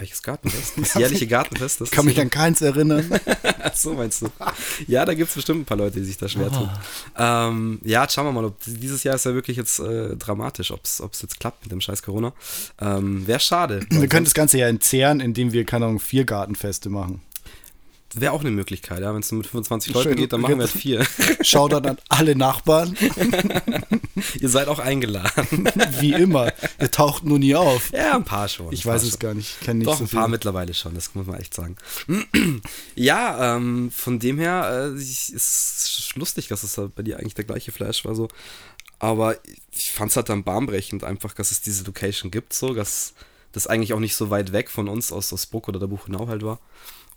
Welches 0.00 0.22
Gartenfest? 0.22 0.72
Das 0.78 0.94
jährliche 0.98 1.26
Gartenfest? 1.26 1.82
Das 1.82 1.90
kann 1.90 2.06
mich 2.06 2.18
an 2.18 2.30
keins 2.30 2.62
erinnern. 2.62 3.08
so 3.74 3.92
meinst 3.92 4.22
du. 4.22 4.28
Ja, 4.86 5.04
da 5.04 5.12
gibt 5.12 5.28
es 5.28 5.34
bestimmt 5.34 5.60
ein 5.60 5.64
paar 5.66 5.76
Leute, 5.76 6.00
die 6.00 6.06
sich 6.06 6.16
da 6.16 6.26
schwer 6.26 6.50
tun. 6.50 6.70
Ähm, 7.18 7.80
ja, 7.84 8.08
schauen 8.08 8.24
wir 8.24 8.32
mal. 8.32 8.46
Ob, 8.46 8.56
dieses 8.64 9.04
Jahr 9.04 9.14
ist 9.14 9.26
ja 9.26 9.34
wirklich 9.34 9.58
jetzt 9.58 9.78
äh, 9.78 10.16
dramatisch, 10.16 10.70
ob 10.70 10.84
es 10.84 11.02
jetzt 11.20 11.38
klappt 11.38 11.64
mit 11.64 11.70
dem 11.70 11.82
scheiß 11.82 12.02
Corona. 12.02 12.32
Ähm, 12.80 13.26
Wäre 13.26 13.40
schade. 13.40 13.80
Wir 13.90 14.08
können 14.08 14.24
das 14.24 14.32
Ganze 14.32 14.56
ja 14.56 14.68
entzehren, 14.68 15.20
indem 15.20 15.52
wir, 15.52 15.66
keine 15.66 15.84
Ahnung, 15.84 16.00
vier 16.00 16.24
Gartenfeste 16.24 16.88
machen. 16.88 17.20
Wäre 18.14 18.32
auch 18.32 18.40
eine 18.40 18.50
Möglichkeit, 18.50 19.00
ja. 19.00 19.14
Wenn 19.14 19.20
es 19.20 19.30
mit 19.30 19.46
25 19.46 19.94
Leuten 19.94 20.16
geht, 20.16 20.32
dann 20.32 20.40
machen 20.40 20.58
wir 20.58 20.68
vier. 20.68 21.06
Schaut 21.42 21.72
dann 21.72 21.86
an 21.86 21.98
alle 22.08 22.34
Nachbarn. 22.34 22.96
Ihr 24.40 24.48
seid 24.48 24.66
auch 24.66 24.80
eingeladen. 24.80 25.68
Wie 26.00 26.12
immer. 26.12 26.52
Ihr 26.80 26.90
taucht 26.90 27.24
nur 27.24 27.38
nie 27.38 27.54
auf. 27.54 27.92
Ja, 27.92 28.16
ein 28.16 28.24
paar 28.24 28.48
schon. 28.48 28.72
Ich 28.72 28.84
weiß 28.84 29.04
es 29.04 29.10
schon. 29.10 29.18
gar 29.20 29.34
nicht. 29.34 29.56
Ich 29.60 29.64
kenne 29.64 29.78
nicht 29.78 29.88
Doch, 29.88 29.96
so 29.96 30.04
ein 30.04 30.08
paar 30.08 30.26
mittlerweile 30.26 30.74
schon, 30.74 30.94
das 30.94 31.14
muss 31.14 31.26
man 31.26 31.38
echt 31.38 31.54
sagen. 31.54 31.76
ja, 32.96 33.56
ähm, 33.56 33.92
von 33.92 34.18
dem 34.18 34.38
her 34.38 34.92
äh, 34.92 35.00
ist 35.00 36.12
lustig, 36.16 36.48
dass 36.48 36.64
es 36.64 36.76
halt 36.78 36.94
bei 36.96 37.02
dir 37.02 37.18
eigentlich 37.18 37.34
der 37.34 37.44
gleiche 37.44 37.70
Flash 37.70 38.04
war. 38.04 38.16
so. 38.16 38.28
Aber 38.98 39.36
ich 39.70 39.92
fand 39.92 40.10
es 40.10 40.16
halt 40.16 40.28
dann 40.28 40.42
bahnbrechend, 40.42 41.04
einfach, 41.04 41.32
dass 41.32 41.52
es 41.52 41.62
diese 41.62 41.84
Location 41.84 42.30
gibt, 42.30 42.52
so, 42.52 42.74
dass 42.74 43.14
das 43.52 43.66
eigentlich 43.66 43.94
auch 43.94 44.00
nicht 44.00 44.14
so 44.14 44.30
weit 44.30 44.52
weg 44.52 44.68
von 44.68 44.88
uns 44.88 45.10
aus, 45.12 45.32
aus 45.32 45.46
Burg 45.46 45.68
oder 45.68 45.80
der 45.80 45.86
Buchenau 45.86 46.28
halt 46.28 46.42
war 46.42 46.60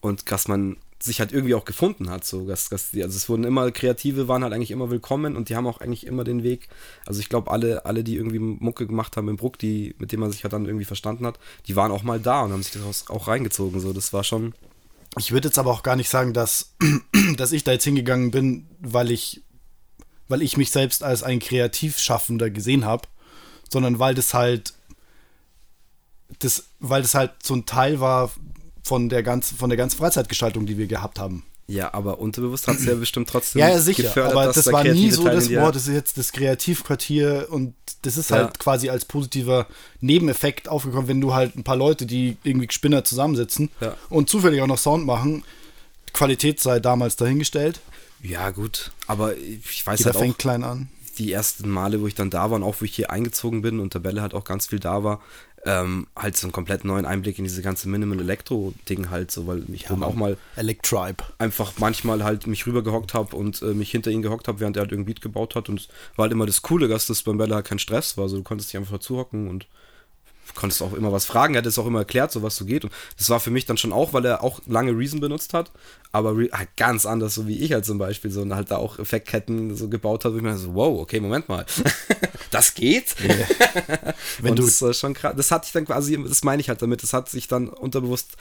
und 0.03 0.29
dass 0.29 0.49
man 0.49 0.75
sich 1.01 1.21
halt 1.21 1.31
irgendwie 1.31 1.55
auch 1.55 1.63
gefunden 1.63 2.09
hat. 2.09 2.25
So, 2.25 2.45
dass, 2.45 2.67
dass 2.67 2.91
die, 2.91 3.03
also 3.03 3.15
es 3.15 3.29
wurden 3.29 3.45
immer 3.45 3.71
Kreative, 3.71 4.27
waren 4.27 4.43
halt 4.43 4.53
eigentlich 4.53 4.71
immer 4.71 4.89
willkommen 4.89 5.37
und 5.37 5.47
die 5.47 5.55
haben 5.55 5.65
auch 5.65 5.79
eigentlich 5.79 6.05
immer 6.05 6.25
den 6.25 6.43
Weg. 6.43 6.67
Also 7.05 7.21
ich 7.21 7.29
glaube, 7.29 7.51
alle, 7.51 7.85
alle, 7.85 8.03
die 8.03 8.17
irgendwie 8.17 8.39
Mucke 8.39 8.85
gemacht 8.85 9.15
haben 9.15 9.29
im 9.29 9.37
Bruck, 9.37 9.57
die, 9.59 9.95
mit 9.99 10.11
dem 10.11 10.19
man 10.19 10.31
sich 10.31 10.43
halt 10.43 10.51
dann 10.51 10.65
irgendwie 10.65 10.85
verstanden 10.85 11.25
hat, 11.25 11.39
die 11.67 11.77
waren 11.77 11.91
auch 11.91 12.03
mal 12.03 12.19
da 12.19 12.41
und 12.41 12.51
haben 12.51 12.63
sich 12.63 12.73
das 12.73 13.09
auch 13.09 13.29
reingezogen. 13.29 13.79
So, 13.79 13.93
das 13.93 14.11
war 14.11 14.25
schon. 14.25 14.53
Ich 15.17 15.31
würde 15.31 15.47
jetzt 15.47 15.57
aber 15.57 15.71
auch 15.71 15.83
gar 15.83 15.95
nicht 15.95 16.09
sagen, 16.09 16.33
dass, 16.33 16.75
dass 17.37 17.53
ich 17.53 17.63
da 17.63 17.71
jetzt 17.71 17.85
hingegangen 17.85 18.31
bin, 18.31 18.67
weil 18.81 19.09
ich, 19.09 19.41
weil 20.27 20.41
ich 20.41 20.57
mich 20.57 20.71
selbst 20.71 21.01
als 21.01 21.23
ein 21.23 21.39
Kreativschaffender 21.39 22.49
gesehen 22.49 22.83
habe, 22.83 23.07
sondern 23.69 23.99
weil 23.99 24.15
das 24.15 24.33
halt 24.33 24.73
das, 26.39 26.65
weil 26.79 27.01
das 27.01 27.15
halt 27.15 27.31
so 27.41 27.53
ein 27.55 27.65
Teil 27.65 27.99
war 27.99 28.31
von 28.84 29.10
der, 29.10 29.24
ganz, 29.24 29.52
von 29.52 29.69
der 29.69 29.78
ganzen 29.78 29.98
Freizeitgestaltung, 29.98 30.65
die 30.65 30.78
wir 30.78 30.88
gehabt 30.88 31.19
haben. 31.19 31.43
Ja, 31.67 31.93
aber 31.93 32.19
unterbewusst 32.19 32.67
hat 32.67 32.78
es 32.78 32.86
ja 32.86 32.93
bestimmt 32.96 33.30
trotzdem 33.30 33.62
ja, 33.62 33.69
ja, 33.69 33.80
sicher, 33.80 34.04
gefördert, 34.04 34.34
aber 34.34 34.52
das 34.52 34.72
war 34.72 34.84
nie 34.84 35.10
so 35.12 35.24
das 35.24 35.50
Wort, 35.50 35.76
das 35.76 35.88
ist 35.88 35.93
jetzt 35.93 36.17
das 36.17 36.34
Kreativquartier 36.34 37.48
und 37.50 37.74
das 38.02 38.17
ist 38.17 38.32
ja. 38.32 38.38
halt 38.38 38.60
quasi 38.60 38.89
als 38.89 39.06
positiver 39.06 39.67
Nebeneffekt 40.02 40.67
aufgekommen, 40.67 41.08
wenn 41.08 41.22
du 41.22 41.34
halt 41.34 41.56
ein 41.56 41.63
paar 41.63 41.78
Leute, 41.78 42.06
die 42.06 42.36
irgendwie 42.43 42.67
Spinner 42.69 43.06
zusammensitzen 43.06 43.69
ja. 43.80 43.96
und 44.10 44.30
zufällig 44.30 44.62
auch 44.62 44.67
noch 44.67 44.78
Sound 44.78 45.06
machen, 45.06 45.46
Qualität 46.12 46.60
sei 46.60 46.82
damals 46.82 47.15
dahingestellt. 47.15 47.80
Ja, 48.22 48.50
gut, 48.52 48.91
aber 49.08 49.38
ich 49.38 49.86
weiß 49.86 50.00
Jeder 50.00 50.10
halt 50.10 50.17
auch, 50.17 50.22
fängt 50.22 50.39
klein 50.39 50.63
an. 50.63 50.89
Die 51.17 51.32
ersten 51.32 51.69
Male, 51.69 52.02
wo 52.02 52.08
ich 52.08 52.15
dann 52.15 52.30
da 52.30 52.50
war 52.50 52.58
und 52.58 52.63
auch 52.63 52.82
wo 52.82 52.86
ich 52.86 52.96
hier 52.96 53.10
eingezogen 53.10 53.62
bin 53.62 53.80
und 53.80 53.93
Tabelle 53.93 54.22
halt 54.22 54.34
auch 54.34 54.43
ganz 54.43 54.67
viel 54.67 54.80
da 54.80 55.04
war, 55.04 55.22
ähm, 55.65 56.08
halt 56.15 56.36
so 56.36 56.47
einen 56.47 56.52
komplett 56.52 56.84
neuen 56.84 57.06
Einblick 57.06 57.38
in 57.38 57.45
diese 57.45 57.62
ganze 57.62 57.88
Minimal 57.88 58.19
Elektro 58.19 58.73
Ding 58.89 59.10
halt 59.10 59.32
so, 59.32 59.47
weil 59.47 59.63
ich 59.73 59.84
ja, 59.84 59.91
auch 59.91 60.13
mal 60.13 60.38
Electribe. 60.56 61.23
einfach 61.38 61.73
manchmal 61.78 62.23
halt 62.23 62.47
mich 62.47 62.65
rübergehockt 62.67 63.13
habe 63.13 63.36
und 63.36 63.62
äh, 63.62 63.73
mich 63.73 63.91
hinter 63.91 64.12
ihn 64.12 64.21
gehockt 64.21 64.47
habe, 64.47 64.60
während 64.60 64.76
er 64.78 64.82
halt 64.82 64.91
irgendwie 64.91 65.13
Beat 65.13 65.21
gebaut 65.21 65.56
hat 65.56 65.69
und 65.69 65.88
war 66.15 66.23
halt 66.23 66.32
immer 66.32 66.45
das 66.45 66.62
coole, 66.62 66.88
dass 66.88 67.08
das 67.08 67.23
beim 67.23 67.38
Bella 67.38 67.62
kein 67.62 67.80
Stress 67.80 68.17
war, 68.17 68.23
also 68.23 68.38
du 68.38 68.43
konntest 68.43 68.71
dich 68.71 68.78
einfach 68.78 68.93
dazu 68.93 69.17
hocken 69.17 69.47
und 69.47 69.67
konntest 70.55 70.81
auch 70.81 70.93
immer 70.93 71.11
was 71.11 71.25
fragen, 71.25 71.55
er 71.55 71.59
hat 71.59 71.65
es 71.65 71.79
auch 71.79 71.85
immer 71.85 71.99
erklärt, 71.99 72.31
so 72.31 72.43
was 72.43 72.55
so 72.55 72.65
geht. 72.65 72.83
Und 72.83 72.93
das 73.17 73.29
war 73.29 73.39
für 73.39 73.51
mich 73.51 73.65
dann 73.65 73.77
schon 73.77 73.93
auch, 73.93 74.13
weil 74.13 74.25
er 74.25 74.43
auch 74.43 74.61
lange 74.67 74.91
Reason 74.91 75.19
benutzt 75.19 75.53
hat, 75.53 75.71
aber 76.11 76.37
Re 76.37 76.49
halt 76.51 76.75
ganz 76.77 77.05
anders, 77.05 77.35
so 77.35 77.47
wie 77.47 77.59
ich 77.59 77.73
halt 77.73 77.85
zum 77.85 77.97
Beispiel, 77.97 78.31
so 78.31 78.41
und 78.41 78.53
halt 78.53 78.71
da 78.71 78.77
auch 78.77 78.99
Effektketten 78.99 79.75
so 79.75 79.89
gebaut 79.89 80.25
hat, 80.25 80.33
wo 80.33 80.37
ich 80.37 80.43
mir 80.43 80.57
so, 80.57 80.73
wow, 80.75 80.99
okay, 80.99 81.19
Moment 81.19 81.49
mal, 81.49 81.65
das 82.51 82.73
geht? 82.75 83.15
Yeah. 83.23 84.13
Wenn 84.39 84.55
du 84.55 84.63
das 84.63 84.81
ist 84.81 84.99
schon 84.99 85.13
krass. 85.13 85.33
Das 85.35 85.51
hat 85.51 85.65
sich 85.65 85.73
dann 85.73 85.85
quasi, 85.85 86.21
das 86.23 86.43
meine 86.43 86.61
ich 86.61 86.69
halt 86.69 86.81
damit, 86.81 87.03
das 87.03 87.13
hat 87.13 87.29
sich 87.29 87.47
dann 87.47 87.67
unterbewusst 87.67 88.37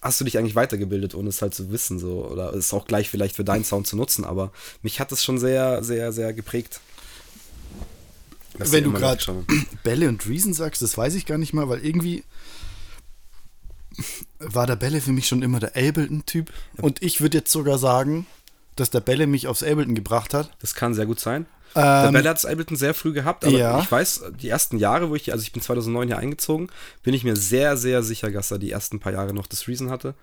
hast 0.00 0.20
du 0.20 0.24
dich 0.24 0.38
eigentlich 0.38 0.54
weitergebildet, 0.54 1.14
ohne 1.14 1.28
es 1.28 1.42
halt 1.42 1.54
zu 1.54 1.72
wissen, 1.72 1.98
so, 1.98 2.24
oder 2.26 2.52
ist 2.52 2.72
auch 2.72 2.86
gleich 2.86 3.10
vielleicht 3.10 3.36
für 3.36 3.44
deinen 3.44 3.64
Sound 3.64 3.86
zu 3.86 3.96
nutzen, 3.96 4.24
aber 4.24 4.52
mich 4.82 5.00
hat 5.00 5.10
das 5.10 5.24
schon 5.24 5.38
sehr, 5.38 5.82
sehr, 5.82 6.12
sehr 6.12 6.32
geprägt. 6.32 6.80
Wenn 8.58 8.84
du 8.84 8.92
gerade 8.92 9.44
Bälle 9.82 10.08
und 10.08 10.26
Reason 10.28 10.52
sagst, 10.52 10.82
das 10.82 10.96
weiß 10.96 11.14
ich 11.14 11.26
gar 11.26 11.38
nicht 11.38 11.52
mal, 11.52 11.68
weil 11.68 11.84
irgendwie 11.84 12.24
war 14.38 14.66
der 14.66 14.76
Bälle 14.76 15.00
für 15.00 15.12
mich 15.12 15.26
schon 15.26 15.42
immer 15.42 15.60
der 15.60 15.70
Ableton-Typ. 15.70 16.52
Und 16.80 17.02
ich 17.02 17.20
würde 17.20 17.38
jetzt 17.38 17.50
sogar 17.50 17.78
sagen, 17.78 18.26
dass 18.76 18.90
der 18.90 19.00
Bälle 19.00 19.26
mich 19.26 19.48
aufs 19.48 19.62
Ableton 19.62 19.94
gebracht 19.94 20.34
hat. 20.34 20.50
Das 20.60 20.74
kann 20.74 20.94
sehr 20.94 21.06
gut 21.06 21.20
sein. 21.20 21.46
Ähm, 21.74 22.04
der 22.04 22.12
Bälle 22.12 22.28
hat 22.30 22.38
es 22.38 22.46
Ableton 22.46 22.76
sehr 22.76 22.94
früh 22.94 23.12
gehabt, 23.12 23.44
aber 23.44 23.58
ja. 23.58 23.80
ich 23.80 23.90
weiß, 23.90 24.24
die 24.40 24.48
ersten 24.48 24.78
Jahre, 24.78 25.10
wo 25.10 25.14
ich, 25.14 25.32
also 25.32 25.42
ich 25.42 25.52
bin 25.52 25.62
2009 25.62 26.08
hier 26.08 26.18
eingezogen, 26.18 26.68
bin 27.02 27.12
ich 27.12 27.24
mir 27.24 27.36
sehr, 27.36 27.76
sehr 27.76 28.02
sicher, 28.02 28.30
dass 28.30 28.50
er 28.50 28.58
die 28.58 28.70
ersten 28.70 29.00
paar 29.00 29.12
Jahre 29.12 29.34
noch 29.34 29.46
das 29.46 29.68
Reason 29.68 29.90
hatte. 29.90 30.14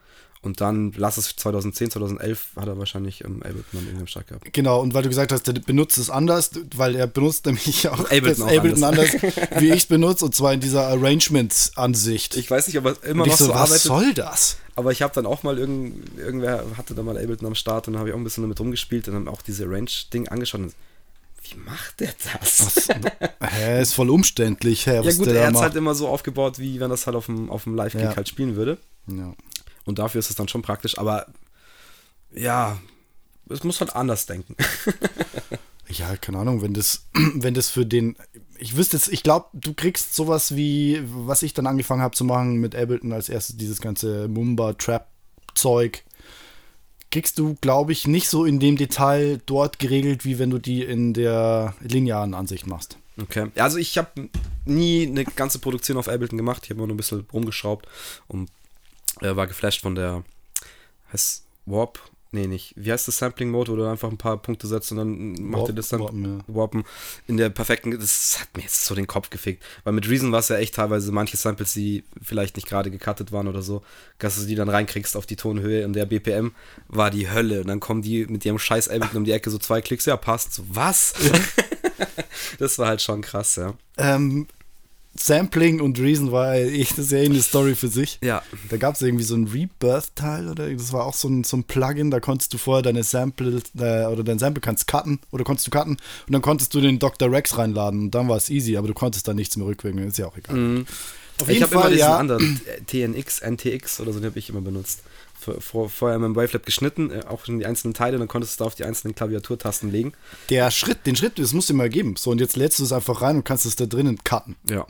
Und 0.46 0.62
dann, 0.62 0.94
lass 0.96 1.18
es 1.18 1.36
2010, 1.36 1.92
2011, 1.92 2.50
hat 2.56 2.68
er 2.68 2.78
wahrscheinlich 2.78 3.24
ähm, 3.24 3.42
Ableton 3.42 3.80
an 3.80 3.86
irgendeinem 3.86 4.08
Start 4.08 4.28
gehabt. 4.28 4.54
Genau, 4.54 4.80
und 4.80 4.94
weil 4.94 5.02
du 5.02 5.10
gesagt 5.10 5.32
hast, 5.32 5.48
der 5.48 5.54
benutzt 5.54 5.98
es 5.98 6.12
anders, 6.12 6.52
weil 6.76 6.96
er 6.96 7.08
benutzt 7.08 7.46
nämlich 7.48 7.90
auch 7.90 8.00
Ableton, 8.00 8.28
das 8.28 8.42
Ableton 8.42 8.84
anders, 8.84 9.16
anders 9.16 9.62
wie 9.62 9.70
ich 9.70 9.80
es 9.80 9.86
benutze, 9.88 10.26
und 10.26 10.36
zwar 10.36 10.54
in 10.54 10.60
dieser 10.60 10.88
Arrangement-Ansicht. 10.88 12.38
Ich 12.38 12.50
weiß 12.50 12.68
nicht, 12.68 12.78
ob 12.78 12.86
er 12.86 13.04
immer 13.04 13.24
und 13.24 13.30
noch 13.30 13.38
so, 13.38 13.46
so 13.46 13.54
arbeitet. 13.54 13.76
Was 13.76 13.84
soll 13.84 14.14
das? 14.14 14.58
Aber 14.76 14.92
ich 14.92 15.02
habe 15.02 15.14
dann 15.16 15.26
auch 15.26 15.42
mal, 15.42 15.58
irgend, 15.58 16.18
irgendwer 16.20 16.64
hatte 16.78 16.94
da 16.94 17.02
mal 17.02 17.18
Ableton 17.18 17.48
am 17.48 17.56
Start 17.56 17.88
und 17.88 17.94
dann 17.94 18.00
habe 18.00 18.10
ich 18.10 18.14
auch 18.14 18.20
ein 18.20 18.24
bisschen 18.24 18.44
damit 18.44 18.60
rumgespielt 18.60 19.08
und 19.08 19.16
dann 19.16 19.28
auch 19.28 19.42
diese 19.42 19.66
Range-Ding 19.66 20.28
angeschaut 20.28 20.62
und 20.62 20.76
wie 21.50 21.60
macht 21.60 22.00
der 22.00 22.14
das? 22.42 22.88
hä, 23.42 23.82
ist 23.82 23.94
voll 23.94 24.10
umständlich. 24.10 24.86
Hä, 24.86 25.02
ja 25.02 25.12
gut, 25.12 25.28
er 25.28 25.48
hat 25.48 25.56
es 25.56 25.62
halt 25.62 25.76
immer 25.76 25.96
so 25.96 26.08
aufgebaut, 26.08 26.60
wie 26.60 26.80
wenn 26.80 26.90
das 26.90 27.06
halt 27.08 27.16
auf 27.16 27.28
dem, 27.28 27.50
auf 27.50 27.64
dem 27.64 27.76
Live-Kick 27.76 28.02
ja. 28.02 28.16
halt 28.16 28.28
spielen 28.28 28.56
würde. 28.56 28.78
Ja. 29.08 29.34
Und 29.86 30.00
dafür 30.00 30.20
ist 30.20 30.30
es 30.30 30.36
dann 30.36 30.48
schon 30.48 30.62
praktisch, 30.62 30.98
aber 30.98 31.28
ja, 32.34 32.78
es 33.50 33.64
muss 33.64 33.80
halt 33.80 33.96
anders 33.96 34.26
denken. 34.26 34.56
ja, 35.88 36.18
keine 36.18 36.40
Ahnung, 36.40 36.62
wenn 36.62 36.74
das, 36.74 37.06
wenn 37.14 37.54
das 37.54 37.70
für 37.70 37.86
den. 37.86 38.16
Ich 38.58 38.76
wüsste 38.76 38.98
jetzt, 38.98 39.10
ich 39.10 39.24
glaube, 39.24 39.48
du 39.54 39.74
kriegst 39.74 40.16
sowas 40.16 40.56
wie, 40.56 41.02
was 41.06 41.44
ich 41.44 41.54
dann 41.54 41.68
angefangen 41.68 42.02
habe 42.02 42.16
zu 42.16 42.24
machen 42.24 42.56
mit 42.56 42.76
Ableton 42.76 43.14
als 43.14 43.30
erstes, 43.30 43.58
dieses 43.58 43.82
ganze 43.82 44.28
Mumba-Trap-Zeug 44.28 46.04
kriegst 47.12 47.40
du, 47.40 47.56
glaube 47.62 47.94
ich, 47.94 48.08
nicht 48.08 48.28
so 48.28 48.44
in 48.44 48.60
dem 48.60 48.76
Detail 48.76 49.40
dort 49.46 49.80
geregelt, 49.80 50.26
wie 50.26 50.38
wenn 50.38 50.50
du 50.50 50.60
die 50.60 50.84
in 50.84 51.14
der 51.14 51.74
linearen 51.80 52.34
Ansicht 52.34 52.68
machst. 52.68 52.98
Okay. 53.22 53.52
Also 53.56 53.78
ich 53.78 53.98
habe 53.98 54.30
nie 54.66 55.08
eine 55.08 55.24
ganze 55.24 55.60
Produktion 55.60 55.96
auf 55.96 56.10
Ableton 56.10 56.38
gemacht. 56.38 56.64
Ich 56.66 56.72
habe 56.72 56.80
nur 56.80 56.90
ein 56.90 56.98
bisschen 56.98 57.26
rumgeschraubt 57.32 57.88
und 58.28 58.50
äh, 59.22 59.36
war 59.36 59.48
geflasht 59.48 59.82
von 59.82 59.96
der 59.96 60.24
heißt 61.12 61.46
Warp. 61.66 62.00
Nee, 62.32 62.48
nicht. 62.48 62.74
Wie 62.76 62.92
heißt 62.92 63.08
das 63.08 63.18
Sampling 63.18 63.50
Mode, 63.50 63.72
wo 63.72 63.78
du 63.78 63.90
einfach 63.90 64.12
ein 64.12 64.18
paar 64.18 64.36
Punkte 64.36 64.68
setzt 64.68 64.92
und 64.92 64.98
dann 64.98 65.34
macht 65.36 65.62
Warp, 65.62 65.70
ihr 65.70 65.76
das 65.76 65.88
dann 65.88 66.02
Warpen, 66.02 66.24
ja. 66.26 66.54
Warpen 66.54 66.84
in 67.28 67.38
der 67.38 67.50
perfekten. 67.50 67.92
Das 67.92 68.40
hat 68.42 68.50
mir 68.58 68.64
jetzt 68.64 68.84
so 68.84 68.94
den 68.94 69.08
Kopf 69.08 69.30
gefickt. 69.30 69.64
Weil 69.86 69.94
mit 69.94 70.10
Reason 70.10 70.34
war 70.34 70.40
es 70.40 70.50
ja 70.50 70.58
echt 70.58 70.76
teilweise 70.76 71.14
manche 71.14 71.38
Samples, 71.38 71.72
die 71.72 72.04
vielleicht 72.22 72.58
nicht 72.58 72.68
gerade 72.68 72.92
gecuttet 72.92 73.32
waren 73.32 73.48
oder 73.48 73.62
so, 73.62 73.84
dass 74.20 74.38
du 74.38 74.46
die 74.46 74.56
dann 74.56 74.68
reinkriegst 74.68 75.16
auf 75.16 75.26
die 75.26 75.38
Tonhöhe 75.38 75.86
und 75.86 75.94
der 75.94 76.06
BPM 76.06 76.52
war 76.90 77.10
die 77.10 77.30
Hölle. 77.32 77.62
Und 77.62 77.68
dann 77.68 77.80
kommen 77.80 78.02
die 78.02 78.26
mit 78.26 78.44
ihrem 78.44 78.60
scheiß 78.60 78.90
Ableton 78.90 79.20
um 79.20 79.24
die 79.24 79.32
Ecke, 79.32 79.50
so 79.50 79.58
zwei 79.58 79.80
Klicks, 79.80 80.06
ja, 80.06 80.18
passt. 80.18 80.56
So, 80.56 80.66
was? 80.68 81.14
das 82.60 82.78
war 82.80 82.88
halt 82.90 83.02
schon 83.02 83.22
krass, 83.22 83.56
ja. 83.56 83.76
Ähm, 83.98 84.48
Sampling 85.18 85.80
und 85.80 86.00
Reason 86.00 86.32
war 86.32 86.56
echt 86.56 86.98
eine 86.98 87.06
sehr 87.06 87.24
eine 87.24 87.42
Story 87.42 87.76
für 87.76 87.88
sich. 87.88 88.20
Ja. 88.22 88.44
Da 88.70 88.78
gab 88.78 88.96
es 88.96 89.02
irgendwie 89.02 89.24
so 89.24 89.36
ein 89.36 89.48
Rebirth-Teil 89.48 90.50
oder 90.50 90.70
das 90.70 90.92
war 90.92 91.06
auch 91.06 91.14
so 91.14 91.30
ein, 91.30 91.44
so 91.44 91.58
ein 91.58 91.64
Plugin, 91.64 92.12
da 92.12 92.20
konntest 92.20 92.54
du 92.54 92.58
vorher 92.58 92.84
deine 92.84 93.04
Sample 93.04 93.62
äh, 93.80 94.06
oder 94.06 94.24
dein 94.24 94.40
Sample 94.40 94.62
kannst 94.62 94.88
cutten 94.88 95.20
oder 95.32 95.46
konntest 95.46 95.68
du 95.68 95.72
cutten 95.72 95.94
und 96.28 96.34
dann 96.34 96.42
konntest 96.42 96.74
du 96.74 96.82
den 96.82 97.00
Dr. 97.00 97.32
Rex 97.32 97.58
reinladen 97.58 98.02
und 98.02 98.12
dann 98.12 98.28
war 98.28 98.38
es 98.38 98.50
easy, 98.50 98.76
aber 98.76 98.88
du 98.88 98.94
konntest 98.94 99.28
da 99.28 99.34
nichts 99.34 99.56
mehr 99.56 99.68
rückwirken, 99.68 100.06
ist 100.06 100.18
ja 100.18 100.28
auch 100.28 100.38
egal. 100.38 100.56
Mhm. 100.56 100.86
Auf 101.42 101.50
ich 101.50 101.62
habe 101.62 101.74
immer 101.74 101.90
diesen 101.90 102.00
ja. 102.00 102.18
anderen 102.18 102.62
TNX, 102.88 103.42
NTX 103.42 104.00
oder 104.00 104.14
so, 104.14 104.20
den 104.20 104.30
habe 104.30 104.40
ich 104.40 104.50
immer 104.50 104.62
benutzt 104.62 105.02
vor, 105.60 105.90
vorher 105.90 106.20
mit 106.20 106.28
dem 106.28 106.36
Wavelab 106.36 106.66
geschnitten, 106.66 107.12
äh, 107.12 107.24
auch 107.28 107.48
in 107.48 107.60
die 107.60 107.66
einzelnen 107.66 107.94
Teile, 107.94 108.18
dann 108.18 108.28
konntest 108.28 108.60
du 108.60 108.64
da 108.64 108.68
auf 108.68 108.76
die 108.76 108.84
einzelnen 108.84 109.16
Klaviaturtasten 109.16 109.92
legen. 109.92 110.14
Der 110.50 110.72
Schritt, 110.72 111.06
den 111.06 111.16
Schritt, 111.16 111.40
das 111.40 111.54
musst 111.54 111.70
du 111.70 111.74
mal 111.74 111.90
geben. 111.90 112.16
So, 112.18 112.32
und 112.32 112.40
jetzt 112.40 112.56
lädst 112.56 112.80
du 112.80 112.84
es 112.84 112.92
einfach 112.92 113.22
rein 113.22 113.38
und 113.38 113.44
kannst 113.44 113.66
es 113.66 113.76
da 113.76 113.86
drinnen 113.86 114.24
cutten. 114.24 114.56
Ja. 114.70 114.86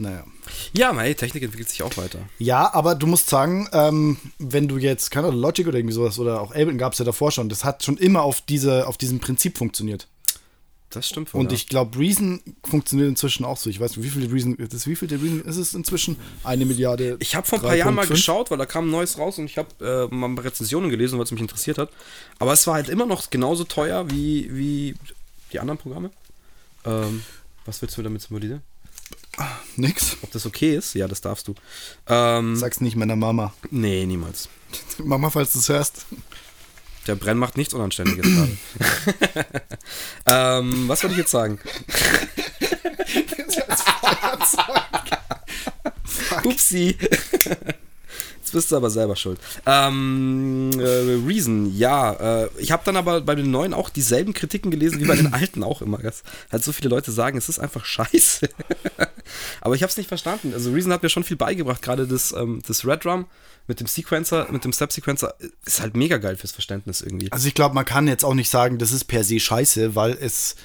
Naja. 0.00 0.24
Ja, 0.72 0.94
meine 0.94 1.14
Technik 1.14 1.42
entwickelt 1.42 1.68
sich 1.68 1.82
auch 1.82 1.94
weiter. 1.98 2.20
Ja, 2.38 2.72
aber 2.72 2.94
du 2.94 3.06
musst 3.06 3.28
sagen, 3.28 3.68
ähm, 3.72 4.16
wenn 4.38 4.66
du 4.66 4.78
jetzt, 4.78 5.10
keine 5.10 5.28
Ahnung, 5.28 5.40
Logic 5.40 5.66
oder 5.66 5.76
irgendwie 5.76 5.94
sowas 5.94 6.18
oder 6.18 6.40
auch 6.40 6.52
Ableton 6.52 6.78
gab 6.78 6.94
es 6.94 6.98
ja 6.98 7.04
davor 7.04 7.30
schon, 7.30 7.50
das 7.50 7.64
hat 7.64 7.84
schon 7.84 7.98
immer 7.98 8.22
auf, 8.22 8.40
diese, 8.40 8.86
auf 8.86 8.96
diesem 8.96 9.20
Prinzip 9.20 9.58
funktioniert. 9.58 10.08
Das 10.90 11.08
stimmt 11.08 11.32
wohl, 11.32 11.40
Und 11.40 11.52
ja. 11.52 11.56
ich 11.56 11.68
glaube, 11.68 11.96
Reason 11.96 12.42
funktioniert 12.64 13.08
inzwischen 13.08 13.44
auch 13.44 13.56
so. 13.56 13.70
Ich 13.70 13.78
weiß 13.78 13.96
nicht, 13.96 14.04
wie 14.04 14.10
viele 14.10 14.32
Reason, 14.32 14.56
das, 14.58 14.88
wie 14.88 14.96
viele 14.96 15.22
Reason 15.22 15.40
ist 15.42 15.56
es 15.56 15.72
inzwischen? 15.72 16.16
Eine 16.42 16.64
Milliarde. 16.64 17.16
Ich 17.20 17.36
habe 17.36 17.46
vor 17.46 17.60
ein 17.60 17.62
paar 17.62 17.76
Jahren 17.76 17.94
mal 17.94 18.08
geschaut, 18.08 18.50
weil 18.50 18.58
da 18.58 18.66
kam 18.66 18.88
ein 18.88 18.90
neues 18.90 19.16
raus 19.16 19.38
und 19.38 19.44
ich 19.44 19.56
habe 19.56 20.08
äh, 20.10 20.12
mal 20.12 20.34
Rezensionen 20.40 20.90
gelesen, 20.90 21.16
weil 21.16 21.24
es 21.24 21.30
mich 21.30 21.40
interessiert 21.40 21.78
hat. 21.78 21.90
Aber 22.40 22.52
es 22.52 22.66
war 22.66 22.74
halt 22.74 22.88
immer 22.88 23.06
noch 23.06 23.30
genauso 23.30 23.62
teuer 23.62 24.10
wie, 24.10 24.48
wie 24.52 24.96
die 25.52 25.60
anderen 25.60 25.78
Programme. 25.78 26.10
Ähm, 26.84 27.22
was 27.66 27.80
willst 27.82 27.96
du 27.96 28.02
damit 28.02 28.22
symbolisieren? 28.22 28.62
Nix. 29.76 30.16
Ob 30.22 30.32
das 30.32 30.44
okay 30.44 30.74
ist? 30.74 30.94
Ja, 30.94 31.06
das 31.08 31.20
darfst 31.20 31.48
du. 31.48 31.54
Ähm, 32.08 32.56
Sag's 32.56 32.80
nicht 32.80 32.96
meiner 32.96 33.16
Mama. 33.16 33.54
Nee, 33.70 34.06
niemals. 34.06 34.48
Mama, 34.98 35.30
falls 35.30 35.52
du 35.52 35.60
es 35.60 35.68
hörst. 35.68 36.06
Der 37.10 37.16
Brenn 37.16 37.38
macht 37.38 37.56
nichts 37.56 37.74
Unanständiges 37.74 38.24
gerade. 38.24 38.56
ähm, 40.60 40.86
was 40.86 41.02
wollte 41.02 41.14
ich 41.14 41.18
jetzt 41.18 41.32
sagen? 41.32 41.58
Upsi. 46.44 46.96
Jetzt 48.50 48.54
bist 48.54 48.72
du 48.72 48.76
aber 48.76 48.90
selber 48.90 49.14
schuld. 49.14 49.38
Ähm, 49.64 50.72
äh, 50.76 51.24
Reason, 51.24 51.72
ja. 51.72 52.42
Äh, 52.44 52.48
ich 52.58 52.72
habe 52.72 52.82
dann 52.84 52.96
aber 52.96 53.20
bei 53.20 53.36
den 53.36 53.52
neuen 53.52 53.72
auch 53.72 53.90
dieselben 53.90 54.32
Kritiken 54.32 54.72
gelesen 54.72 54.98
wie 54.98 55.04
bei 55.04 55.14
den 55.14 55.32
alten 55.32 55.62
auch 55.62 55.82
immer. 55.82 55.98
Dass 55.98 56.24
halt 56.50 56.64
so 56.64 56.72
viele 56.72 56.88
Leute 56.88 57.12
sagen, 57.12 57.38
es 57.38 57.48
ist 57.48 57.60
einfach 57.60 57.84
scheiße. 57.84 58.48
aber 59.60 59.76
ich 59.76 59.82
habe 59.84 59.90
es 59.90 59.96
nicht 59.96 60.08
verstanden. 60.08 60.52
Also 60.52 60.72
Reason 60.72 60.92
hat 60.92 61.04
mir 61.04 61.10
schon 61.10 61.22
viel 61.22 61.36
beigebracht. 61.36 61.80
Gerade 61.80 62.08
das, 62.08 62.32
ähm, 62.32 62.60
das 62.66 62.84
Red 62.84 63.04
Drum 63.04 63.26
mit 63.68 63.78
dem 63.78 63.86
Sequencer, 63.86 64.48
mit 64.50 64.64
dem 64.64 64.72
Step-Sequencer 64.72 65.34
ist 65.64 65.80
halt 65.80 65.96
mega 65.96 66.16
geil 66.16 66.34
fürs 66.34 66.50
Verständnis 66.50 67.02
irgendwie. 67.02 67.30
Also 67.30 67.46
ich 67.46 67.54
glaube, 67.54 67.76
man 67.76 67.84
kann 67.84 68.08
jetzt 68.08 68.24
auch 68.24 68.34
nicht 68.34 68.50
sagen, 68.50 68.78
das 68.78 68.90
ist 68.90 69.04
per 69.04 69.22
se 69.22 69.38
scheiße, 69.38 69.94
weil 69.94 70.18
es 70.20 70.56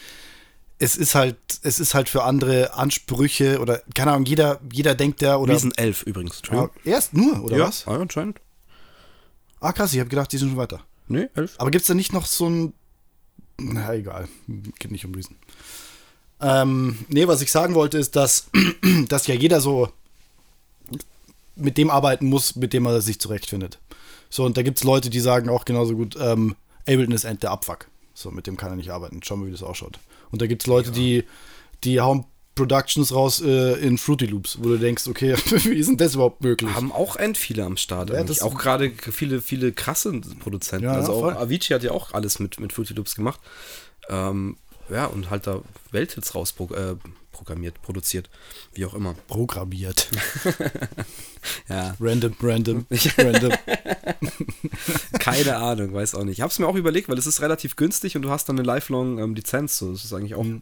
es 0.78 0.98
ist 0.98 1.16
halt, 1.16 1.38
es 1.62 1.80
ist 1.80 1.94
halt 1.94 2.10
für 2.10 2.24
andere 2.24 2.74
Ansprüche 2.74 3.60
oder 3.60 3.82
keine 3.94 4.12
Ahnung, 4.12 4.26
jeder, 4.26 4.60
jeder 4.72 4.96
denkt 4.96 5.22
ja 5.22 5.38
oder. 5.38 5.54
Reason 5.54 5.74
11 5.76 6.04
übrigens. 6.04 6.42
Ja, 6.52 6.70
erst 6.84 7.14
nur, 7.14 7.44
oder 7.44 7.58
ja, 7.58 7.68
was? 7.68 7.86
Ja, 7.86 7.94
anscheinend. 7.94 8.40
Ah, 9.62 9.72
krass, 9.72 9.94
ich 9.94 10.00
habe 10.00 10.10
gedacht, 10.10 10.32
die 10.32 10.38
sind 10.38 10.50
schon 10.50 10.58
weiter. 10.58 10.82
Nee, 11.08 11.30
11. 11.36 11.56
Aber 11.58 11.72
gibt 11.72 11.84
es 11.84 11.88
da 11.88 11.94
nicht 11.94 12.14
noch 12.14 12.26
so 12.26 12.50
ein. 12.50 12.74
Na, 13.58 13.94
egal. 13.94 14.28
Geht 14.48 14.92
nicht 14.92 15.06
um 15.06 15.14
Reason. 15.14 15.36
Ähm, 16.42 17.00
nee, 17.08 17.28
was 17.28 17.42
ich 17.42 17.52
sagen 17.52 17.74
wollte, 17.74 17.98
ist, 17.98 18.16
dass, 18.16 18.50
dass 19.08 19.28
ja 19.28 19.36
jeder 19.36 19.62
so 19.62 19.90
mit 21.56 21.78
dem 21.78 21.90
arbeiten 21.90 22.26
muss, 22.26 22.58
mit 22.58 22.74
dem 22.74 22.86
er 22.86 23.02
sich 23.02 23.20
zurechtfindet. 23.20 23.80
So, 24.30 24.44
und 24.44 24.58
da 24.58 24.62
gibt 24.62 24.78
es 24.78 24.84
Leute, 24.84 25.10
die 25.10 25.22
sagen 25.22 25.48
auch 25.48 25.64
genauso 25.64 25.96
gut, 25.96 26.18
ähm, 26.20 26.56
Ableton 26.82 27.14
ist 27.14 27.24
End 27.24 27.44
der 27.44 27.52
Abfuck. 27.52 27.88
So, 28.14 28.32
mit 28.32 28.48
dem 28.48 28.58
kann 28.58 28.72
er 28.72 28.76
nicht 28.76 28.92
arbeiten. 28.92 29.22
Schau 29.24 29.38
mal, 29.38 29.48
wie 29.48 29.52
das 29.52 29.64
ausschaut. 29.64 30.00
Und 30.36 30.42
da 30.42 30.48
gibt 30.48 30.64
es 30.64 30.68
Leute, 30.68 30.90
ja. 30.90 30.96
die, 30.96 31.24
die 31.86 32.02
hauen 32.02 32.26
Productions 32.56 33.14
raus 33.14 33.42
äh, 33.42 33.80
in 33.80 33.98
Fruity 33.98 34.26
Loops, 34.26 34.58
wo 34.62 34.68
du 34.68 34.78
denkst, 34.78 35.08
okay, 35.08 35.34
wie 35.46 35.76
ist 35.76 35.88
denn 35.88 35.96
das 35.96 36.16
überhaupt 36.16 36.44
möglich? 36.44 36.74
Haben 36.74 36.92
auch 36.92 37.16
end 37.16 37.38
viele 37.38 37.64
am 37.64 37.78
Start. 37.78 38.10
Ja, 38.10 38.26
auch 38.42 38.58
gerade 38.58 38.92
viele, 38.92 39.40
viele 39.40 39.72
krasse 39.72 40.12
Produzenten. 40.42 40.88
Ja, 40.88 40.92
also 40.92 41.14
auch 41.14 41.20
voll. 41.22 41.38
Avicii 41.38 41.74
hat 41.74 41.84
ja 41.84 41.92
auch 41.92 42.14
alles 42.14 42.40
mit, 42.40 42.60
mit 42.60 42.74
Fruity 42.74 42.94
Loops 42.94 43.16
gemacht. 43.16 43.40
Ähm, 44.10 44.58
ja, 44.90 45.06
und 45.06 45.30
halt 45.30 45.48
da 45.48 45.62
Welthits 45.92 46.36
rausprogrammiert, 46.36 47.00
äh, 47.06 47.10
produziert, 47.82 48.30
wie 48.74 48.86
auch 48.86 48.94
immer. 48.94 49.14
Programmiert. 49.28 50.10
ja. 51.70 51.96
Random, 52.00 52.36
random, 52.42 52.86
random. 53.18 53.52
Keine 55.20 55.58
Ahnung, 55.58 55.94
weiß 55.94 56.16
auch 56.16 56.24
nicht. 56.24 56.38
Ich 56.38 56.42
habe 56.42 56.52
es 56.52 56.60
mir 56.60 56.68
auch 56.68 56.76
überlegt, 56.76 57.10
weil 57.10 57.18
es 57.18 57.28
ist 57.28 57.42
relativ 57.42 57.76
günstig 57.76 58.16
und 58.16 58.22
du 58.22 58.30
hast 58.30 58.50
dann 58.50 58.58
eine 58.58 58.66
lifelong 58.66 59.20
ähm, 59.20 59.36
Lizenz. 59.36 59.78
So. 59.78 59.92
Das 59.92 60.06
ist 60.06 60.14
eigentlich 60.14 60.36
auch 60.36 60.44
mhm. 60.44 60.62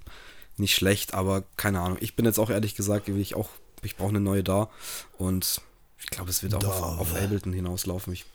nicht 0.57 0.75
schlecht, 0.75 1.13
aber 1.13 1.43
keine 1.57 1.81
Ahnung. 1.81 1.97
Ich 2.01 2.15
bin 2.15 2.25
jetzt 2.25 2.39
auch 2.39 2.49
ehrlich 2.49 2.75
gesagt, 2.75 3.09
ich 3.09 3.35
auch 3.35 3.49
ich 3.83 3.95
brauche 3.95 4.09
eine 4.09 4.19
neue 4.19 4.43
da. 4.43 4.69
Und 5.17 5.61
ich 5.99 6.07
glaube, 6.07 6.29
es 6.29 6.43
wird 6.43 6.55
auch 6.55 6.63
auf, 6.63 6.99
auf, 6.99 7.15
Ableton 7.15 7.53
hinauslaufen. 7.53 8.13
Ich 8.13 8.25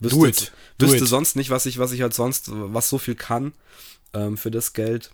wüsste, 0.00 0.16
Do 0.16 0.26
it. 0.26 0.52
Do 0.78 0.86
wüsste 0.86 1.04
it. 1.04 1.08
sonst 1.08 1.36
nicht, 1.36 1.50
was 1.50 1.66
ich, 1.66 1.78
was 1.78 1.92
ich 1.92 2.02
halt 2.02 2.14
sonst, 2.14 2.50
was 2.50 2.88
so 2.88 2.98
viel 2.98 3.14
kann 3.14 3.52
ähm, 4.14 4.36
für 4.36 4.50
das 4.50 4.72
Geld. 4.72 5.10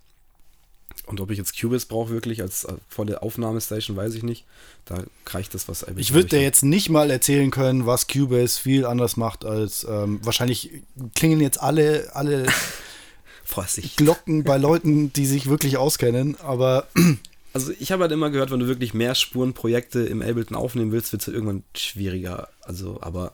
Und 1.06 1.20
ob 1.20 1.30
ich 1.30 1.38
jetzt 1.38 1.60
Cubase 1.60 1.86
brauche 1.86 2.10
wirklich 2.10 2.40
als 2.40 2.64
äh, 2.64 2.74
volle 2.88 3.22
Aufnahmestation, 3.22 3.96
weiß 3.96 4.14
ich 4.14 4.22
nicht. 4.22 4.44
Da 4.86 5.02
reicht 5.26 5.54
das, 5.54 5.68
was 5.68 5.82
Ableton 5.82 6.00
Ich 6.00 6.14
würde 6.14 6.28
dir 6.28 6.42
jetzt 6.42 6.62
nicht 6.62 6.88
mal 6.88 7.10
erzählen 7.10 7.50
können, 7.50 7.86
was 7.86 8.06
Cubase 8.06 8.60
viel 8.60 8.86
anders 8.86 9.16
macht 9.16 9.44
als 9.44 9.86
ähm, 9.88 10.20
wahrscheinlich 10.22 10.70
klingen 11.14 11.40
jetzt 11.40 11.60
alle, 11.60 12.10
alle 12.14 12.46
Glocken 13.96 14.44
bei 14.44 14.56
Leuten, 14.56 15.12
die 15.12 15.26
sich 15.26 15.48
wirklich 15.48 15.76
auskennen, 15.76 16.36
aber 16.40 16.88
also 17.52 17.72
ich 17.78 17.92
habe 17.92 18.02
halt 18.02 18.12
immer 18.12 18.30
gehört, 18.30 18.50
wenn 18.50 18.60
du 18.60 18.66
wirklich 18.66 18.94
mehr 18.94 19.14
Spurenprojekte 19.14 20.00
im 20.00 20.22
Ableton 20.22 20.56
aufnehmen 20.56 20.92
willst, 20.92 21.12
wird 21.12 21.22
es 21.22 21.28
halt 21.28 21.36
irgendwann 21.36 21.62
schwieriger. 21.76 22.48
Also, 22.62 22.98
aber 23.00 23.32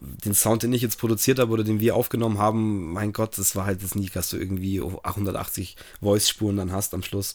den 0.00 0.34
Sound, 0.34 0.62
den 0.62 0.72
ich 0.72 0.82
jetzt 0.82 0.98
produziert 0.98 1.38
habe 1.38 1.52
oder 1.52 1.64
den 1.64 1.80
wir 1.80 1.94
aufgenommen 1.94 2.38
haben, 2.38 2.92
mein 2.92 3.12
Gott, 3.12 3.36
das 3.38 3.54
war 3.54 3.66
halt 3.66 3.82
das 3.82 3.94
nie, 3.94 4.08
dass 4.08 4.30
du 4.30 4.38
irgendwie 4.38 4.80
880 4.80 5.76
Voice-Spuren 6.00 6.56
dann 6.56 6.72
hast 6.72 6.94
am 6.94 7.02
Schluss. 7.02 7.34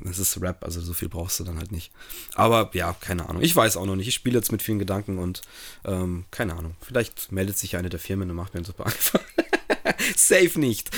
Das 0.00 0.18
ist 0.18 0.40
Rap, 0.42 0.62
also 0.62 0.82
so 0.82 0.92
viel 0.92 1.08
brauchst 1.08 1.40
du 1.40 1.44
dann 1.44 1.56
halt 1.56 1.72
nicht. 1.72 1.90
Aber 2.34 2.70
ja, 2.74 2.94
keine 3.00 3.28
Ahnung. 3.28 3.42
Ich 3.42 3.56
weiß 3.56 3.78
auch 3.78 3.86
noch 3.86 3.96
nicht. 3.96 4.08
Ich 4.08 4.14
spiele 4.14 4.36
jetzt 4.36 4.52
mit 4.52 4.62
vielen 4.62 4.78
Gedanken 4.78 5.18
und 5.18 5.40
ähm, 5.86 6.26
keine 6.30 6.54
Ahnung. 6.54 6.74
Vielleicht 6.82 7.32
meldet 7.32 7.56
sich 7.56 7.76
eine 7.76 7.88
der 7.88 7.98
Firmen 7.98 8.28
und 8.28 8.36
macht 8.36 8.52
mir 8.52 8.60
ein 8.60 8.64
super 8.64 8.86
Anfang. 8.86 9.22
Safe 10.16 10.60
nicht. 10.60 10.90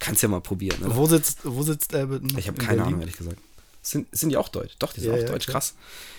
Kannst 0.00 0.24
ja 0.24 0.28
mal 0.28 0.40
probieren. 0.40 0.82
Oder? 0.82 0.96
Wo 0.96 1.06
sitzt, 1.06 1.38
wo 1.44 1.62
sitzt 1.62 1.94
Ableton? 1.94 2.36
Ich 2.36 2.48
habe 2.48 2.58
keine 2.58 2.82
Ahnung, 2.82 3.00
ehrlich 3.00 3.16
gesagt. 3.16 3.38
Sind, 3.82 4.06
sind 4.16 4.30
die 4.30 4.36
auch 4.36 4.48
deutsch? 4.48 4.74
Doch, 4.78 4.92
die 4.92 5.00
sind 5.00 5.10
ja, 5.10 5.16
auch 5.16 5.22
ja, 5.22 5.28
deutsch. 5.28 5.46
Klar. 5.46 5.60
Krass. 5.60 5.74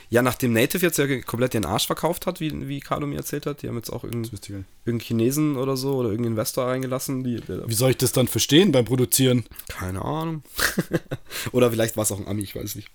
Ja, 0.10 0.22
nachdem 0.22 0.54
Native 0.54 0.86
jetzt 0.86 0.98
ja 0.98 1.22
komplett 1.22 1.54
den 1.54 1.66
Arsch 1.66 1.88
verkauft 1.88 2.28
hat, 2.28 2.40
wie, 2.40 2.68
wie 2.68 2.82
Carlo 2.82 3.08
mir 3.08 3.16
erzählt 3.16 3.46
hat, 3.46 3.62
die 3.62 3.68
haben 3.68 3.78
jetzt 3.78 3.90
auch 3.90 4.04
irgendeinen 4.04 4.66
irgendein 4.86 5.08
Chinesen 5.08 5.56
oder 5.56 5.76
so 5.76 5.96
oder 5.96 6.10
irgendeinen 6.10 6.34
Investor 6.34 6.68
reingelassen. 6.68 7.24
Die, 7.24 7.42
wie 7.48 7.74
soll 7.74 7.92
ich 7.92 7.98
das 7.98 8.12
dann 8.12 8.28
verstehen 8.28 8.72
beim 8.72 8.86
Produzieren? 8.86 9.46
Keine 9.70 10.04
Ahnung. 10.04 10.44
oder 11.52 11.72
vielleicht 11.72 11.98
war 11.98 12.04
es 12.04 12.12
auch 12.12 12.20
ein 12.20 12.28
Ami, 12.28 12.44
ich 12.44 12.56
weiß 12.56 12.76
nicht. 12.76 12.90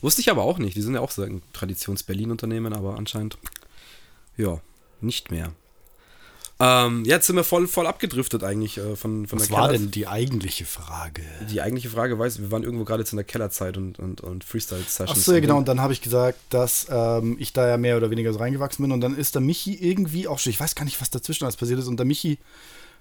Wusste 0.00 0.20
ich 0.20 0.30
aber 0.30 0.42
auch 0.42 0.58
nicht. 0.58 0.76
Die 0.76 0.82
sind 0.82 0.94
ja 0.94 1.00
auch 1.00 1.10
so 1.10 1.22
ein 1.22 1.42
Traditions-Berlin-Unternehmen, 1.52 2.72
aber 2.72 2.96
anscheinend, 2.96 3.36
ja, 4.36 4.60
nicht 5.00 5.30
mehr. 5.30 5.52
Ähm, 6.64 7.04
jetzt 7.04 7.26
sind 7.26 7.34
wir 7.34 7.42
voll, 7.42 7.66
voll 7.66 7.88
abgedriftet 7.88 8.44
eigentlich 8.44 8.78
äh, 8.78 8.94
von, 8.94 9.26
von 9.26 9.40
Was 9.40 9.48
der 9.48 9.56
Was 9.56 9.62
war 9.62 9.72
denn 9.72 9.90
die 9.90 10.06
eigentliche 10.06 10.64
Frage? 10.64 11.22
Die 11.50 11.60
eigentliche 11.60 11.90
Frage 11.90 12.16
weiß 12.20 12.38
wir 12.38 12.52
waren 12.52 12.62
irgendwo 12.62 12.84
gerade 12.84 13.02
jetzt 13.02 13.12
in 13.12 13.16
der 13.16 13.24
Kellerzeit 13.24 13.76
und, 13.76 13.98
und, 13.98 14.20
und 14.20 14.44
Freestyle-Sessions. 14.44 15.10
Achso, 15.10 15.32
ja, 15.32 15.40
genau. 15.40 15.58
Und 15.58 15.66
dann 15.66 15.80
habe 15.80 15.92
ich 15.92 16.02
gesagt, 16.02 16.38
dass 16.50 16.86
ähm, 16.88 17.36
ich 17.40 17.52
da 17.52 17.66
ja 17.66 17.78
mehr 17.78 17.96
oder 17.96 18.10
weniger 18.10 18.32
so 18.32 18.38
reingewachsen 18.38 18.84
bin. 18.84 18.92
Und 18.92 19.00
dann 19.00 19.16
ist 19.16 19.34
der 19.34 19.42
Michi 19.42 19.74
irgendwie 19.74 20.28
auch 20.28 20.38
schon, 20.38 20.50
ich 20.50 20.60
weiß 20.60 20.76
gar 20.76 20.84
nicht, 20.84 21.00
was 21.00 21.10
dazwischen 21.10 21.44
alles 21.44 21.56
passiert 21.56 21.80
ist. 21.80 21.88
Und 21.88 21.96
der 21.96 22.06
Michi 22.06 22.38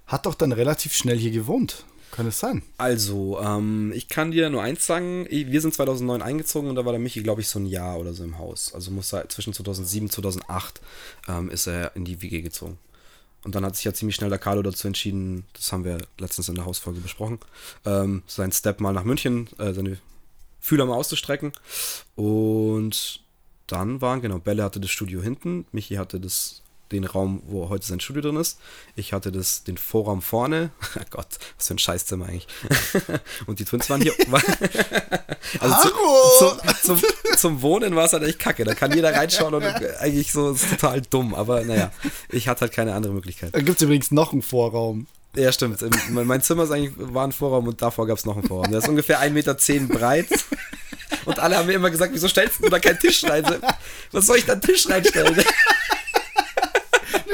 hat 0.08 0.26
doch 0.26 0.34
dann 0.34 0.54
relativ 0.54 0.96
schnell 0.96 1.20
hier 1.20 1.32
gewohnt. 1.32 1.86
Kann 2.10 2.26
es 2.26 2.40
sein? 2.40 2.64
Also, 2.78 3.40
ähm, 3.40 3.94
ich 3.96 4.08
kann 4.08 4.32
dir 4.32 4.50
nur 4.50 4.64
eins 4.64 4.88
sagen. 4.88 5.28
Wir 5.30 5.62
sind 5.62 5.76
2009 5.76 6.24
eingezogen 6.24 6.68
und 6.68 6.78
da 6.78 6.84
war 6.84 6.94
der 6.94 7.00
Michi, 7.00 7.22
glaube 7.22 7.42
ich, 7.42 7.48
so 7.48 7.60
ein 7.60 7.68
Jahr 7.68 8.00
oder 8.00 8.14
so 8.14 8.24
im 8.24 8.40
Haus. 8.40 8.74
Also 8.74 8.90
muss 8.90 9.14
er 9.14 9.30
zwischen 9.30 9.54
2007 9.54 10.08
und 10.08 10.12
2008 10.12 10.82
ähm, 11.30 11.52
ist 11.52 11.68
er 11.68 11.96
in 11.96 12.06
die 12.06 12.24
WG 12.24 12.42
gezogen. 12.42 12.80
Und 13.44 13.56
dann 13.56 13.66
hat 13.66 13.76
sich 13.76 13.86
ja 13.86 13.94
ziemlich 13.94 14.16
schnell 14.16 14.30
der 14.30 14.40
Carlo 14.40 14.62
dazu 14.62 14.88
entschieden, 14.88 15.46
das 15.54 15.72
haben 15.72 15.84
wir 15.84 15.98
letztens 16.20 16.50
in 16.50 16.56
der 16.56 16.66
Hausfolge 16.66 17.00
besprochen, 17.00 17.40
ähm, 17.86 18.22
seinen 18.28 18.52
Step 18.52 18.80
mal 18.80 18.94
nach 18.94 19.04
München, 19.04 19.48
äh, 19.58 19.74
seine 19.74 19.98
Fühler 20.60 20.86
mal 20.86 20.96
auszustrecken. 20.96 21.52
Und 22.16 23.22
dann 23.68 24.02
waren, 24.02 24.22
genau, 24.22 24.38
Belle 24.40 24.64
hatte 24.64 24.80
das 24.80 24.92
Studio 24.92 25.22
hinten, 25.22 25.66
Michi 25.72 25.96
hatte 25.96 26.20
das 26.20 26.62
den 26.92 27.06
Raum, 27.06 27.42
wo 27.48 27.70
heute 27.70 27.86
sein 27.86 28.00
Studio 28.00 28.22
drin 28.22 28.36
ist. 28.36 28.60
Ich 28.96 29.14
hatte 29.14 29.32
das, 29.32 29.64
den 29.64 29.78
Vorraum 29.78 30.22
vorne. 30.22 30.72
Oh 30.98 31.02
Gott, 31.10 31.28
was 31.58 31.68
für 31.68 31.76
ein 31.76 31.80
Scheißzimmer 31.80 32.26
eigentlich. 32.26 32.48
und 33.46 33.60
die 33.60 33.66
Twins 33.66 33.90
waren 33.90 34.02
hier. 34.02 34.14
also 35.60 35.76
zu, 35.82 35.90
zu, 36.40 36.62
zum, 36.84 37.02
zum, 37.38 37.62
Wohnen 37.62 37.96
war 37.96 38.06
es 38.06 38.14
halt 38.14 38.24
echt 38.24 38.40
kacke. 38.40 38.64
Da 38.64 38.74
kann 38.74 38.94
jeder 38.94 39.14
reinschauen 39.14 39.54
und 39.54 39.64
eigentlich 39.64 40.32
so 40.32 40.52
ist 40.52 40.70
total 40.70 41.02
dumm. 41.02 41.34
Aber 41.34 41.64
naja, 41.64 41.92
ich 42.30 42.48
hatte 42.48 42.62
halt 42.62 42.74
keine 42.74 42.94
andere 42.94 43.14
Möglichkeit. 43.14 43.54
Da 43.54 43.62
gibt 43.62 43.78
es 43.78 43.84
übrigens 43.84 44.12
noch 44.12 44.34
einen 44.34 44.42
Vorraum. 44.42 45.08
Ja, 45.36 45.52
stimmt. 45.52 45.84
Mein 46.10 46.42
Zimmer 46.42 46.64
ist 46.64 46.72
eigentlich, 46.72 46.94
war 46.98 47.26
ein 47.26 47.32
Vorraum 47.32 47.68
und 47.68 47.82
davor 47.82 48.06
gab 48.06 48.18
es 48.18 48.26
noch 48.26 48.36
einen 48.36 48.46
Vorraum. 48.46 48.70
Der 48.70 48.80
ist 48.80 48.90
ungefähr 48.90 49.22
1,10 49.22 49.30
Meter 49.32 49.56
breit. 49.88 50.28
Und 51.26 51.40
alle 51.40 51.58
haben 51.58 51.68
mir 51.68 51.74
immer 51.74 51.90
gesagt, 51.90 52.14
wieso 52.14 52.28
stellst 52.28 52.64
du 52.64 52.70
da 52.70 52.80
keinen 52.80 53.00
Tisch 53.00 53.24
rein? 53.24 53.46
Was 54.12 54.26
soll 54.26 54.38
ich 54.38 54.46
da 54.46 54.54
einen 54.54 54.62
Tisch 54.62 54.90
reinstellen? 54.90 55.44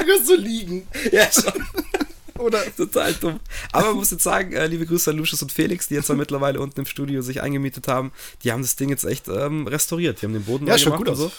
Kannst 0.08 0.28
du 0.28 0.36
liegen. 0.36 0.86
Ja, 1.12 1.30
schon. 1.30 1.52
Oder? 2.38 2.64
Total 2.76 3.12
dumm. 3.14 3.40
Aber 3.72 3.88
man 3.88 3.96
muss 3.96 4.10
jetzt 4.10 4.22
sagen, 4.22 4.52
äh, 4.52 4.66
liebe 4.66 4.86
Grüße 4.86 5.10
an 5.10 5.16
Lucius 5.16 5.42
und 5.42 5.52
Felix, 5.52 5.88
die 5.88 5.94
jetzt 5.94 6.08
mittlerweile 6.10 6.60
unten 6.60 6.80
im 6.80 6.86
Studio 6.86 7.20
sich 7.20 7.42
eingemietet 7.42 7.88
haben. 7.88 8.12
Die 8.44 8.52
haben 8.52 8.62
das 8.62 8.76
Ding 8.76 8.90
jetzt 8.90 9.04
echt 9.04 9.28
ähm, 9.28 9.66
restauriert. 9.66 10.22
Die 10.22 10.26
haben 10.26 10.32
den 10.32 10.44
Boden 10.44 10.66
ja, 10.66 10.78
schon 10.78 10.96
gut 10.96 11.16
so. 11.16 11.32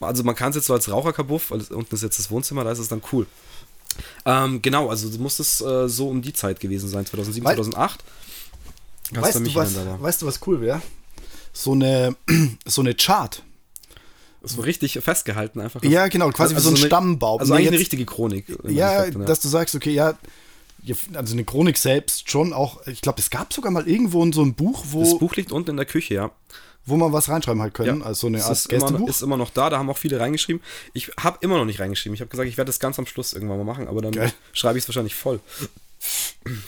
Also 0.00 0.24
man 0.24 0.34
kann 0.34 0.50
es 0.50 0.56
jetzt 0.56 0.66
so 0.66 0.74
als 0.74 0.90
Raucherkabuff, 0.90 1.50
weil 1.50 1.62
unten 1.70 1.94
ist 1.94 2.02
jetzt 2.02 2.18
das 2.18 2.30
Wohnzimmer, 2.30 2.64
da 2.64 2.72
ist 2.72 2.80
es 2.80 2.88
dann 2.88 3.02
cool. 3.12 3.26
Ähm, 4.24 4.60
genau, 4.62 4.88
also 4.88 5.08
muss 5.18 5.38
es 5.38 5.60
äh, 5.60 5.88
so 5.88 6.08
um 6.08 6.22
die 6.22 6.32
Zeit 6.32 6.60
gewesen 6.60 6.88
sein, 6.88 7.06
2007, 7.06 7.44
Weil, 7.44 7.54
2008. 7.56 8.04
Weißt 9.12 9.36
du, 9.36 9.54
was, 9.54 9.74
weißt 10.00 10.22
du, 10.22 10.26
was 10.26 10.40
cool 10.46 10.60
wäre? 10.60 10.82
So 11.52 11.72
eine, 11.72 12.16
so 12.64 12.80
eine 12.80 12.94
Chart 12.94 13.42
so 14.42 14.62
richtig 14.62 14.98
festgehalten 15.02 15.60
einfach. 15.60 15.82
Ja, 15.82 16.08
genau, 16.08 16.30
quasi 16.30 16.54
also 16.54 16.70
wie 16.70 16.76
so 16.76 16.80
ein 16.80 16.80
eine, 16.80 16.86
Stammbaum. 16.86 17.40
Also 17.40 17.52
eigentlich 17.52 17.64
jetzt, 17.64 17.72
eine 17.72 17.80
richtige 17.80 18.06
Chronik. 18.06 18.46
Ja, 18.68 19.06
ne? 19.06 19.24
dass 19.24 19.40
du 19.40 19.48
sagst, 19.48 19.74
okay, 19.74 19.92
ja, 19.92 20.18
also 21.14 21.34
eine 21.34 21.44
Chronik 21.44 21.76
selbst 21.76 22.30
schon 22.30 22.52
auch, 22.52 22.86
ich 22.86 23.00
glaube, 23.00 23.20
es 23.20 23.30
gab 23.30 23.52
sogar 23.52 23.70
mal 23.70 23.88
irgendwo 23.88 24.30
so 24.32 24.42
ein 24.42 24.54
Buch, 24.54 24.84
wo. 24.88 25.00
Das 25.00 25.18
Buch 25.18 25.34
liegt 25.36 25.52
unten 25.52 25.70
in 25.70 25.76
der 25.76 25.86
Küche, 25.86 26.14
ja. 26.14 26.30
Wo 26.84 26.96
man 26.96 27.12
was 27.12 27.28
reinschreiben 27.28 27.62
halt 27.62 27.74
können, 27.74 28.00
ja, 28.00 28.06
also 28.06 28.22
so 28.22 28.26
eine 28.26 28.42
Art 28.42 28.50
ist 28.50 28.68
Gästebuch. 28.68 28.98
Immer, 28.98 29.08
ist 29.08 29.22
immer 29.22 29.36
noch 29.36 29.50
da, 29.50 29.70
da 29.70 29.78
haben 29.78 29.88
auch 29.88 29.98
viele 29.98 30.18
reingeschrieben. 30.18 30.60
Ich 30.92 31.12
habe 31.16 31.38
immer 31.40 31.56
noch 31.56 31.64
nicht 31.64 31.78
reingeschrieben. 31.78 32.14
Ich 32.14 32.20
habe 32.20 32.28
gesagt, 32.28 32.48
ich 32.48 32.56
werde 32.56 32.70
das 32.70 32.80
ganz 32.80 32.98
am 32.98 33.06
Schluss 33.06 33.32
irgendwann 33.34 33.58
mal 33.58 33.64
machen, 33.64 33.86
aber 33.86 34.02
dann 34.02 34.10
Geil. 34.10 34.32
schreibe 34.52 34.78
ich 34.78 34.84
es 34.84 34.88
wahrscheinlich 34.88 35.14
voll. 35.14 35.38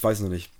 Weiß 0.03 0.21
noch 0.21 0.29
nicht. 0.29 0.53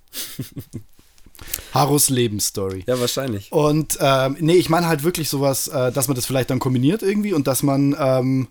Harus 1.73 2.09
Lebensstory. 2.09 2.83
Ja, 2.87 2.99
wahrscheinlich. 2.99 3.51
Und 3.51 3.97
ähm, 3.99 4.37
nee, 4.39 4.55
ich 4.55 4.69
meine 4.69 4.87
halt 4.87 5.03
wirklich 5.03 5.29
sowas, 5.29 5.67
äh, 5.67 5.91
dass 5.91 6.07
man 6.07 6.15
das 6.15 6.25
vielleicht 6.25 6.49
dann 6.49 6.59
kombiniert 6.59 7.03
irgendwie 7.03 7.33
und 7.33 7.47
dass 7.47 7.63
man 7.63 7.95
ähm, 7.99 8.47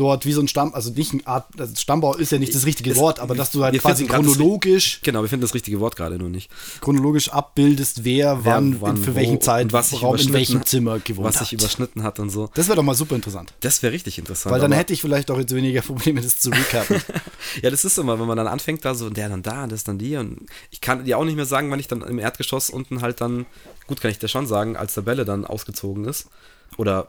dort 0.00 0.24
wie 0.24 0.32
so 0.32 0.40
ein 0.40 0.48
Stamm, 0.48 0.72
also 0.74 0.90
nicht 0.90 1.12
ein 1.12 1.26
Art, 1.26 1.46
also 1.58 1.74
Stammbau 1.76 2.14
ist 2.14 2.32
ja 2.32 2.38
nicht 2.38 2.54
das 2.54 2.64
richtige 2.64 2.96
Wort, 2.96 3.20
aber 3.20 3.34
dass 3.34 3.50
du 3.50 3.62
halt 3.62 3.78
quasi 3.80 4.06
chronologisch. 4.06 4.94
Das, 4.94 5.02
genau, 5.02 5.20
wir 5.20 5.28
finden 5.28 5.42
das 5.42 5.52
richtige 5.52 5.78
Wort 5.78 5.94
gerade 5.94 6.16
nur 6.16 6.30
nicht. 6.30 6.50
Chronologisch 6.80 7.28
abbildest, 7.28 8.02
wer, 8.02 8.44
wer 8.44 8.54
wann, 8.54 8.80
wann, 8.80 8.96
für 8.96 9.14
welchen 9.14 9.42
Zeit, 9.42 9.72
was 9.74 9.90
sich 9.90 10.02
in 10.02 10.32
welchem 10.32 10.64
Zimmer 10.64 10.98
gewohnt 11.00 11.28
was 11.28 11.36
hat. 11.36 11.42
Was 11.42 11.50
sich 11.50 11.58
überschnitten 11.60 12.02
hat 12.02 12.18
und 12.18 12.30
so. 12.30 12.48
Das 12.54 12.66
wäre 12.68 12.76
doch 12.76 12.82
mal 12.82 12.94
super 12.94 13.14
interessant. 13.14 13.52
Das 13.60 13.82
wäre 13.82 13.92
richtig 13.92 14.18
interessant. 14.18 14.54
Weil 14.54 14.60
dann 14.60 14.72
hätte 14.72 14.94
ich 14.94 15.02
vielleicht 15.02 15.30
auch 15.30 15.38
jetzt 15.38 15.54
weniger 15.54 15.82
Probleme, 15.90 16.22
das 16.22 16.38
zu 16.38 16.48
recappen. 16.48 17.02
ja, 17.62 17.70
das 17.70 17.84
ist 17.84 17.98
immer, 17.98 18.18
wenn 18.18 18.26
man 18.26 18.38
dann 18.38 18.46
anfängt, 18.46 18.84
da 18.84 18.94
so, 18.94 19.06
und 19.06 19.16
der 19.16 19.28
dann 19.28 19.42
da, 19.42 19.64
und 19.64 19.72
das 19.72 19.84
dann 19.84 19.98
die. 19.98 20.16
Und 20.16 20.46
ich 20.70 20.80
kann 20.80 21.04
dir 21.04 21.18
auch 21.18 21.24
nicht 21.24 21.36
mehr 21.36 21.46
sagen, 21.46 21.70
wann 21.70 21.78
ich 21.78 21.88
dann 21.88 22.00
im 22.00 22.18
Erdgeschoss 22.18 22.70
unten 22.70 23.02
halt 23.02 23.20
dann, 23.20 23.44
gut 23.86 24.00
kann 24.00 24.10
ich 24.10 24.18
dir 24.18 24.28
schon 24.28 24.46
sagen, 24.46 24.76
als 24.76 24.94
Tabelle 24.94 25.26
dann 25.26 25.44
ausgezogen 25.44 26.06
ist. 26.06 26.28
Oder 26.78 27.08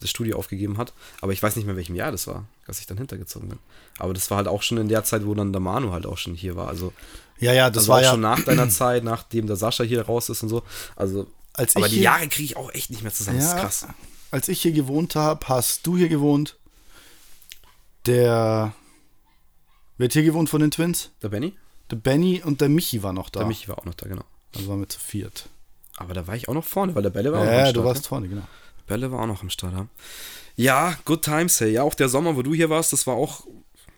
das 0.00 0.10
Studio 0.10 0.38
aufgegeben 0.38 0.78
hat. 0.78 0.92
Aber 1.20 1.32
ich 1.32 1.42
weiß 1.42 1.56
nicht 1.56 1.66
mehr, 1.66 1.76
welchem 1.76 1.94
Jahr 1.94 2.10
das 2.10 2.26
war, 2.26 2.44
dass 2.66 2.80
ich 2.80 2.86
dann 2.86 2.98
hintergezogen 2.98 3.48
bin. 3.48 3.58
Aber 3.98 4.12
das 4.12 4.30
war 4.30 4.38
halt 4.38 4.48
auch 4.48 4.62
schon 4.62 4.78
in 4.78 4.88
der 4.88 5.04
Zeit, 5.04 5.24
wo 5.26 5.34
dann 5.34 5.52
der 5.52 5.60
Manu 5.60 5.92
halt 5.92 6.06
auch 6.06 6.18
schon 6.18 6.34
hier 6.34 6.56
war. 6.56 6.68
Also, 6.68 6.92
ja, 7.38 7.52
ja, 7.52 7.70
das 7.70 7.84
also 7.84 7.92
war 7.92 8.02
ja 8.02 8.10
schon 8.10 8.20
nach 8.20 8.42
deiner 8.44 8.68
Zeit, 8.70 9.04
nachdem 9.04 9.46
der 9.46 9.56
Sascha 9.56 9.84
hier 9.84 10.02
raus 10.02 10.28
ist 10.28 10.42
und 10.42 10.48
so. 10.48 10.62
Also, 10.96 11.26
als 11.52 11.76
aber 11.76 11.88
die 11.88 11.96
hier, 11.96 12.04
Jahre 12.04 12.28
kriege 12.28 12.44
ich 12.44 12.56
auch 12.56 12.72
echt 12.72 12.90
nicht 12.90 13.02
mehr 13.02 13.12
zusammen. 13.12 13.38
Ja, 13.38 13.44
das 13.44 13.54
ist 13.54 13.60
krass. 13.60 13.94
Als 14.30 14.48
ich 14.48 14.62
hier 14.62 14.72
gewohnt 14.72 15.14
habe, 15.14 15.46
hast 15.48 15.86
du 15.86 15.96
hier 15.96 16.08
gewohnt. 16.08 16.56
Der. 18.06 18.72
Wer 19.98 20.04
hat 20.06 20.12
hier 20.12 20.22
gewohnt 20.22 20.48
von 20.48 20.60
den 20.60 20.70
Twins? 20.70 21.10
Der 21.22 21.28
Benny? 21.28 21.54
Der 21.90 21.96
Benny 21.96 22.42
und 22.42 22.60
der 22.60 22.68
Michi 22.68 23.02
war 23.02 23.12
noch 23.12 23.28
da. 23.28 23.40
Der 23.40 23.46
Michi 23.46 23.68
war 23.68 23.78
auch 23.78 23.84
noch 23.84 23.94
da, 23.94 24.08
genau. 24.08 24.24
Also 24.54 24.68
waren 24.68 24.80
wir 24.80 24.88
zu 24.88 24.98
viert. 24.98 25.48
Aber 25.98 26.14
da 26.14 26.26
war 26.26 26.34
ich 26.34 26.48
auch 26.48 26.54
noch 26.54 26.64
vorne, 26.64 26.94
weil 26.94 27.02
der 27.02 27.10
Bälle 27.10 27.32
war 27.32 27.44
ja, 27.44 27.44
auch 27.44 27.52
noch 27.52 27.66
Ja, 27.66 27.72
du 27.72 27.84
warst 27.84 28.02
ne? 28.02 28.08
vorne, 28.08 28.28
genau. 28.28 28.42
Bälle 28.92 29.10
war 29.10 29.20
auch 29.20 29.26
noch 29.26 29.42
im 29.42 29.48
Start. 29.48 29.72
Ja, 30.54 30.98
good 31.06 31.22
times, 31.22 31.58
hey. 31.60 31.72
Ja, 31.72 31.82
auch 31.82 31.94
der 31.94 32.10
Sommer, 32.10 32.36
wo 32.36 32.42
du 32.42 32.52
hier 32.52 32.68
warst, 32.68 32.92
das 32.92 33.06
war 33.06 33.14
auch. 33.14 33.46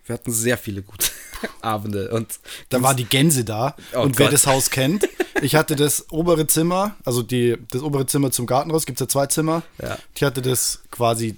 Wir 0.06 0.14
hatten 0.14 0.30
sehr 0.30 0.56
viele 0.56 0.82
gute 0.82 1.08
Abende. 1.62 2.10
Und 2.10 2.38
da 2.68 2.80
waren 2.80 2.96
die 2.96 3.06
Gänse 3.06 3.44
da. 3.44 3.74
Oh 3.92 4.02
und 4.02 4.12
Gott. 4.12 4.18
wer 4.20 4.30
das 4.30 4.46
Haus 4.46 4.70
kennt, 4.70 5.08
ich 5.42 5.56
hatte 5.56 5.74
das 5.74 6.12
obere 6.12 6.46
Zimmer, 6.46 6.94
also 7.04 7.22
die, 7.22 7.56
das 7.72 7.82
obere 7.82 8.06
Zimmer 8.06 8.30
zum 8.30 8.46
Garten 8.46 8.70
raus, 8.70 8.86
gibt 8.86 9.00
es 9.00 9.04
ja 9.04 9.08
zwei 9.08 9.26
Zimmer. 9.26 9.62
Ja. 9.82 9.98
Ich 10.14 10.22
hatte 10.22 10.42
das 10.42 10.82
quasi 10.92 11.36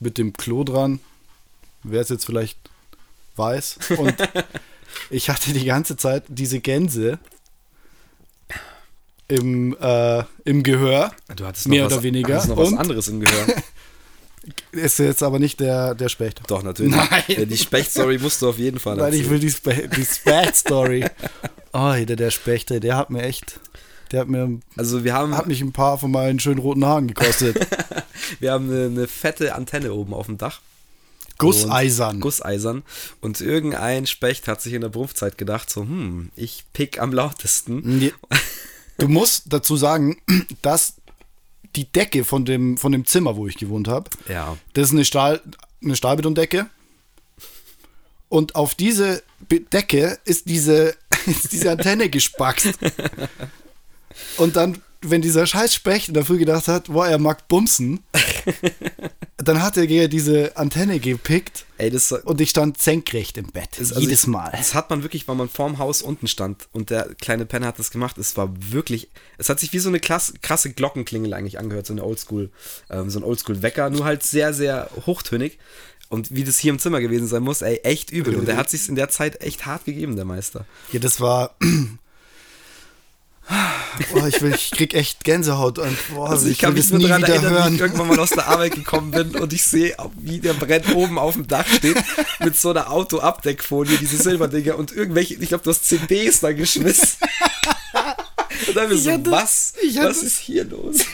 mit 0.00 0.18
dem 0.18 0.32
Klo 0.32 0.64
dran. 0.64 0.98
Wer 1.84 2.00
es 2.00 2.08
jetzt 2.08 2.26
vielleicht 2.26 2.58
weiß. 3.36 3.78
Und 3.98 4.16
ich 5.10 5.30
hatte 5.30 5.52
die 5.52 5.64
ganze 5.64 5.96
Zeit 5.96 6.24
diese 6.26 6.58
Gänse 6.58 7.20
im, 9.28 9.76
äh, 9.80 10.22
im 10.44 10.62
Gehör. 10.62 11.12
Du 11.36 11.46
hattest 11.46 11.68
mehr 11.68 11.86
was, 11.86 11.92
oder 11.92 12.02
weniger. 12.02 12.34
Hattest 12.34 12.48
noch 12.50 12.56
was 12.56 12.74
anderes 12.74 13.08
im 13.08 13.20
Gehör. 13.20 13.46
Ist 14.72 14.98
jetzt 14.98 15.22
aber 15.22 15.38
nicht 15.38 15.60
der, 15.60 15.94
der 15.94 16.08
Specht. 16.08 16.42
Doch, 16.48 16.62
natürlich. 16.62 16.94
Nein. 16.94 17.48
Die 17.48 17.56
Specht-Story 17.56 18.18
musst 18.18 18.42
du 18.42 18.50
auf 18.50 18.58
jeden 18.58 18.78
Fall 18.78 18.96
Nein, 18.96 19.14
ich 19.14 19.30
will 19.30 19.38
die, 19.38 19.50
Spe 19.50 19.88
die 19.88 20.04
Specht-Story. 20.04 21.06
Oh, 21.76 21.92
der, 21.92 22.14
der 22.14 22.30
Specht, 22.30 22.70
der 22.70 22.96
hat 22.96 23.10
mir 23.10 23.22
echt. 23.22 23.58
Der 24.12 24.20
hat 24.20 24.28
mir 24.28 24.60
Also 24.76 25.02
wir 25.02 25.12
haben, 25.12 25.36
hat 25.36 25.48
mich 25.48 25.60
ein 25.60 25.72
paar 25.72 25.98
von 25.98 26.12
meinen 26.12 26.38
schönen 26.38 26.60
roten 26.60 26.84
Haaren 26.84 27.08
gekostet. 27.08 27.56
wir 28.38 28.52
haben 28.52 28.70
eine, 28.70 28.84
eine 28.84 29.08
fette 29.08 29.56
Antenne 29.56 29.92
oben 29.92 30.14
auf 30.14 30.26
dem 30.26 30.38
Dach. 30.38 30.60
Gusseisern. 31.38 32.14
Und 32.16 32.20
Gusseisern. 32.20 32.84
Und 33.20 33.40
irgendein 33.40 34.06
Specht 34.06 34.46
hat 34.46 34.62
sich 34.62 34.72
in 34.72 34.82
der 34.82 34.88
Brumpfzeit 34.88 35.36
gedacht, 35.36 35.68
so, 35.68 35.80
hm, 35.80 36.30
ich 36.36 36.64
pick 36.72 37.00
am 37.00 37.12
lautesten. 37.12 37.82
Nee. 37.98 38.12
Du 38.98 39.08
musst 39.08 39.44
dazu 39.52 39.76
sagen, 39.76 40.16
dass 40.62 40.94
die 41.76 41.90
Decke 41.90 42.24
von 42.24 42.44
dem, 42.44 42.76
von 42.76 42.92
dem 42.92 43.04
Zimmer, 43.04 43.36
wo 43.36 43.46
ich 43.48 43.56
gewohnt 43.56 43.88
habe, 43.88 44.08
Ja. 44.28 44.56
das 44.74 44.86
ist 44.88 44.92
eine, 44.92 45.04
Stahl, 45.04 45.40
eine 45.82 45.96
Stahlbetondecke. 45.96 46.66
Und 48.28 48.54
auf 48.54 48.74
diese 48.74 49.22
Decke 49.72 50.18
ist 50.24 50.48
diese, 50.48 50.96
ist 51.26 51.52
diese 51.52 51.70
Antenne 51.72 52.08
gespackst. 52.08 52.78
Und 54.38 54.56
dann, 54.56 54.80
wenn 55.02 55.22
dieser 55.22 55.46
scheiß 55.46 55.74
Specht 55.74 56.08
in 56.08 56.14
der 56.14 56.24
Früh 56.24 56.38
gedacht 56.38 56.68
hat, 56.68 56.86
boah, 56.86 57.06
er 57.08 57.18
mag 57.18 57.46
bumsen, 57.48 58.00
dann 59.48 59.62
hat 59.62 59.76
er 59.76 60.08
diese 60.08 60.56
Antenne 60.56 61.00
gepickt 61.00 61.66
Ey, 61.76 61.90
das 61.90 62.12
und 62.12 62.40
ich 62.40 62.50
stand 62.50 62.80
senkrecht 62.80 63.36
im 63.36 63.46
Bett. 63.46 63.70
Also 63.78 63.98
jedes 63.98 64.22
ich, 64.22 64.26
Mal. 64.28 64.52
Das 64.52 64.74
hat 64.74 64.90
man 64.90 65.02
wirklich, 65.02 65.26
weil 65.26 65.34
man 65.34 65.48
vorm 65.48 65.78
Haus 65.78 66.02
unten 66.02 66.28
stand 66.28 66.68
und 66.72 66.90
der 66.90 67.14
kleine 67.20 67.46
Penner 67.46 67.66
hat 67.66 67.80
das 67.80 67.90
gemacht. 67.90 68.16
Es 68.16 68.36
war 68.36 68.48
wirklich, 68.56 69.10
es 69.38 69.48
hat 69.48 69.58
sich 69.58 69.72
wie 69.72 69.80
so 69.80 69.88
eine 69.88 69.98
klasse, 69.98 70.34
krasse 70.40 70.72
Glockenklingel 70.72 71.34
eigentlich 71.34 71.58
angehört, 71.58 71.86
so 71.86 71.92
eine 71.92 72.04
Oldschool, 72.04 72.50
ähm, 72.90 73.10
so 73.10 73.18
ein 73.18 73.24
Oldschool-Wecker, 73.24 73.90
nur 73.90 74.04
halt 74.04 74.22
sehr, 74.22 74.54
sehr 74.54 74.88
hochtönig. 75.04 75.58
Und 76.10 76.32
wie 76.32 76.44
das 76.44 76.60
hier 76.60 76.70
im 76.70 76.78
Zimmer 76.78 77.00
gewesen 77.00 77.26
sein 77.26 77.42
muss, 77.42 77.60
ey, 77.60 77.80
echt 77.82 78.12
übel. 78.12 78.36
Und 78.36 78.46
der 78.46 78.56
hat 78.56 78.70
sich 78.70 78.88
in 78.88 78.94
der 78.94 79.08
Zeit 79.08 79.40
echt 79.40 79.66
hart 79.66 79.84
gegeben, 79.84 80.14
der 80.14 80.24
Meister. 80.24 80.64
Ja, 80.92 81.00
das 81.00 81.20
war. 81.20 81.56
Boah, 84.12 84.26
ich, 84.28 84.40
will, 84.42 84.54
ich 84.54 84.70
krieg 84.70 84.94
echt 84.94 85.24
Gänsehaut. 85.24 85.78
Und, 85.78 85.96
boah, 86.14 86.30
Also 86.30 86.46
ich, 86.48 86.58
kann 86.58 86.74
will 86.74 86.82
mich 86.82 86.90
nur 86.90 87.00
daran 87.00 87.22
erinnern, 87.22 87.52
wie 87.52 87.58
hören. 87.58 87.74
ich 87.74 87.80
irgendwann 87.80 88.08
mal 88.08 88.20
aus 88.20 88.30
der 88.30 88.46
Arbeit 88.48 88.74
gekommen 88.74 89.10
bin 89.10 89.34
und 89.36 89.52
ich 89.52 89.62
sehe, 89.64 89.96
wie 90.16 90.38
der 90.40 90.54
Brett 90.54 90.94
oben 90.94 91.18
auf 91.18 91.34
dem 91.34 91.46
Dach 91.46 91.66
steht 91.66 91.96
mit 92.40 92.56
so 92.58 92.70
einer 92.70 92.90
Auto-Abdeckfolie, 92.90 93.96
diese 93.98 94.16
Silberdinger 94.16 94.76
und 94.76 94.92
irgendwelche, 94.92 95.34
ich 95.34 95.48
glaube, 95.48 95.64
du 95.64 95.70
hast 95.70 95.84
CDs 95.86 96.40
da 96.40 96.52
geschmissen. 96.52 97.08
Und 98.68 98.76
dann 98.76 98.88
wir 98.90 98.96
so, 98.98 99.10
hatte- 99.12 99.30
was? 99.30 99.74
ich 99.82 99.98
hatte- 99.98 100.10
was 100.10 100.22
ist 100.22 100.38
hier 100.38 100.64
los? 100.64 100.96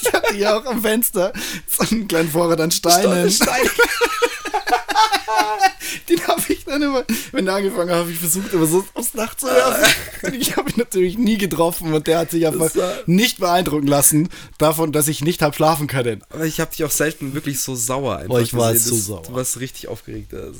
Ich 0.00 0.12
hatte 0.12 0.36
ja 0.36 0.56
auch 0.58 0.64
am 0.66 0.82
Fenster 0.82 1.32
so 1.66 1.84
einen 1.94 2.06
kleinen 2.08 2.30
Vorrat 2.30 2.60
an 2.60 2.70
Steinen. 2.70 3.30
Stein. 3.30 3.68
Den 6.08 6.26
habe 6.26 6.42
ich 6.48 6.64
dann 6.64 6.82
immer, 6.82 7.04
wenn 7.32 7.46
er 7.46 7.54
angefangen 7.56 7.90
hat, 7.90 7.98
habe 7.98 8.10
ich 8.12 8.18
versucht, 8.18 8.52
immer 8.52 8.66
so 8.66 8.84
aufs 8.94 9.12
Dach 9.12 9.34
zu 9.36 9.46
werfen. 9.46 9.92
Und 10.22 10.34
ich 10.40 10.56
habe 10.56 10.70
ihn 10.70 10.76
natürlich 10.78 11.16
nie 11.18 11.38
getroffen 11.38 11.92
und 11.92 12.06
der 12.06 12.18
hat 12.18 12.30
sich 12.30 12.46
einfach 12.46 12.70
nicht 13.06 13.38
beeindrucken 13.38 13.86
lassen 13.86 14.28
davon, 14.58 14.92
dass 14.92 15.08
ich 15.08 15.22
nicht 15.22 15.40
hab 15.42 15.54
schlafen 15.54 15.86
können. 15.86 16.22
Aber 16.30 16.44
ich 16.44 16.60
habe 16.60 16.70
dich 16.70 16.84
auch 16.84 16.90
selten 16.90 17.34
wirklich 17.34 17.60
so 17.60 17.74
sauer 17.74 18.16
einfach 18.18 18.34
Oh, 18.34 18.38
ich 18.38 18.54
war 18.54 18.72
gesehen. 18.72 18.88
so 18.90 18.96
Das- 18.96 19.06
sauer. 19.06 19.22
Du 19.22 19.34
warst 19.34 19.60
richtig 19.60 19.88
aufgeregt. 19.88 20.34
Also 20.34 20.54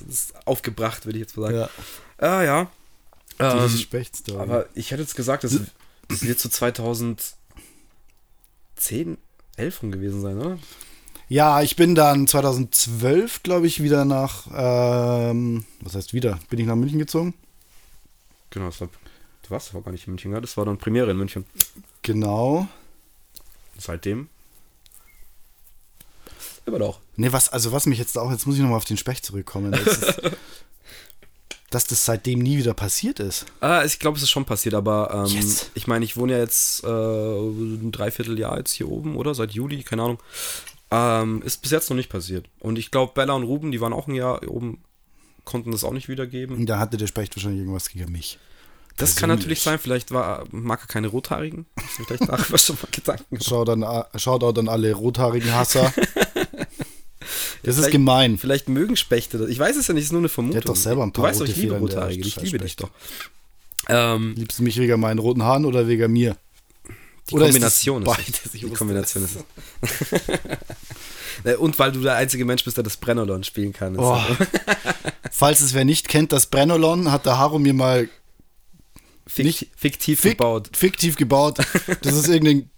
aufgebracht, 0.45 1.05
würde 1.07 1.19
ich 1.19 1.23
jetzt 1.23 1.37
mal 1.37 1.53
sagen. 1.53 1.59
Ja. 1.59 2.27
Ah, 2.27 2.43
ja. 2.43 2.71
Ähm, 3.41 3.71
aber 4.39 4.67
ich 4.75 4.91
hätte 4.91 5.03
jetzt 5.03 5.15
gesagt, 5.15 5.45
das, 5.45 5.57
das 6.09 6.23
wird 6.23 6.41
zu 6.41 6.49
2010, 6.49 7.37
11 9.57 9.83
rum 9.83 9.93
gewesen 9.93 10.21
sein, 10.21 10.39
oder? 10.39 10.59
Ja, 11.29 11.61
ich 11.63 11.77
bin 11.77 11.95
dann 11.95 12.27
2012, 12.27 13.43
glaube 13.43 13.67
ich, 13.67 13.83
wieder 13.83 14.05
nach, 14.05 14.47
ähm, 14.55 15.65
was 15.81 15.95
heißt 15.95 16.15
wieder? 16.15 16.39
Bin 16.49 16.59
ich 16.59 16.67
nach 16.67 16.75
München 16.77 16.99
gezogen? 16.99 17.35
Genau, 18.51 18.67
das 18.67 18.81
war, 18.81 18.89
du 19.43 19.51
warst 19.51 19.71
aber 19.75 19.83
gar 19.83 19.93
nicht 19.93 20.07
in 20.07 20.13
München, 20.15 20.33
das 20.33 20.57
war 20.57 20.65
dann 20.65 20.79
Premiere 20.79 21.11
in 21.11 21.19
München. 21.19 21.45
Genau. 22.03 22.67
Seitdem. 23.77 24.29
Immer 26.65 26.79
doch. 26.79 27.01
Ne, 27.17 27.33
was, 27.33 27.51
also 27.51 27.73
was 27.73 27.87
mich 27.87 27.99
jetzt 27.99 28.17
auch, 28.17 28.31
jetzt 28.31 28.47
muss 28.47 28.57
ich 28.57 28.63
nochmal 28.63 28.79
auf 28.79 28.85
den 28.85 28.97
Specht 28.97 29.25
zurückkommen. 29.25 29.73
Das 29.73 29.83
ist, 29.87 30.21
dass 31.71 31.87
das 31.87 32.05
seitdem 32.07 32.39
nie 32.39 32.57
wieder 32.57 32.73
passiert 32.75 33.21
ist. 33.21 33.45
Ah, 33.61 33.85
ich 33.85 33.99
glaube, 33.99 34.17
es 34.17 34.23
ist 34.23 34.31
schon 34.31 34.47
passiert, 34.47 34.75
aber 34.75 35.27
ähm, 35.29 35.37
Yes. 35.37 35.71
ich 35.75 35.87
meine, 35.87 36.05
ich 36.07 36.17
wohne 36.17 36.33
ja 36.33 36.39
jetzt 36.39 36.85
äh, 36.85 36.89
ein 36.89 37.93
Dreivierteljahr 37.93 38.57
jetzt 38.59 38.73
hier 38.73 38.89
oben, 38.89 39.17
oder? 39.17 39.35
Seit 39.35 39.53
Juli, 39.53 39.83
keine 39.83 40.03
Ahnung. 40.03 40.19
Ähm, 40.91 41.43
ist 41.43 41.61
bis 41.63 41.71
jetzt 41.71 41.91
noch 41.91 41.97
nicht 41.97 42.09
passiert. 42.09 42.47
Und 42.61 42.79
ich 42.79 42.91
glaube, 42.91 43.13
Bella 43.15 43.35
und 43.35 43.43
Ruben, 43.43 43.73
die 43.73 43.81
waren 43.81 43.93
auch 43.93 44.07
ein 44.09 44.15
Jahr 44.15 44.47
oben, 44.49 44.83
konnten 45.45 45.71
das 45.71 45.85
auch 45.85 45.93
nicht 45.93 46.09
wiedergeben. 46.09 46.65
Da 46.67 46.79
hatte 46.79 46.97
der 46.97 47.07
Specht 47.07 47.37
wahrscheinlich 47.37 47.61
irgendwas 47.61 47.91
gegen 47.91 48.11
mich. 48.11 48.39
Das 48.97 49.11
kann 49.15 49.29
persönlich. 49.29 49.39
natürlich 49.45 49.61
sein, 49.63 49.79
vielleicht 49.79 50.11
war, 50.11 50.45
mag 50.51 50.81
er 50.83 50.87
keine 50.89 51.09
Rothaarigen. 51.09 51.67
Vielleicht 52.07 52.29
darüber 52.29 52.59
schon 52.59 52.77
mal 52.83 52.89
Gedanken? 52.91 53.41
Schaut 53.41 53.69
an, 53.69 53.85
Shoutout 54.17 54.59
an 54.59 54.69
alle 54.69 54.93
rothaarigen 54.93 55.55
Hasser. 55.55 55.93
Das 57.63 57.75
ist 57.75 57.81
Vielleicht- 57.83 57.93
gemein. 57.93 58.39
Vielleicht 58.39 58.69
mögen 58.69 58.97
Spechte 58.97 59.37
das. 59.37 59.49
Ich 59.51 59.59
weiß 59.59 59.77
es 59.77 59.89
ja 59.89 59.93
nicht, 59.95 60.03
es 60.03 60.07
ist 60.09 60.13
nur 60.13 60.21
eine 60.21 60.29
Vermutung. 60.29 60.53
Der 60.53 60.61
hat 60.63 60.69
doch 60.69 60.77
selber 60.81 61.03
ein 61.03 61.13
paar 61.13 61.25
Du 61.25 61.29
weißt 61.31 61.41
doch, 61.41 61.47
ich 61.47 61.57
liebe 61.57 61.77
Rothaarige. 61.77 62.27
Ich 62.27 62.37
liebe 62.41 62.59
dich 62.59 62.77
doch. 62.77 62.91
Ähm, 63.89 64.35
Liebst 64.37 64.59
du 64.61 64.63
mich 64.63 64.79
wegen 64.79 64.99
meinen 65.01 65.19
roten 65.19 65.43
Haaren 65.43 65.65
oder 65.65 65.89
wegen 65.89 66.11
mir? 66.13 66.37
Die 67.31 67.35
Oder 67.35 67.47
ist 67.47 67.53
Kombination 67.53 68.05
das 68.05 68.19
ist, 68.19 68.43
beides? 68.43 68.53
Die 68.53 68.71
Kombination 68.71 69.25
ist 69.25 69.37
es. 69.37 70.19
Äh, 71.45 71.55
Und 71.55 71.79
weil 71.79 71.93
du 71.93 72.01
der 72.01 72.17
einzige 72.17 72.45
Mensch 72.45 72.65
bist, 72.65 72.77
der 72.79 72.83
das 72.85 72.97
Brennolon 72.97 73.45
spielen 73.45 73.73
kann. 73.73 73.95
ist 73.95 74.01
Oh. 74.01 74.21
Falls 75.31 75.61
es 75.61 75.73
wer 75.73 75.85
nicht 75.85 76.09
kennt, 76.09 76.33
das 76.33 76.47
Brennolon 76.47 77.13
hat 77.13 77.27
der 77.27 77.39
Haro 77.39 77.61
mir 77.61 77.75
mal 77.75 78.09
Fikt, 79.27 79.47
nicht- 79.47 79.69
fiktiv 79.77 80.19
fik 80.21 80.39
gebaut. 80.39 80.71
fiktiv 80.73 81.15
gebaut. 81.17 81.59
Das 82.03 82.15
ist 82.15 82.27
irgendein 82.29 82.71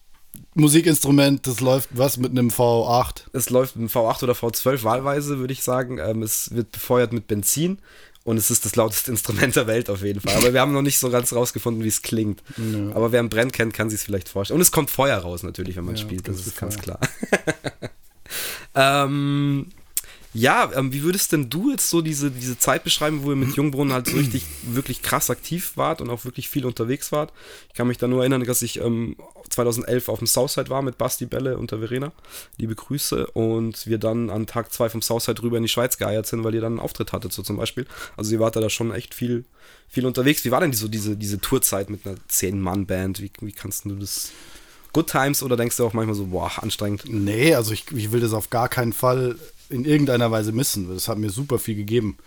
Musikinstrument, 0.55 1.47
das 1.47 1.61
läuft 1.61 1.89
was 1.93 2.17
mit 2.19 2.33
einem 2.33 2.49
V8. 2.49 3.23
Es 3.33 3.49
läuft 3.51 3.77
ein 3.77 3.89
V8 3.89 4.25
oder 4.25 4.33
V12 4.35 4.83
wahlweise, 4.83 5.39
würde 5.39 5.53
ich 5.55 5.63
sagen. 5.63 5.99
Ähm, 5.99 6.23
es 6.23 6.53
wird 6.55 6.73
befeuert 6.73 7.13
mit 7.15 7.29
Benzin 7.29 7.79
und 8.25 8.37
es 8.37 8.51
ist 8.51 8.65
das 8.65 8.77
lauteste 8.77 9.11
Instrument 9.13 9.57
der 9.57 9.67
Welt 9.67 9.89
auf 9.91 10.03
jeden 10.03 10.21
Fall. 10.21 10.35
Aber 10.37 10.53
wir 10.53 10.61
haben 10.61 10.73
noch 10.73 10.83
nicht 10.83 10.99
so 10.99 11.11
ganz 11.11 11.33
rausgefunden, 11.33 11.83
wie 11.85 11.89
es 11.89 12.03
klingt. 12.03 12.43
Aber 12.95 13.13
wer 13.13 13.21
einen 13.21 13.29
Brenn 13.31 13.51
kennt, 13.53 13.75
kann 13.75 13.91
sich 13.91 14.01
es 14.01 14.05
vielleicht 14.05 14.29
vorstellen. 14.29 14.57
Und 14.57 14.63
es 14.63 14.71
kommt 14.73 14.91
Feuer 14.91 15.19
raus 15.19 15.43
natürlich, 15.43 15.77
wenn 15.77 15.85
man 15.85 15.97
Ja, 15.97 16.03
spielt. 16.03 16.29
Das 16.29 16.37
das 16.37 16.47
ist 16.47 16.53
ist 16.55 16.61
ganz 16.61 16.79
klar. 16.79 17.01
ähm, 18.75 19.67
ja, 20.33 20.71
ähm, 20.75 20.93
wie 20.93 21.03
würdest 21.03 21.33
denn 21.33 21.51
du 21.51 21.73
jetzt 21.73 21.91
so 21.91 22.03
diese, 22.03 22.31
diese 22.31 22.57
Zeit 22.57 22.85
beschreiben, 22.85 23.25
wo 23.25 23.31
ihr 23.31 23.37
mit 23.37 23.57
Jungbrunnen 23.57 23.93
halt 23.93 24.07
so 24.07 24.17
richtig, 24.17 24.45
wirklich 24.63 25.03
krass 25.03 25.29
aktiv 25.29 25.73
wart 25.75 26.01
und 26.01 26.09
auch 26.09 26.25
wirklich 26.25 26.49
viel 26.49 26.67
unterwegs 26.67 27.11
wart? 27.11 27.33
Ich 27.69 27.75
kann 27.75 27.89
mich 27.89 27.99
da 27.99 28.07
nur 28.07 28.21
erinnern, 28.21 28.45
dass 28.45 28.63
ich 28.63 28.81
ähm, 28.81 29.17
2011 29.49 30.09
auf 30.09 30.19
dem 30.19 30.29
Southside 30.29 30.71
war 30.71 30.83
mit 30.83 30.99
Basti 30.99 31.27
Belle 31.27 31.59
und 31.59 31.73
der 31.73 31.81
Verena. 31.81 32.13
Liebe 32.59 32.77
Grüße. 32.77 33.27
Und 33.29 33.89
wir 33.89 33.99
dann 33.99 34.31
an 34.31 34.47
Tag 34.47 34.73
2 34.73 34.91
vom 34.91 35.03
Southside 35.03 35.43
rüber 35.43 35.57
in 35.57 35.65
die 35.65 35.69
Schweiz 35.69 35.99
geeiert 35.99 36.27
sind, 36.27 36.45
weil 36.45 36.55
ihr 36.55 36.61
dann 36.61 36.75
einen 36.75 36.81
Auftritt 36.81 37.13
hattet, 37.13 37.33
so 37.33 37.43
zum 37.43 37.57
Beispiel. 37.57 37.87
Also 38.17 38.33
ihr 38.33 38.39
wart 38.39 38.55
da 38.55 38.71
schon 38.71 38.95
echt 38.95 39.15
viel, 39.15 39.45
viel 39.89 40.07
unterwegs. 40.07 40.45
Wie 40.45 40.53
war 40.53 40.61
denn 40.61 40.71
die, 40.71 40.77
so 40.77 40.87
diese, 40.87 41.17
diese 41.17 41.41
Tourzeit 41.41 41.91
mit 41.91 42.07
einer 42.07 42.17
10-Mann-Band? 42.31 43.21
Wie, 43.21 43.33
wie 43.41 43.53
kannst 43.53 43.85
du 43.85 43.97
das... 43.97 44.31
Good 44.93 45.09
Times 45.09 45.45
oder 45.45 45.57
denkst 45.57 45.77
du 45.77 45.87
auch 45.87 45.93
manchmal 45.93 46.17
so, 46.17 46.27
boah, 46.27 46.51
anstrengend? 46.57 47.05
Nee, 47.07 47.55
also 47.55 47.73
ich, 47.73 47.93
ich 47.93 48.11
will 48.11 48.19
das 48.19 48.33
auf 48.33 48.51
gar 48.51 48.69
keinen 48.69 48.93
Fall 48.93 49.37
in 49.71 49.85
irgendeiner 49.85 50.31
Weise 50.31 50.53
missen. 50.53 50.93
Das 50.93 51.09
hat 51.09 51.19
mir 51.19 51.31
super 51.31 51.59
viel 51.59 51.75
gegeben. 51.77 52.19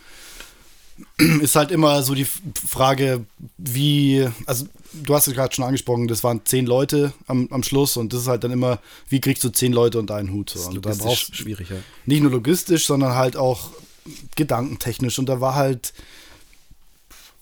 Ist 1.42 1.56
halt 1.56 1.72
immer 1.72 2.04
so 2.04 2.16
die 2.16 2.26
Frage, 2.26 3.26
wie, 3.58 4.28
also 4.46 4.66
du 4.94 5.16
hast 5.16 5.28
es 5.28 5.34
gerade 5.34 5.54
schon 5.54 5.66
angesprochen, 5.66 6.08
das 6.08 6.24
waren 6.24 6.42
zehn 6.46 6.66
Leute 6.66 7.14
am, 7.28 7.48
am 7.52 7.64
Schluss 7.64 7.98
und 7.98 8.14
das 8.14 8.22
ist 8.22 8.28
halt 8.28 8.44
dann 8.44 8.52
immer, 8.52 8.80
wie 9.10 9.20
kriegst 9.20 9.44
du 9.44 9.50
zehn 9.50 9.74
Leute 9.74 10.00
unter 10.00 10.16
einen 10.16 10.32
Hut? 10.32 10.52
So. 10.52 10.60
Das 10.60 10.68
ist 10.70 10.76
Und 10.76 10.86
da 10.86 10.94
brauchst 10.94 11.36
schwierig, 11.36 11.70
ja. 11.70 11.78
nicht 12.06 12.22
nur 12.22 12.32
logistisch, 12.32 12.86
sondern 12.86 13.16
halt 13.16 13.36
auch 13.36 13.72
gedankentechnisch. 14.36 15.18
Und 15.20 15.28
da 15.28 15.42
war 15.42 15.56
halt, 15.56 15.94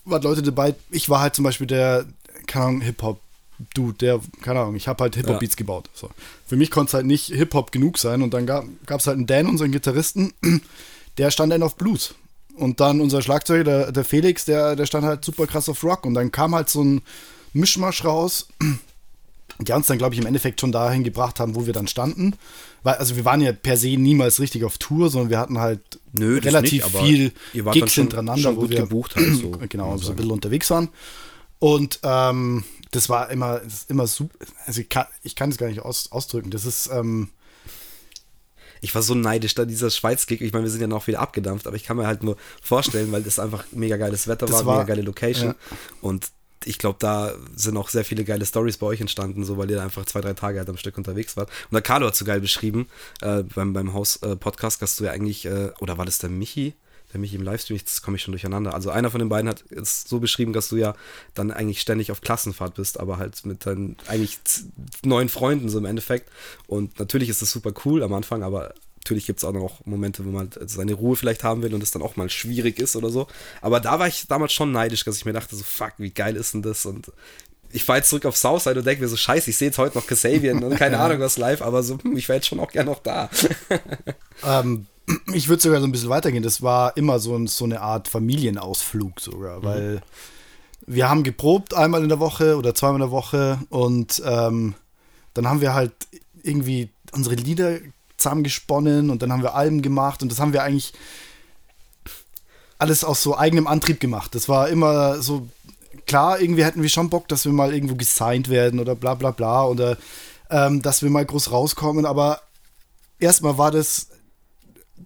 waren 0.04 0.22
Leute 0.22 0.42
dabei, 0.42 0.74
ich 0.90 1.08
war 1.08 1.20
halt 1.20 1.34
zum 1.34 1.44
Beispiel 1.44 1.66
der, 1.66 2.06
keine 2.46 2.66
Ahnung, 2.66 2.80
Hip-Hop. 2.80 3.20
Dude, 3.74 3.98
der, 3.98 4.20
keine 4.42 4.60
Ahnung, 4.60 4.76
ich 4.76 4.88
habe 4.88 5.02
halt 5.04 5.16
Hip-Hop-Beats 5.16 5.56
gebaut. 5.56 5.88
So. 5.94 6.10
Für 6.46 6.56
mich 6.56 6.70
konnte 6.70 6.90
es 6.90 6.94
halt 6.94 7.06
nicht 7.06 7.26
Hip-Hop 7.26 7.72
genug 7.72 7.98
sein. 7.98 8.22
Und 8.22 8.34
dann 8.34 8.46
gab 8.46 8.64
es 8.88 9.06
halt 9.06 9.16
einen 9.18 9.26
Dan, 9.26 9.46
unseren 9.46 9.72
Gitarristen, 9.72 10.32
der 11.18 11.30
stand 11.30 11.52
dann 11.52 11.62
auf 11.62 11.76
Blues. 11.76 12.14
Und 12.56 12.80
dann 12.80 13.00
unser 13.00 13.22
Schlagzeuger, 13.22 13.64
der, 13.64 13.92
der 13.92 14.04
Felix, 14.04 14.44
der, 14.44 14.76
der 14.76 14.86
stand 14.86 15.04
halt 15.06 15.24
super 15.24 15.46
krass 15.46 15.68
auf 15.68 15.82
Rock. 15.84 16.04
Und 16.04 16.14
dann 16.14 16.30
kam 16.32 16.54
halt 16.54 16.68
so 16.68 16.82
ein 16.84 17.02
Mischmasch 17.52 18.04
raus, 18.04 18.48
die 19.58 19.72
uns 19.72 19.86
dann, 19.86 19.98
glaube 19.98 20.14
ich, 20.14 20.20
im 20.20 20.26
Endeffekt 20.26 20.60
schon 20.60 20.72
dahin 20.72 21.04
gebracht 21.04 21.38
haben, 21.40 21.54
wo 21.54 21.66
wir 21.66 21.72
dann 21.72 21.86
standen. 21.86 22.34
Weil, 22.82 22.94
also 22.94 23.16
wir 23.16 23.24
waren 23.24 23.40
ja 23.40 23.52
per 23.52 23.76
se 23.76 23.96
niemals 23.96 24.40
richtig 24.40 24.64
auf 24.64 24.76
Tour, 24.78 25.08
sondern 25.08 25.30
wir 25.30 25.38
hatten 25.38 25.58
halt 25.58 25.80
Nö, 26.12 26.38
relativ 26.38 26.84
nicht, 26.92 26.96
viel 27.04 27.32
Gigs 27.72 27.94
schon- 27.94 28.04
hintereinander, 28.04 28.42
schon 28.42 28.56
wo 28.56 28.68
wir 28.68 28.80
gebucht 28.80 29.14
halt, 29.16 29.34
so, 29.36 29.52
genau, 29.68 29.96
so 29.98 30.10
ein 30.10 30.16
bisschen 30.16 30.32
unterwegs 30.32 30.68
waren. 30.70 30.88
Und 31.58 32.00
ähm, 32.02 32.64
das 32.92 33.08
war 33.08 33.30
immer, 33.30 33.58
das 33.58 33.72
ist 33.72 33.90
immer 33.90 34.06
super. 34.06 34.34
Also 34.66 34.80
ich 34.80 34.88
kann, 34.88 35.06
ich 35.22 35.34
kann 35.34 35.50
es 35.50 35.58
gar 35.58 35.66
nicht 35.66 35.80
aus, 35.80 36.12
ausdrücken. 36.12 36.50
Das 36.50 36.64
ist. 36.64 36.88
Ähm, 36.92 37.30
ich 38.84 38.94
war 38.96 39.02
so 39.02 39.14
neidisch 39.14 39.54
da 39.54 39.64
dieser 39.64 39.90
Schweiz-Gig. 39.90 40.40
Ich 40.40 40.52
meine, 40.52 40.64
wir 40.64 40.70
sind 40.70 40.80
ja 40.80 40.88
noch 40.88 41.06
wieder 41.06 41.20
abgedampft, 41.20 41.68
aber 41.68 41.76
ich 41.76 41.84
kann 41.84 41.96
mir 41.96 42.06
halt 42.06 42.24
nur 42.24 42.36
vorstellen, 42.60 43.12
weil 43.12 43.22
das 43.22 43.38
einfach 43.38 43.64
mega 43.70 43.96
geiles 43.96 44.26
Wetter 44.26 44.50
war, 44.50 44.66
war, 44.66 44.78
mega 44.78 44.88
geile 44.88 45.02
Location. 45.02 45.50
Ja. 45.50 45.54
Und 46.00 46.32
ich 46.64 46.78
glaube, 46.78 46.96
da 46.98 47.32
sind 47.54 47.76
auch 47.76 47.88
sehr 47.88 48.04
viele 48.04 48.24
geile 48.24 48.44
Stories 48.44 48.78
bei 48.78 48.86
euch 48.86 49.00
entstanden, 49.00 49.44
so 49.44 49.56
weil 49.56 49.70
ihr 49.70 49.80
einfach 49.80 50.04
zwei, 50.04 50.20
drei 50.20 50.34
Tage 50.34 50.58
halt 50.58 50.68
am 50.68 50.76
Stück 50.76 50.98
unterwegs 50.98 51.36
wart. 51.36 51.48
Und 51.48 51.74
der 51.74 51.82
Carlo 51.82 52.08
hat 52.08 52.16
so 52.16 52.24
geil 52.24 52.40
beschrieben, 52.40 52.88
äh, 53.20 53.44
beim, 53.44 53.72
beim 53.72 53.92
Haus-Podcast, 53.92 54.78
äh, 54.78 54.80
dass 54.80 54.96
du 54.96 55.04
ja 55.04 55.12
eigentlich, 55.12 55.44
äh, 55.46 55.70
oder 55.78 55.96
war 55.96 56.04
das 56.04 56.18
der 56.18 56.30
Michi? 56.30 56.74
Michi 57.18 57.36
im 57.36 57.42
Livestream, 57.42 57.78
das 57.84 58.02
komme 58.02 58.16
ich 58.16 58.22
schon 58.22 58.32
durcheinander. 58.32 58.74
Also 58.74 58.90
einer 58.90 59.10
von 59.10 59.18
den 59.18 59.28
beiden 59.28 59.48
hat 59.48 59.64
es 59.70 60.04
so 60.04 60.18
beschrieben, 60.20 60.52
dass 60.52 60.68
du 60.68 60.76
ja 60.76 60.94
dann 61.34 61.50
eigentlich 61.50 61.80
ständig 61.80 62.10
auf 62.10 62.20
Klassenfahrt 62.20 62.74
bist, 62.74 63.00
aber 63.00 63.18
halt 63.18 63.44
mit 63.46 63.66
deinen 63.66 63.96
eigentlich 64.06 64.38
neuen 65.04 65.28
Freunden 65.28 65.68
so 65.68 65.78
im 65.78 65.84
Endeffekt. 65.84 66.30
Und 66.66 66.98
natürlich 66.98 67.28
ist 67.28 67.42
das 67.42 67.50
super 67.50 67.72
cool 67.84 68.02
am 68.02 68.12
Anfang, 68.12 68.42
aber 68.42 68.74
Natürlich 69.04 69.26
gibt 69.26 69.40
es 69.40 69.44
auch 69.44 69.52
noch 69.52 69.84
Momente, 69.84 70.24
wo 70.24 70.30
man 70.30 70.50
seine 70.66 70.94
Ruhe 70.94 71.16
vielleicht 71.16 71.42
haben 71.42 71.62
will 71.62 71.74
und 71.74 71.82
es 71.82 71.90
dann 71.90 72.02
auch 72.02 72.14
mal 72.14 72.30
schwierig 72.30 72.78
ist 72.78 72.94
oder 72.94 73.10
so. 73.10 73.26
Aber 73.60 73.80
da 73.80 73.98
war 73.98 74.06
ich 74.06 74.28
damals 74.28 74.52
schon 74.52 74.70
neidisch, 74.70 75.04
dass 75.04 75.16
ich 75.16 75.24
mir 75.24 75.32
dachte, 75.32 75.56
so 75.56 75.64
fuck, 75.64 75.94
wie 75.98 76.10
geil 76.10 76.36
ist 76.36 76.54
denn 76.54 76.62
das? 76.62 76.86
Und 76.86 77.10
ich 77.72 77.82
fahre 77.82 77.98
jetzt 77.98 78.10
zurück 78.10 78.26
auf 78.26 78.36
Southside 78.36 78.78
und 78.78 78.86
denke 78.86 79.02
mir 79.02 79.08
so, 79.08 79.16
scheiße, 79.16 79.50
ich 79.50 79.56
sehe 79.56 79.68
jetzt 79.68 79.78
heute 79.78 79.98
noch 79.98 80.06
Kasabian 80.06 80.62
und 80.62 80.76
keine 80.76 80.98
Ahnung 81.00 81.18
was 81.18 81.36
live, 81.36 81.62
aber 81.62 81.82
so, 81.82 81.98
hm, 82.00 82.16
ich 82.16 82.28
wäre 82.28 82.36
jetzt 82.36 82.46
schon 82.46 82.60
auch 82.60 82.70
gern 82.70 82.86
noch 82.86 83.02
da. 83.02 83.28
ähm, 84.44 84.86
ich 85.34 85.48
würde 85.48 85.62
sogar 85.62 85.80
so 85.80 85.86
ein 85.86 85.92
bisschen 85.92 86.08
weitergehen. 86.08 86.42
Das 86.42 86.62
war 86.62 86.96
immer 86.96 87.18
so, 87.18 87.46
so 87.46 87.64
eine 87.64 87.80
Art 87.80 88.08
Familienausflug 88.08 89.20
sogar, 89.20 89.58
mhm. 89.58 89.64
weil 89.64 90.02
wir 90.86 91.08
haben 91.08 91.22
geprobt 91.22 91.74
einmal 91.74 92.02
in 92.02 92.08
der 92.08 92.20
Woche 92.20 92.56
oder 92.56 92.74
zweimal 92.74 92.96
in 92.96 93.06
der 93.06 93.10
Woche 93.10 93.58
und 93.68 94.22
ähm, 94.24 94.74
dann 95.34 95.48
haben 95.48 95.60
wir 95.60 95.74
halt 95.74 95.92
irgendwie 96.42 96.90
unsere 97.12 97.36
Lieder 97.36 97.78
zusammengesponnen 98.16 99.10
und 99.10 99.22
dann 99.22 99.32
haben 99.32 99.42
wir 99.42 99.54
Alben 99.54 99.82
gemacht 99.82 100.22
und 100.22 100.30
das 100.30 100.40
haben 100.40 100.52
wir 100.52 100.62
eigentlich 100.62 100.92
alles 102.78 103.04
aus 103.04 103.22
so 103.22 103.36
eigenem 103.38 103.66
Antrieb 103.66 104.00
gemacht. 104.00 104.34
Das 104.34 104.48
war 104.48 104.68
immer 104.68 105.22
so, 105.22 105.48
klar, 106.06 106.40
irgendwie 106.40 106.64
hätten 106.64 106.82
wir 106.82 106.88
schon 106.88 107.10
Bock, 107.10 107.28
dass 107.28 107.44
wir 107.44 107.52
mal 107.52 107.72
irgendwo 107.72 107.94
gesigned 107.94 108.48
werden 108.48 108.80
oder 108.80 108.96
bla 108.96 109.14
bla 109.14 109.30
bla 109.30 109.64
oder 109.64 109.96
ähm, 110.50 110.82
dass 110.82 111.02
wir 111.02 111.10
mal 111.10 111.24
groß 111.24 111.52
rauskommen, 111.52 112.04
aber 112.04 112.40
erstmal 113.18 113.56
war 113.56 113.70
das 113.70 114.08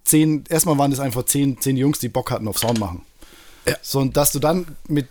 zehn, 0.04 0.44
erstmal 0.48 0.78
waren 0.78 0.90
das 0.90 1.00
einfach 1.00 1.24
zehn, 1.24 1.60
zehn 1.60 1.76
Jungs, 1.76 1.98
die 1.98 2.08
Bock 2.08 2.30
hatten 2.30 2.48
auf 2.48 2.58
Sound 2.58 2.78
machen. 2.78 3.02
Ja. 3.66 3.76
So, 3.82 4.00
und 4.00 4.16
dass 4.16 4.32
du 4.32 4.38
dann 4.38 4.66
mit 4.88 5.06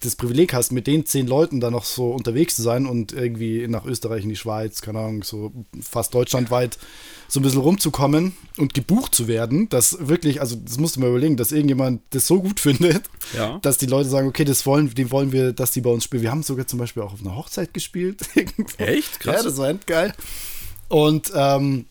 das 0.00 0.16
Privileg 0.16 0.54
hast, 0.54 0.72
mit 0.72 0.86
den 0.86 1.06
zehn 1.06 1.26
Leuten 1.26 1.60
da 1.60 1.70
noch 1.70 1.84
so 1.84 2.10
unterwegs 2.10 2.56
zu 2.56 2.62
sein 2.62 2.86
und 2.86 3.12
irgendwie 3.12 3.66
nach 3.68 3.84
Österreich 3.84 4.24
in 4.24 4.28
die 4.28 4.36
Schweiz, 4.36 4.80
keine 4.80 4.98
Ahnung, 4.98 5.22
so 5.22 5.52
fast 5.80 6.14
deutschlandweit 6.14 6.78
so 7.28 7.40
ein 7.40 7.42
bisschen 7.42 7.60
rumzukommen 7.60 8.36
und 8.58 8.74
gebucht 8.74 9.14
zu 9.14 9.26
werden, 9.26 9.68
dass 9.68 9.96
wirklich, 10.08 10.40
also 10.40 10.56
das 10.56 10.78
musst 10.78 10.96
du 10.96 11.00
mal 11.00 11.08
überlegen, 11.08 11.36
dass 11.36 11.52
irgendjemand 11.52 12.02
das 12.10 12.26
so 12.26 12.42
gut 12.42 12.60
findet, 12.60 13.04
ja. 13.36 13.58
dass 13.62 13.78
die 13.78 13.86
Leute 13.86 14.08
sagen, 14.08 14.28
okay, 14.28 14.44
das 14.44 14.66
wollen, 14.66 14.92
die 14.94 15.10
wollen 15.10 15.32
wir, 15.32 15.52
dass 15.52 15.70
die 15.70 15.80
bei 15.80 15.90
uns 15.90 16.04
spielen. 16.04 16.22
Wir 16.22 16.30
haben 16.30 16.42
sogar 16.42 16.66
zum 16.66 16.78
Beispiel 16.78 17.02
auch 17.02 17.12
auf 17.12 17.20
einer 17.20 17.36
Hochzeit 17.36 17.72
gespielt. 17.72 18.20
Echt? 18.78 19.20
Krass. 19.20 19.36
Ja, 19.36 19.42
das 19.42 19.56
war 19.56 19.72
geil. 19.74 20.12
Und 20.88 21.32
ähm, 21.34 21.86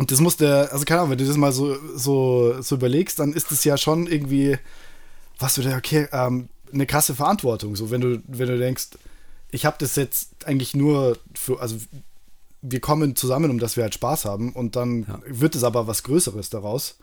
und 0.00 0.10
das 0.10 0.20
muss 0.20 0.38
der, 0.38 0.72
also 0.72 0.86
keine 0.86 1.00
Ahnung, 1.00 1.10
wenn 1.10 1.18
du 1.18 1.26
das 1.26 1.36
mal 1.36 1.52
so, 1.52 1.76
so, 1.94 2.62
so 2.62 2.76
überlegst, 2.76 3.18
dann 3.18 3.34
ist 3.34 3.52
es 3.52 3.64
ja 3.64 3.76
schon 3.76 4.06
irgendwie, 4.06 4.56
was 5.38 5.56
du 5.56 5.60
da, 5.60 5.76
okay, 5.76 6.08
ähm, 6.10 6.48
eine 6.72 6.86
krasse 6.86 7.14
Verantwortung. 7.14 7.76
So, 7.76 7.90
wenn 7.90 8.00
du, 8.00 8.22
wenn 8.26 8.48
du 8.48 8.56
denkst, 8.56 8.88
ich 9.50 9.66
habe 9.66 9.76
das 9.78 9.96
jetzt 9.96 10.46
eigentlich 10.46 10.72
nur 10.74 11.18
für, 11.34 11.60
also 11.60 11.76
wir 12.62 12.80
kommen 12.80 13.14
zusammen, 13.14 13.50
um 13.50 13.58
dass 13.58 13.76
wir 13.76 13.82
halt 13.82 13.92
Spaß 13.92 14.24
haben 14.24 14.54
und 14.54 14.74
dann 14.74 15.02
ja. 15.02 15.20
wird 15.26 15.54
es 15.54 15.64
aber 15.64 15.86
was 15.86 16.02
Größeres 16.02 16.48
daraus. 16.48 16.96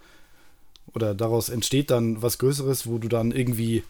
Oder 0.95 1.13
daraus 1.13 1.49
entsteht 1.49 1.91
dann 1.91 2.23
was 2.23 2.39
Größeres, 2.39 2.87
wo 2.87 2.97
du 2.97 3.09
dann 3.09 3.31
irgendwie 3.31 3.83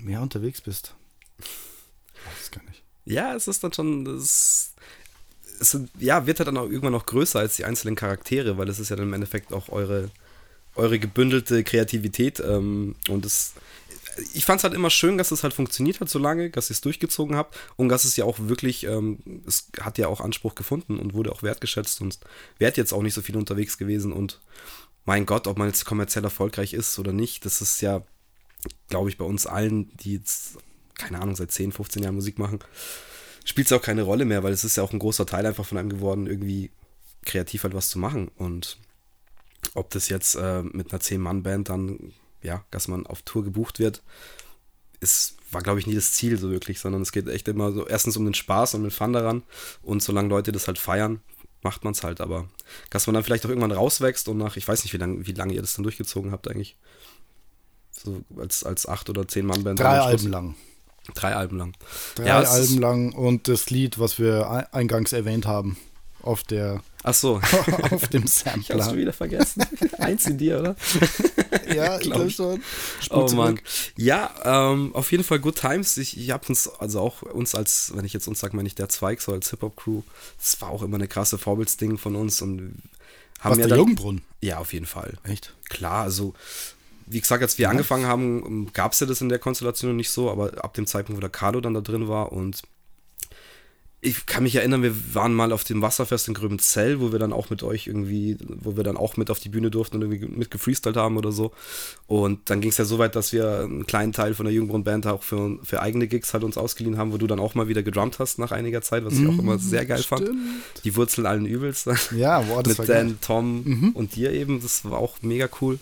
mehr 0.00 0.22
unterwegs 0.22 0.60
bist. 0.60 0.94
weiß 1.38 2.52
gar 2.52 2.62
nicht. 2.68 2.84
Ja, 3.04 3.34
es 3.34 3.48
ist 3.48 3.64
dann 3.64 3.72
schon, 3.72 4.06
es, 4.06 4.72
es 5.62 5.78
ja, 5.98 6.26
wird 6.26 6.38
halt 6.38 6.48
dann 6.48 6.58
auch 6.58 6.64
irgendwann 6.64 6.92
noch 6.92 7.06
größer 7.06 7.38
als 7.38 7.56
die 7.56 7.64
einzelnen 7.64 7.96
Charaktere, 7.96 8.58
weil 8.58 8.68
es 8.68 8.78
ist 8.78 8.90
ja 8.90 8.96
dann 8.96 9.06
im 9.06 9.14
Endeffekt 9.14 9.52
auch 9.52 9.68
eure 9.70 10.10
eure 10.74 10.98
gebündelte 10.98 11.64
Kreativität. 11.64 12.40
Ähm, 12.40 12.94
und 13.08 13.24
es, 13.24 13.54
ich 14.34 14.44
fand 14.44 14.60
es 14.60 14.64
halt 14.64 14.74
immer 14.74 14.90
schön, 14.90 15.18
dass 15.18 15.30
es 15.30 15.42
halt 15.42 15.54
funktioniert 15.54 16.00
hat 16.00 16.08
so 16.08 16.18
lange, 16.18 16.50
dass 16.50 16.70
ihr 16.70 16.74
es 16.74 16.80
durchgezogen 16.80 17.36
habt 17.36 17.56
und 17.76 17.88
dass 17.88 18.04
es 18.04 18.16
ja 18.16 18.24
auch 18.24 18.38
wirklich, 18.38 18.84
ähm, 18.84 19.18
es 19.46 19.68
hat 19.80 19.98
ja 19.98 20.08
auch 20.08 20.20
Anspruch 20.20 20.54
gefunden 20.54 20.98
und 20.98 21.14
wurde 21.14 21.32
auch 21.32 21.42
wertgeschätzt 21.42 22.00
und 22.00 22.18
wärt 22.58 22.76
jetzt 22.76 22.92
auch 22.92 23.02
nicht 23.02 23.14
so 23.14 23.22
viel 23.22 23.36
unterwegs 23.36 23.78
gewesen 23.78 24.12
und 24.12 24.40
mein 25.04 25.26
Gott, 25.26 25.48
ob 25.48 25.58
man 25.58 25.66
jetzt 25.66 25.84
kommerziell 25.84 26.24
erfolgreich 26.24 26.74
ist 26.74 26.98
oder 26.98 27.12
nicht, 27.12 27.44
das 27.44 27.60
ist 27.60 27.80
ja, 27.80 28.02
glaube 28.88 29.08
ich, 29.08 29.18
bei 29.18 29.24
uns 29.24 29.46
allen, 29.46 29.90
die 29.96 30.14
jetzt, 30.14 30.58
keine 30.94 31.20
Ahnung, 31.20 31.34
seit 31.34 31.50
10, 31.50 31.72
15 31.72 32.04
Jahren 32.04 32.14
Musik 32.14 32.38
machen, 32.38 32.60
spielt 33.44 33.66
es 33.66 33.72
auch 33.72 33.82
keine 33.82 34.02
Rolle 34.02 34.24
mehr, 34.24 34.42
weil 34.42 34.52
es 34.52 34.64
ist 34.64 34.76
ja 34.76 34.82
auch 34.82 34.92
ein 34.92 34.98
großer 34.98 35.26
Teil 35.26 35.46
einfach 35.46 35.66
von 35.66 35.78
einem 35.78 35.90
geworden, 35.90 36.26
irgendwie 36.26 36.70
kreativ 37.24 37.64
halt 37.64 37.74
was 37.74 37.88
zu 37.88 37.98
machen 37.98 38.28
und 38.36 38.78
ob 39.74 39.90
das 39.90 40.08
jetzt 40.08 40.34
äh, 40.34 40.62
mit 40.62 40.92
einer 40.92 41.00
10-Mann-Band 41.00 41.68
dann, 41.68 42.12
ja, 42.42 42.64
dass 42.70 42.88
man 42.88 43.06
auf 43.06 43.22
Tour 43.22 43.44
gebucht 43.44 43.78
wird, 43.78 44.02
ist, 45.00 45.36
war, 45.50 45.62
glaube 45.62 45.80
ich, 45.80 45.86
nie 45.86 45.94
das 45.94 46.12
Ziel 46.12 46.36
so 46.38 46.50
wirklich, 46.50 46.80
sondern 46.80 47.02
es 47.02 47.12
geht 47.12 47.28
echt 47.28 47.48
immer 47.48 47.72
so 47.72 47.86
erstens 47.86 48.16
um 48.16 48.24
den 48.24 48.34
Spaß 48.34 48.74
und 48.74 48.82
den 48.82 48.90
Fun 48.90 49.12
daran 49.12 49.42
und 49.82 50.02
solange 50.02 50.28
Leute 50.28 50.52
das 50.52 50.66
halt 50.66 50.78
feiern, 50.78 51.20
macht 51.62 51.84
man 51.84 51.92
es 51.92 52.02
halt, 52.02 52.20
aber 52.20 52.48
dass 52.90 53.06
man 53.06 53.14
dann 53.14 53.24
vielleicht 53.24 53.44
auch 53.46 53.50
irgendwann 53.50 53.72
rauswächst 53.72 54.28
und 54.28 54.38
nach, 54.38 54.56
ich 54.56 54.66
weiß 54.66 54.82
nicht, 54.84 54.92
wie 54.92 54.98
lange 54.98 55.26
wie 55.26 55.32
lang 55.32 55.50
ihr 55.50 55.60
das 55.60 55.74
dann 55.74 55.84
durchgezogen 55.84 56.32
habt 56.32 56.48
eigentlich. 56.48 56.76
So 57.92 58.22
als, 58.36 58.64
als 58.64 58.86
acht 58.88 59.10
oder 59.10 59.28
zehn 59.28 59.46
Mann 59.46 59.62
Band. 59.62 59.78
Drei 59.78 60.00
Alben 60.00 60.28
lang. 60.28 60.54
Drei 61.14 61.34
Alben 61.34 61.58
lang. 61.58 61.74
Drei 62.14 62.26
ja, 62.26 62.40
Alben 62.40 62.78
lang 62.78 63.12
und 63.12 63.48
das 63.48 63.70
Lied, 63.70 63.98
was 63.98 64.18
wir 64.18 64.68
eingangs 64.72 65.12
erwähnt 65.12 65.46
haben 65.46 65.76
auf 66.22 66.42
der 66.44 66.80
Ach 67.02 67.14
so. 67.14 67.40
auf 67.90 68.08
dem 68.08 68.26
Sampler. 68.26 68.76
Ich 68.76 68.84
schon 68.84 68.96
wieder 68.96 69.12
vergessen. 69.12 69.66
Eins 69.98 70.26
in 70.26 70.38
dir, 70.38 70.60
oder? 70.60 70.76
ja, 71.74 71.96
ich 71.96 72.02
glaube 72.02 72.30
schon. 72.30 72.62
Spur 73.00 73.24
oh 73.24 73.26
zurück. 73.26 73.44
Mann. 73.44 73.60
Ja, 73.96 74.32
ähm, 74.44 74.94
auf 74.94 75.10
jeden 75.10 75.24
Fall 75.24 75.40
Good 75.40 75.56
Times. 75.56 75.96
Ich, 75.96 76.16
ich 76.16 76.30
habe 76.30 76.46
uns, 76.48 76.68
also 76.68 77.00
auch 77.00 77.22
uns 77.22 77.54
als, 77.54 77.92
wenn 77.96 78.04
ich 78.04 78.12
jetzt 78.12 78.28
uns 78.28 78.38
sage, 78.38 78.54
meine 78.56 78.68
ich 78.68 78.76
der 78.76 78.88
Zweig, 78.88 79.20
so 79.20 79.32
als 79.32 79.50
Hip-Hop-Crew, 79.50 80.02
das 80.38 80.60
war 80.60 80.70
auch 80.70 80.82
immer 80.82 80.96
eine 80.96 81.08
krasse 81.08 81.38
Vorbildsding 81.38 81.98
von 81.98 82.14
uns 82.14 82.40
und 82.40 82.76
haben 83.40 83.52
Was, 83.52 83.58
ja 83.58 83.66
der 83.66 83.78
Jungenbrunn? 83.78 84.22
Ja, 84.40 84.58
auf 84.58 84.72
jeden 84.72 84.86
Fall. 84.86 85.18
Echt? 85.24 85.52
Klar, 85.68 86.04
also 86.04 86.34
wie 87.12 87.20
gesagt, 87.20 87.42
als 87.42 87.58
wir 87.58 87.64
ja. 87.64 87.70
angefangen 87.70 88.06
haben, 88.06 88.70
gab 88.72 88.92
es 88.92 89.00
ja 89.00 89.06
das 89.06 89.20
in 89.20 89.28
der 89.28 89.38
Konstellation 89.38 89.96
nicht 89.96 90.10
so, 90.10 90.30
aber 90.30 90.64
ab 90.64 90.74
dem 90.74 90.86
Zeitpunkt, 90.86 91.18
wo 91.18 91.20
der 91.20 91.30
Carlo 91.30 91.60
dann 91.60 91.74
da 91.74 91.80
drin 91.80 92.08
war 92.08 92.32
und 92.32 92.62
ich 94.04 94.26
kann 94.26 94.42
mich 94.42 94.56
erinnern, 94.56 94.82
wir 94.82 95.14
waren 95.14 95.32
mal 95.32 95.52
auf 95.52 95.62
dem 95.62 95.80
Wasserfest 95.80 96.26
in 96.26 96.34
Gröbenzell, 96.34 97.00
wo 97.00 97.12
wir 97.12 97.20
dann 97.20 97.32
auch 97.32 97.50
mit 97.50 97.62
euch 97.62 97.86
irgendwie, 97.86 98.36
wo 98.48 98.76
wir 98.76 98.82
dann 98.82 98.96
auch 98.96 99.16
mit 99.16 99.30
auf 99.30 99.38
die 99.38 99.48
Bühne 99.48 99.70
durften 99.70 99.96
und 99.96 100.02
irgendwie 100.02 100.26
mit 100.26 100.50
gefreestylt 100.50 100.96
haben 100.96 101.16
oder 101.16 101.30
so. 101.30 101.52
Und 102.08 102.50
dann 102.50 102.60
ging 102.60 102.70
es 102.70 102.78
ja 102.78 102.84
so 102.84 102.98
weit, 102.98 103.14
dass 103.14 103.32
wir 103.32 103.60
einen 103.60 103.86
kleinen 103.86 104.12
Teil 104.12 104.34
von 104.34 104.44
der 104.44 104.52
Jungbrunnen-Band 104.52 105.06
auch 105.06 105.22
für, 105.22 105.56
für 105.62 105.80
eigene 105.80 106.08
Gigs 106.08 106.34
halt 106.34 106.42
uns 106.42 106.58
ausgeliehen 106.58 106.98
haben, 106.98 107.12
wo 107.12 107.16
du 107.16 107.28
dann 107.28 107.38
auch 107.38 107.54
mal 107.54 107.68
wieder 107.68 107.84
gedrummt 107.84 108.18
hast 108.18 108.40
nach 108.40 108.50
einiger 108.50 108.82
Zeit, 108.82 109.04
was 109.04 109.14
ich 109.14 109.28
auch 109.28 109.38
immer 109.38 109.60
sehr 109.60 109.86
geil 109.86 110.02
stimmt. 110.02 110.26
fand. 110.26 110.38
Die 110.82 110.96
Wurzeln 110.96 111.24
allen 111.24 111.46
Übels. 111.46 111.88
Ja, 112.16 112.40
boah, 112.40 112.64
das 112.64 112.78
Mit 112.78 112.88
Dan, 112.88 113.06
geil. 113.06 113.16
Tom 113.20 113.62
mhm. 113.64 113.90
und 113.90 114.16
dir 114.16 114.32
eben, 114.32 114.60
das 114.60 114.84
war 114.84 114.98
auch 114.98 115.22
mega 115.22 115.48
cool. 115.60 115.78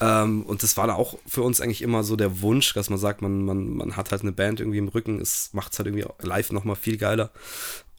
Ähm, 0.00 0.42
und 0.42 0.62
das 0.62 0.76
war 0.76 0.86
da 0.86 0.94
auch 0.94 1.18
für 1.26 1.42
uns 1.42 1.60
eigentlich 1.60 1.82
immer 1.82 2.04
so 2.04 2.16
der 2.16 2.42
Wunsch, 2.42 2.74
dass 2.74 2.90
man 2.90 2.98
sagt, 2.98 3.22
man, 3.22 3.44
man, 3.44 3.76
man 3.76 3.96
hat 3.96 4.10
halt 4.10 4.22
eine 4.22 4.32
Band 4.32 4.60
irgendwie 4.60 4.78
im 4.78 4.88
Rücken, 4.88 5.20
es 5.20 5.50
macht 5.52 5.72
es 5.72 5.78
halt 5.78 5.88
irgendwie 5.88 6.06
live 6.20 6.52
nochmal 6.52 6.76
viel 6.76 6.98
geiler. 6.98 7.30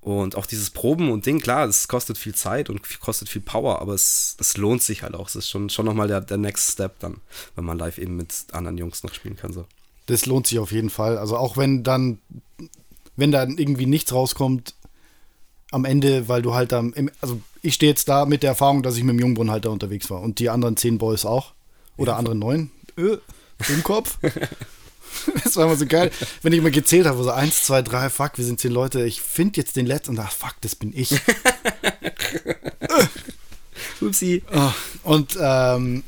Und 0.01 0.35
auch 0.35 0.45
dieses 0.45 0.69
Proben 0.69 1.11
und 1.11 1.25
Ding, 1.25 1.41
klar, 1.41 1.67
es 1.67 1.87
kostet 1.87 2.17
viel 2.17 2.33
Zeit 2.33 2.69
und 2.69 2.81
kostet 3.01 3.29
viel 3.29 3.41
Power, 3.41 3.81
aber 3.81 3.93
es, 3.93 4.37
es 4.39 4.55
lohnt 4.55 4.81
sich 4.81 5.03
halt 5.03 5.15
auch. 5.15 5.27
Es 5.27 5.35
ist 5.35 5.49
schon, 5.49 5.69
schon 5.69 5.85
nochmal 5.85 6.07
der, 6.07 6.21
der 6.21 6.37
Next 6.37 6.71
Step 6.71 6.99
dann, 6.99 7.17
wenn 7.55 7.65
man 7.65 7.77
live 7.77 7.97
eben 7.97 8.15
mit 8.15 8.33
anderen 8.53 8.77
Jungs 8.77 9.03
noch 9.03 9.13
spielen 9.13 9.35
kann. 9.35 9.51
So. 9.51 9.65
Das 10.05 10.25
lohnt 10.25 10.47
sich 10.47 10.59
auf 10.59 10.71
jeden 10.71 10.89
Fall. 10.89 11.17
Also 11.17 11.35
auch 11.35 11.57
wenn 11.57 11.83
dann, 11.83 12.19
wenn 13.17 13.31
dann 13.31 13.57
irgendwie 13.57 13.87
nichts 13.87 14.13
rauskommt 14.13 14.75
am 15.71 15.83
Ende, 15.83 16.29
weil 16.29 16.41
du 16.41 16.53
halt 16.53 16.71
am, 16.71 16.93
also 17.19 17.41
ich 17.61 17.73
stehe 17.73 17.91
jetzt 17.91 18.07
da 18.07 18.25
mit 18.25 18.43
der 18.43 18.51
Erfahrung, 18.51 18.83
dass 18.83 18.95
ich 18.95 19.03
mit 19.03 19.15
dem 19.15 19.19
Jungbrunnen 19.19 19.51
halt 19.51 19.65
da 19.65 19.69
unterwegs 19.69 20.09
war 20.09 20.21
und 20.21 20.39
die 20.39 20.49
anderen 20.49 20.77
zehn 20.77 20.97
Boys 20.97 21.25
auch. 21.25 21.53
Oder 21.97 22.13
ja. 22.13 22.17
andere 22.17 22.35
neun. 22.35 22.71
Äh, 22.97 23.17
Im 23.69 23.83
Kopf. 23.83 24.17
das 25.43 25.55
war 25.55 25.65
immer 25.65 25.75
so 25.75 25.85
geil, 25.85 26.11
wenn 26.41 26.53
ich 26.53 26.61
mal 26.61 26.71
gezählt 26.71 27.07
habe, 27.07 27.23
so 27.23 27.31
eins, 27.31 27.63
zwei, 27.63 27.81
drei, 27.81 28.09
fuck, 28.09 28.37
wir 28.37 28.45
sind 28.45 28.59
zehn 28.59 28.71
Leute, 28.71 29.03
ich 29.05 29.21
finde 29.21 29.57
jetzt 29.57 29.75
den 29.75 29.85
letzten 29.85 30.11
und 30.11 30.19
ach, 30.19 30.31
fuck, 30.31 30.55
das 30.61 30.75
bin 30.75 30.93
ich. 30.95 31.11
Upsi. 34.01 34.43
Oh, 34.53 34.71
und 35.03 35.37
ähm, 35.39 36.03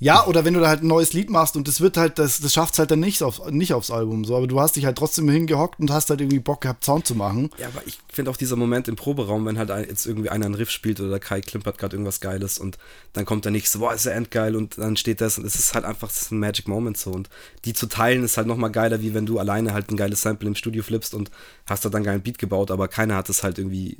Ja, 0.00 0.26
oder 0.26 0.44
wenn 0.44 0.54
du 0.54 0.60
da 0.60 0.68
halt 0.68 0.82
ein 0.82 0.86
neues 0.86 1.12
Lied 1.12 1.28
machst 1.28 1.56
und 1.56 1.66
das 1.66 1.80
wird 1.80 1.96
halt, 1.96 2.20
das, 2.20 2.40
das 2.40 2.52
schafft 2.52 2.74
es 2.74 2.78
halt 2.78 2.92
dann 2.92 3.00
nicht, 3.00 3.22
auf, 3.22 3.50
nicht 3.50 3.72
aufs 3.72 3.90
Album. 3.90 4.24
So, 4.24 4.36
aber 4.36 4.46
du 4.46 4.60
hast 4.60 4.76
dich 4.76 4.84
halt 4.84 4.96
trotzdem 4.96 5.28
hingehockt 5.28 5.80
und 5.80 5.90
hast 5.90 6.10
halt 6.10 6.20
irgendwie 6.20 6.38
Bock 6.38 6.60
gehabt, 6.60 6.84
Sound 6.84 7.04
zu 7.04 7.16
machen. 7.16 7.50
Ja, 7.58 7.66
aber 7.66 7.82
ich 7.84 7.98
finde 8.12 8.30
auch 8.30 8.36
dieser 8.36 8.54
Moment 8.54 8.86
im 8.86 8.94
Proberaum, 8.94 9.44
wenn 9.46 9.58
halt 9.58 9.70
jetzt 9.88 10.06
irgendwie 10.06 10.28
einer 10.28 10.46
einen 10.46 10.54
Riff 10.54 10.70
spielt 10.70 11.00
oder 11.00 11.18
Kai 11.18 11.40
klimpert 11.40 11.78
gerade 11.78 11.96
irgendwas 11.96 12.20
Geiles 12.20 12.58
und 12.58 12.78
dann 13.12 13.24
kommt 13.24 13.44
der 13.44 13.52
nächste, 13.52 13.78
boah, 13.78 13.92
ist 13.92 14.06
der 14.06 14.14
endgeil 14.14 14.54
und 14.54 14.78
dann 14.78 14.96
steht 14.96 15.20
das 15.20 15.36
und 15.36 15.44
es 15.44 15.56
ist 15.56 15.74
halt 15.74 15.84
einfach 15.84 16.10
ist 16.10 16.30
ein 16.30 16.38
Magic 16.38 16.68
Moment 16.68 16.96
so 16.96 17.10
und 17.10 17.28
die 17.64 17.72
zu 17.72 17.86
teilen 17.86 18.22
ist 18.22 18.36
halt 18.36 18.46
nochmal 18.46 18.70
geiler, 18.70 19.02
wie 19.02 19.14
wenn 19.14 19.26
du 19.26 19.38
alleine 19.38 19.72
halt 19.72 19.90
ein 19.90 19.96
geiles 19.96 20.22
Sample 20.22 20.48
im 20.48 20.54
Studio 20.54 20.82
flippst 20.84 21.12
und 21.12 21.30
hast 21.66 21.84
da 21.84 21.88
dann 21.88 22.04
geilen 22.04 22.22
Beat 22.22 22.38
gebaut, 22.38 22.70
aber 22.70 22.86
keiner 22.86 23.16
hat 23.16 23.28
es 23.28 23.42
halt 23.42 23.58
irgendwie, 23.58 23.98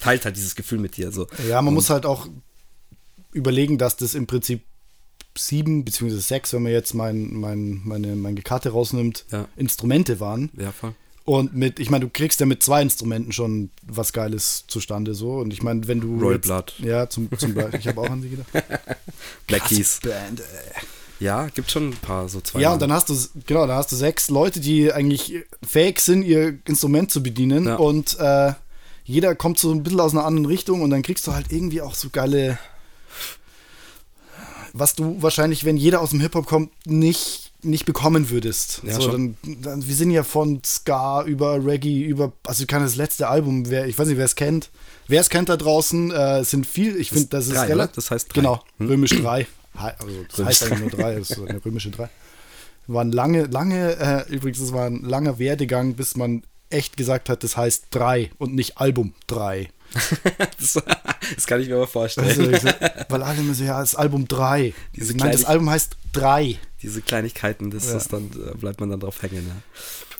teilt 0.00 0.24
halt 0.24 0.36
dieses 0.36 0.54
Gefühl 0.54 0.78
mit 0.78 0.96
dir. 0.96 1.10
So. 1.10 1.26
Ja, 1.48 1.60
man 1.60 1.68
und 1.68 1.74
muss 1.74 1.90
halt 1.90 2.06
auch 2.06 2.28
überlegen, 3.32 3.78
dass 3.78 3.96
das 3.96 4.14
im 4.14 4.26
Prinzip 4.26 4.62
sieben 5.46 5.84
beziehungsweise 5.84 6.20
sechs, 6.20 6.52
wenn 6.52 6.62
man 6.62 6.72
jetzt 6.72 6.94
mein, 6.94 7.34
mein, 7.34 7.80
meine, 7.84 8.16
meine 8.16 8.42
Karte 8.42 8.70
rausnimmt, 8.70 9.24
Ja. 9.30 9.46
Instrumente 9.56 10.20
waren. 10.20 10.50
Ja, 10.56 10.72
voll. 10.72 10.94
Und 11.24 11.54
mit, 11.54 11.78
ich 11.78 11.90
meine, 11.90 12.06
du 12.06 12.10
kriegst 12.10 12.40
ja 12.40 12.46
mit 12.46 12.62
zwei 12.62 12.82
Instrumenten 12.82 13.32
schon 13.32 13.70
was 13.86 14.12
Geiles 14.12 14.64
zustande 14.66 15.14
so. 15.14 15.34
Und 15.34 15.52
ich 15.52 15.62
meine, 15.62 15.86
wenn 15.86 16.00
du. 16.00 16.18
Royal 16.18 16.34
jetzt, 16.34 16.46
Blood. 16.46 16.74
Ja, 16.78 17.08
zum, 17.08 17.28
zum 17.38 17.54
Beispiel. 17.54 17.78
Ich 17.78 17.86
habe 17.88 18.00
auch 18.00 18.10
an 18.10 18.22
sie 18.22 18.30
gedacht. 18.30 18.48
Black 19.46 19.64
Keys. 19.66 20.00
Band, 20.02 20.40
ey. 20.40 20.82
Ja, 21.20 21.48
gibt 21.54 21.70
schon 21.70 21.90
ein 21.90 21.96
paar 21.96 22.28
so 22.28 22.40
zwei. 22.40 22.60
Ja, 22.60 22.72
und 22.72 22.80
dann 22.80 22.92
hast 22.92 23.10
du, 23.10 23.14
genau, 23.46 23.66
dann 23.66 23.76
hast 23.76 23.92
du 23.92 23.96
sechs 23.96 24.30
Leute, 24.30 24.58
die 24.58 24.90
eigentlich 24.92 25.34
fähig 25.62 26.00
sind, 26.00 26.22
ihr 26.22 26.58
Instrument 26.64 27.10
zu 27.10 27.22
bedienen. 27.22 27.66
Ja. 27.66 27.76
Und 27.76 28.18
äh, 28.18 28.54
jeder 29.04 29.34
kommt 29.34 29.58
so 29.58 29.70
ein 29.70 29.82
bisschen 29.82 30.00
aus 30.00 30.12
einer 30.12 30.24
anderen 30.24 30.46
Richtung 30.46 30.80
und 30.80 30.90
dann 30.90 31.02
kriegst 31.02 31.26
du 31.26 31.32
halt 31.32 31.52
irgendwie 31.52 31.82
auch 31.82 31.94
so 31.94 32.08
geile. 32.10 32.58
Was 34.72 34.94
du 34.94 35.20
wahrscheinlich, 35.20 35.64
wenn 35.64 35.76
jeder 35.76 36.00
aus 36.00 36.10
dem 36.10 36.20
Hip-Hop 36.20 36.46
kommt, 36.46 36.70
nicht, 36.86 37.52
nicht 37.62 37.86
bekommen 37.86 38.30
würdest. 38.30 38.82
Ja, 38.84 39.00
so, 39.00 39.10
dann, 39.10 39.36
dann, 39.42 39.86
wir 39.86 39.94
sind 39.94 40.10
ja 40.10 40.22
von 40.22 40.62
Ska 40.64 41.24
über 41.24 41.64
Reggae, 41.64 42.02
über, 42.02 42.32
also 42.46 42.66
kann 42.66 42.82
das 42.82 42.96
letzte 42.96 43.28
Album, 43.28 43.68
wer, 43.68 43.86
ich 43.86 43.98
weiß 43.98 44.08
nicht, 44.08 44.18
wer 44.18 44.24
es 44.24 44.36
kennt. 44.36 44.70
Wer 45.08 45.20
es 45.20 45.28
kennt 45.28 45.48
da 45.48 45.56
draußen, 45.56 46.10
äh, 46.10 46.38
es 46.38 46.50
sind 46.50 46.66
viel, 46.66 46.96
ich 46.96 47.10
finde, 47.10 47.28
das 47.30 47.46
ist 47.46 47.56
drei, 47.56 47.66
relativ. 47.66 47.96
Das 47.96 48.10
heißt 48.10 48.28
drei. 48.28 48.40
Genau, 48.40 48.62
Hm? 48.78 48.88
römisch 48.88 49.20
3. 49.20 49.46
Also, 49.74 50.06
das 50.28 50.38
Römisch 50.38 50.48
heißt 50.48 50.62
eigentlich 50.64 50.80
nur 50.80 50.90
3, 50.90 51.18
das 51.18 51.30
ist 51.30 51.38
eine 51.40 51.64
römische 51.64 51.90
3 51.90 52.08
war 52.92 53.04
ein 53.04 53.12
lange, 53.12 53.44
lange, 53.44 53.96
äh, 53.98 54.32
übrigens, 54.32 54.60
es 54.60 54.72
war 54.72 54.86
ein 54.86 55.02
langer 55.02 55.38
Werdegang, 55.38 55.94
bis 55.94 56.16
man 56.16 56.42
echt 56.70 56.96
gesagt 56.96 57.28
hat, 57.28 57.44
das 57.44 57.56
heißt 57.56 57.86
3 57.90 58.30
und 58.38 58.54
nicht 58.54 58.78
Album 58.78 59.14
3. 59.26 59.68
das, 60.58 60.74
das 61.34 61.46
kann 61.46 61.60
ich 61.60 61.68
mir 61.68 61.76
aber 61.76 61.86
vorstellen. 61.86 62.54
Also, 62.54 62.68
weil 63.08 63.22
alle 63.22 63.40
immer 63.40 63.54
so, 63.54 63.64
ja, 63.64 63.80
das 63.80 63.94
Album 63.94 64.28
3. 64.28 64.72
Diese 64.94 65.12
ich 65.12 65.18
meine, 65.18 65.32
das 65.32 65.44
Album 65.44 65.68
heißt 65.70 65.96
3. 66.12 66.58
Diese 66.82 67.02
Kleinigkeiten, 67.02 67.70
das 67.70 67.86
Ja. 67.90 67.96
ist 67.96 68.12
dann, 68.12 68.30
äh, 68.32 68.56
bleibt 68.56 68.80
man 68.80 68.90
dann 68.90 69.00
drauf 69.00 69.20
hängen. 69.22 69.50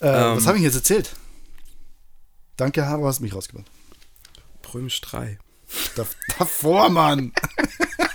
Ja. 0.00 0.06
Äh, 0.08 0.30
Ähm. 0.32 0.36
was 0.36 0.46
habe 0.46 0.58
ich 0.58 0.64
jetzt 0.64 0.74
erzählt? 0.76 1.10
Danke, 2.56 2.86
Haro, 2.86 3.06
hast 3.06 3.20
mich 3.20 3.34
rausgebracht. 3.34 3.66
Römisch 4.74 5.00
3. 5.00 5.38
Da, 5.96 6.04
davor, 6.38 6.88
Mann. 6.90 7.32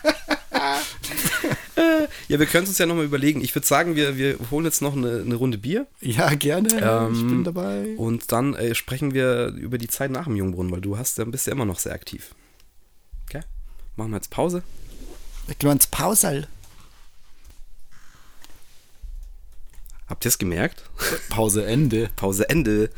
Ja, 2.28 2.39
wir 2.39 2.45
können 2.45 2.64
es 2.64 2.70
uns 2.70 2.78
ja 2.78 2.86
nochmal 2.86 3.06
überlegen. 3.06 3.41
Ich 3.41 3.53
würde 3.56 3.68
sagen, 3.68 3.95
wir, 3.95 4.18
wir 4.18 4.38
holen 4.51 4.66
jetzt 4.66 4.82
noch 4.82 4.95
eine, 4.95 5.22
eine 5.22 5.36
Runde 5.36 5.58
Bier 5.58 5.88
Ja, 6.01 6.34
gerne. 6.36 6.70
ich 6.70 7.20
Ähm, 7.22 7.28
bin 7.28 7.43
dabei. 7.43 7.88
und 7.97 8.32
dann 8.32 8.53
äh, 8.56 8.76
sprechen 8.76 9.14
wir 9.14 9.47
über 9.47 9.78
die 9.78 9.88
Zeit 9.88 10.12
nach 10.12 10.26
dem 10.26 10.36
Jungbrunnen, 10.36 10.72
weil 10.72 10.82
du 10.82 10.97
hast, 10.97 11.18
dann 11.20 11.32
bist 11.32 11.47
ja 11.47 11.53
immer 11.53 11.66
noch 11.66 11.80
sehr 11.80 11.93
aktiv. 11.93 12.34
Okay? 13.28 13.41
Machen 13.95 14.12
wir 14.12 14.18
jetzt 14.18 14.30
Pause. 14.32 14.64
Ich 15.47 15.58
gehe 15.60 15.72
ins 15.72 15.88
Pausal. 15.88 16.47
Habt 20.08 20.24
ihr 20.26 20.30
es 20.30 20.38
gemerkt? 20.38 20.84
Pause 21.30 21.66
Ende. 21.66 22.10
Pause 22.16 22.47
Ende. 22.49 22.89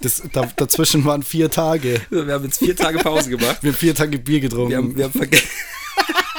Das, 0.00 0.22
da, 0.32 0.46
dazwischen 0.56 1.04
waren 1.04 1.22
vier 1.22 1.50
Tage. 1.50 2.00
Wir 2.10 2.26
haben 2.34 2.44
jetzt 2.44 2.58
vier 2.58 2.76
Tage 2.76 2.98
Pause 2.98 3.30
gemacht. 3.30 3.62
Wir 3.62 3.70
haben 3.72 3.78
vier 3.78 3.94
Tage 3.94 4.18
Bier 4.18 4.40
getrunken. 4.40 4.70
Wir 4.70 4.76
haben, 4.78 4.96
wir 4.96 5.04
haben, 5.04 5.12
verge 5.12 5.38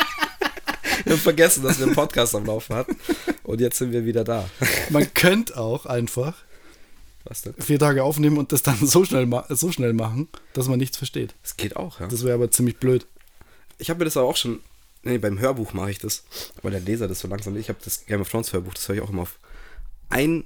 wir 1.12 1.18
haben 1.18 1.24
vergessen, 1.24 1.64
dass 1.64 1.80
wir 1.80 1.86
einen 1.88 1.96
Podcast 1.96 2.34
am 2.36 2.46
Laufen 2.46 2.76
hatten. 2.76 2.96
Und 3.44 3.62
jetzt 3.62 3.78
sind 3.78 3.92
wir 3.92 4.06
wieder 4.06 4.24
da. 4.24 4.50
Man 4.90 5.14
könnte 5.14 5.58
auch 5.58 5.86
einfach 5.86 6.36
vier 7.60 7.78
Tage 7.80 8.04
aufnehmen 8.04 8.38
und 8.38 8.52
das 8.52 8.64
dann 8.64 8.78
so 8.86 9.06
schnell, 9.06 9.30
so 9.50 9.72
schnell 9.72 9.94
machen, 9.94 10.28
dass 10.54 10.68
man 10.68 10.80
nichts 10.80 10.98
versteht. 10.98 11.36
Das 11.44 11.56
geht 11.58 11.76
auch, 11.76 12.00
ja. 12.00 12.08
Das 12.08 12.24
wäre 12.24 12.34
aber 12.36 12.50
ziemlich 12.50 12.78
blöd. 12.78 13.06
Ich 13.78 13.90
habe 13.90 14.00
mir 14.00 14.06
das 14.06 14.18
aber 14.18 14.28
auch 14.28 14.38
schon. 14.38 14.60
Nee, 15.04 15.18
beim 15.18 15.40
Hörbuch 15.40 15.74
mache 15.74 15.92
ich 15.92 15.98
das. 16.00 16.24
Weil 16.62 16.72
der 16.72 16.80
Leser 16.82 17.08
das 17.08 17.20
so 17.20 17.28
langsam. 17.28 17.56
Ich 17.58 17.70
habe 17.70 17.80
das 17.84 18.06
Game 18.06 18.22
of 18.22 18.30
Thrones 18.30 18.54
Hörbuch, 18.54 18.74
das 18.74 18.88
höre 18.88 18.96
ich 18.96 19.02
auch 19.02 19.10
immer 19.10 19.24
auf. 19.24 19.38
Ein. 20.10 20.46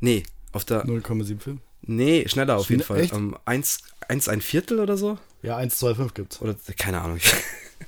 Nee, 0.00 0.24
auf 0.52 0.64
der. 0.64 0.84
0,75. 0.84 1.58
Nee, 1.86 2.26
schneller 2.28 2.56
auf 2.56 2.68
jeden 2.70 2.82
Schne- 2.82 2.86
Fall. 2.86 3.00
echt? 3.00 3.12
Ähm, 3.12 3.36
eins, 3.44 3.78
eins, 4.08 4.28
ein 4.28 4.40
Viertel 4.40 4.80
oder 4.80 4.96
so? 4.96 5.18
Ja, 5.42 5.58
1,25 5.58 6.14
gibt's. 6.14 6.40
Oder 6.40 6.56
keine 6.78 7.00
Ahnung. 7.00 7.18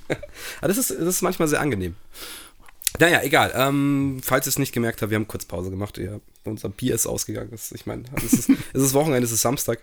Aber 0.59 0.67
das 0.67 0.77
ist, 0.77 0.91
das 0.91 0.99
ist 0.99 1.21
manchmal 1.21 1.47
sehr 1.47 1.61
angenehm. 1.61 1.95
Naja, 2.99 3.21
egal. 3.21 3.51
Ähm, 3.55 4.19
falls 4.23 4.47
ihr 4.47 4.49
es 4.49 4.57
nicht 4.57 4.71
gemerkt 4.71 5.01
habt, 5.01 5.11
wir 5.11 5.17
haben 5.17 5.27
kurz 5.27 5.45
Pause 5.45 5.69
gemacht. 5.69 5.97
Ja, 5.99 6.19
unser 6.45 6.69
Bier 6.69 6.95
ist 6.95 7.05
ausgegangen. 7.05 7.49
Das, 7.51 7.71
ich 7.71 7.85
meine, 7.85 8.03
es 8.15 8.33
ist, 8.33 8.49
es 8.73 8.81
ist 8.81 8.93
Wochenende, 8.93 9.23
es 9.25 9.31
ist 9.31 9.41
Samstag. 9.41 9.79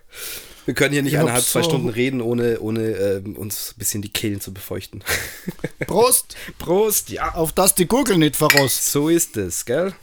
Wir 0.65 0.73
können 0.73 0.91
hier 0.93 1.03
nicht 1.03 1.13
Ich 1.13 1.19
eineinhalb, 1.19 1.45
zwei 1.45 1.61
so- 1.61 1.69
Stunden 1.69 1.89
reden, 1.89 2.19
ohne, 2.21 2.59
ohne 2.59 2.81
ähm, 2.89 3.35
uns 3.37 3.71
ein 3.71 3.79
bisschen 3.79 4.01
die 4.01 4.09
Kehlen 4.11 4.41
zu 4.41 4.53
befeuchten. 4.53 5.03
Prost! 5.87 6.35
Prost, 6.57 7.09
ja. 7.09 7.35
Auf 7.35 7.53
das 7.53 7.75
die 7.75 7.87
Gurgel 7.87 8.17
nicht 8.17 8.35
voraus. 8.35 8.91
So 8.91 9.07
ist 9.07 9.37
es, 9.37 9.63
gell? 9.65 9.93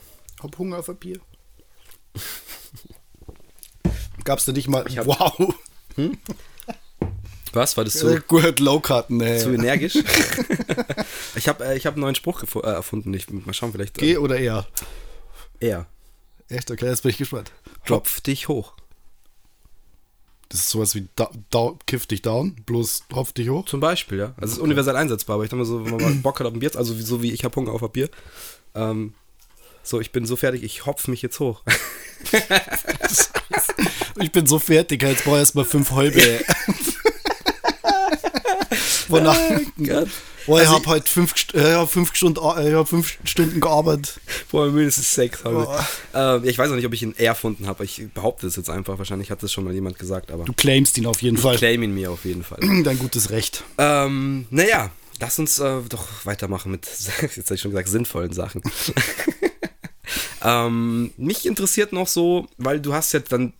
Hab 0.41 0.57
Hunger 0.57 0.79
auf 0.79 0.89
ein 0.89 0.95
Bier. 0.95 1.19
Gab's 4.23 4.45
da 4.45 4.53
nicht 4.53 4.67
mal. 4.69 4.85
wow! 5.05 5.53
Was? 7.53 7.77
War 7.77 7.83
das 7.83 7.93
So. 7.93 8.09
so, 8.09 8.17
Gut, 8.27 8.59
Low-Karten, 8.59 9.21
ey. 9.21 9.39
zu 9.39 9.51
energisch? 9.51 9.95
ich 11.35 11.47
habe 11.47 11.65
äh, 11.65 11.77
ich 11.77 11.85
hab 11.85 11.93
einen 11.93 12.01
neuen 12.01 12.15
Spruch 12.15 12.43
äh, 12.43 12.59
erfunden. 12.67 13.13
Ich, 13.13 13.29
mal 13.29 13.53
schauen, 13.53 13.71
vielleicht. 13.71 13.97
G 13.97 14.13
Äh, 14.13 14.17
oder 14.17 14.37
R? 14.39 14.67
er. 15.59 15.85
Echt? 16.49 16.69
Okay, 16.71 16.85
jetzt 16.87 17.01
bin 17.03 17.11
ich 17.11 17.17
gespannt. 17.17 17.51
Klopf 17.85 18.21
dich 18.21 18.47
hoch. 18.47 18.73
Das 20.49 20.59
ist 20.59 20.69
sowas 20.69 20.93
wie 20.93 21.07
da, 21.15 21.31
da, 21.49 21.71
Kiff 21.87 22.05
dich 22.05 22.21
down, 22.21 22.53
bloß 22.65 23.05
hopf 23.13 23.33
dich 23.33 23.49
hoch. 23.49 23.65
Zum 23.65 23.79
Beispiel, 23.79 24.19
ja. 24.19 24.25
Also 24.37 24.45
es 24.45 24.51
ist 24.53 24.59
universell 24.59 24.95
einsetzbar, 24.95 25.35
aber 25.35 25.45
ich 25.45 25.49
denke 25.49 25.63
mal 25.63 25.69
so, 25.69 25.83
wenn 25.83 25.95
man 25.95 26.01
mal 26.01 26.13
Bock 26.21 26.39
hat 26.39 26.45
auf 26.45 26.53
ein 26.53 26.59
Bier, 26.59 26.75
also 26.75 26.93
so 26.93 27.23
wie 27.23 27.31
ich 27.31 27.43
habe 27.43 27.55
Hunger 27.55 27.71
auf 27.71 27.81
ein 27.81 27.89
Bier. 27.91 28.09
Ähm, 28.75 29.13
so, 29.81 29.99
ich 29.99 30.11
bin 30.11 30.25
so 30.27 30.35
fertig, 30.35 30.61
ich 30.63 30.85
hopf 30.85 31.07
mich 31.07 31.21
jetzt 31.21 31.39
hoch. 31.39 31.63
Ich 34.21 34.31
bin 34.31 34.45
so 34.45 34.59
fertig, 34.59 35.01
jetzt 35.01 35.23
brauche 35.23 35.35
ich 35.37 35.39
erstmal 35.39 35.65
fünf 35.65 35.91
Gott. 39.09 40.07
Oh, 40.45 40.55
ich 40.57 40.63
Also 40.63 40.73
habe 40.73 40.85
heute 40.87 41.09
fünf, 41.09 41.33
äh, 41.53 41.71
ich 41.71 41.75
hab 41.77 41.89
fünf, 41.89 42.13
Stunden, 42.13 42.37
äh, 42.57 42.67
ich 42.67 42.75
hab 42.75 42.89
fünf 42.89 43.17
Stunden 43.23 43.61
gearbeitet. 43.61 44.19
Boah, 44.51 44.69
mindestens 44.69 45.13
sechs 45.15 45.41
habe 45.45 45.63
ich. 45.63 45.85
Ähm, 46.13 46.43
ich 46.43 46.57
weiß 46.57 46.69
auch 46.69 46.75
nicht, 46.75 46.85
ob 46.85 46.91
ich 46.91 47.01
ihn 47.01 47.15
erfunden 47.15 47.65
habe. 47.65 47.85
Ich 47.85 48.09
behaupte 48.13 48.47
es 48.47 48.57
jetzt 48.57 48.69
einfach. 48.69 48.97
Wahrscheinlich 48.97 49.31
hat 49.31 49.41
das 49.41 49.53
schon 49.53 49.63
mal 49.63 49.73
jemand 49.73 49.97
gesagt, 49.97 50.31
aber 50.31 50.43
Du 50.43 50.51
claimst 50.51 50.97
ihn 50.97 51.05
auf 51.05 51.21
jeden 51.21 51.37
Fall. 51.37 51.55
claim 51.55 51.81
ihn 51.83 51.93
mir 51.93 52.11
auf 52.11 52.25
jeden 52.25 52.43
Fall. 52.43 52.59
Dein 52.83 52.99
gutes 52.99 53.29
Recht. 53.29 53.63
ähm, 53.77 54.45
naja, 54.49 54.89
lass 55.21 55.39
uns 55.39 55.59
äh, 55.59 55.79
doch 55.87 56.05
weitermachen 56.25 56.71
mit, 56.73 56.87
jetzt 57.21 57.37
habe 57.45 57.55
ich 57.55 57.61
schon 57.61 57.71
gesagt, 57.71 57.87
sinnvollen 57.87 58.33
Sachen. 58.33 58.61
ähm, 60.43 61.11
mich 61.17 61.45
interessiert 61.45 61.93
noch 61.93 62.07
so, 62.07 62.47
weil 62.57 62.81
du 62.81 62.93
hast 62.93 63.13
ja 63.13 63.19
dann 63.21 63.53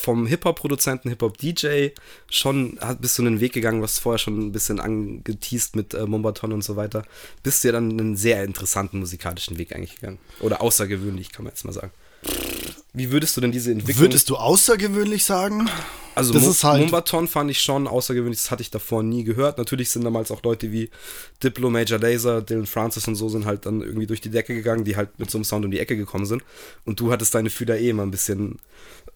vom 0.00 0.26
Hip-Hop-Produzenten, 0.26 1.08
Hip-Hop-DJ 1.10 1.88
schon 2.30 2.78
bist 3.00 3.18
du 3.18 3.22
einen 3.22 3.40
Weg 3.40 3.52
gegangen, 3.52 3.82
was 3.82 3.98
vorher 3.98 4.18
schon 4.18 4.38
ein 4.38 4.52
bisschen 4.52 4.80
angeteased 4.80 5.76
mit 5.76 5.94
äh, 5.94 6.06
Mombaton 6.06 6.52
und 6.52 6.62
so 6.64 6.76
weiter. 6.76 7.04
Bist 7.42 7.62
du 7.62 7.68
ja 7.68 7.72
dann 7.72 7.90
einen 7.90 8.16
sehr 8.16 8.42
interessanten 8.44 8.98
musikalischen 8.98 9.58
Weg 9.58 9.74
eigentlich 9.74 9.96
gegangen. 9.96 10.18
Oder 10.40 10.60
außergewöhnlich, 10.60 11.32
kann 11.32 11.44
man 11.44 11.52
jetzt 11.52 11.64
mal 11.64 11.72
sagen. 11.72 11.92
Wie 12.92 13.12
würdest 13.12 13.36
du 13.36 13.40
denn 13.40 13.52
diese 13.52 13.70
Entwicklung... 13.70 14.04
Würdest 14.06 14.28
du 14.28 14.36
außergewöhnlich 14.36 15.24
sagen? 15.24 15.68
Also 16.16 16.32
das 16.34 16.42
Mo 16.42 16.50
ist 16.50 16.64
halt- 16.64 16.80
Mombaton 16.82 17.28
fand 17.28 17.50
ich 17.50 17.60
schon 17.60 17.86
außergewöhnlich, 17.86 18.40
das 18.40 18.50
hatte 18.50 18.62
ich 18.62 18.70
davor 18.70 19.02
nie 19.04 19.22
gehört. 19.22 19.58
Natürlich 19.58 19.90
sind 19.90 20.04
damals 20.04 20.30
auch 20.32 20.42
Leute 20.42 20.72
wie 20.72 20.90
Diplo, 21.42 21.70
Major 21.70 22.00
Lazer, 22.00 22.42
Dylan 22.42 22.66
Francis 22.66 23.06
und 23.06 23.14
so 23.14 23.28
sind 23.28 23.46
halt 23.46 23.64
dann 23.64 23.80
irgendwie 23.80 24.08
durch 24.08 24.20
die 24.20 24.28
Decke 24.28 24.54
gegangen, 24.54 24.84
die 24.84 24.96
halt 24.96 25.18
mit 25.18 25.30
so 25.30 25.38
einem 25.38 25.44
Sound 25.44 25.64
um 25.64 25.70
die 25.70 25.78
Ecke 25.78 25.96
gekommen 25.96 26.26
sind. 26.26 26.42
Und 26.84 26.98
du 26.98 27.12
hattest 27.12 27.34
deine 27.34 27.48
Fühler 27.48 27.78
eh 27.78 27.90
immer 27.90 28.02
ein 28.02 28.10
bisschen, 28.10 28.58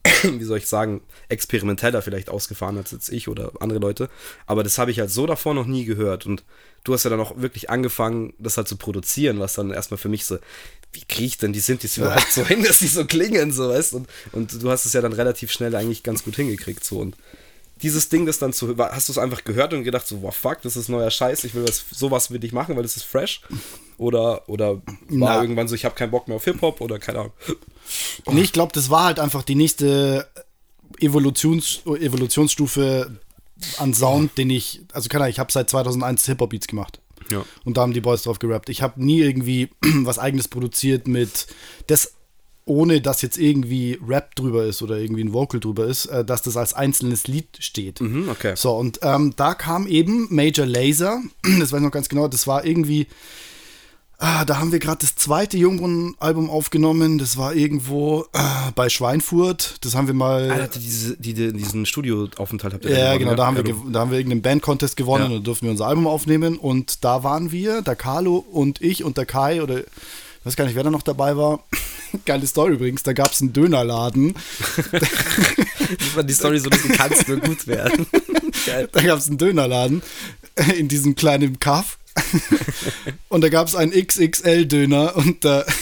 wie 0.22 0.44
soll 0.44 0.58
ich 0.58 0.66
sagen, 0.66 1.00
experimenteller 1.28 2.02
vielleicht 2.02 2.28
ausgefahren 2.28 2.76
als 2.76 2.90
jetzt 2.90 3.08
ich 3.10 3.28
oder 3.28 3.52
andere 3.60 3.78
Leute. 3.78 4.08
Aber 4.46 4.62
das 4.62 4.78
habe 4.78 4.90
ich 4.90 5.00
halt 5.00 5.10
so 5.10 5.26
davor 5.26 5.54
noch 5.54 5.66
nie 5.66 5.84
gehört. 5.84 6.26
Und 6.26 6.44
du 6.84 6.92
hast 6.92 7.04
ja 7.04 7.10
dann 7.10 7.20
auch 7.20 7.40
wirklich 7.40 7.70
angefangen, 7.70 8.34
das 8.38 8.56
halt 8.56 8.68
zu 8.68 8.76
produzieren, 8.76 9.40
was 9.40 9.54
dann 9.54 9.70
erstmal 9.70 9.98
für 9.98 10.08
mich 10.08 10.24
so, 10.26 10.38
wie 10.92 11.04
kriege 11.08 11.26
ich 11.26 11.38
denn 11.38 11.52
die 11.52 11.60
Synthes 11.60 11.96
überhaupt 11.96 12.30
so 12.30 12.44
hin, 12.46 12.62
dass 12.62 12.78
die 12.78 12.86
so 12.86 13.04
klingen, 13.04 13.52
so 13.52 13.68
weißt 13.68 13.94
und, 13.94 14.08
und 14.32 14.62
du 14.62 14.70
hast 14.70 14.84
es 14.84 14.92
ja 14.92 15.00
dann 15.00 15.12
relativ 15.12 15.50
schnell 15.50 15.74
eigentlich 15.74 16.02
ganz 16.02 16.24
gut 16.24 16.36
hingekriegt, 16.36 16.84
so 16.84 16.98
und 16.98 17.16
dieses 17.82 18.08
Ding, 18.08 18.24
das 18.24 18.38
dann 18.38 18.52
zu, 18.52 18.76
hast 18.78 19.08
du 19.08 19.12
es 19.12 19.18
einfach 19.18 19.44
gehört 19.44 19.72
und 19.74 19.82
gedacht 19.82 20.06
so, 20.06 20.22
wow, 20.22 20.34
fuck, 20.34 20.62
das 20.62 20.76
ist 20.76 20.88
neuer 20.88 21.10
Scheiß, 21.10 21.44
ich 21.44 21.54
will 21.54 21.64
das, 21.64 21.84
sowas 21.90 22.30
will 22.30 22.42
ich 22.44 22.52
machen, 22.52 22.76
weil 22.76 22.84
das 22.84 22.96
ist 22.96 23.02
fresh? 23.02 23.42
Oder, 23.98 24.48
oder 24.48 24.76
war 24.76 24.82
Na. 25.08 25.42
irgendwann 25.42 25.68
so, 25.68 25.74
ich 25.74 25.84
habe 25.84 25.94
keinen 25.94 26.10
Bock 26.10 26.28
mehr 26.28 26.36
auf 26.36 26.44
Hip-Hop 26.44 26.80
oder 26.80 26.98
keine 26.98 27.20
Ahnung. 27.20 27.32
Oh. 28.24 28.32
Nee, 28.32 28.42
ich 28.42 28.52
glaube, 28.52 28.72
das 28.72 28.90
war 28.90 29.04
halt 29.04 29.18
einfach 29.18 29.42
die 29.42 29.54
nächste 29.54 30.28
Evolutions, 30.98 31.80
Evolutionsstufe 31.84 33.18
an 33.78 33.94
Sound, 33.94 34.30
oh. 34.32 34.36
den 34.36 34.50
ich, 34.50 34.82
also 34.92 35.08
keine 35.08 35.24
Ahnung, 35.24 35.32
ich 35.32 35.38
habe 35.38 35.52
seit 35.52 35.70
2001 35.70 36.26
Hip-Hop-Beats 36.26 36.66
gemacht. 36.66 37.00
Ja. 37.30 37.44
Und 37.64 37.76
da 37.76 37.82
haben 37.82 37.94
die 37.94 38.00
Boys 38.00 38.22
drauf 38.22 38.38
gerappt. 38.38 38.68
Ich 38.68 38.82
habe 38.82 39.02
nie 39.02 39.20
irgendwie 39.20 39.70
was 40.02 40.18
eigenes 40.18 40.48
produziert 40.48 41.08
mit 41.08 41.46
das 41.86 42.14
ohne 42.66 43.00
dass 43.00 43.22
jetzt 43.22 43.36
irgendwie 43.36 43.98
Rap 44.06 44.34
drüber 44.36 44.64
ist 44.64 44.80
oder 44.82 44.96
irgendwie 44.96 45.22
ein 45.22 45.32
Vocal 45.32 45.60
drüber 45.60 45.84
ist, 45.84 46.06
äh, 46.06 46.24
dass 46.24 46.42
das 46.42 46.56
als 46.56 46.72
einzelnes 46.72 47.26
Lied 47.26 47.48
steht. 47.58 48.00
Mhm, 48.00 48.28
okay. 48.30 48.54
So, 48.56 48.72
und 48.76 49.00
ähm, 49.02 49.34
da 49.36 49.54
kam 49.54 49.86
eben 49.86 50.28
Major 50.34 50.66
Laser, 50.66 51.22
das 51.58 51.72
weiß 51.72 51.80
ich 51.80 51.84
noch 51.84 51.90
ganz 51.90 52.08
genau, 52.08 52.28
das 52.28 52.46
war 52.46 52.64
irgendwie, 52.64 53.06
ah, 54.18 54.44
da 54.44 54.58
haben 54.58 54.72
wir 54.72 54.78
gerade 54.78 54.98
das 54.98 55.16
zweite 55.16 55.56
Jungbrunnen-Album 55.56 56.50
aufgenommen, 56.50 57.18
das 57.18 57.36
war 57.36 57.54
irgendwo 57.54 58.26
äh, 58.32 58.72
bei 58.74 58.88
Schweinfurt, 58.88 59.76
das 59.82 59.94
haben 59.94 60.06
wir 60.06 60.14
mal... 60.14 60.50
Ah, 60.50 60.68
diese, 60.74 61.16
die, 61.16 61.34
die, 61.34 61.52
diesen 61.52 61.86
Studioaufenthalt 61.86 62.74
habt 62.74 62.84
ihr 62.84 62.98
Ja, 62.98 63.16
genau, 63.16 63.34
da 63.34 63.46
haben, 63.46 63.56
wir, 63.56 63.74
da 63.92 64.00
haben 64.00 64.10
wir 64.10 64.18
irgendeinen 64.18 64.42
Band-Contest 64.42 64.96
gewonnen 64.96 65.24
ja. 65.24 65.30
und 65.30 65.36
da 65.36 65.44
durften 65.44 65.66
wir 65.66 65.72
unser 65.72 65.86
Album 65.86 66.06
aufnehmen 66.06 66.56
und 66.56 67.04
da 67.04 67.22
waren 67.22 67.52
wir, 67.52 67.82
der 67.82 67.96
Carlo 67.96 68.36
und 68.36 68.80
ich 68.80 69.04
und 69.04 69.16
der 69.16 69.26
Kai 69.26 69.62
oder 69.62 69.80
ich 70.44 70.48
weiß 70.48 70.56
gar 70.56 70.66
nicht, 70.66 70.74
wer 70.74 70.82
da 70.82 70.90
noch 70.90 71.02
dabei 71.02 71.38
war. 71.38 71.64
Geile 72.26 72.46
Story 72.46 72.74
übrigens, 72.74 73.02
da 73.02 73.14
gab 73.14 73.32
es 73.32 73.40
einen 73.40 73.54
Dönerladen. 73.54 74.34
das 74.92 76.16
war 76.16 76.22
die 76.22 76.34
Story 76.34 76.58
so, 76.58 76.68
du 76.68 76.78
kannst 76.94 77.26
nur 77.28 77.38
gut 77.38 77.66
werden. 77.66 78.06
Geil. 78.66 78.88
Da 78.92 79.02
gab 79.02 79.18
es 79.18 79.28
einen 79.28 79.38
Dönerladen 79.38 80.02
in 80.76 80.88
diesem 80.88 81.16
kleinen 81.16 81.60
Kaff. 81.60 81.96
und 83.28 83.42
da 83.42 83.48
gab 83.48 83.68
es 83.68 83.74
einen 83.74 83.92
XXL-Döner 83.92 85.16
und 85.16 85.44
da. 85.44 85.64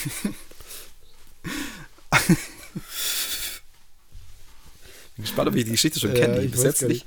bin 5.22 5.24
gespannt, 5.24 5.48
ob 5.48 5.54
ich 5.54 5.64
die 5.64 5.70
Geschichte 5.72 6.00
schon 6.00 6.14
kenne. 6.14 6.42
Ja, 6.42 6.48
Bis 6.48 6.62
jetzt 6.62 6.82
nicht. 6.82 7.06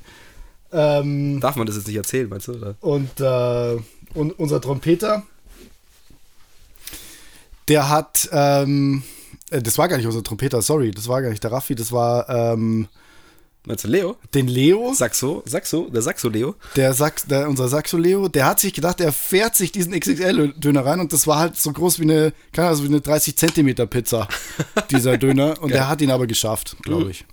Ähm, 0.71 1.39
Darf 1.39 1.55
man 1.55 1.67
das 1.67 1.75
jetzt 1.75 1.87
nicht 1.87 1.95
erzählen, 1.95 2.27
meinst 2.29 2.47
du? 2.47 2.53
Oder? 2.53 2.75
Und, 2.81 3.19
äh, 3.19 3.77
und 4.13 4.39
unser 4.39 4.61
Trompeter, 4.61 5.23
der 7.67 7.89
hat, 7.89 8.29
ähm, 8.31 9.03
äh, 9.51 9.61
das 9.61 9.77
war 9.77 9.87
gar 9.87 9.97
nicht 9.97 10.05
unser 10.05 10.23
Trompeter, 10.23 10.61
sorry, 10.61 10.91
das 10.91 11.07
war 11.07 11.21
gar 11.21 11.29
nicht 11.29 11.43
der 11.43 11.51
Raffi, 11.51 11.75
das 11.75 11.91
war, 11.91 12.29
ähm, 12.29 12.87
Meinst 13.65 13.83
du 13.83 13.87
Leo? 13.87 14.17
Den 14.33 14.47
Leo. 14.47 14.93
Saxo, 14.93 15.43
Saxo, 15.45 15.89
der 15.89 16.01
Saxo 16.01 16.29
Leo. 16.29 16.55
Der 16.75 16.93
Sax, 16.93 17.25
der, 17.25 17.49
unser 17.49 17.67
Saxo 17.67 17.97
Leo, 17.97 18.27
der 18.27 18.45
hat 18.45 18.59
sich 18.59 18.73
gedacht, 18.73 19.01
er 19.01 19.11
fährt 19.11 19.55
sich 19.55 19.71
diesen 19.71 19.99
XXL-Döner 19.99 20.85
rein 20.85 20.99
und 20.99 21.13
das 21.13 21.25
war 21.25 21.39
halt 21.39 21.55
so 21.57 21.71
groß 21.71 21.99
wie 21.99 22.03
eine, 22.03 22.33
keine 22.51 22.69
Ahnung, 22.69 22.83
wie 22.83 22.87
eine 22.87 23.01
30 23.01 23.35
Zentimeter 23.35 23.87
Pizza, 23.87 24.27
dieser 24.91 25.17
Döner. 25.17 25.61
Und 25.61 25.73
der 25.73 25.89
hat 25.89 26.01
ihn 26.01 26.11
aber 26.11 26.27
geschafft, 26.27 26.77
glaube 26.83 27.11
ich. 27.11 27.25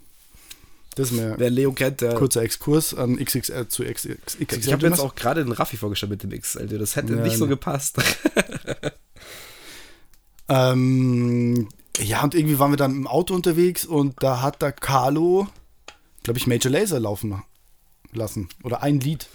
Das 0.94 1.10
ist 1.10 1.16
mir 1.16 1.34
Wer 1.38 1.50
Leo 1.50 1.72
kennt, 1.72 2.02
der. 2.02 2.14
Kurzer 2.14 2.42
Exkurs 2.42 2.94
an 2.94 3.16
XXL 3.16 3.68
zu 3.68 3.82
XXL. 3.82 4.18
Ich 4.38 4.72
habe 4.72 4.86
jetzt 4.86 5.00
auch 5.00 5.14
gerade 5.14 5.42
den 5.42 5.52
Raffi 5.52 5.76
vorgestellt 5.76 6.10
mit 6.10 6.22
dem 6.22 6.30
XXL. 6.30 6.78
Das 6.78 6.96
hätte 6.96 7.14
ja, 7.14 7.22
nicht 7.22 7.38
so 7.38 7.46
gepasst. 7.46 7.96
Ähm, 10.52 11.68
ja, 11.98 12.22
und 12.22 12.34
irgendwie 12.34 12.58
waren 12.58 12.72
wir 12.72 12.76
dann 12.76 12.92
im 12.92 13.06
Auto 13.06 13.34
unterwegs 13.34 13.86
und 13.86 14.22
da 14.22 14.42
hat 14.42 14.60
der 14.60 14.72
Carlo, 14.72 15.48
glaube 16.22 16.38
ich, 16.38 16.46
Major 16.46 16.70
Laser 16.70 17.00
laufen 17.00 17.42
lassen. 18.12 18.48
Oder 18.62 18.82
ein 18.82 19.00
Lied. 19.00 19.28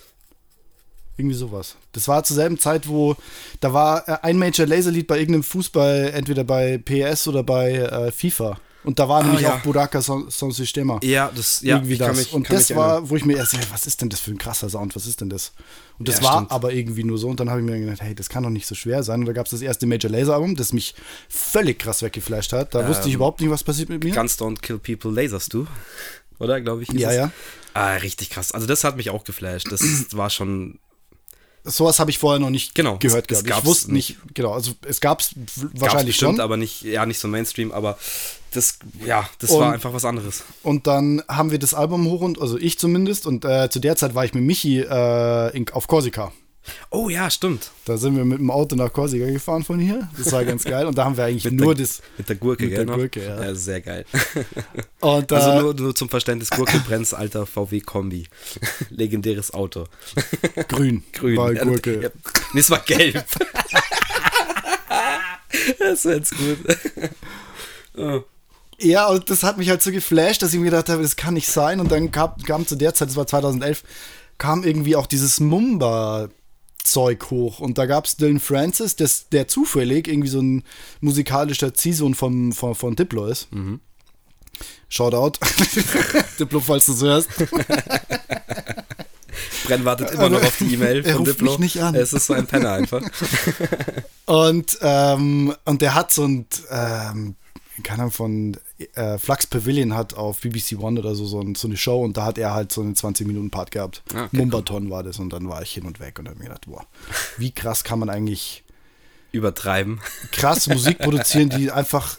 Irgendwie 1.18 1.36
sowas. 1.36 1.76
Das 1.94 2.08
war 2.08 2.24
zur 2.24 2.36
selben 2.36 2.60
Zeit, 2.60 2.88
wo 2.88 3.16
da 3.60 3.74
war 3.74 4.08
äh, 4.08 4.18
ein 4.22 4.38
Major 4.38 4.68
Laser 4.68 4.92
Lied 4.92 5.08
bei 5.08 5.18
irgendeinem 5.18 5.44
Fußball, 5.44 6.12
entweder 6.14 6.44
bei 6.44 6.78
PS 6.78 7.28
oder 7.28 7.42
bei 7.44 7.74
äh, 7.74 8.12
FIFA. 8.12 8.60
Und 8.84 9.00
da 9.00 9.10
war 9.10 9.20
ah, 9.20 9.24
nämlich 9.24 9.42
ja. 9.42 9.56
auch 9.56 9.60
Buraka 9.64 10.00
Son, 10.00 10.30
Son 10.30 10.52
Sistema. 10.52 11.00
Ja, 11.04 11.30
das, 11.36 11.62
ja, 11.62 11.76
irgendwie 11.76 11.98
das. 11.98 12.16
Mich, 12.16 12.34
und 12.34 12.50
das 12.50 12.74
war, 12.74 12.92
erinnern. 12.92 13.10
wo 13.10 13.16
ich 13.18 13.26
mir 13.26 13.36
erst, 13.36 13.58
was 13.72 13.86
ist 13.86 14.00
denn 14.00 14.10
das 14.10 14.22
für 14.22 14.32
ein 14.32 14.38
krasser 14.38 14.70
Sound? 14.70 14.96
Was 14.96 15.08
ist 15.08 15.20
denn 15.20 15.30
das? 15.30 15.52
Und 16.00 16.08
das 16.08 16.20
ja, 16.20 16.24
war 16.24 16.34
stimmt. 16.36 16.52
aber 16.52 16.72
irgendwie 16.72 17.04
nur 17.04 17.18
so. 17.18 17.28
Und 17.28 17.40
dann 17.40 17.50
habe 17.50 17.60
ich 17.60 17.66
mir 17.66 17.78
gedacht, 17.80 18.02
hey, 18.02 18.16
das 18.16 18.30
kann 18.30 18.44
doch 18.44 18.50
nicht 18.50 18.66
so 18.66 18.76
schwer 18.76 19.04
sein. 19.04 19.20
Und 19.20 19.26
da 19.26 19.34
gab 19.34 19.48
es 19.48 19.52
das 19.52 19.62
erste 19.62 19.88
Major 19.88 20.10
Laser 20.10 20.36
Album, 20.36 20.56
das 20.56 20.72
mich 20.72 20.96
völlig 21.28 21.80
krass 21.80 22.02
weggeflasht 22.02 22.54
hat. 22.54 22.76
Da 22.76 22.82
ähm, 22.82 22.88
wusste 22.88 23.08
ich 23.08 23.14
ähm, 23.14 23.16
überhaupt 23.16 23.42
nicht, 23.42 23.50
was 23.50 23.64
passiert 23.64 23.90
mit 23.90 24.04
mir. 24.04 24.14
Guns 24.14 24.40
Don't 24.40 24.62
Kill 24.62 24.78
People 24.78 25.12
Lasers, 25.12 25.50
du? 25.50 25.68
Oder, 26.40 26.62
glaube 26.62 26.84
ich? 26.84 26.90
Ja, 26.90 27.10
es? 27.10 27.16
ja. 27.16 27.32
Ah, 27.74 27.96
richtig 27.96 28.30
krass. 28.30 28.52
Also 28.52 28.68
das 28.68 28.84
hat 28.84 28.98
mich 28.98 29.10
auch 29.10 29.24
geflasht. 29.24 29.72
Das 29.72 29.82
war 30.12 30.30
schon 30.30 30.80
sowas 31.64 32.00
habe 32.00 32.10
ich 32.10 32.18
vorher 32.18 32.40
noch 32.40 32.50
nicht 32.50 32.76
genau, 32.76 32.98
gehört 32.98 33.28
gehabt. 33.28 33.48
Ich 33.48 33.66
wusste 33.66 33.92
nicht. 33.94 34.24
nicht. 34.24 34.36
Genau, 34.36 34.54
also 34.54 34.72
es 34.88 35.02
gab 35.02 35.20
es 35.20 35.32
wahrscheinlich 35.74 36.16
bestimmt, 36.16 36.36
schon. 36.36 36.40
aber 36.40 36.58
nicht, 36.58 36.82
ja, 36.82 37.06
nicht 37.06 37.20
so 37.20 37.28
Mainstream, 37.28 37.72
aber 37.72 37.98
das, 38.52 38.80
ja, 39.06 39.30
das 39.40 39.52
und, 39.52 39.60
war 39.60 39.74
einfach 39.74 39.94
was 39.94 40.06
anderes. 40.06 40.44
Und 40.64 40.88
dann 40.88 41.22
haben 41.28 41.52
wir 41.52 41.60
das 41.60 41.74
Album 41.74 42.06
hoch 42.08 42.22
und, 42.22 42.42
also 42.42 42.58
ich 42.58 42.80
zumindest, 42.80 43.28
und 43.28 43.46
äh, 43.46 43.70
zu 43.70 43.80
der 43.80 43.96
Zeit 43.96 44.16
war 44.16 44.26
ich 44.26 44.34
mit 44.34 44.44
Michi 44.44 44.80
äh, 44.80 45.56
in, 45.56 45.70
auf 45.72 45.88
Korsika. 45.88 46.32
Oh 46.90 47.10
ja, 47.10 47.30
stimmt. 47.30 47.72
Da 47.86 47.98
sind 47.98 48.16
wir 48.16 48.26
mit 48.26 48.40
dem 48.40 48.50
Auto 48.52 48.76
nach 48.76 48.92
Korsika 48.92 49.26
gefahren 49.26 49.64
von 49.64 49.80
hier. 49.80 50.10
Das 50.18 50.32
war 50.32 50.44
ganz 50.46 50.64
geil. 50.64 50.86
Und 50.86 50.98
da 50.98 51.06
haben 51.06 51.18
wir 51.18 51.26
eigentlich 51.26 51.52
nur 51.52 51.76
der, 51.76 51.86
das. 51.86 52.02
Mit 52.18 52.30
der 52.30 52.36
Gurke, 52.36 52.66
mit? 52.66 52.78
Der 52.78 52.86
Gurke, 52.86 53.24
ja. 53.24 53.44
ja. 53.44 53.56
Sehr 53.56 53.82
geil. 53.82 54.06
Und, 55.00 55.32
also 55.32 55.50
äh, 55.50 55.62
nur, 55.62 55.74
nur, 55.74 55.96
zum 55.96 56.10
Verständnis: 56.10 56.50
Gurke 56.50 56.80
brennt 56.80 57.14
alter 57.14 57.46
VW-Kombi. 57.46 58.28
Legendäres 58.90 59.54
Auto. 59.54 59.86
Grün. 60.68 61.04
Grün. 61.14 61.38
War 61.38 61.54
Gurke. 61.54 62.02
Ja, 62.04 62.10
nee, 62.54 62.60
es 62.60 62.70
war 62.70 62.80
gelb. 62.80 63.26
das 65.80 66.06
wäre 66.06 66.18
jetzt 66.18 66.34
gut. 66.38 66.58
Oh. 67.98 68.22
Ja, 68.80 69.08
und 69.08 69.30
das 69.30 69.44
hat 69.44 69.58
mich 69.58 69.70
halt 69.70 69.82
so 69.82 69.92
geflasht, 69.92 70.44
dass 70.44 70.54
ich 70.54 70.60
mir 70.60 70.66
gedacht 70.66 70.90
habe, 70.90 71.02
das 71.02 71.16
kann 71.16 71.34
nicht 71.34 71.48
sein. 71.48 71.80
Und 71.80 71.92
dann 71.92 72.12
kam, 72.12 72.36
kam 72.46 72.68
zu 72.68 72.76
der 72.76 72.94
Zeit, 72.94 73.10
das 73.10 73.16
war 73.16 73.26
2011, 73.26 73.84
kam 74.38 74.64
irgendwie 74.64 74.96
auch 74.96 75.08
dieses 75.08 75.40
Mumba 75.40 76.30
Zeug 76.92 77.30
hoch. 77.30 77.60
Und 77.60 77.78
da 77.78 77.86
gab 77.86 78.06
es 78.06 78.18
Dylan 78.18 78.40
Francis, 78.40 78.96
das, 78.96 79.30
der 79.30 79.48
zufällig 79.48 80.08
irgendwie 80.08 80.30
so 80.30 80.42
ein 80.42 80.64
musikalischer 81.02 81.74
Ziehsohn 81.74 82.16
vom, 82.16 82.52
von, 82.54 82.76
von 82.76 82.96
Diplo 82.96 83.28
ist. 83.28 83.52
Mhm. 83.54 83.80
Shoutout. 84.90 85.40
Diplo, 86.40 86.60
falls 86.60 86.86
du 86.88 86.94
es 86.94 87.02
hörst. 87.02 87.30
Brenn 89.66 89.86
wartet 89.86 90.12
immer 90.12 90.30
noch 90.30 90.44
auf 90.44 90.58
die 90.58 90.74
E-Mail 90.74 91.04
von 91.04 91.24
Diplo. 91.26 91.52
Mich 91.52 91.60
nicht 91.60 91.82
an. 91.82 91.96
Es 91.96 92.14
ist 92.14 92.28
so 92.28 92.34
ein 92.34 92.48
Penner 92.48 92.74
einfach. 92.74 93.02
und, 94.26 94.78
ähm, 94.82 95.54
und 95.66 95.82
der 95.82 95.94
hat 95.94 96.12
so 96.12 96.26
ein, 96.26 96.46
ähm, 96.72 97.36
keine 97.84 98.04
Ahnung, 98.04 98.12
von 98.12 98.58
äh, 98.96 99.18
Flux 99.18 99.48
Pavilion 99.48 99.96
hat 99.96 100.14
auf 100.14 100.42
BBC 100.42 100.78
One 100.80 101.00
oder 101.00 101.16
so 101.16 101.26
so, 101.26 101.42
ein, 101.42 101.56
so, 101.56 101.68
eine 101.68 101.78
Show 101.78 102.04
und 102.04 102.18
da 102.18 102.26
hat 102.26 102.38
er 102.38 102.54
halt 102.54 102.72
so 102.72 102.82
einen 102.82 102.96
20-Minuten-Part 102.96 103.72
gehabt. 103.72 104.04
Ah, 104.14 104.26
okay, 104.26 104.38
Mumbaton 104.38 104.86
cool. 104.86 104.90
war 104.92 105.04
das 105.04 105.20
und 105.20 105.32
dann 105.32 105.50
war 105.50 105.62
ich 105.62 105.74
hin 105.74 105.86
und 105.86 106.00
weg 106.00 106.20
und 106.20 106.28
habe 106.28 106.38
mir 106.38 106.46
gedacht, 106.46 106.68
boah, 106.68 106.86
wie 107.38 107.52
krass 107.52 107.84
kann 107.84 108.00
man 108.00 108.10
eigentlich 108.10 108.64
übertreiben? 109.32 110.00
Krass 110.32 110.68
Musik 110.68 111.00
produzieren, 111.00 111.50
die 111.50 111.72
einfach 111.72 112.18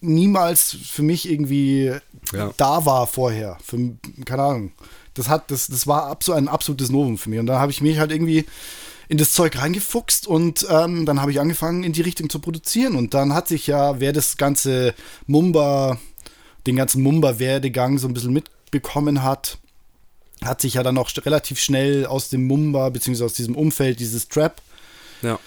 niemals 0.00 0.76
für 0.82 1.02
mich 1.02 1.30
irgendwie 1.30 1.92
ja. 2.32 2.52
da 2.56 2.84
war 2.84 3.06
vorher. 3.06 3.58
Für, 3.62 3.78
keine 4.24 4.42
Ahnung. 4.42 4.72
Das 5.14 5.28
hat, 5.28 5.50
das, 5.50 5.66
das 5.66 5.86
war 5.86 6.16
so 6.22 6.32
ein 6.32 6.48
absolutes 6.48 6.90
Novum 6.90 7.18
für 7.18 7.30
mich. 7.30 7.38
Und 7.38 7.46
da 7.46 7.58
habe 7.58 7.72
ich 7.72 7.80
mich 7.80 7.98
halt 7.98 8.12
irgendwie 8.12 8.46
in 9.10 9.18
das 9.18 9.32
Zeug 9.32 9.58
reingefuchst 9.58 10.28
und 10.28 10.64
ähm, 10.70 11.04
dann 11.04 11.20
habe 11.20 11.32
ich 11.32 11.40
angefangen, 11.40 11.82
in 11.82 11.92
die 11.92 12.00
Richtung 12.00 12.30
zu 12.30 12.38
produzieren. 12.38 12.94
Und 12.94 13.12
dann 13.12 13.34
hat 13.34 13.48
sich 13.48 13.66
ja, 13.66 13.98
wer 13.98 14.12
das 14.12 14.36
ganze 14.36 14.94
Mumba, 15.26 15.98
den 16.68 16.76
ganzen 16.76 17.02
Mumba-Werdegang 17.02 17.98
so 17.98 18.06
ein 18.06 18.14
bisschen 18.14 18.32
mitbekommen 18.32 19.24
hat, 19.24 19.58
hat 20.44 20.60
sich 20.60 20.74
ja 20.74 20.84
dann 20.84 20.96
auch 20.96 21.10
relativ 21.26 21.58
schnell 21.58 22.06
aus 22.06 22.28
dem 22.28 22.46
Mumba, 22.46 22.88
beziehungsweise 22.90 23.24
aus 23.24 23.32
diesem 23.32 23.56
Umfeld, 23.56 23.98
dieses 23.98 24.28
Trap, 24.28 24.62
ja. 25.22 25.40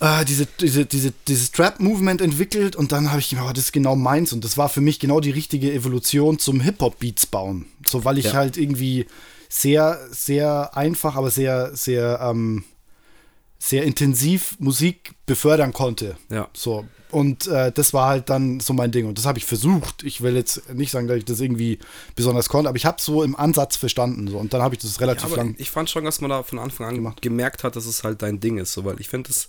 äh, 0.00 0.24
diese, 0.24 0.46
diese, 0.58 0.86
diese, 0.86 1.12
dieses 1.28 1.52
Trap-Movement 1.52 2.22
entwickelt 2.22 2.76
und 2.76 2.92
dann 2.92 3.10
habe 3.10 3.20
ich 3.20 3.28
gedacht, 3.28 3.46
oh, 3.46 3.52
das 3.52 3.64
ist 3.64 3.72
genau 3.72 3.94
meins 3.94 4.32
und 4.32 4.42
das 4.42 4.56
war 4.56 4.70
für 4.70 4.80
mich 4.80 5.00
genau 5.00 5.20
die 5.20 5.32
richtige 5.32 5.70
Evolution 5.70 6.38
zum 6.38 6.60
Hip-Hop-Beats 6.60 7.26
bauen. 7.26 7.66
So, 7.86 8.06
weil 8.06 8.16
ich 8.16 8.26
ja. 8.26 8.32
halt 8.32 8.56
irgendwie 8.56 9.04
sehr, 9.50 10.00
sehr 10.10 10.74
einfach, 10.78 11.16
aber 11.16 11.30
sehr, 11.30 11.76
sehr, 11.76 12.18
ähm, 12.22 12.64
sehr 13.62 13.84
intensiv 13.84 14.56
Musik 14.58 15.12
befördern 15.24 15.72
konnte. 15.72 16.16
Ja. 16.30 16.48
So. 16.52 16.84
Und 17.12 17.46
äh, 17.46 17.70
das 17.70 17.94
war 17.94 18.08
halt 18.08 18.28
dann 18.28 18.58
so 18.58 18.72
mein 18.72 18.90
Ding. 18.90 19.06
Und 19.06 19.18
das 19.18 19.24
habe 19.24 19.38
ich 19.38 19.44
versucht. 19.44 20.02
Ich 20.02 20.20
will 20.20 20.34
jetzt 20.34 20.74
nicht 20.74 20.90
sagen, 20.90 21.06
dass 21.06 21.18
ich 21.18 21.24
das 21.24 21.38
irgendwie 21.38 21.78
besonders 22.16 22.48
konnte, 22.48 22.68
aber 22.68 22.76
ich 22.76 22.86
habe 22.86 22.96
es 22.98 23.04
so 23.04 23.22
im 23.22 23.36
Ansatz 23.36 23.76
verstanden. 23.76 24.26
So. 24.26 24.38
Und 24.38 24.52
dann 24.52 24.62
habe 24.62 24.74
ich 24.74 24.80
das 24.80 25.00
relativ 25.00 25.30
ja, 25.30 25.36
lang. 25.36 25.54
Ich 25.58 25.70
fand 25.70 25.88
schon, 25.88 26.04
dass 26.04 26.20
man 26.20 26.30
da 26.30 26.42
von 26.42 26.58
Anfang 26.58 26.88
an 26.88 26.96
gemacht. 26.96 27.22
gemerkt 27.22 27.62
hat, 27.62 27.76
dass 27.76 27.86
es 27.86 28.02
halt 28.02 28.22
dein 28.22 28.40
Ding 28.40 28.58
ist. 28.58 28.72
So, 28.72 28.84
weil 28.84 29.00
ich 29.00 29.08
finde 29.08 29.30
es 29.30 29.48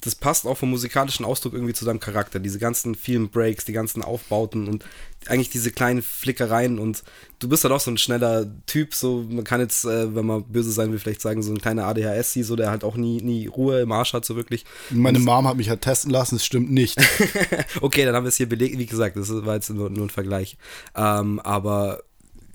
das 0.00 0.14
passt 0.14 0.46
auch 0.46 0.56
vom 0.56 0.70
musikalischen 0.70 1.24
Ausdruck 1.24 1.54
irgendwie 1.54 1.74
zu 1.74 1.84
seinem 1.84 1.98
Charakter. 1.98 2.38
Diese 2.38 2.58
ganzen 2.58 2.94
vielen 2.94 3.30
Breaks, 3.30 3.64
die 3.64 3.72
ganzen 3.72 4.02
Aufbauten 4.02 4.68
und 4.68 4.84
eigentlich 5.26 5.50
diese 5.50 5.72
kleinen 5.72 6.02
Flickereien 6.02 6.78
und 6.78 7.02
du 7.40 7.48
bist 7.48 7.64
halt 7.64 7.74
auch 7.74 7.80
so 7.80 7.90
ein 7.90 7.98
schneller 7.98 8.46
Typ, 8.66 8.94
so 8.94 9.26
man 9.28 9.42
kann 9.42 9.60
jetzt, 9.60 9.84
äh, 9.84 10.14
wenn 10.14 10.24
man 10.24 10.44
böse 10.44 10.70
sein 10.70 10.92
will, 10.92 11.00
vielleicht 11.00 11.20
sagen, 11.20 11.42
so 11.42 11.52
ein 11.52 11.60
kleiner 11.60 11.86
ADHS, 11.86 12.34
so 12.34 12.54
der 12.54 12.70
halt 12.70 12.84
auch 12.84 12.96
nie, 12.96 13.20
nie 13.20 13.48
Ruhe 13.48 13.80
im 13.80 13.90
Arsch 13.90 14.12
hat, 14.12 14.24
so 14.24 14.36
wirklich. 14.36 14.64
Meine 14.90 15.18
Mom 15.18 15.48
hat 15.48 15.56
mich 15.56 15.68
halt 15.68 15.80
testen 15.80 16.12
lassen, 16.12 16.36
das 16.36 16.44
stimmt 16.44 16.70
nicht. 16.70 16.96
okay, 17.80 18.04
dann 18.04 18.14
haben 18.14 18.24
wir 18.24 18.28
es 18.28 18.36
hier 18.36 18.48
belegt, 18.48 18.78
wie 18.78 18.86
gesagt, 18.86 19.16
das 19.16 19.30
war 19.30 19.56
jetzt 19.56 19.70
nur, 19.70 19.90
nur 19.90 20.06
ein 20.06 20.10
Vergleich. 20.10 20.56
Ähm, 20.94 21.40
aber 21.40 22.02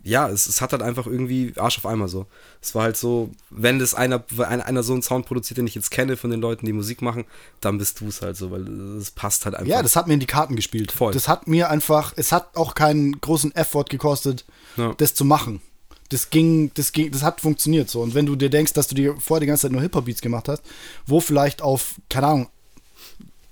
ja, 0.03 0.27
es, 0.27 0.47
es, 0.47 0.59
hat 0.59 0.73
halt 0.73 0.81
einfach 0.81 1.07
irgendwie 1.07 1.53
Arsch 1.55 1.77
auf 1.77 1.85
einmal 1.85 2.09
so. 2.09 2.25
Es 2.61 2.75
war 2.75 2.83
halt 2.83 2.97
so, 2.97 3.29
wenn 3.49 3.79
das 3.79 3.93
einer, 3.93 4.23
einer, 4.37 4.65
einer 4.65 4.83
so 4.83 4.93
einen 4.93 5.01
Sound 5.01 5.25
produziert, 5.25 5.57
den 5.57 5.67
ich 5.67 5.75
jetzt 5.75 5.91
kenne 5.91 6.17
von 6.17 6.29
den 6.29 6.41
Leuten, 6.41 6.65
die 6.65 6.73
Musik 6.73 7.01
machen, 7.01 7.23
dann 7.61 7.77
bist 7.77 8.01
du 8.01 8.07
es 8.07 8.21
halt 8.21 8.35
so, 8.35 8.51
weil 8.51 8.67
es 8.97 9.11
passt 9.11 9.45
halt 9.45 9.55
einfach. 9.55 9.69
Ja, 9.69 9.81
das 9.81 9.95
hat 9.95 10.07
mir 10.07 10.15
in 10.15 10.19
die 10.19 10.25
Karten 10.25 10.57
gespielt. 10.57 10.91
Voll. 10.91 11.13
Das 11.13 11.29
hat 11.29 11.47
mir 11.47 11.69
einfach, 11.69 12.13
es 12.17 12.33
hat 12.33 12.55
auch 12.57 12.75
keinen 12.75 13.19
großen 13.21 13.55
Effort 13.55 13.85
gekostet, 13.85 14.45
ja. 14.75 14.93
das 14.97 15.15
zu 15.15 15.23
machen. 15.23 15.61
Das 16.09 16.29
ging, 16.29 16.69
das 16.73 16.91
ging, 16.91 17.09
das 17.11 17.23
hat 17.23 17.39
funktioniert 17.39 17.89
so. 17.89 18.01
Und 18.01 18.13
wenn 18.13 18.25
du 18.25 18.35
dir 18.35 18.49
denkst, 18.49 18.73
dass 18.73 18.87
du 18.87 18.95
dir 18.95 19.15
vorher 19.19 19.39
die 19.39 19.47
ganze 19.47 19.63
Zeit 19.63 19.71
nur 19.71 19.81
Hip-Hop-Beats 19.81 20.21
gemacht 20.21 20.49
hast, 20.49 20.61
wo 21.07 21.21
vielleicht 21.21 21.61
auf, 21.61 21.95
keine 22.09 22.27
Ahnung, 22.27 22.49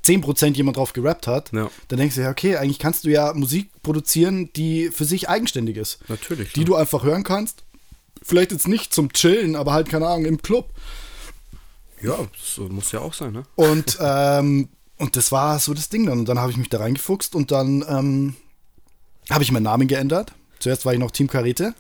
10% 0.06 0.56
jemand 0.56 0.78
drauf 0.78 0.94
gerappt 0.94 1.28
hat, 1.28 1.52
ja. 1.54 1.70
dann 1.88 2.00
denkst 2.00 2.16
du 2.16 2.22
ja, 2.22 2.30
okay, 2.30 2.56
eigentlich 2.58 2.80
kannst 2.80 3.04
du 3.04 3.10
ja 3.10 3.34
Musik 3.34 3.70
produzieren, 3.84 4.52
die 4.56 4.90
für 4.90 5.06
sich 5.06 5.30
eigenständig 5.30 5.78
ist. 5.78 6.00
Natürlich. 6.08 6.54
Die 6.54 6.62
ja. 6.62 6.66
du 6.66 6.76
einfach 6.76 7.04
hören 7.04 7.24
kannst. 7.24 7.64
Vielleicht 8.24 8.52
jetzt 8.52 8.68
nicht 8.68 8.94
zum 8.94 9.14
Chillen, 9.14 9.56
aber 9.56 9.74
halt, 9.74 9.90
keine 9.90 10.08
Ahnung, 10.08 10.26
im 10.26 10.42
Club. 10.42 10.70
Ja, 12.02 12.18
so 12.40 12.64
muss 12.64 12.92
ja 12.92 13.00
auch 13.00 13.14
sein, 13.14 13.34
ne? 13.34 13.44
Und, 13.56 13.98
ähm, 14.02 14.70
und 14.98 15.16
das 15.16 15.32
war 15.32 15.60
so 15.60 15.74
das 15.74 15.90
Ding 15.90 16.06
dann. 16.06 16.20
Und 16.20 16.30
dann 16.30 16.40
habe 16.40 16.52
ich 16.52 16.58
mich 16.58 16.70
da 16.70 16.80
reingefuchst 16.80 17.36
und 17.36 17.52
dann 17.52 17.84
ähm, 17.88 18.36
habe 19.30 19.44
ich 19.44 19.52
meinen 19.52 19.64
Namen 19.64 19.88
geändert. 19.88 20.34
Zuerst 20.60 20.86
war 20.86 20.94
ich 20.94 21.00
noch 21.00 21.12
Team 21.12 21.28
Karete, 21.28 21.74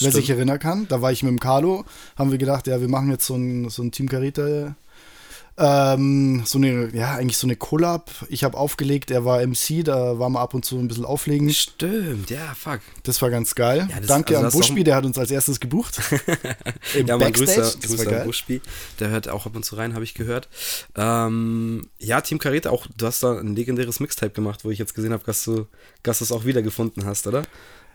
wer 0.00 0.12
sich 0.12 0.30
erinnern 0.30 0.58
kann. 0.58 0.88
Da 0.88 1.00
war 1.00 1.12
ich 1.12 1.22
mit 1.22 1.30
dem 1.30 1.38
Carlo, 1.38 1.84
haben 2.16 2.32
wir 2.32 2.38
gedacht, 2.38 2.66
ja, 2.66 2.80
wir 2.80 2.88
machen 2.88 3.10
jetzt 3.10 3.26
so 3.26 3.36
ein, 3.36 3.68
so 3.70 3.82
ein 3.82 3.92
Team 3.92 4.08
Karete 4.08 4.74
ähm, 5.56 6.42
so 6.44 6.58
eine, 6.58 6.90
ja, 6.94 7.14
eigentlich 7.14 7.38
so 7.38 7.46
eine 7.46 7.54
Collab. 7.54 8.10
Ich 8.28 8.42
habe 8.42 8.56
aufgelegt, 8.56 9.10
er 9.12 9.24
war 9.24 9.44
MC, 9.46 9.84
da 9.84 10.18
war 10.18 10.28
man 10.28 10.42
ab 10.42 10.52
und 10.54 10.64
zu 10.64 10.78
ein 10.78 10.88
bisschen 10.88 11.04
auflegen. 11.04 11.48
Stimmt, 11.50 12.30
ja, 12.30 12.54
fuck. 12.54 12.80
Das 13.04 13.22
war 13.22 13.30
ganz 13.30 13.54
geil. 13.54 13.86
Ja, 13.88 13.98
das, 13.98 14.06
Danke 14.06 14.36
also 14.36 14.48
an 14.48 14.52
Bushby, 14.52 14.82
der 14.82 14.96
hat 14.96 15.04
uns 15.04 15.16
als 15.16 15.30
erstes 15.30 15.60
gebucht. 15.60 16.00
Im 16.96 17.06
ja, 17.06 17.16
Backstage. 17.16 17.60
Grüße, 17.60 17.78
Grüße 17.86 18.20
an 18.20 18.26
Bushby, 18.26 18.60
der 18.98 19.10
hört 19.10 19.28
auch 19.28 19.46
ab 19.46 19.54
und 19.54 19.64
zu 19.64 19.76
rein, 19.76 19.94
habe 19.94 20.02
ich 20.02 20.14
gehört. 20.14 20.48
Ähm, 20.96 21.82
ja, 21.98 22.20
Team 22.20 22.38
Karete, 22.38 22.72
auch, 22.72 22.86
du 22.96 23.06
hast 23.06 23.22
da 23.22 23.38
ein 23.38 23.54
legendäres 23.54 24.00
Mixtape 24.00 24.32
gemacht, 24.32 24.64
wo 24.64 24.70
ich 24.70 24.78
jetzt 24.78 24.94
gesehen 24.94 25.12
habe, 25.12 25.22
dass 25.24 25.44
du, 25.44 25.66
dass 26.02 26.18
du 26.18 26.24
es 26.24 26.32
auch 26.32 26.44
wiedergefunden 26.44 27.04
hast, 27.04 27.28
oder? 27.28 27.44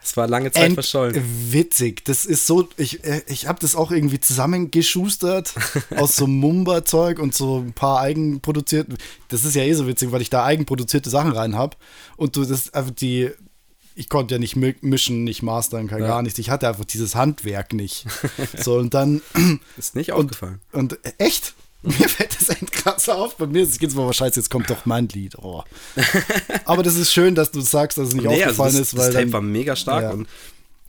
Es 0.02 0.16
war 0.16 0.28
lange 0.28 0.52
Zeit 0.52 0.66
Ent 0.66 0.74
verschollen. 0.76 1.22
Witzig. 1.52 2.06
Das 2.06 2.26
ist 2.26 2.48
so, 2.48 2.70
ich, 2.78 3.04
äh, 3.04 3.22
ich 3.28 3.48
habe 3.48 3.60
das 3.60 3.76
auch 3.76 3.92
irgendwie 3.92 4.20
zusammengeschustert 4.20 5.54
aus 5.98 6.16
so 6.16 6.26
Mumba-Zeug 6.26 7.20
und 7.20 7.36
so 7.36 7.60
ein 7.60 7.74
paar 7.74 8.00
eigenproduzierten. 8.00 8.98
Das 9.28 9.44
ist 9.44 9.56
ja 9.56 9.64
eh 9.64 9.74
so 9.74 9.88
witzig, 9.88 10.12
weil 10.12 10.22
ich 10.22 10.30
da 10.30 10.46
eigenproduzierte 10.46 11.10
Sachen 11.10 11.32
rein 11.32 11.56
habe. 11.56 11.76
Und 12.16 12.36
du 12.36 12.46
das 12.46 12.74
einfach 12.74 12.92
die. 12.92 13.32
Ich 13.96 14.08
konnte 14.08 14.36
ja 14.36 14.40
nicht 14.40 14.56
mischen, 14.56 15.26
nicht 15.26 15.42
mastern, 15.42 15.88
kein 15.88 16.02
ja. 16.02 16.08
gar 16.08 16.22
nichts. 16.22 16.40
Ich 16.40 16.50
hatte 16.50 16.70
einfach 16.70 16.86
dieses 16.86 17.16
Handwerk 17.16 17.74
nicht. 17.74 18.06
So, 18.58 18.78
und 18.78 18.94
dann. 18.94 19.22
Ist 19.78 19.96
nicht 19.96 20.14
aufgefallen. 20.14 20.62
Und, 20.72 20.94
und 20.94 21.00
echt? 21.18 21.54
Mir 21.82 22.10
fällt 22.10 22.36
das 22.40 22.50
echt 22.50 22.72
krass 22.72 23.08
auf. 23.08 23.38
Bei 23.38 23.48
mir 23.48 23.66
geht 23.66 23.90
es 23.90 23.96
mal 23.96 24.12
scheiße, 24.12 24.40
jetzt 24.40 24.50
kommt 24.50 24.70
doch 24.70 24.86
mein 24.86 25.08
Lied. 25.08 25.38
Oh. 25.38 25.64
Aber 26.66 26.84
das 26.84 26.96
ist 26.96 27.14
schön, 27.14 27.36
dass 27.36 27.52
du 27.52 27.62
sagst, 27.62 27.98
dass 27.98 28.10
es 28.10 28.14
nicht 28.14 28.26
nee, 28.26 28.44
also 28.44 28.64
aufgefallen 28.64 28.68
also 28.68 28.80
das, 28.80 28.88
ist. 28.88 28.98
Weil 28.98 29.06
das 29.06 29.16
Tape 29.16 29.34
war 29.34 29.42
mega 29.42 29.76
stark 29.76 30.04
ja. 30.04 30.12
und 30.12 30.28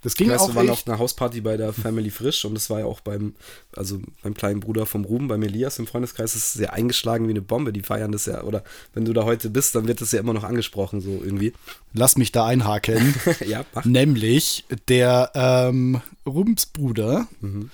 das 0.02 0.14
ging 0.14 0.30
weißt, 0.30 0.40
auch 0.40 0.48
Wir 0.48 0.54
waren 0.56 0.70
auf 0.70 0.86
einer 0.86 0.98
Hausparty 0.98 1.42
bei 1.42 1.56
der 1.56 1.72
Family 1.72 2.10
Frisch 2.10 2.44
und 2.44 2.54
das 2.54 2.70
war 2.70 2.80
ja 2.80 2.86
auch 2.86 3.00
beim, 3.00 3.34
also 3.76 4.00
beim 4.22 4.34
kleinen 4.34 4.60
Bruder 4.60 4.86
vom 4.86 5.04
Ruben, 5.04 5.28
beim 5.28 5.42
Elias 5.42 5.78
im 5.78 5.86
Freundeskreis, 5.86 6.32
das 6.32 6.42
ist 6.42 6.52
sehr 6.54 6.72
eingeschlagen 6.72 7.26
wie 7.26 7.32
eine 7.32 7.42
Bombe. 7.42 7.72
Die 7.72 7.82
feiern 7.82 8.10
das 8.10 8.26
ja, 8.26 8.42
oder 8.42 8.64
wenn 8.94 9.04
du 9.04 9.12
da 9.12 9.24
heute 9.24 9.50
bist, 9.50 9.74
dann 9.74 9.86
wird 9.86 10.00
das 10.00 10.12
ja 10.12 10.20
immer 10.20 10.32
noch 10.32 10.44
angesprochen, 10.44 11.00
so 11.00 11.20
irgendwie. 11.22 11.52
Lass 11.92 12.16
mich 12.16 12.32
da 12.32 12.46
einhaken. 12.46 13.14
ja, 13.46 13.64
mach. 13.74 13.84
Nämlich 13.84 14.64
der 14.88 15.30
ähm, 15.34 16.00
Rubens 16.26 16.66
Bruder. 16.66 17.28
Mhm 17.40 17.70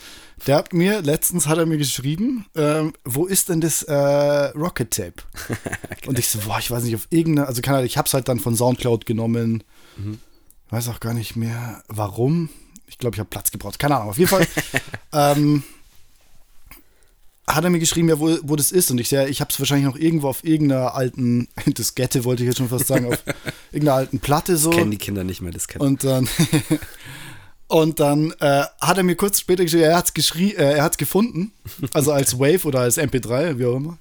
der 0.47 0.57
hat 0.57 0.73
mir, 0.73 1.01
letztens 1.01 1.47
hat 1.47 1.59
er 1.59 1.67
mir 1.67 1.79
geschrieben, 1.79 2.47
ähm, 2.55 2.93
wo 3.05 3.27
ist 3.27 3.49
denn 3.49 3.61
das 3.61 3.83
äh, 3.85 3.95
Rocket 3.95 4.91
Tape? 4.91 5.15
Und 6.07 6.19
ich 6.19 6.29
so, 6.29 6.41
boah, 6.41 6.59
ich 6.59 6.71
weiß 6.71 6.85
nicht, 6.85 6.95
auf 6.95 7.07
irgendeine, 7.11 7.49
also 7.49 7.63
kann, 7.63 7.85
ich 7.85 7.97
hab's 7.97 8.13
halt 8.15 8.29
dann 8.29 8.39
von 8.39 8.55
Soundcloud 8.55 9.07
genommen. 9.07 9.65
Mhm. 9.97 10.19
Weiß 10.69 10.89
auch 10.89 11.01
gar 11.01 11.15
nicht 11.15 11.37
mehr, 11.37 11.83
warum. 11.89 12.51
Ich 12.87 12.99
glaube, 12.99 13.15
ich 13.15 13.21
habe 13.21 13.31
Platz 13.31 13.51
gebraucht. 13.51 13.79
Keine 13.79 13.97
Ahnung, 13.97 14.11
auf 14.11 14.19
jeden 14.19 14.31
Fall. 14.31 14.47
ähm, 15.13 15.63
hat 17.47 17.65
er 17.65 17.71
mir 17.71 17.79
geschrieben, 17.79 18.09
ja, 18.09 18.19
wo, 18.19 18.37
wo 18.43 18.57
das 18.57 18.73
ist. 18.73 18.91
Und 18.91 19.01
ich 19.01 19.09
sehe, 19.09 19.29
ich 19.29 19.41
habe 19.41 19.51
es 19.51 19.59
wahrscheinlich 19.59 19.87
noch 19.87 19.97
irgendwo 19.97 20.29
auf 20.29 20.45
irgendeiner 20.45 20.95
alten 20.95 21.49
Diskette, 21.67 22.25
wollte 22.25 22.43
ich 22.43 22.49
jetzt 22.49 22.59
schon 22.59 22.69
fast 22.69 22.89
sagen, 22.89 23.07
auf 23.07 23.23
irgendeiner 23.73 23.97
alten 23.97 24.19
Platte 24.19 24.57
so. 24.57 24.71
Kennen 24.71 24.91
die 24.91 24.99
Kinder 24.99 25.25
nicht 25.25 25.41
mehr 25.41 25.53
Diskette. 25.53 25.85
Und 25.85 26.05
dann 26.05 26.29
Und 27.69 27.99
dann 27.99 28.33
äh, 28.41 28.65
hat 28.81 28.97
er 28.97 29.03
mir 29.03 29.17
kurz 29.17 29.41
später 29.41 29.65
geschrieben, 29.65 29.85
er 29.85 29.97
hat 29.97 30.13
es 30.17 30.35
äh, 30.37 30.53
er 30.55 30.85
hat's 30.85 30.99
gefunden, 30.99 31.53
also 31.93 32.13
als 32.13 32.39
Wave 32.39 32.65
oder 32.65 32.81
als 32.81 32.99
MP3, 32.99 33.59
wie 33.59 33.67
auch 33.67 33.77
immer. 33.77 33.99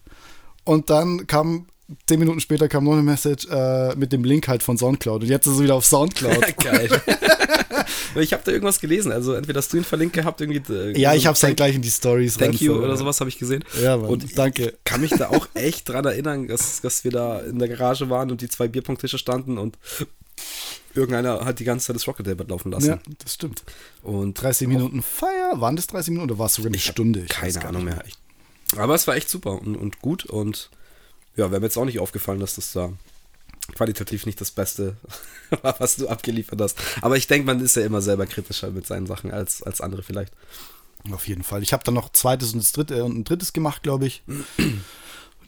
Und 0.63 0.89
dann 0.89 1.27
kam 1.27 1.67
zehn 2.07 2.19
Minuten 2.19 2.39
später 2.39 2.67
kam 2.67 2.83
noch 2.83 2.93
eine 2.93 3.03
Message 3.03 3.47
äh, 3.49 3.95
mit 3.95 4.11
dem 4.11 4.23
Link 4.23 4.47
halt 4.47 4.63
von 4.63 4.77
Soundcloud. 4.77 5.23
Und 5.23 5.29
jetzt 5.29 5.45
ist 5.45 5.53
es 5.53 5.61
wieder 5.61 5.75
auf 5.75 5.85
Soundcloud. 5.85 6.57
Geil. 6.57 6.89
ich 8.15 8.33
habe 8.33 8.41
da 8.43 8.51
irgendwas 8.51 8.79
gelesen. 8.79 9.11
Also 9.11 9.33
entweder 9.33 9.59
hast 9.59 9.71
du 9.71 9.77
ihn 9.77 9.83
verlinkt 9.83 10.15
gehabt, 10.15 10.41
irgendwie. 10.41 10.73
Äh, 10.73 10.99
ja, 10.99 11.13
ich 11.13 11.27
habe 11.27 11.35
es 11.35 11.43
halt 11.43 11.57
gleich 11.57 11.75
in 11.75 11.81
die 11.81 11.89
Stories 11.89 12.37
Thank 12.37 12.61
you 12.61 12.73
oder 12.73 12.97
sowas 12.97 13.19
habe 13.19 13.29
ich 13.29 13.37
gesehen. 13.37 13.63
Ja, 13.81 13.97
Mann, 13.97 14.09
und 14.09 14.37
danke. 14.37 14.69
Ich 14.69 14.83
kann 14.83 15.01
mich 15.01 15.11
da 15.11 15.29
auch 15.29 15.47
echt 15.53 15.87
dran 15.87 16.05
erinnern, 16.05 16.47
dass, 16.47 16.81
dass 16.81 17.03
wir 17.03 17.11
da 17.11 17.39
in 17.39 17.59
der 17.59 17.67
Garage 17.67 18.09
waren 18.09 18.31
und 18.31 18.41
die 18.41 18.49
zwei 18.49 18.67
Bierpunkttische 18.67 19.17
standen 19.17 19.57
und 19.57 19.77
irgendeiner 20.97 21.45
hat 21.45 21.59
die 21.59 21.63
ganze 21.63 21.87
Zeit 21.87 21.95
das 21.95 22.07
Rocket 22.07 22.25
Tape 22.25 22.43
laufen 22.47 22.71
lassen. 22.71 22.87
Ja, 22.87 22.99
das 23.23 23.33
stimmt. 23.33 23.63
Und 24.03 24.33
30 24.33 24.67
Minuten 24.67 25.01
Feier, 25.01 25.59
waren 25.61 25.75
das 25.75 25.87
30 25.87 26.11
Minuten 26.11 26.31
oder 26.31 26.39
war 26.39 26.47
es 26.47 26.55
sogar 26.55 26.69
eine 26.69 26.79
Stunde? 26.79 27.21
Ich 27.21 27.29
keine 27.29 27.65
Ahnung 27.65 27.83
mehr. 27.83 28.03
Ich, 28.07 28.15
aber 28.77 28.95
es 28.95 29.07
war 29.07 29.15
echt 29.15 29.29
super 29.29 29.61
und, 29.61 29.75
und 29.75 29.99
gut 30.01 30.25
und 30.25 30.69
ja, 31.35 31.51
wäre 31.51 31.59
mir 31.59 31.67
jetzt 31.67 31.77
auch 31.77 31.85
nicht 31.85 31.99
aufgefallen, 31.99 32.39
dass 32.39 32.55
das 32.55 32.71
da 32.71 32.91
qualitativ 33.73 34.25
nicht 34.25 34.39
das 34.39 34.51
Beste 34.51 34.95
war, 35.61 35.79
was 35.79 35.95
du 35.95 36.07
abgeliefert 36.07 36.61
hast. 36.61 36.77
Aber 37.01 37.17
ich 37.17 37.27
denke, 37.27 37.45
man 37.45 37.59
ist 37.59 37.75
ja 37.75 37.83
immer 37.83 38.01
selber 38.01 38.25
kritischer 38.25 38.71
mit 38.71 38.85
seinen 38.85 39.07
Sachen 39.07 39.31
als, 39.31 39.63
als 39.63 39.81
andere 39.81 40.03
vielleicht. 40.03 40.33
Auf 41.11 41.27
jeden 41.27 41.43
Fall. 41.43 41.61
Ich 41.61 41.73
habe 41.73 41.83
dann 41.83 41.93
noch 41.93 42.11
zweites 42.11 42.53
und, 42.53 42.59
das 42.59 42.71
dritte, 42.71 43.03
und 43.03 43.15
ein 43.15 43.23
drittes 43.23 43.53
gemacht, 43.53 43.83
glaube 43.83 44.07
ich. 44.07 44.23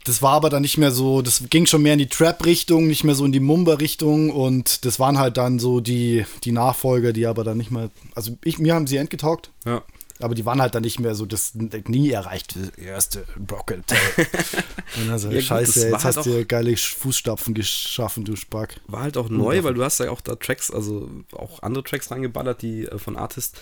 Das 0.07 0.21
war 0.21 0.31
aber 0.31 0.49
dann 0.49 0.61
nicht 0.61 0.77
mehr 0.77 0.91
so, 0.91 1.21
das 1.21 1.43
ging 1.49 1.65
schon 1.65 1.81
mehr 1.81 1.91
in 1.91 1.99
die 1.99 2.07
Trap-Richtung, 2.07 2.87
nicht 2.87 3.03
mehr 3.03 3.13
so 3.13 3.25
in 3.25 3.33
die 3.33 3.41
Mumba-Richtung 3.41 4.29
und 4.29 4.85
das 4.85 5.01
waren 5.01 5.17
halt 5.17 5.35
dann 5.35 5.59
so 5.59 5.81
die, 5.81 6.25
die 6.45 6.53
Nachfolger, 6.53 7.11
die 7.11 7.25
aber 7.25 7.43
dann 7.43 7.57
nicht 7.57 7.71
mehr, 7.71 7.89
also 8.15 8.37
ich, 8.45 8.57
mir 8.57 8.73
haben 8.73 8.87
sie 8.87 8.95
entgetaugt. 8.95 9.51
Ja. 9.65 9.83
Aber 10.19 10.33
die 10.33 10.45
waren 10.45 10.61
halt 10.61 10.73
dann 10.73 10.81
nicht 10.81 10.99
mehr 10.99 11.13
so 11.13 11.25
das 11.25 11.53
nie 11.53 12.09
erreichte 12.09 12.71
erste 12.77 13.25
Rocket. 13.51 13.83
und 14.95 15.09
also, 15.11 15.29
ja, 15.29 15.41
scheiße, 15.41 15.81
gut, 15.81 15.91
jetzt 15.91 16.05
hast 16.05 16.15
halt 16.15 16.25
du 16.25 16.45
geile 16.45 16.75
Fußstapfen 16.75 17.53
geschaffen, 17.53 18.23
du 18.23 18.35
Spack. 18.35 18.79
War 18.87 19.01
halt 19.01 19.17
auch 19.17 19.29
neu, 19.29 19.63
weil 19.63 19.73
du 19.73 19.83
hast 19.83 19.99
ja 19.99 20.09
auch 20.09 20.21
da 20.21 20.35
Tracks, 20.35 20.71
also 20.71 21.09
auch 21.33 21.61
andere 21.61 21.83
Tracks 21.83 22.09
reingeballert, 22.09 22.61
die 22.61 22.85
äh, 22.85 22.97
von 22.97 23.15
Artist, 23.17 23.59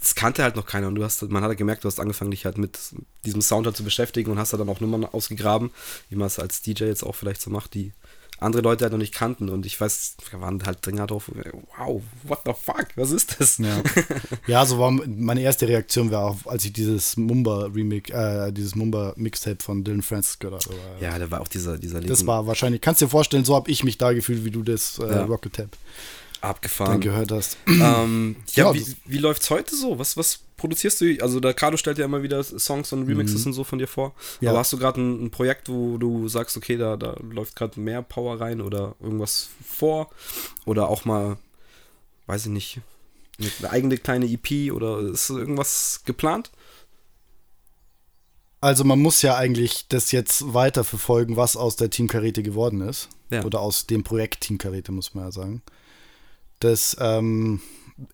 das 0.00 0.14
kannte 0.14 0.42
halt 0.42 0.56
noch 0.56 0.66
keiner 0.66 0.88
und 0.88 0.94
du 0.94 1.04
hast, 1.04 1.22
man 1.22 1.42
hat 1.42 1.48
halt 1.48 1.58
gemerkt, 1.58 1.84
du 1.84 1.88
hast 1.88 2.00
angefangen, 2.00 2.30
dich 2.30 2.46
halt 2.46 2.58
mit 2.58 2.78
diesem 3.24 3.42
Sound 3.42 3.66
halt 3.66 3.76
zu 3.76 3.84
beschäftigen 3.84 4.30
und 4.30 4.38
hast 4.38 4.52
da 4.52 4.56
dann 4.56 4.68
auch 4.68 4.80
Nummern 4.80 5.04
ausgegraben, 5.04 5.70
wie 6.08 6.16
man 6.16 6.26
es 6.26 6.38
als 6.38 6.62
DJ 6.62 6.84
jetzt 6.84 7.02
auch 7.02 7.14
vielleicht 7.14 7.42
so 7.42 7.50
macht, 7.50 7.74
die 7.74 7.92
andere 8.38 8.62
Leute 8.62 8.84
halt 8.84 8.92
noch 8.92 8.98
nicht 8.98 9.12
kannten 9.12 9.50
und 9.50 9.66
ich 9.66 9.78
weiß, 9.78 10.16
wir 10.30 10.40
waren 10.40 10.64
halt 10.64 10.86
Dinger 10.86 11.06
drauf, 11.06 11.30
wow, 11.76 12.00
what 12.24 12.40
the 12.46 12.52
fuck, 12.52 12.86
was 12.96 13.10
ist 13.10 13.38
das? 13.38 13.58
Ja, 13.58 13.82
ja 14.46 14.64
so 14.64 14.78
war 14.78 14.90
meine 14.90 15.42
erste 15.42 15.68
Reaktion 15.68 16.10
war 16.10 16.24
auch, 16.24 16.46
als 16.46 16.64
ich 16.64 16.72
dieses 16.72 17.18
Mumba 17.18 17.66
Remix, 17.66 18.08
äh, 18.08 18.50
dieses 18.50 18.74
Mumba 18.74 19.12
Mixtape 19.16 19.62
von 19.62 19.84
Dylan 19.84 20.00
Francis 20.00 20.38
gehört 20.38 20.64
habe. 20.64 20.76
Ja, 21.00 21.18
da 21.18 21.30
war 21.30 21.42
auch 21.42 21.48
dieser, 21.48 21.76
dieser 21.76 22.00
Das 22.00 22.26
war 22.26 22.46
wahrscheinlich, 22.46 22.80
kannst 22.80 23.02
du 23.02 23.04
dir 23.04 23.10
vorstellen, 23.10 23.44
so 23.44 23.54
habe 23.54 23.70
ich 23.70 23.84
mich 23.84 23.98
da 23.98 24.14
gefühlt, 24.14 24.44
wie 24.46 24.50
du 24.50 24.62
das 24.62 24.98
äh, 24.98 25.06
ja. 25.06 25.24
Rocket 25.24 25.52
Tape 25.52 25.70
abgefahren. 26.40 26.92
Dann 26.92 27.00
gehört 27.00 27.32
hast. 27.32 27.56
Ähm, 27.66 28.36
ja, 28.54 28.66
ja, 28.66 28.74
wie, 28.74 28.96
wie 29.06 29.18
läuft's 29.18 29.50
heute 29.50 29.74
so? 29.74 29.98
Was, 29.98 30.16
was 30.16 30.40
produzierst 30.56 31.00
du? 31.00 31.16
Also 31.20 31.40
der 31.40 31.54
Cardo 31.54 31.76
stellt 31.76 31.98
ja 31.98 32.04
immer 32.04 32.22
wieder 32.22 32.42
Songs 32.42 32.92
und 32.92 33.06
Remixes 33.06 33.40
mhm. 33.40 33.48
und 33.48 33.52
so 33.54 33.64
von 33.64 33.78
dir 33.78 33.88
vor. 33.88 34.14
Ja. 34.40 34.50
Aber 34.50 34.60
hast 34.60 34.72
du 34.72 34.78
gerade 34.78 35.00
ein, 35.00 35.24
ein, 35.24 35.30
Projekt, 35.30 35.68
wo 35.68 35.98
du 35.98 36.28
sagst, 36.28 36.56
okay, 36.56 36.76
da, 36.76 36.96
da 36.96 37.16
läuft 37.22 37.56
gerade 37.56 37.80
mehr 37.80 38.02
Power 38.02 38.40
rein 38.40 38.60
oder 38.60 38.94
irgendwas 39.00 39.48
vor? 39.66 40.10
Oder 40.66 40.88
auch 40.88 41.04
mal, 41.04 41.38
weiß 42.26 42.46
ich 42.46 42.52
nicht, 42.52 42.80
eine 43.58 43.70
eigene 43.70 43.96
kleine 43.96 44.26
EP 44.26 44.72
oder 44.72 45.00
ist 45.00 45.30
irgendwas 45.30 46.02
geplant? 46.04 46.50
Also 48.60 48.84
man 48.84 49.00
muss 49.00 49.22
ja 49.22 49.36
eigentlich 49.36 49.86
das 49.88 50.12
jetzt 50.12 50.52
weiter 50.52 50.84
verfolgen, 50.84 51.36
was 51.36 51.56
aus 51.56 51.76
der 51.76 51.88
Team 51.88 52.08
Karete 52.08 52.42
geworden 52.42 52.82
ist. 52.82 53.08
Ja. 53.30 53.44
Oder 53.44 53.60
aus 53.60 53.86
dem 53.86 54.04
Projekt 54.04 54.42
Team 54.42 54.58
Karete, 54.58 54.92
muss 54.92 55.14
man 55.14 55.24
ja 55.24 55.32
sagen. 55.32 55.62
Das, 56.60 56.96
ähm, 57.00 57.60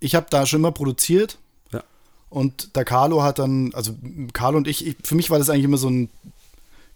ich 0.01 0.15
habe 0.15 0.27
da 0.31 0.47
schon 0.47 0.61
immer 0.61 0.73
produziert. 0.73 1.39
Ja. 1.73 1.83
Und 2.31 2.75
der 2.77 2.85
Carlo 2.85 3.23
hat 3.23 3.39
dann, 3.39 3.73
also 3.75 3.95
Carlo 4.33 4.57
und 4.57 4.67
ich, 4.67 4.87
ich, 4.87 4.97
für 5.03 5.15
mich 5.15 5.31
war 5.31 5.39
das 5.39 5.51
eigentlich 5.51 5.65
immer 5.65 5.79
so 5.79 5.91
ein 5.91 6.09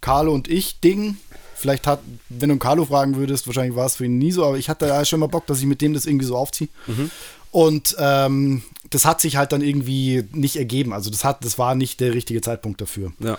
Carlo 0.01 0.33
und 0.33 0.49
ich 0.49 0.81
Ding. 0.81 1.17
Vielleicht 1.55 1.87
hat, 1.87 2.01
wenn 2.31 2.49
du 2.49 2.57
Carlo 2.57 2.87
fragen 2.87 3.17
würdest, 3.17 3.47
wahrscheinlich 3.47 3.77
war 3.77 3.85
es 3.85 3.97
für 3.97 4.07
ihn 4.07 4.17
nie 4.17 4.33
so, 4.33 4.47
aber 4.47 4.57
ich 4.57 4.71
hatte 4.71 4.87
da 4.87 5.05
schon 5.05 5.21
mal 5.21 5.27
Bock, 5.27 5.47
dass 5.47 5.59
ich 5.59 5.67
mit 5.67 5.83
dem 5.83 5.93
das 5.93 6.07
irgendwie 6.07 6.25
so 6.25 6.37
aufziehe. 6.37 6.71
Mhm. 6.87 7.11
Und 7.51 7.97
ähm, 7.99 8.63
das 8.91 9.05
hat 9.05 9.21
sich 9.21 9.37
halt 9.37 9.53
dann 9.53 9.61
irgendwie 9.61 10.25
nicht 10.33 10.57
ergeben. 10.57 10.93
Also 10.93 11.11
das 11.11 11.25
hat, 11.25 11.45
das 11.45 11.59
war 11.59 11.75
nicht 11.75 12.01
der 12.01 12.15
richtige 12.15 12.41
Zeitpunkt 12.41 12.81
dafür. 12.81 13.13
Ja. 13.19 13.37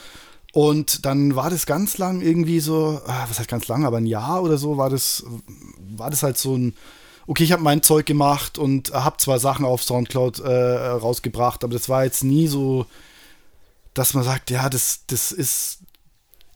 Und 0.53 1.05
dann 1.05 1.35
war 1.35 1.49
das 1.49 1.65
ganz 1.65 1.97
lang 1.97 2.21
irgendwie 2.21 2.59
so, 2.59 3.01
ah, 3.05 3.25
was 3.29 3.39
heißt 3.39 3.47
ganz 3.49 3.67
lang, 3.67 3.85
aber 3.85 3.97
ein 3.97 4.05
Jahr 4.05 4.43
oder 4.43 4.57
so 4.57 4.77
war 4.77 4.89
das, 4.89 5.23
war 5.95 6.09
das 6.09 6.23
halt 6.23 6.37
so 6.37 6.57
ein, 6.57 6.73
okay, 7.31 7.45
ich 7.45 7.53
habe 7.53 7.63
mein 7.63 7.81
Zeug 7.81 8.05
gemacht 8.05 8.57
und 8.57 8.91
habe 8.91 9.15
zwar 9.15 9.39
Sachen 9.39 9.63
auf 9.63 9.81
Soundcloud 9.83 10.39
äh, 10.39 10.49
rausgebracht, 10.51 11.63
aber 11.63 11.71
das 11.71 11.87
war 11.87 12.03
jetzt 12.03 12.25
nie 12.25 12.47
so, 12.47 12.85
dass 13.93 14.13
man 14.13 14.25
sagt, 14.25 14.49
ja, 14.49 14.69
das, 14.69 15.03
das 15.07 15.31
ist. 15.31 15.79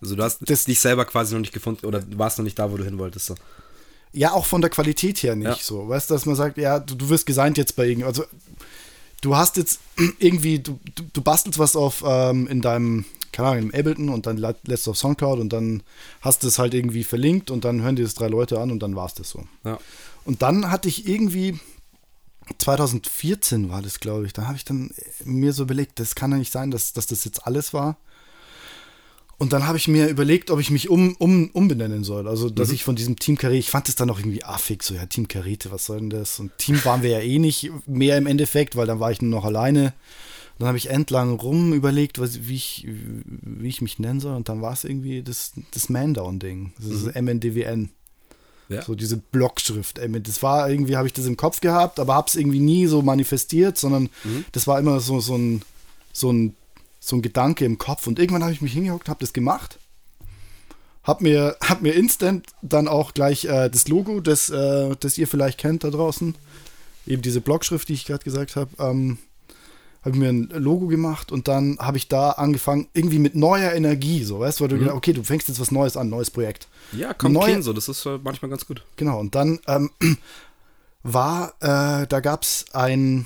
Also 0.01 0.17
du 0.17 0.23
hast 0.23 0.39
das, 0.41 0.65
dich 0.65 0.81
selber 0.81 1.05
quasi 1.05 1.33
noch 1.33 1.39
nicht 1.39 1.53
gefunden 1.53 1.85
oder 1.85 2.03
warst 2.17 2.39
noch 2.39 2.43
nicht 2.43 2.59
da, 2.59 2.73
wo 2.73 2.75
du 2.75 2.83
hin 2.83 2.97
wolltest. 2.97 3.27
So. 3.27 3.35
Ja, 4.11 4.33
auch 4.33 4.45
von 4.45 4.59
der 4.59 4.69
Qualität 4.69 5.23
her 5.23 5.37
nicht 5.37 5.47
ja. 5.47 5.57
so. 5.61 5.87
Weißt 5.87 6.09
du, 6.09 6.13
dass 6.13 6.25
man 6.25 6.35
sagt, 6.35 6.57
ja, 6.57 6.79
du, 6.79 6.95
du 6.95 7.07
wirst 7.07 7.25
geseint 7.25 7.57
jetzt 7.57 7.77
bei 7.77 7.87
irgend, 7.87 8.03
also 8.03 8.25
du 9.21 9.37
hast 9.37 9.55
jetzt 9.55 9.79
irgendwie, 10.19 10.59
du, 10.59 10.77
du, 10.93 11.03
du 11.13 11.21
bastelst 11.21 11.57
was 11.57 11.77
auf 11.77 12.03
ähm, 12.05 12.47
in 12.47 12.61
deinem, 12.61 13.05
keine 13.31 13.47
Ahnung, 13.47 13.69
im 13.69 13.79
Ableton 13.79 14.09
und 14.09 14.25
dann 14.25 14.35
lässt 14.65 14.87
du 14.87 14.91
auf 14.91 14.97
Soundcloud 14.97 15.39
und 15.39 15.53
dann 15.53 15.83
hast 16.19 16.43
du 16.43 16.47
es 16.47 16.59
halt 16.59 16.73
irgendwie 16.73 17.05
verlinkt 17.05 17.49
und 17.49 17.63
dann 17.63 17.81
hören 17.81 17.95
dir 17.95 18.03
das 18.03 18.13
drei 18.13 18.27
Leute 18.27 18.59
an 18.59 18.71
und 18.71 18.79
dann 18.79 18.97
war 18.97 19.05
es 19.05 19.13
das 19.13 19.29
so. 19.29 19.45
Ja. 19.63 19.79
Und 20.25 20.41
dann 20.41 20.71
hatte 20.71 20.89
ich 20.89 21.07
irgendwie, 21.07 21.59
2014 22.57 23.69
war 23.69 23.81
das, 23.81 23.99
glaube 23.99 24.25
ich, 24.25 24.33
da 24.33 24.47
habe 24.47 24.57
ich 24.57 24.65
dann 24.65 24.91
mir 25.23 25.53
so 25.53 25.63
überlegt, 25.63 25.99
das 25.99 26.15
kann 26.15 26.31
ja 26.31 26.37
nicht 26.37 26.51
sein, 26.51 26.71
dass, 26.71 26.93
dass 26.93 27.07
das 27.07 27.23
jetzt 27.23 27.45
alles 27.47 27.73
war. 27.73 27.97
Und 29.37 29.51
dann 29.51 29.67
habe 29.67 29.77
ich 29.77 29.87
mir 29.87 30.07
überlegt, 30.07 30.49
ob 30.49 30.59
ich 30.61 30.71
mich 30.71 30.89
um, 30.89 31.15
um, 31.17 31.49
umbenennen 31.51 32.05
soll. 32.05 32.27
Also, 32.27 32.49
dass 32.49 32.69
mhm. 32.69 32.75
ich 32.75 32.83
von 32.85 32.95
diesem 32.95 33.17
Team 33.17 33.37
Karete, 33.37 33.59
ich 33.59 33.69
fand 33.69 33.89
es 33.89 33.95
dann 33.95 34.09
auch 34.09 34.17
irgendwie 34.17 34.45
affig, 34.45 34.81
so, 34.81 34.93
ja, 34.93 35.05
Team 35.07 35.27
Karete, 35.27 35.71
was 35.71 35.85
soll 35.85 35.99
denn 35.99 36.09
das? 36.09 36.39
Und 36.39 36.57
Team 36.57 36.83
waren 36.85 37.03
wir 37.03 37.09
ja 37.09 37.19
eh 37.19 37.37
nicht 37.37 37.69
mehr 37.85 38.17
im 38.17 38.27
Endeffekt, 38.27 38.77
weil 38.77 38.87
dann 38.87 39.01
war 39.01 39.11
ich 39.11 39.21
nur 39.21 39.31
noch 39.31 39.45
alleine. 39.45 39.93
Dann 40.57 40.69
habe 40.69 40.77
ich 40.77 40.89
entlang 40.89 41.35
rum 41.35 41.73
überlegt, 41.73 42.17
was, 42.17 42.47
wie, 42.47 42.55
ich, 42.55 42.87
wie 42.87 43.67
ich 43.67 43.81
mich 43.81 43.99
nennen 43.99 44.21
soll. 44.21 44.35
Und 44.35 44.47
dann 44.47 44.61
war 44.61 44.71
es 44.71 44.85
irgendwie 44.85 45.21
das, 45.21 45.51
das 45.71 45.89
Man-Down-Ding. 45.89 46.71
Das 46.77 46.87
ist 46.87 47.13
mhm. 47.13 47.25
MNDWN. 47.25 47.89
Ja. 48.69 48.81
So 48.81 48.95
diese 48.95 49.17
Blockschrift. 49.17 49.99
Das 50.23 50.41
war 50.41 50.69
irgendwie, 50.69 50.97
habe 50.97 51.07
ich 51.07 51.13
das 51.13 51.25
im 51.25 51.37
Kopf 51.37 51.61
gehabt, 51.61 51.99
aber 51.99 52.15
habe 52.15 52.27
es 52.27 52.35
irgendwie 52.35 52.59
nie 52.59 52.87
so 52.87 53.01
manifestiert, 53.01 53.77
sondern 53.77 54.09
mhm. 54.23 54.45
das 54.51 54.67
war 54.67 54.79
immer 54.79 54.99
so, 54.99 55.19
so, 55.19 55.37
ein, 55.37 55.61
so, 56.13 56.31
ein, 56.31 56.55
so 56.99 57.15
ein 57.15 57.21
Gedanke 57.21 57.65
im 57.65 57.77
Kopf. 57.77 58.07
Und 58.07 58.17
irgendwann 58.17 58.43
habe 58.43 58.53
ich 58.53 58.61
mich 58.61 58.73
hingehockt, 58.73 59.07
habe 59.07 59.19
das 59.19 59.33
gemacht. 59.33 59.77
Hab 61.03 61.21
mir, 61.21 61.57
hab 61.63 61.81
mir 61.81 61.93
instant 61.93 62.47
dann 62.61 62.87
auch 62.87 63.13
gleich 63.13 63.45
äh, 63.45 63.69
das 63.69 63.87
Logo, 63.87 64.19
das, 64.19 64.49
äh, 64.49 64.95
das 64.99 65.17
ihr 65.17 65.27
vielleicht 65.27 65.59
kennt 65.59 65.83
da 65.83 65.91
draußen, 65.91 66.35
eben 67.05 67.21
diese 67.21 67.41
Blockschrift, 67.41 67.87
die 67.87 67.93
ich 67.93 68.05
gerade 68.05 68.23
gesagt 68.23 68.55
habe, 68.55 68.71
ähm, 68.79 69.19
habe 70.05 70.17
mir 70.17 70.29
ein 70.29 70.49
Logo 70.49 70.87
gemacht 70.87 71.31
und 71.31 71.47
dann 71.47 71.77
habe 71.79 71.97
ich 71.97 72.07
da 72.07 72.31
angefangen, 72.31 72.87
irgendwie 72.93 73.17
mit 73.17 73.35
neuer 73.35 73.73
Energie, 73.73 74.23
so, 74.23 74.39
weißt 74.39 74.59
du, 74.59 74.63
weil 74.63 74.69
du 74.69 74.75
mhm. 74.75 74.79
gedacht, 74.81 74.95
okay, 74.97 75.13
du 75.13 75.23
fängst 75.23 75.47
jetzt 75.47 75.59
was 75.59 75.71
Neues 75.71 75.97
an, 75.97 76.09
neues 76.09 76.29
Projekt. 76.29 76.67
Ja, 76.91 77.13
kommt 77.13 77.33
Neu 77.33 77.61
so, 77.61 77.73
das 77.73 77.89
ist 77.89 78.05
äh, 78.05 78.19
manchmal 78.23 78.49
ganz 78.49 78.67
gut. 78.67 78.83
Genau, 78.97 79.19
und 79.19 79.33
dann 79.33 79.59
ähm, 79.67 79.89
war, 81.03 81.55
äh, 81.59 82.05
da 82.07 82.19
gab 82.19 82.43
es 82.43 82.65
ein, 82.73 83.25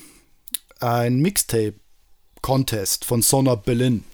ein 0.79 1.19
Mixtape-Contest 1.19 3.03
von 3.03 3.21
Sonar 3.21 3.57
Berlin. 3.57 4.05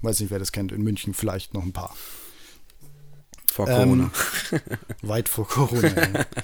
Weiß 0.00 0.20
nicht, 0.20 0.30
wer 0.30 0.38
das 0.38 0.52
kennt, 0.52 0.72
in 0.72 0.82
München 0.82 1.12
vielleicht 1.12 1.52
noch 1.52 1.62
ein 1.62 1.72
paar. 1.72 1.94
Vor 3.52 3.66
Corona. 3.66 4.10
Ähm, 4.52 4.60
weit 5.02 5.28
vor 5.28 5.46
Corona, 5.46 5.88
ja. 5.88 6.26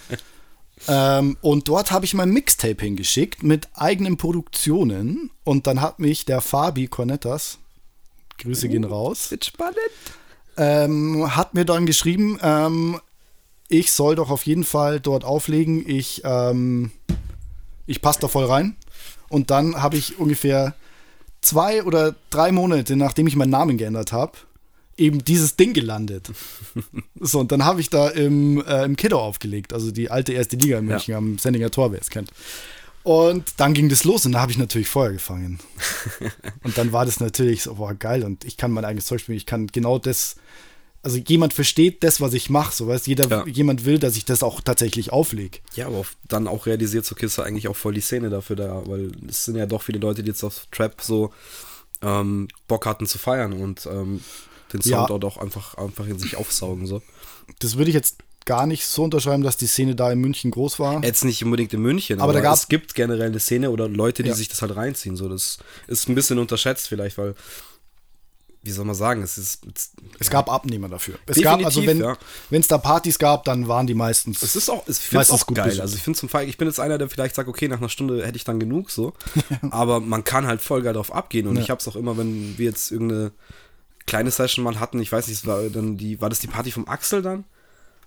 Ähm, 0.88 1.36
und 1.40 1.68
dort 1.68 1.90
habe 1.90 2.04
ich 2.04 2.14
mein 2.14 2.30
Mixtape 2.30 2.84
hingeschickt 2.84 3.42
mit 3.42 3.68
eigenen 3.74 4.16
Produktionen. 4.16 5.30
Und 5.44 5.66
dann 5.66 5.80
hat 5.80 5.98
mich 5.98 6.24
der 6.24 6.40
Fabi 6.40 6.88
Cornettas, 6.88 7.58
Grüße 8.38 8.66
oh, 8.66 8.70
gehen 8.70 8.84
raus. 8.84 9.30
Wird 9.30 9.44
spannend. 9.44 9.78
Ähm, 10.56 11.34
hat 11.36 11.54
mir 11.54 11.64
dann 11.64 11.86
geschrieben, 11.86 12.38
ähm, 12.42 13.00
ich 13.68 13.92
soll 13.92 14.14
doch 14.16 14.30
auf 14.30 14.46
jeden 14.46 14.64
Fall 14.64 15.00
dort 15.00 15.24
auflegen. 15.24 15.88
Ich, 15.88 16.22
ähm, 16.24 16.92
ich 17.86 18.02
passe 18.02 18.20
da 18.20 18.28
voll 18.28 18.44
rein. 18.44 18.76
Und 19.28 19.50
dann 19.50 19.82
habe 19.82 19.96
ich 19.96 20.18
ungefähr 20.18 20.74
zwei 21.40 21.82
oder 21.82 22.14
drei 22.30 22.52
Monate, 22.52 22.96
nachdem 22.96 23.26
ich 23.26 23.36
meinen 23.36 23.50
Namen 23.50 23.78
geändert 23.78 24.12
habe, 24.12 24.32
eben 24.96 25.24
dieses 25.24 25.56
Ding 25.56 25.72
gelandet. 25.72 26.30
so, 27.20 27.40
und 27.40 27.52
dann 27.52 27.64
habe 27.64 27.80
ich 27.80 27.90
da 27.90 28.08
im, 28.08 28.64
äh, 28.64 28.84
im 28.84 28.96
Kiddo 28.96 29.20
aufgelegt, 29.20 29.72
also 29.72 29.90
die 29.90 30.10
alte 30.10 30.32
erste 30.32 30.56
Liga 30.56 30.78
in 30.78 30.86
München 30.86 31.12
ja. 31.12 31.18
am 31.18 31.38
Sendinger 31.38 31.70
Tor, 31.70 31.92
wer 31.92 32.00
es 32.00 32.10
kennt. 32.10 32.30
Und 33.02 33.44
dann 33.58 33.74
ging 33.74 33.90
das 33.90 34.04
los 34.04 34.24
und 34.24 34.32
da 34.32 34.40
habe 34.40 34.50
ich 34.50 34.58
natürlich 34.58 34.88
Feuer 34.88 35.12
gefangen. 35.12 35.60
und 36.62 36.78
dann 36.78 36.92
war 36.92 37.04
das 37.04 37.20
natürlich 37.20 37.62
so, 37.62 37.74
boah, 37.74 37.94
geil 37.94 38.24
und 38.24 38.44
ich 38.44 38.56
kann 38.56 38.70
mein 38.70 38.84
eigenes 38.84 39.04
Zeug 39.04 39.20
spielen, 39.20 39.36
ich 39.36 39.44
kann 39.44 39.66
genau 39.66 39.98
das, 39.98 40.36
also 41.02 41.18
jemand 41.18 41.52
versteht 41.52 42.02
das, 42.02 42.22
was 42.22 42.32
ich 42.32 42.48
mache, 42.48 42.74
so 42.74 42.88
weißt 42.88 43.06
jeder, 43.06 43.28
ja. 43.28 43.46
jemand 43.46 43.84
will, 43.84 43.98
dass 43.98 44.16
ich 44.16 44.24
das 44.24 44.42
auch 44.42 44.62
tatsächlich 44.62 45.12
auflege. 45.12 45.58
Ja, 45.74 45.88
aber 45.88 46.06
dann 46.28 46.48
auch 46.48 46.64
realisiert, 46.64 47.04
so 47.04 47.14
ist 47.14 47.38
eigentlich 47.38 47.68
auch 47.68 47.76
voll 47.76 47.92
die 47.92 48.00
Szene 48.00 48.30
dafür 48.30 48.56
da, 48.56 48.82
weil 48.86 49.12
es 49.28 49.44
sind 49.44 49.56
ja 49.56 49.66
doch 49.66 49.82
viele 49.82 49.98
Leute, 49.98 50.22
die 50.22 50.30
jetzt 50.30 50.42
auf 50.42 50.66
Trap 50.70 51.02
so 51.02 51.30
ähm, 52.00 52.48
Bock 52.68 52.86
hatten 52.86 53.06
zu 53.06 53.18
feiern 53.18 53.52
und 53.52 53.84
ähm, 53.84 54.20
den 54.74 54.82
Sound 54.82 55.10
ja. 55.10 55.28
auch 55.28 55.38
einfach, 55.38 55.76
einfach 55.76 56.06
in 56.06 56.18
sich 56.18 56.36
aufsaugen. 56.36 56.86
So. 56.86 57.00
Das 57.60 57.78
würde 57.78 57.90
ich 57.90 57.94
jetzt 57.94 58.16
gar 58.44 58.66
nicht 58.66 58.86
so 58.86 59.04
unterschreiben, 59.04 59.42
dass 59.42 59.56
die 59.56 59.66
Szene 59.66 59.94
da 59.94 60.12
in 60.12 60.18
München 60.20 60.50
groß 60.50 60.78
war. 60.78 61.02
Jetzt 61.02 61.24
nicht 61.24 61.42
unbedingt 61.42 61.72
in 61.72 61.80
München, 61.80 62.20
aber, 62.20 62.32
aber 62.32 62.42
da 62.42 62.52
es 62.52 62.68
gibt 62.68 62.94
generell 62.94 63.28
eine 63.28 63.40
Szene 63.40 63.70
oder 63.70 63.88
Leute, 63.88 64.22
die 64.22 64.28
ja. 64.30 64.34
sich 64.34 64.48
das 64.48 64.60
halt 64.60 64.76
reinziehen. 64.76 65.16
So, 65.16 65.28
das 65.28 65.58
ist 65.86 66.08
ein 66.08 66.14
bisschen 66.14 66.38
unterschätzt 66.38 66.88
vielleicht, 66.88 67.16
weil 67.16 67.34
wie 68.64 68.70
soll 68.70 68.86
man 68.86 68.94
sagen, 68.94 69.22
es 69.22 69.36
ist. 69.36 69.66
Es 70.18 70.26
ja. 70.26 70.32
gab 70.32 70.50
Abnehmer 70.50 70.88
dafür. 70.88 71.16
Es 71.26 71.36
Definitiv, 71.36 71.44
gab, 71.44 71.66
also 71.66 71.86
wenn 71.86 72.00
ja. 72.00 72.16
es 72.50 72.68
da 72.68 72.78
Partys 72.78 73.18
gab, 73.18 73.44
dann 73.44 73.68
waren 73.68 73.86
die 73.86 73.92
meistens. 73.92 74.42
Es 74.42 74.56
ist 74.56 74.70
auch, 74.70 74.88
es 74.88 75.12
meistens 75.12 75.42
auch 75.42 75.46
gut 75.46 75.58
geil. 75.58 75.66
Besucht. 75.66 75.82
Also 75.82 75.96
ich 75.96 76.02
finde 76.02 76.18
zum 76.18 76.30
Fall, 76.30 76.48
ich 76.48 76.56
bin 76.56 76.66
jetzt 76.66 76.80
einer, 76.80 76.96
der 76.96 77.10
vielleicht 77.10 77.34
sagt, 77.34 77.48
okay, 77.48 77.68
nach 77.68 77.76
einer 77.76 77.90
Stunde 77.90 78.24
hätte 78.26 78.36
ich 78.36 78.44
dann 78.44 78.58
genug 78.58 78.90
so. 78.90 79.12
aber 79.70 80.00
man 80.00 80.24
kann 80.24 80.46
halt 80.46 80.62
voll 80.62 80.80
geil 80.80 80.94
drauf 80.94 81.12
abgehen. 81.12 81.46
Und 81.46 81.56
ja. 81.56 81.62
ich 81.62 81.68
habe 81.68 81.78
es 81.78 81.86
auch 81.88 81.96
immer, 81.96 82.16
wenn 82.16 82.56
wir 82.56 82.64
jetzt 82.64 82.90
irgendeine 82.90 83.32
kleine 84.06 84.30
Session 84.30 84.64
mal 84.64 84.78
hatten. 84.80 85.00
Ich 85.00 85.10
weiß 85.10 85.28
nicht, 85.28 85.46
war 85.46 85.62
dann 85.70 85.96
die, 85.96 86.20
war 86.20 86.28
das 86.28 86.40
die 86.40 86.46
Party 86.46 86.70
vom 86.70 86.88
Axel 86.88 87.22
dann? 87.22 87.44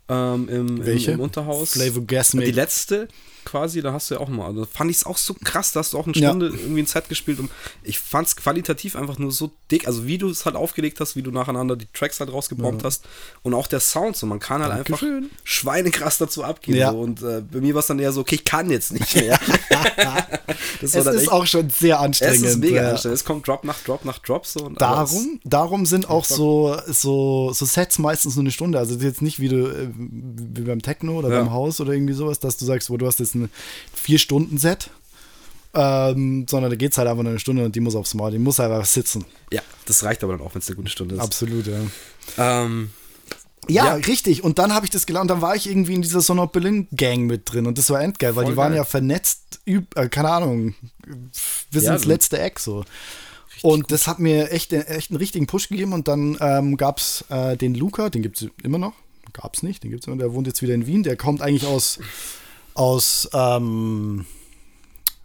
Ähm, 0.10 0.50
im, 0.50 0.86
Welche? 0.86 1.12
Im, 1.12 1.18
im 1.18 1.24
Unterhaus. 1.24 1.72
Flavor 1.72 2.04
Gasmic. 2.04 2.46
Die 2.46 2.52
letzte 2.52 3.08
quasi, 3.48 3.82
da 3.82 3.94
hast 3.94 4.12
du 4.12 4.16
ja 4.16 4.20
auch 4.20 4.28
mal. 4.28 4.48
Also 4.48 4.66
fand 4.66 4.92
ich 4.92 4.98
es 4.98 5.06
auch 5.06 5.18
so 5.18 5.34
krass, 5.34 5.72
da 5.72 5.80
hast 5.80 5.94
du 5.94 5.98
auch 5.98 6.06
eine 6.06 6.14
Stunde 6.16 6.48
ja. 6.48 6.54
irgendwie 6.54 6.82
ein 6.82 6.86
Set 6.86 7.08
gespielt 7.08 7.40
und 7.40 7.50
ich 7.82 7.98
fand 7.98 8.28
es 8.28 8.36
qualitativ 8.36 8.98
einfach 8.98 9.18
nur 9.18 9.32
so 9.32 9.52
dick. 9.72 9.88
Also 9.88 10.06
wie 10.06 10.18
du 10.18 10.30
es 10.30 10.46
halt 10.46 10.58
aufgelegt 10.58 11.00
hast, 11.00 11.16
wie 11.16 11.22
du 11.22 11.32
nacheinander 11.32 11.78
die 11.78 11.88
Tracks 11.94 12.20
halt 12.20 12.32
rausgebombt 12.32 12.82
ja. 12.82 12.88
hast 12.88 13.06
und 13.44 13.54
auch 13.54 13.68
der 13.68 13.80
Sound 13.80 14.18
so. 14.18 14.28
Man 14.28 14.40
kann 14.40 14.62
halt 14.62 14.74
Dankeschön. 14.74 15.24
einfach 15.24 15.38
schweinekrass 15.46 16.18
dazu 16.18 16.44
abgehen. 16.44 16.78
Ja. 16.78 16.92
So. 16.92 17.00
Und 17.00 17.24
äh, 17.24 17.42
bei 17.42 17.62
mir 17.62 17.74
war 17.74 17.80
es 17.80 17.88
dann 17.88 18.00
eher 18.00 18.12
so, 18.12 18.22
okay, 18.22 18.36
ich 18.36 18.44
kann 18.44 18.70
jetzt 18.70 18.92
nicht 18.92 19.16
mehr. 19.16 19.40
das 20.82 20.94
es 20.94 21.06
ist 21.06 21.08
echt, 21.08 21.32
auch 21.32 21.46
schon 21.46 21.70
sehr 21.70 22.02
anstrengend. 22.02 22.46
Es 22.46 22.52
ist 22.52 22.58
mega 22.58 22.90
anstrengend. 22.90 23.16
Es 23.16 23.24
kommt 23.24 23.48
Drop 23.48 23.64
nach 23.64 23.80
Drop 23.80 24.04
nach 24.04 24.20
Drop 24.20 24.46
so. 24.46 24.70
darum, 24.70 25.40
darum 25.46 25.86
sind 25.86 26.10
auch 26.10 26.26
so, 26.26 26.76
so, 26.88 27.54
so 27.54 27.66
Sets 27.66 27.98
meistens 27.98 28.36
nur 28.36 28.44
eine 28.44 28.52
Stunde. 28.52 28.78
Also 28.78 28.96
jetzt 28.96 29.22
nicht 29.22 29.40
wie 29.40 29.48
du 29.48 29.68
äh, 29.68 29.88
wie 29.96 30.62
beim 30.62 30.82
Techno 30.82 31.20
oder 31.20 31.30
beim 31.30 31.52
Haus 31.52 31.80
oder 31.80 31.94
irgendwie 31.94 32.14
sowas, 32.14 32.40
dass 32.40 32.58
du 32.58 32.66
sagst, 32.66 32.90
wo 32.90 32.98
du 32.98 33.08
hast 33.08 33.20
jetzt 33.20 33.37
ein 33.44 33.50
Vier-Stunden-Set. 33.94 34.90
Ähm, 35.74 36.48
sondern 36.50 36.72
da 36.72 36.76
geht 36.76 36.94
es 36.94 36.98
halt 36.98 37.08
einfach 37.08 37.22
nur 37.22 37.32
eine 37.32 37.40
Stunde 37.40 37.64
und 37.64 37.76
die 37.76 37.82
muss 37.82 37.94
aufs 37.94 38.16
Maul, 38.16 38.32
die 38.32 38.40
muss 38.40 38.60
einfach 38.60 38.84
sitzen. 38.86 39.26
Ja, 39.52 39.62
das 39.86 40.04
reicht 40.04 40.24
aber 40.24 40.36
dann 40.36 40.42
auch, 40.42 40.56
wenn 40.56 40.62
es 40.62 40.68
eine 40.68 40.76
gute 40.76 40.90
Stunde 40.90 41.16
ist. 41.16 41.22
Absolut, 41.22 41.68
ja. 41.68 41.82
Ähm, 42.38 42.90
ja, 43.70 43.86
ja, 43.86 43.94
richtig. 43.96 44.44
Und 44.44 44.60
dann 44.60 44.74
habe 44.74 44.86
ich 44.86 44.92
das 44.92 45.06
gelernt. 45.06 45.30
Dann 45.30 45.42
war 45.42 45.56
ich 45.56 45.70
irgendwie 45.70 45.94
in 45.94 46.02
dieser 46.02 46.22
Sonor 46.22 46.52
Berlin 46.52 46.88
Gang 46.96 47.26
mit 47.26 47.52
drin. 47.52 47.68
Und 47.68 47.78
das 47.78 47.90
war 47.90 48.02
endgeil, 48.02 48.36
weil 48.36 48.46
Voll 48.46 48.54
die 48.54 48.58
waren 48.58 48.70
geil. 48.70 48.78
ja 48.78 48.86
vernetzt, 48.86 49.60
äh, 49.66 50.08
keine 50.10 50.30
Ahnung, 50.30 50.76
bis 51.72 51.84
ja, 51.84 51.94
ins 51.94 52.06
letzte 52.06 52.40
Eck 52.40 52.60
so. 52.60 52.86
Und 53.62 53.84
gut. 53.84 53.92
das 53.92 54.08
hat 54.08 54.20
mir 54.20 54.52
echt, 54.52 54.72
echt 54.72 55.12
einen 55.12 55.18
richtigen 55.18 55.48
Push 55.48 55.70
gegeben. 55.70 55.94
Und 55.94 56.08
dann 56.08 56.38
ähm, 56.40 56.78
gab 56.78 57.00
es 57.00 57.26
äh, 57.30 57.58
den 57.58 57.76
Luca, 57.76 58.10
den 58.10 58.22
gibt 58.22 58.42
es 58.42 58.50
immer 58.64 58.78
noch. 58.78 58.94
Gab 59.34 59.56
es 59.56 59.64
nicht, 59.64 59.84
den 59.84 59.92
gibt 59.92 60.04
es 60.04 60.08
immer. 60.08 60.18
Der 60.18 60.34
wohnt 60.34 60.48
jetzt 60.48 60.62
wieder 60.62 60.74
in 60.74 60.88
Wien. 60.88 61.04
Der 61.04 61.18
kommt 61.18 61.42
eigentlich 61.42 61.66
aus 61.66 62.00
aus, 62.78 63.30
ähm, 63.34 64.26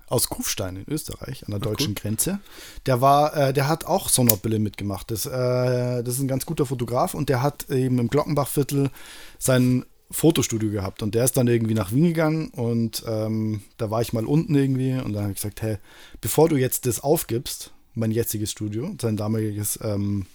aus 0.06 0.28
Kufstein 0.28 0.76
in 0.76 0.84
Österreich, 0.88 1.44
an 1.44 1.50
der 1.52 1.60
Ach, 1.60 1.64
deutschen 1.64 1.90
cool. 1.90 1.94
Grenze. 1.94 2.40
Der 2.86 3.00
war, 3.00 3.36
äh, 3.36 3.52
der 3.52 3.68
hat 3.68 3.84
auch 3.84 4.08
Sonnerbille 4.08 4.58
mitgemacht. 4.58 5.10
Das, 5.10 5.26
äh, 5.26 6.02
das 6.02 6.14
ist 6.14 6.20
ein 6.20 6.28
ganz 6.28 6.46
guter 6.46 6.66
Fotograf 6.66 7.14
und 7.14 7.28
der 7.28 7.42
hat 7.42 7.68
eben 7.70 7.98
im 7.98 8.08
Glockenbachviertel 8.08 8.90
sein 9.38 9.84
Fotostudio 10.10 10.70
gehabt 10.70 11.02
und 11.02 11.14
der 11.14 11.24
ist 11.24 11.36
dann 11.36 11.48
irgendwie 11.48 11.74
nach 11.74 11.92
Wien 11.92 12.04
gegangen 12.04 12.48
und 12.48 13.02
ähm, 13.06 13.62
da 13.78 13.90
war 13.90 14.02
ich 14.02 14.12
mal 14.12 14.26
unten 14.26 14.54
irgendwie 14.54 14.92
und 14.92 15.12
dann 15.14 15.22
habe 15.22 15.32
ich 15.32 15.36
gesagt, 15.36 15.62
hey, 15.62 15.78
bevor 16.20 16.48
du 16.48 16.56
jetzt 16.56 16.84
das 16.86 17.00
aufgibst, 17.00 17.72
mein 17.94 18.10
jetziges 18.10 18.50
Studio, 18.50 18.94
sein 19.00 19.16
damaliges 19.16 19.78
ähm, 19.82 20.26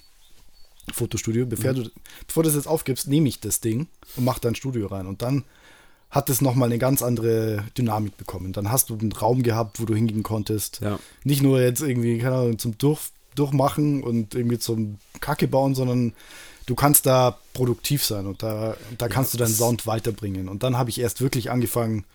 Fotostudio, 0.91 1.45
bevor, 1.45 1.73
mhm. 1.73 1.75
du, 1.75 1.89
bevor 2.25 2.43
du 2.43 2.49
das 2.49 2.55
jetzt 2.55 2.67
aufgibst, 2.67 3.07
nehme 3.07 3.27
ich 3.27 3.39
das 3.39 3.59
Ding 3.59 3.87
und 4.15 4.25
mache 4.25 4.41
dein 4.41 4.55
Studio 4.55 4.87
rein 4.87 5.05
und 5.05 5.21
dann 5.21 5.43
hat 6.09 6.29
es 6.29 6.41
nochmal 6.41 6.69
eine 6.69 6.77
ganz 6.77 7.01
andere 7.01 7.63
Dynamik 7.77 8.17
bekommen. 8.17 8.53
Dann 8.53 8.71
hast 8.71 8.89
du 8.89 8.97
einen 8.97 9.11
Raum 9.11 9.43
gehabt, 9.43 9.81
wo 9.81 9.85
du 9.85 9.93
hingehen 9.93 10.23
konntest. 10.23 10.79
Ja. 10.81 10.99
Nicht 11.23 11.41
nur 11.41 11.61
jetzt 11.61 11.81
irgendwie, 11.81 12.17
keine 12.19 12.35
Ahnung, 12.35 12.59
zum 12.59 12.77
Durch, 12.77 13.09
Durchmachen 13.35 14.03
und 14.03 14.33
irgendwie 14.33 14.57
zum 14.57 14.97
Kacke 15.19 15.47
bauen, 15.47 15.75
sondern 15.75 16.13
du 16.65 16.75
kannst 16.75 17.05
da 17.05 17.37
produktiv 17.53 18.03
sein 18.03 18.25
und 18.25 18.41
da, 18.41 18.75
da 18.97 19.07
kannst 19.09 19.33
ja, 19.33 19.37
du 19.37 19.43
deinen 19.43 19.53
Sound 19.53 19.85
weiterbringen. 19.85 20.47
Und 20.47 20.63
dann 20.63 20.77
habe 20.77 20.89
ich 20.89 20.99
erst 20.99 21.21
wirklich 21.21 21.51
angefangen, 21.51 22.05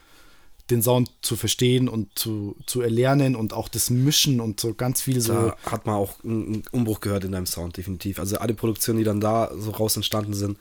den 0.71 0.83
Sound 0.83 1.11
zu 1.21 1.37
verstehen 1.37 1.89
und 1.89 2.09
zu, 2.15 2.57
zu 2.67 2.81
erlernen 2.81 3.37
und 3.37 3.53
auch 3.53 3.69
das 3.69 3.91
Mischen 3.91 4.41
und 4.41 4.61
so 4.61 4.75
ganz 4.75 5.03
viel 5.03 5.21
so. 5.21 5.33
Da 5.33 5.57
hat 5.67 5.87
man 5.87 5.97
auch 5.97 6.15
einen 6.25 6.63
Umbruch 6.71 7.01
gehört 7.01 7.25
in 7.25 7.33
deinem 7.33 7.47
Sound, 7.47 7.77
definitiv. 7.77 8.19
Also 8.19 8.39
alle 8.39 8.55
Produktionen, 8.55 8.99
die 8.99 9.05
dann 9.05 9.21
da 9.21 9.51
so 9.57 9.73
raus 9.73 9.97
entstanden 9.97 10.35
sind, 10.35 10.59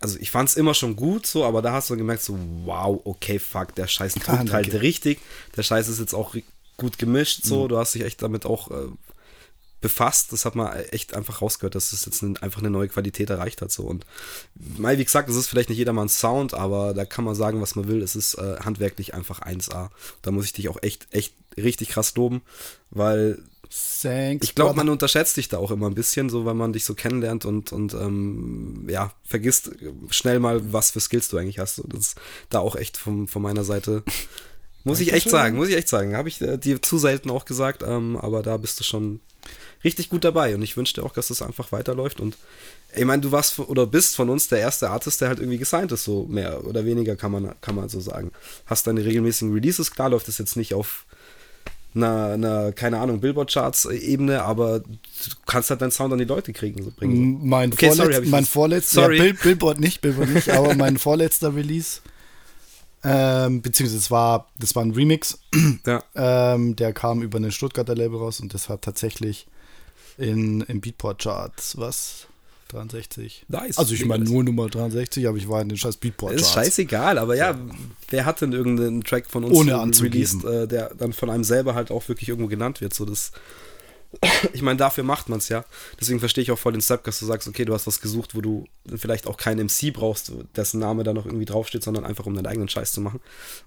also 0.00 0.18
ich 0.18 0.30
fand 0.30 0.48
es 0.48 0.56
immer 0.56 0.74
schon 0.74 0.96
gut 0.96 1.26
so, 1.26 1.44
aber 1.44 1.62
da 1.62 1.72
hast 1.72 1.90
du 1.90 1.96
gemerkt, 1.96 2.22
so, 2.22 2.38
wow, 2.64 3.00
okay, 3.04 3.38
fuck, 3.38 3.74
der 3.74 3.86
Scheiß 3.86 4.14
tut 4.14 4.28
ah, 4.28 4.44
halt 4.50 4.72
richtig. 4.74 5.20
Der 5.56 5.62
Scheiß 5.62 5.88
ist 5.88 6.00
jetzt 6.00 6.14
auch 6.14 6.34
gut 6.76 6.98
gemischt, 6.98 7.44
so, 7.44 7.64
mhm. 7.64 7.68
du 7.68 7.78
hast 7.78 7.94
dich 7.94 8.02
echt 8.02 8.22
damit 8.22 8.44
auch 8.44 8.70
äh, 8.70 8.88
befasst. 9.80 10.32
Das 10.32 10.44
hat 10.44 10.54
man 10.54 10.74
echt 10.90 11.14
einfach 11.14 11.42
rausgehört, 11.42 11.74
dass 11.74 11.92
es 11.92 12.04
jetzt 12.06 12.22
eine, 12.22 12.40
einfach 12.42 12.60
eine 12.60 12.70
neue 12.70 12.88
Qualität 12.88 13.30
erreicht 13.30 13.62
hat. 13.62 13.70
So. 13.70 13.84
Und 13.84 14.06
mal, 14.54 14.98
wie 14.98 15.04
gesagt, 15.04 15.28
es 15.28 15.36
ist 15.36 15.48
vielleicht 15.48 15.68
nicht 15.68 15.78
jedermanns 15.78 16.18
Sound, 16.18 16.54
aber 16.54 16.94
da 16.94 17.04
kann 17.04 17.24
man 17.24 17.34
sagen, 17.34 17.60
was 17.60 17.76
man 17.76 17.86
will. 17.88 18.02
Es 18.02 18.16
ist 18.16 18.34
äh, 18.34 18.56
handwerklich 18.60 19.14
einfach 19.14 19.40
1A. 19.42 19.90
Da 20.22 20.30
muss 20.30 20.46
ich 20.46 20.52
dich 20.52 20.68
auch 20.68 20.82
echt, 20.82 21.06
echt 21.10 21.34
richtig 21.56 21.90
krass 21.90 22.14
loben, 22.16 22.42
weil 22.90 23.38
Thanks, 24.02 24.46
ich 24.46 24.54
glaube, 24.54 24.74
man 24.74 24.88
unterschätzt 24.88 25.36
dich 25.36 25.48
da 25.48 25.58
auch 25.58 25.70
immer 25.70 25.88
ein 25.88 25.94
bisschen, 25.94 26.30
so 26.30 26.44
weil 26.44 26.54
man 26.54 26.72
dich 26.72 26.84
so 26.84 26.94
kennenlernt 26.94 27.44
und, 27.44 27.72
und 27.72 27.94
ähm, 27.94 28.86
ja, 28.88 29.12
vergisst 29.24 29.70
schnell 30.10 30.38
mal, 30.38 30.72
was 30.72 30.92
für 30.92 31.00
Skills 31.00 31.28
du 31.28 31.38
eigentlich 31.38 31.58
hast. 31.58 31.78
Und 31.78 31.92
das 31.92 32.00
ist 32.00 32.18
da 32.50 32.60
auch 32.60 32.76
echt 32.76 32.96
von, 32.96 33.26
von 33.26 33.42
meiner 33.42 33.64
Seite. 33.64 34.02
Muss 34.84 35.00
ich 35.00 35.12
echt 35.12 35.28
sagen, 35.28 35.56
muss 35.56 35.68
ich 35.68 35.76
echt 35.76 35.88
sagen. 35.88 36.16
Habe 36.16 36.28
ich 36.28 36.40
äh, 36.40 36.58
dir 36.58 36.80
zu 36.80 36.98
selten 36.98 37.30
auch 37.30 37.44
gesagt, 37.44 37.82
ähm, 37.84 38.16
aber 38.16 38.42
da 38.42 38.56
bist 38.56 38.78
du 38.78 38.84
schon 38.84 39.20
richtig 39.82 40.10
gut 40.10 40.24
dabei 40.24 40.54
und 40.54 40.62
ich 40.62 40.76
wünsche 40.76 40.94
dir 40.94 41.04
auch, 41.04 41.12
dass 41.12 41.28
das 41.28 41.42
einfach 41.42 41.72
weiterläuft 41.72 42.20
und 42.20 42.36
ich 42.94 43.04
meine, 43.04 43.20
du 43.20 43.32
warst 43.32 43.58
oder 43.58 43.86
bist 43.86 44.16
von 44.16 44.30
uns 44.30 44.48
der 44.48 44.60
erste 44.60 44.90
Artist, 44.90 45.20
der 45.20 45.28
halt 45.28 45.38
irgendwie 45.38 45.58
gesigned 45.58 45.92
ist, 45.92 46.04
so 46.04 46.24
mehr 46.24 46.64
oder 46.64 46.84
weniger 46.84 47.16
kann 47.16 47.32
man, 47.32 47.54
kann 47.60 47.74
man 47.74 47.88
so 47.88 48.00
sagen. 48.00 48.32
Hast 48.64 48.86
deine 48.86 49.04
regelmäßigen 49.04 49.52
Releases, 49.52 49.90
klar 49.90 50.10
läuft 50.10 50.28
das 50.28 50.38
jetzt 50.38 50.56
nicht 50.56 50.72
auf 50.72 51.04
einer, 51.96 52.32
einer 52.32 52.72
keine 52.72 52.98
Ahnung, 52.98 53.20
Billboard-Charts-Ebene, 53.20 54.42
aber 54.42 54.80
du 54.80 54.90
kannst 55.46 55.70
halt 55.70 55.80
deinen 55.80 55.90
Sound 55.90 56.12
an 56.12 56.18
die 56.18 56.24
Leute 56.24 56.52
kriegen. 56.52 56.82
So 56.82 56.90
bringen. 56.90 57.46
Mein, 57.48 57.72
okay, 57.72 57.90
vorletz 57.90 58.14
sorry, 58.14 58.28
mein 58.28 58.44
vorletzter, 58.44 59.02
sorry. 59.02 59.16
Ja, 59.16 59.22
Bill, 59.24 59.34
Billboard 59.34 59.80
nicht, 59.80 60.00
Billboard 60.00 60.30
nicht, 60.30 60.50
aber 60.50 60.74
mein 60.76 60.98
vorletzter 60.98 61.54
Release, 61.54 62.00
ähm, 63.02 63.62
beziehungsweise 63.62 63.98
es 63.98 64.10
war, 64.10 64.48
das 64.58 64.74
war 64.74 64.84
ein 64.84 64.92
Remix, 64.92 65.38
ja. 65.86 66.02
ähm, 66.14 66.76
der 66.76 66.92
kam 66.92 67.22
über 67.22 67.38
eine 67.38 67.50
Stuttgarter 67.50 67.94
Label 67.94 68.18
raus 68.18 68.40
und 68.40 68.54
das 68.54 68.68
war 68.68 68.80
tatsächlich 68.80 69.46
in, 70.18 70.62
im 70.62 70.80
Beatport-Charts, 70.80 71.78
was? 71.78 72.26
63. 72.68 73.46
Nice. 73.48 73.78
Also 73.78 73.94
ich 73.94 74.04
meine 74.04 74.24
nur 74.24 74.44
Nummer 74.44 74.68
63, 74.68 75.26
aber 75.28 75.36
ich 75.36 75.48
war 75.48 75.62
in 75.62 75.68
den 75.68 75.78
scheiß 75.78 75.96
Beatport 75.96 76.32
Charts. 76.32 76.48
Ist 76.48 76.54
scheißegal, 76.54 77.18
aber 77.18 77.36
ja, 77.36 77.52
ja, 77.52 77.60
wer 78.08 78.24
hat 78.24 78.40
denn 78.40 78.52
irgendeinen 78.52 79.04
Track 79.04 79.30
von 79.30 79.44
uns 79.44 79.56
Ohne 79.56 79.74
released, 79.74 80.44
äh, 80.44 80.66
der 80.66 80.94
dann 80.94 81.12
von 81.12 81.30
einem 81.30 81.44
selber 81.44 81.74
halt 81.74 81.90
auch 81.90 82.08
wirklich 82.08 82.28
irgendwo 82.28 82.48
genannt 82.48 82.80
wird, 82.80 82.94
so 82.94 83.04
das 83.04 83.32
ich 84.52 84.62
meine, 84.62 84.76
dafür 84.76 85.04
macht 85.04 85.28
man 85.28 85.38
es 85.38 85.48
ja. 85.48 85.64
Deswegen 86.00 86.20
verstehe 86.20 86.42
ich 86.42 86.50
auch 86.50 86.58
voll 86.58 86.72
den 86.72 86.80
Step, 86.80 87.04
dass 87.04 87.18
du 87.18 87.26
sagst, 87.26 87.48
okay, 87.48 87.64
du 87.64 87.74
hast 87.74 87.86
was 87.86 88.00
gesucht, 88.00 88.34
wo 88.34 88.40
du 88.40 88.66
vielleicht 88.94 89.26
auch 89.26 89.36
keinen 89.36 89.66
MC 89.66 89.92
brauchst, 89.92 90.32
dessen 90.54 90.80
Name 90.80 91.04
da 91.04 91.12
noch 91.12 91.26
irgendwie 91.26 91.44
draufsteht, 91.44 91.82
sondern 91.82 92.04
einfach 92.04 92.26
um 92.26 92.34
deinen 92.34 92.46
eigenen 92.46 92.68
Scheiß 92.68 92.92
zu 92.92 93.00
machen. 93.00 93.20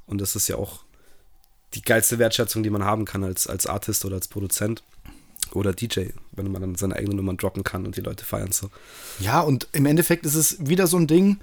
Und 0.06 0.20
das 0.22 0.36
ist 0.36 0.48
ja 0.48 0.56
auch 0.56 0.84
die 1.76 1.82
geilste 1.82 2.20
Wertschätzung, 2.20 2.64
die 2.64 2.70
man 2.70 2.84
haben 2.84 3.06
kann 3.06 3.24
als, 3.24 3.48
als 3.48 3.68
Artist 3.68 4.06
oder 4.06 4.16
als 4.16 4.28
Produzent 4.28 4.84
oder 5.54 5.74
DJ, 5.74 6.10
wenn 6.32 6.52
man 6.52 6.62
dann 6.62 6.76
seine 6.76 6.96
eigenen 6.96 7.18
Nummern 7.18 7.38
droppen 7.38 7.64
kann 7.64 7.86
und 7.86 7.98
die 7.98 8.02
Leute 8.02 8.26
feiern 8.26 8.52
so. 8.52 8.70
Ja, 9.20 9.42
und 9.42 9.68
im 9.72 9.86
Endeffekt 9.86 10.26
ist 10.26 10.36
es 10.36 10.58
wieder 10.68 10.88
so 10.88 10.98
ein 10.98 11.08
Ding, 11.08 11.40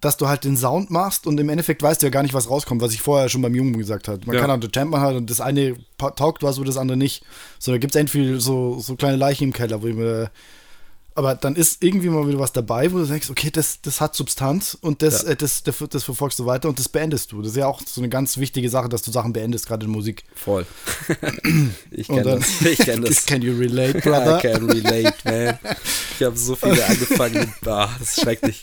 dass 0.00 0.16
du 0.16 0.28
halt 0.28 0.44
den 0.44 0.56
Sound 0.56 0.90
machst 0.90 1.26
und 1.26 1.38
im 1.38 1.48
Endeffekt 1.48 1.82
weißt 1.82 2.02
du 2.02 2.06
ja 2.06 2.10
gar 2.10 2.22
nicht, 2.22 2.34
was 2.34 2.48
rauskommt, 2.48 2.80
was 2.80 2.94
ich 2.94 3.02
vorher 3.02 3.28
schon 3.28 3.42
beim 3.42 3.54
Jungen 3.54 3.76
gesagt 3.76 4.08
habe. 4.08 4.20
Man 4.24 4.34
ja. 4.34 4.40
kann 4.40 4.50
halt 4.50 4.62
den 4.62 4.72
Champ 4.72 4.94
halt 4.96 5.16
und 5.16 5.28
das 5.28 5.40
eine 5.40 5.76
taugt 5.98 6.42
was, 6.42 6.58
wo 6.58 6.64
das 6.64 6.76
andere 6.76 6.96
nicht. 6.96 7.24
So, 7.58 7.72
da 7.72 7.78
gibt 7.78 7.94
es 7.94 8.00
entweder 8.00 8.40
so, 8.40 8.78
so 8.80 8.96
kleine 8.96 9.16
Leichen 9.16 9.44
im 9.44 9.52
Keller, 9.52 9.82
wo 9.82 9.86
ich 9.86 9.94
mir 9.94 10.30
aber 11.14 11.34
dann 11.34 11.56
ist 11.56 11.82
irgendwie 11.82 12.08
mal 12.08 12.26
wieder 12.26 12.38
was 12.38 12.52
dabei, 12.52 12.92
wo 12.92 12.98
du 12.98 13.06
denkst, 13.06 13.30
okay, 13.30 13.50
das, 13.50 13.80
das 13.82 14.00
hat 14.00 14.14
Substanz 14.14 14.76
und 14.80 15.02
das, 15.02 15.22
ja. 15.22 15.30
äh, 15.30 15.36
das, 15.36 15.62
das, 15.62 15.76
das, 15.90 16.04
verfolgst 16.04 16.38
du 16.38 16.46
weiter 16.46 16.68
und 16.68 16.78
das 16.78 16.88
beendest 16.88 17.32
du. 17.32 17.42
Das 17.42 17.52
ist 17.52 17.56
ja 17.56 17.66
auch 17.66 17.80
so 17.84 18.00
eine 18.00 18.08
ganz 18.08 18.38
wichtige 18.38 18.68
Sache, 18.68 18.88
dass 18.88 19.02
du 19.02 19.10
Sachen 19.10 19.32
beendest, 19.32 19.66
gerade 19.66 19.86
in 19.86 19.92
Musik. 19.92 20.24
Voll. 20.34 20.66
ich 21.90 22.08
kenne 22.08 22.22
das. 22.22 22.60
Ich 22.62 22.78
kenne 22.78 23.06
das. 23.08 23.26
Can 23.26 23.42
you 23.42 23.56
relate, 23.56 24.00
brother? 24.02 24.38
I 24.38 24.40
can 24.40 24.70
relate, 24.70 25.14
man. 25.24 25.58
Ich 26.18 26.24
habe 26.24 26.36
so 26.36 26.56
viele 26.56 26.84
angefangen. 26.86 27.52
Ah, 27.66 27.88
das 27.98 28.16
ist 28.16 28.20
schrecklich. 28.22 28.62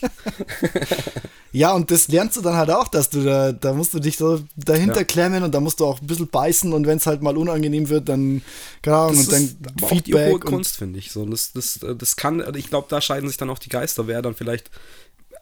Ja, 1.52 1.72
und 1.72 1.90
das 1.90 2.08
lernst 2.08 2.36
du 2.36 2.42
dann 2.42 2.54
halt 2.54 2.70
auch, 2.70 2.88
dass 2.88 3.10
du 3.10 3.24
da, 3.24 3.52
da 3.52 3.72
musst 3.72 3.92
du 3.92 3.98
dich 3.98 4.16
so 4.16 4.40
dahinter 4.56 5.00
ja. 5.00 5.04
klemmen 5.04 5.42
und 5.42 5.52
da 5.52 5.60
musst 5.60 5.80
du 5.80 5.86
auch 5.86 6.00
ein 6.00 6.06
bisschen 6.06 6.28
beißen 6.28 6.72
und 6.72 6.86
wenn 6.86 6.98
es 6.98 7.06
halt 7.06 7.22
mal 7.22 7.36
unangenehm 7.36 7.88
wird, 7.88 8.08
dann, 8.08 8.42
keine 8.82 8.96
Ahnung, 8.96 9.18
und 9.18 9.32
dann 9.32 9.56
Feedback. 9.88 10.28
Auch 10.28 10.32
hohe 10.32 10.40
Kunst, 10.40 10.76
finde 10.76 10.98
ich. 10.98 11.10
So, 11.10 11.24
das, 11.24 11.52
das, 11.52 11.80
das 11.98 12.16
kann, 12.16 12.44
ich 12.54 12.68
glaube, 12.68 12.86
da 12.88 13.00
scheiden 13.00 13.28
sich 13.28 13.36
dann 13.36 13.50
auch 13.50 13.58
die 13.58 13.68
Geister, 13.68 14.06
wer 14.06 14.22
dann 14.22 14.34
vielleicht 14.34 14.70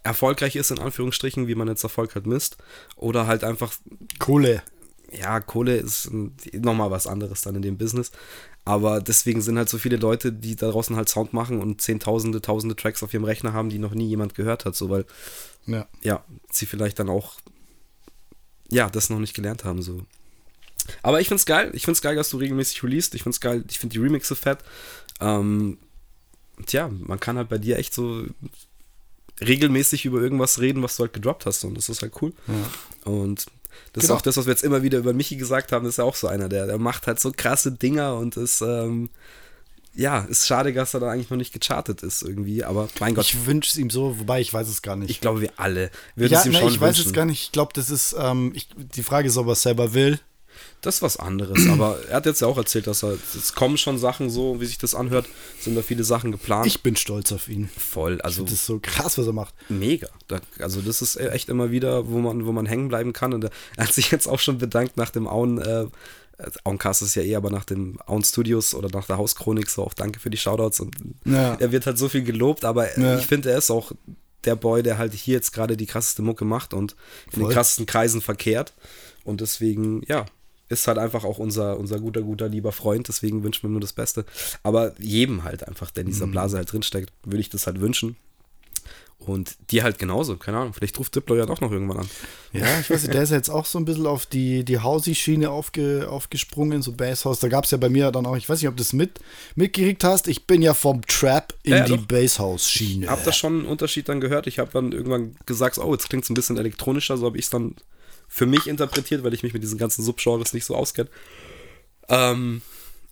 erfolgreich 0.02 0.56
ist, 0.56 0.70
in 0.70 0.78
Anführungsstrichen, 0.78 1.46
wie 1.46 1.54
man 1.54 1.68
jetzt 1.68 1.84
Erfolg 1.84 2.14
halt 2.14 2.26
misst. 2.26 2.56
Oder 2.96 3.26
halt 3.26 3.44
einfach. 3.44 3.72
Kohle. 4.18 4.62
Ja, 5.10 5.40
Kohle 5.40 5.76
ist 5.76 6.10
nochmal 6.52 6.90
was 6.90 7.06
anderes 7.06 7.42
dann 7.42 7.54
in 7.56 7.62
dem 7.62 7.78
Business. 7.78 8.10
Aber 8.68 9.00
deswegen 9.00 9.40
sind 9.40 9.56
halt 9.56 9.70
so 9.70 9.78
viele 9.78 9.96
Leute, 9.96 10.30
die 10.30 10.54
da 10.54 10.70
draußen 10.70 10.94
halt 10.94 11.08
Sound 11.08 11.32
machen 11.32 11.62
und 11.62 11.80
zehntausende, 11.80 12.42
tausende 12.42 12.76
Tracks 12.76 13.02
auf 13.02 13.14
ihrem 13.14 13.24
Rechner 13.24 13.54
haben, 13.54 13.70
die 13.70 13.78
noch 13.78 13.94
nie 13.94 14.06
jemand 14.06 14.34
gehört 14.34 14.66
hat, 14.66 14.76
so 14.76 14.90
weil 14.90 15.06
ja, 15.64 15.88
ja 16.02 16.22
sie 16.52 16.66
vielleicht 16.66 16.98
dann 16.98 17.08
auch 17.08 17.36
ja, 18.68 18.90
das 18.90 19.08
noch 19.08 19.20
nicht 19.20 19.32
gelernt 19.32 19.64
haben, 19.64 19.80
so. 19.80 20.02
Aber 21.02 21.18
ich 21.22 21.28
find's 21.28 21.46
geil. 21.46 21.70
Ich 21.72 21.86
find's 21.86 22.02
geil, 22.02 22.14
dass 22.14 22.28
du 22.28 22.36
regelmäßig 22.36 22.82
released. 22.82 23.14
Ich 23.14 23.22
find's 23.22 23.40
geil. 23.40 23.64
Ich 23.70 23.78
find 23.78 23.94
die 23.94 23.98
Remixe 23.98 24.36
fett. 24.36 24.58
Ähm, 25.18 25.78
tja, 26.66 26.90
man 26.90 27.18
kann 27.18 27.38
halt 27.38 27.48
bei 27.48 27.56
dir 27.56 27.78
echt 27.78 27.94
so 27.94 28.26
regelmäßig 29.40 30.04
über 30.04 30.20
irgendwas 30.20 30.60
reden, 30.60 30.82
was 30.82 30.96
du 30.96 31.04
halt 31.04 31.14
gedroppt 31.14 31.46
hast. 31.46 31.64
Und 31.64 31.74
das 31.74 31.88
ist 31.88 32.02
halt 32.02 32.12
cool. 32.20 32.34
Ja. 32.46 33.10
Und 33.10 33.46
das 33.92 34.02
genau. 34.02 34.14
ist 34.14 34.18
auch 34.18 34.22
das, 34.22 34.36
was 34.36 34.46
wir 34.46 34.52
jetzt 34.52 34.64
immer 34.64 34.82
wieder 34.82 34.98
über 34.98 35.12
Michi 35.12 35.36
gesagt 35.36 35.72
haben, 35.72 35.84
das 35.84 35.94
ist 35.94 35.98
ja 35.98 36.04
auch 36.04 36.14
so 36.14 36.28
einer, 36.28 36.48
der, 36.48 36.66
der 36.66 36.78
macht 36.78 37.06
halt 37.06 37.20
so 37.20 37.32
krasse 37.34 37.72
Dinger 37.72 38.16
und 38.16 38.36
ist, 38.36 38.60
ähm, 38.60 39.10
ja, 39.94 40.20
ist 40.20 40.46
schade, 40.46 40.72
dass 40.72 40.94
er 40.94 41.00
da 41.00 41.10
eigentlich 41.10 41.30
noch 41.30 41.36
nicht 41.36 41.52
gechartet 41.52 42.02
ist 42.02 42.22
irgendwie, 42.22 42.62
aber 42.62 42.88
mein 43.00 43.14
Gott. 43.14 43.24
Ich 43.24 43.46
wünsche 43.46 43.70
es 43.70 43.76
ihm 43.76 43.90
so, 43.90 44.18
wobei 44.20 44.40
ich 44.40 44.54
weiß 44.54 44.68
es 44.68 44.82
gar 44.82 44.94
nicht. 44.94 45.10
Ich 45.10 45.20
glaube, 45.20 45.40
wir 45.40 45.50
alle 45.56 45.90
würden 46.14 46.32
ja, 46.32 46.40
es 46.40 46.46
ihm 46.46 46.52
ne, 46.52 46.58
schon 46.58 46.68
ich 46.68 46.80
wünschen. 46.80 46.98
weiß 46.98 47.06
es 47.06 47.12
gar 47.12 47.24
nicht. 47.24 47.42
Ich 47.42 47.52
glaube, 47.52 47.72
das 47.74 47.90
ist, 47.90 48.14
ähm, 48.18 48.52
ich, 48.54 48.68
die 48.76 49.02
Frage 49.02 49.26
ist, 49.26 49.36
ob 49.36 49.48
er 49.48 49.54
es 49.54 49.62
selber 49.62 49.94
will. 49.94 50.20
Das 50.80 50.96
ist 50.96 51.02
was 51.02 51.16
anderes, 51.16 51.68
aber 51.68 51.98
er 52.08 52.16
hat 52.16 52.26
jetzt 52.26 52.40
ja 52.40 52.46
auch 52.46 52.56
erzählt, 52.56 52.86
dass 52.86 53.02
er, 53.02 53.18
es 53.36 53.54
kommen 53.54 53.78
schon 53.78 53.98
Sachen 53.98 54.30
so, 54.30 54.60
wie 54.60 54.66
sich 54.66 54.78
das 54.78 54.94
anhört, 54.94 55.26
sind 55.60 55.74
da 55.74 55.82
viele 55.82 56.04
Sachen 56.04 56.30
geplant. 56.30 56.66
Ich 56.66 56.82
bin 56.82 56.94
stolz 56.94 57.32
auf 57.32 57.48
ihn. 57.48 57.68
Voll, 57.76 58.20
also. 58.20 58.44
das 58.44 58.52
ist 58.52 58.66
so 58.66 58.78
krass, 58.80 59.18
was 59.18 59.26
er 59.26 59.32
macht. 59.32 59.54
Mega. 59.68 60.08
Da, 60.28 60.40
also 60.60 60.80
das 60.80 61.02
ist 61.02 61.16
echt 61.16 61.48
immer 61.48 61.70
wieder, 61.70 62.08
wo 62.08 62.18
man, 62.18 62.46
wo 62.46 62.52
man 62.52 62.66
hängen 62.66 62.88
bleiben 62.88 63.12
kann 63.12 63.34
und 63.34 63.44
er 63.44 63.50
hat 63.76 63.92
sich 63.92 64.10
jetzt 64.10 64.28
auch 64.28 64.38
schon 64.38 64.58
bedankt 64.58 64.96
nach 64.96 65.10
dem 65.10 65.26
Auen, 65.26 65.58
äh, 65.58 65.86
Auencast 66.64 67.02
ist 67.02 67.16
ja 67.16 67.22
eh, 67.22 67.34
aber 67.34 67.50
nach 67.50 67.64
dem 67.64 67.98
Auen 68.06 68.22
Studios 68.22 68.74
oder 68.74 68.88
nach 68.90 69.06
der 69.06 69.18
Hauschronik 69.18 69.68
so 69.68 69.82
auch 69.82 69.94
danke 69.94 70.20
für 70.20 70.30
die 70.30 70.36
Shoutouts 70.36 70.78
und 70.80 70.94
ja. 71.24 71.54
er 71.54 71.72
wird 71.72 71.86
halt 71.86 71.98
so 71.98 72.08
viel 72.08 72.22
gelobt, 72.22 72.64
aber 72.64 72.96
ja. 72.96 73.18
ich 73.18 73.26
finde, 73.26 73.50
er 73.50 73.58
ist 73.58 73.70
auch 73.70 73.90
der 74.44 74.54
Boy, 74.54 74.84
der 74.84 74.98
halt 74.98 75.12
hier 75.14 75.34
jetzt 75.34 75.52
gerade 75.52 75.76
die 75.76 75.86
krasseste 75.86 76.22
Mucke 76.22 76.44
macht 76.44 76.74
und 76.74 76.94
in 77.32 77.40
den 77.40 77.48
krassesten 77.48 77.86
Kreisen 77.86 78.20
verkehrt 78.20 78.72
und 79.24 79.40
deswegen, 79.40 80.02
ja, 80.06 80.26
ist 80.68 80.86
halt 80.86 80.98
einfach 80.98 81.24
auch 81.24 81.38
unser, 81.38 81.78
unser 81.78 81.98
guter, 81.98 82.22
guter, 82.22 82.48
lieber 82.48 82.72
Freund, 82.72 83.08
deswegen 83.08 83.42
wünschen 83.42 83.62
wir 83.62 83.70
nur 83.70 83.80
das 83.80 83.92
Beste. 83.92 84.24
Aber 84.62 84.92
jedem 85.00 85.44
halt 85.44 85.66
einfach, 85.66 85.90
der 85.90 86.02
in 86.02 86.10
dieser 86.10 86.26
mhm. 86.26 86.32
Blase 86.32 86.56
halt 86.56 86.72
drinsteckt, 86.72 87.12
würde 87.24 87.40
ich 87.40 87.50
das 87.50 87.66
halt 87.66 87.80
wünschen. 87.80 88.16
Und 89.18 89.56
die 89.72 89.82
halt 89.82 89.98
genauso, 89.98 90.36
keine 90.36 90.58
Ahnung. 90.58 90.72
Vielleicht 90.72 90.96
ruft 90.98 91.14
Diplo 91.14 91.34
ja 91.34 91.44
doch 91.44 91.60
noch 91.60 91.72
irgendwann 91.72 91.98
an. 91.98 92.10
Ja, 92.52 92.78
ich 92.80 92.88
weiß 92.88 93.02
nicht, 93.02 93.14
der 93.14 93.24
ist 93.24 93.30
jetzt 93.30 93.50
auch 93.50 93.66
so 93.66 93.76
ein 93.78 93.84
bisschen 93.84 94.06
auf 94.06 94.26
die, 94.26 94.64
die 94.64 94.78
Housey-Schiene 94.78 95.50
aufge, 95.50 96.08
aufgesprungen, 96.08 96.82
so 96.82 96.92
Basshouse. 96.92 97.40
Da 97.40 97.48
gab 97.48 97.64
es 97.64 97.72
ja 97.72 97.78
bei 97.78 97.88
mir 97.88 98.12
dann 98.12 98.26
auch, 98.26 98.36
ich 98.36 98.48
weiß 98.48 98.60
nicht, 98.60 98.68
ob 98.68 98.76
du 98.76 98.82
das 98.82 98.92
mit, 98.92 99.18
mitgekriegt 99.56 100.04
hast. 100.04 100.28
Ich 100.28 100.46
bin 100.46 100.62
ja 100.62 100.72
vom 100.72 101.02
Trap 101.02 101.52
in 101.64 101.72
ja, 101.72 101.78
ja, 101.78 101.84
die 101.84 101.96
Basshouse-Schiene. 101.96 103.06
Ich 103.06 103.10
habe 103.10 103.22
da 103.24 103.32
schon 103.32 103.58
einen 103.58 103.66
Unterschied 103.66 104.08
dann 104.08 104.20
gehört. 104.20 104.46
Ich 104.46 104.60
habe 104.60 104.70
dann 104.72 104.92
irgendwann 104.92 105.34
gesagt, 105.46 105.78
oh, 105.78 105.92
jetzt 105.92 106.08
klingt 106.08 106.22
es 106.22 106.30
ein 106.30 106.34
bisschen 106.34 106.56
elektronischer. 106.56 107.18
So 107.18 107.26
habe 107.26 107.38
ich 107.38 107.46
es 107.46 107.50
dann 107.50 107.74
für 108.28 108.46
mich 108.46 108.66
interpretiert, 108.66 109.24
weil 109.24 109.34
ich 109.34 109.42
mich 109.42 109.54
mit 109.54 109.62
diesen 109.62 109.78
ganzen 109.78 110.04
Subgenres 110.04 110.52
nicht 110.52 110.64
so 110.64 110.76
auskenne. 110.76 111.08
Ähm, 112.08 112.62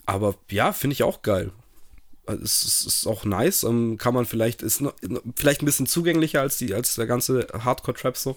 aber 0.04 0.36
ja, 0.50 0.72
finde 0.72 0.92
ich 0.94 1.02
auch 1.02 1.22
geil. 1.22 1.50
Also, 2.26 2.42
es 2.42 2.62
ist, 2.64 2.86
ist 2.86 3.06
auch 3.06 3.24
nice. 3.24 3.62
Ähm, 3.62 3.98
kann 3.98 4.14
man 4.14 4.26
vielleicht, 4.26 4.62
ist 4.62 4.80
noch, 4.80 4.94
vielleicht 5.36 5.62
ein 5.62 5.66
bisschen 5.66 5.86
zugänglicher 5.86 6.40
als, 6.40 6.58
die, 6.58 6.74
als 6.74 6.94
der 6.94 7.06
ganze 7.06 7.46
Hardcore-Trap 7.52 8.16
so. 8.16 8.36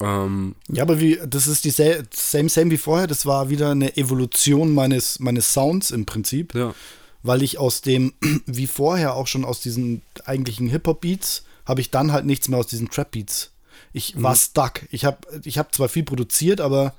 Ähm, 0.00 0.54
ja, 0.68 0.82
aber 0.82 1.00
wie, 1.00 1.20
das 1.26 1.46
ist 1.46 1.64
die 1.64 1.70
same, 1.70 2.48
same 2.48 2.70
wie 2.70 2.78
vorher. 2.78 3.06
Das 3.06 3.26
war 3.26 3.50
wieder 3.50 3.70
eine 3.70 3.96
Evolution 3.96 4.72
meines, 4.72 5.20
meines 5.20 5.52
Sounds 5.52 5.90
im 5.90 6.06
Prinzip. 6.06 6.54
Ja. 6.54 6.74
Weil 7.22 7.42
ich 7.42 7.58
aus 7.58 7.80
dem, 7.80 8.12
wie 8.46 8.66
vorher 8.66 9.14
auch 9.14 9.26
schon 9.26 9.44
aus 9.44 9.60
diesen 9.60 10.02
eigentlichen 10.24 10.68
Hip-Hop-Beats, 10.68 11.44
habe 11.66 11.80
ich 11.80 11.90
dann 11.90 12.12
halt 12.12 12.26
nichts 12.26 12.48
mehr 12.48 12.58
aus 12.58 12.66
diesen 12.66 12.90
Trap-Beats. 12.90 13.53
Ich 13.94 14.20
war 14.20 14.32
mhm. 14.32 14.38
stuck. 14.38 14.80
Ich 14.90 15.04
habe 15.04 15.18
ich 15.44 15.56
hab 15.56 15.72
zwar 15.72 15.88
viel 15.88 16.02
produziert, 16.02 16.60
aber 16.60 16.94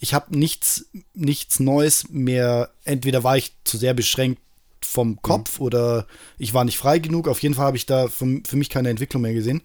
ich 0.00 0.12
habe 0.12 0.36
nichts, 0.36 0.86
nichts 1.14 1.60
Neues 1.60 2.08
mehr. 2.10 2.70
Entweder 2.84 3.22
war 3.22 3.36
ich 3.36 3.52
zu 3.62 3.78
sehr 3.78 3.94
beschränkt 3.94 4.42
vom 4.80 5.22
Kopf 5.22 5.60
mhm. 5.60 5.66
oder 5.66 6.06
ich 6.38 6.52
war 6.52 6.64
nicht 6.64 6.78
frei 6.78 6.98
genug. 6.98 7.28
Auf 7.28 7.40
jeden 7.40 7.54
Fall 7.54 7.66
habe 7.66 7.76
ich 7.76 7.86
da 7.86 8.08
für, 8.08 8.40
für 8.44 8.56
mich 8.56 8.68
keine 8.68 8.90
Entwicklung 8.90 9.22
mehr 9.22 9.34
gesehen. 9.34 9.62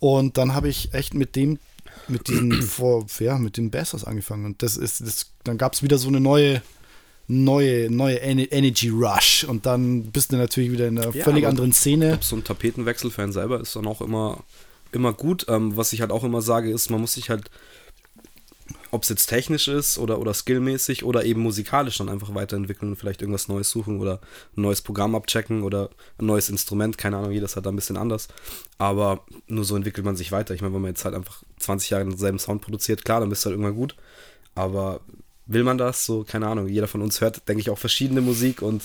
Und 0.00 0.36
dann 0.36 0.52
habe 0.52 0.68
ich 0.68 0.92
echt 0.94 1.14
mit 1.14 1.36
dem, 1.36 1.60
mit 2.08 2.26
diesen, 2.26 2.60
vor, 2.62 3.06
ja, 3.20 3.38
mit 3.38 3.56
den 3.56 3.70
Bassers 3.70 4.02
angefangen. 4.02 4.46
Und 4.46 4.64
das 4.64 4.76
ist, 4.76 5.02
das, 5.02 5.30
dann 5.44 5.58
gab 5.58 5.74
es 5.74 5.84
wieder 5.84 5.96
so 5.96 6.08
eine 6.08 6.18
neue, 6.18 6.60
neue, 7.28 7.88
neue 7.88 8.16
Energy 8.16 8.88
Rush. 8.88 9.44
Und 9.44 9.64
dann 9.64 10.10
bist 10.10 10.32
du 10.32 10.36
natürlich 10.36 10.72
wieder 10.72 10.88
in 10.88 10.98
einer 10.98 11.14
ja, 11.14 11.22
völlig 11.22 11.46
anderen 11.46 11.72
Szene. 11.72 12.18
So 12.20 12.34
ein 12.34 12.42
Tapetenwechsel 12.42 13.12
für 13.12 13.22
einen 13.22 13.32
selber 13.32 13.60
ist 13.60 13.76
dann 13.76 13.86
auch 13.86 14.00
immer, 14.00 14.42
immer 14.92 15.12
gut. 15.12 15.46
Ähm, 15.48 15.76
was 15.76 15.92
ich 15.92 16.00
halt 16.00 16.10
auch 16.10 16.24
immer 16.24 16.42
sage, 16.42 16.70
ist, 16.70 16.90
man 16.90 17.00
muss 17.00 17.14
sich 17.14 17.30
halt 17.30 17.50
ob 18.92 19.02
es 19.02 19.08
jetzt 19.08 19.26
technisch 19.26 19.68
ist 19.68 19.98
oder, 19.98 20.18
oder 20.18 20.34
skillmäßig 20.34 21.04
oder 21.04 21.24
eben 21.24 21.40
musikalisch 21.40 21.98
dann 21.98 22.08
einfach 22.08 22.34
weiterentwickeln 22.34 22.90
und 22.90 22.96
vielleicht 22.96 23.22
irgendwas 23.22 23.48
Neues 23.48 23.70
suchen 23.70 24.00
oder 24.00 24.20
ein 24.56 24.62
neues 24.62 24.82
Programm 24.82 25.14
abchecken 25.14 25.62
oder 25.62 25.90
ein 26.18 26.26
neues 26.26 26.48
Instrument, 26.48 26.98
keine 26.98 27.18
Ahnung, 27.18 27.30
jedes 27.30 27.56
hat 27.56 27.66
da 27.66 27.70
ein 27.70 27.76
bisschen 27.76 27.96
anders. 27.96 28.28
Aber 28.78 29.24
nur 29.46 29.64
so 29.64 29.76
entwickelt 29.76 30.04
man 30.04 30.16
sich 30.16 30.32
weiter. 30.32 30.54
Ich 30.54 30.62
meine, 30.62 30.74
wenn 30.74 30.82
man 30.82 30.90
jetzt 30.90 31.04
halt 31.04 31.14
einfach 31.14 31.42
20 31.58 31.90
Jahre 31.90 32.04
denselben 32.04 32.38
Sound 32.38 32.62
produziert, 32.62 33.04
klar, 33.04 33.20
dann 33.20 33.28
bist 33.28 33.44
du 33.44 33.46
halt 33.46 33.54
irgendwann 33.54 33.76
gut. 33.76 33.94
Aber 34.54 35.00
will 35.46 35.62
man 35.62 35.78
das? 35.78 36.04
So, 36.04 36.24
keine 36.24 36.48
Ahnung, 36.48 36.66
jeder 36.66 36.88
von 36.88 37.02
uns 37.02 37.20
hört, 37.20 37.48
denke 37.48 37.60
ich, 37.60 37.70
auch 37.70 37.78
verschiedene 37.78 38.20
Musik 38.20 38.62
und 38.62 38.82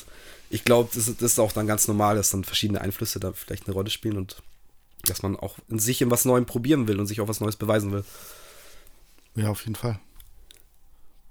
ich 0.51 0.63
glaube, 0.63 0.89
das, 0.93 1.05
das 1.05 1.31
ist 1.31 1.39
auch 1.39 1.51
dann 1.51 1.65
ganz 1.65 1.87
normal, 1.87 2.15
dass 2.15 2.29
dann 2.29 2.43
verschiedene 2.43 2.79
Einflüsse 2.79 3.19
da 3.19 3.33
vielleicht 3.33 3.65
eine 3.65 3.73
Rolle 3.73 3.89
spielen 3.89 4.17
und 4.17 4.37
dass 5.09 5.23
man 5.23 5.35
auch 5.35 5.57
in 5.69 5.79
sich 5.79 6.01
in 6.01 6.11
was 6.11 6.25
Neuem 6.25 6.45
probieren 6.45 6.87
will 6.87 6.99
und 6.99 7.07
sich 7.07 7.21
auch 7.21 7.27
was 7.27 7.41
Neues 7.41 7.55
beweisen 7.55 7.91
will. 7.91 8.03
Ja, 9.35 9.49
auf 9.49 9.61
jeden 9.61 9.75
Fall. 9.75 9.99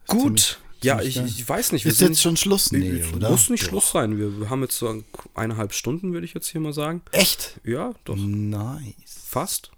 Gut. 0.07 0.21
Ziemlich, 0.21 0.59
ja, 0.85 1.01
ich, 1.01 1.17
ich, 1.17 1.49
weiß 1.49 1.73
nicht. 1.73 1.87
ist 1.87 2.01
jetzt 2.01 2.21
schon 2.21 2.37
Schluss? 2.37 2.71
Nee, 2.71 3.05
oder? 3.17 3.31
Muss 3.31 3.49
nicht 3.49 3.65
doch. 3.65 3.71
Schluss 3.71 3.93
sein. 3.93 4.19
Wir, 4.19 4.51
haben 4.51 4.61
jetzt 4.63 4.77
so 4.77 5.03
eineinhalb 5.35 5.73
Stunden, 5.73 6.13
würde 6.13 6.27
ich 6.27 6.35
jetzt 6.35 6.49
hier 6.49 6.61
mal 6.61 6.75
sagen. 6.75 7.01
Echt? 7.11 7.59
Ja, 7.65 7.95
doch. 8.05 8.17
Nice. 8.17 8.93
Fast. 9.27 9.71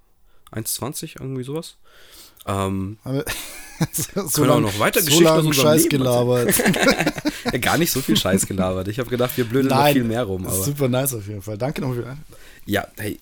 1,20, 0.53 1.21
irgendwie 1.21 1.45
sowas. 1.45 1.77
Ähm, 2.47 2.99
Aber, 3.05 3.25
so 3.93 4.43
können 4.43 4.51
auch 4.51 4.61
noch 4.61 4.79
weiter 4.79 5.01
so 5.01 5.07
Geschichten 5.07 5.27
aus 5.27 5.57
Scheiß 5.57 5.83
Leben 5.85 5.99
gelabert. 5.99 6.55
ja, 7.53 7.59
gar 7.59 7.79
nicht 7.79 7.91
so 7.91 8.01
viel 8.01 8.17
Scheiß 8.17 8.47
gelabert. 8.47 8.89
Ich 8.89 8.99
habe 8.99 9.11
gedacht, 9.11 9.37
wir 9.37 9.45
blöden 9.45 9.69
noch 9.69 9.89
viel 9.89 10.05
mehr 10.05 10.25
rum. 10.25 10.47
Aber. 10.47 10.55
Super 10.55 10.89
nice 10.89 11.15
auf 11.15 11.27
jeden 11.27 11.43
Fall. 11.43 11.59
Danke 11.59 11.83
nochmal. 11.83 12.17
Ja, 12.65 12.87
hey, 12.97 13.19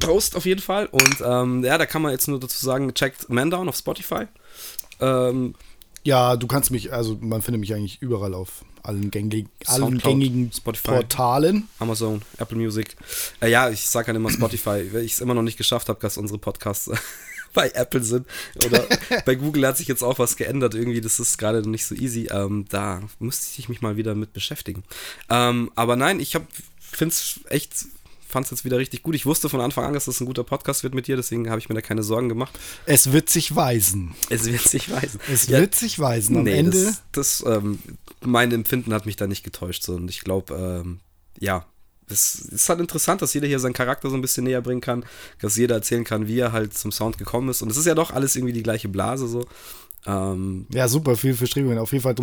Prost 0.00 0.36
auf 0.36 0.46
jeden 0.46 0.60
Fall. 0.60 0.86
Und 0.86 1.16
ähm, 1.24 1.64
ja, 1.64 1.78
da 1.78 1.86
kann 1.86 2.02
man 2.02 2.12
jetzt 2.12 2.28
nur 2.28 2.40
dazu 2.40 2.64
sagen, 2.64 2.92
checkt 2.94 3.28
Man 3.28 3.50
Down 3.50 3.68
auf 3.68 3.76
Spotify. 3.76 4.26
Ähm, 5.00 5.54
ja, 6.04 6.36
du 6.36 6.46
kannst 6.46 6.70
mich, 6.70 6.92
also 6.92 7.18
man 7.20 7.42
findet 7.42 7.60
mich 7.60 7.74
eigentlich 7.74 8.00
überall 8.00 8.34
auf 8.34 8.64
allen, 8.84 9.10
gängig, 9.10 9.48
allen 9.66 9.98
gängigen 9.98 10.52
Spotify, 10.52 10.88
Portalen. 10.88 11.68
Amazon, 11.80 12.22
Apple 12.38 12.56
Music. 12.56 12.96
Äh, 13.40 13.50
ja, 13.50 13.68
ich 13.70 13.86
sage 13.88 14.08
halt 14.08 14.16
immer 14.16 14.30
Spotify, 14.30 14.88
weil 14.92 15.02
ich 15.02 15.14
es 15.14 15.20
immer 15.20 15.34
noch 15.34 15.42
nicht 15.42 15.58
geschafft 15.58 15.88
habe, 15.88 15.98
dass 16.00 16.16
unsere 16.16 16.38
Podcasts 16.38 16.90
bei 17.54 17.70
Apple 17.70 18.04
sind. 18.04 18.26
Oder 18.64 18.86
bei 19.26 19.34
Google 19.34 19.66
hat 19.66 19.78
sich 19.78 19.88
jetzt 19.88 20.04
auch 20.04 20.20
was 20.20 20.36
geändert. 20.36 20.76
Irgendwie, 20.76 21.00
das 21.00 21.18
ist 21.18 21.38
gerade 21.38 21.68
nicht 21.68 21.84
so 21.84 21.96
easy. 21.96 22.28
Ähm, 22.30 22.66
da 22.68 23.02
müsste 23.18 23.60
ich 23.60 23.68
mich 23.68 23.82
mal 23.82 23.96
wieder 23.96 24.14
mit 24.14 24.32
beschäftigen. 24.32 24.84
Ähm, 25.28 25.72
aber 25.74 25.96
nein, 25.96 26.20
ich 26.20 26.38
finde 26.78 27.12
es 27.12 27.40
echt 27.48 27.86
fand 28.28 28.46
es 28.46 28.50
jetzt 28.50 28.64
wieder 28.64 28.78
richtig 28.78 29.02
gut. 29.02 29.14
Ich 29.14 29.26
wusste 29.26 29.48
von 29.48 29.60
Anfang 29.60 29.84
an, 29.84 29.94
dass 29.94 30.06
das 30.06 30.20
ein 30.20 30.26
guter 30.26 30.44
Podcast 30.44 30.82
wird 30.82 30.94
mit 30.94 31.06
dir, 31.06 31.16
deswegen 31.16 31.48
habe 31.50 31.58
ich 31.58 31.68
mir 31.68 31.74
da 31.74 31.80
keine 31.80 32.02
Sorgen 32.02 32.28
gemacht. 32.28 32.58
Es 32.84 33.12
wird 33.12 33.30
sich 33.30 33.54
weisen. 33.54 34.14
Es 34.28 34.44
wird 34.46 34.62
sich 34.62 34.90
weisen. 34.90 35.20
Es 35.32 35.46
ja, 35.46 35.60
wird 35.60 35.74
sich 35.74 35.98
weisen. 35.98 36.36
Am 36.36 36.44
nee, 36.44 36.58
Ende. 36.58 36.84
Das, 36.84 37.02
das 37.12 37.44
ähm, 37.46 37.78
mein 38.20 38.52
Empfinden 38.52 38.92
hat 38.92 39.06
mich 39.06 39.16
da 39.16 39.26
nicht 39.26 39.44
getäuscht. 39.44 39.82
So. 39.82 39.94
Und 39.94 40.08
ich 40.08 40.20
glaube, 40.20 40.54
ähm, 40.54 41.00
ja, 41.38 41.66
es 42.08 42.36
ist 42.36 42.68
halt 42.68 42.80
interessant, 42.80 43.22
dass 43.22 43.34
jeder 43.34 43.46
hier 43.46 43.58
seinen 43.58 43.72
Charakter 43.72 44.10
so 44.10 44.14
ein 44.14 44.20
bisschen 44.20 44.44
näher 44.44 44.62
bringen 44.62 44.80
kann, 44.80 45.04
dass 45.40 45.56
jeder 45.56 45.76
erzählen 45.76 46.04
kann, 46.04 46.28
wie 46.28 46.38
er 46.38 46.52
halt 46.52 46.76
zum 46.76 46.92
Sound 46.92 47.18
gekommen 47.18 47.48
ist. 47.48 47.62
Und 47.62 47.70
es 47.70 47.76
ist 47.76 47.86
ja 47.86 47.94
doch 47.94 48.12
alles 48.12 48.36
irgendwie 48.36 48.52
die 48.52 48.62
gleiche 48.62 48.88
Blase 48.88 49.26
so. 49.26 49.46
Ähm, 50.06 50.66
ja, 50.72 50.86
super, 50.86 51.16
viel 51.16 51.34
Verstrickungen. 51.34 51.78
Auf 51.78 51.92
jeden 51.92 52.02
Fall 52.02 52.14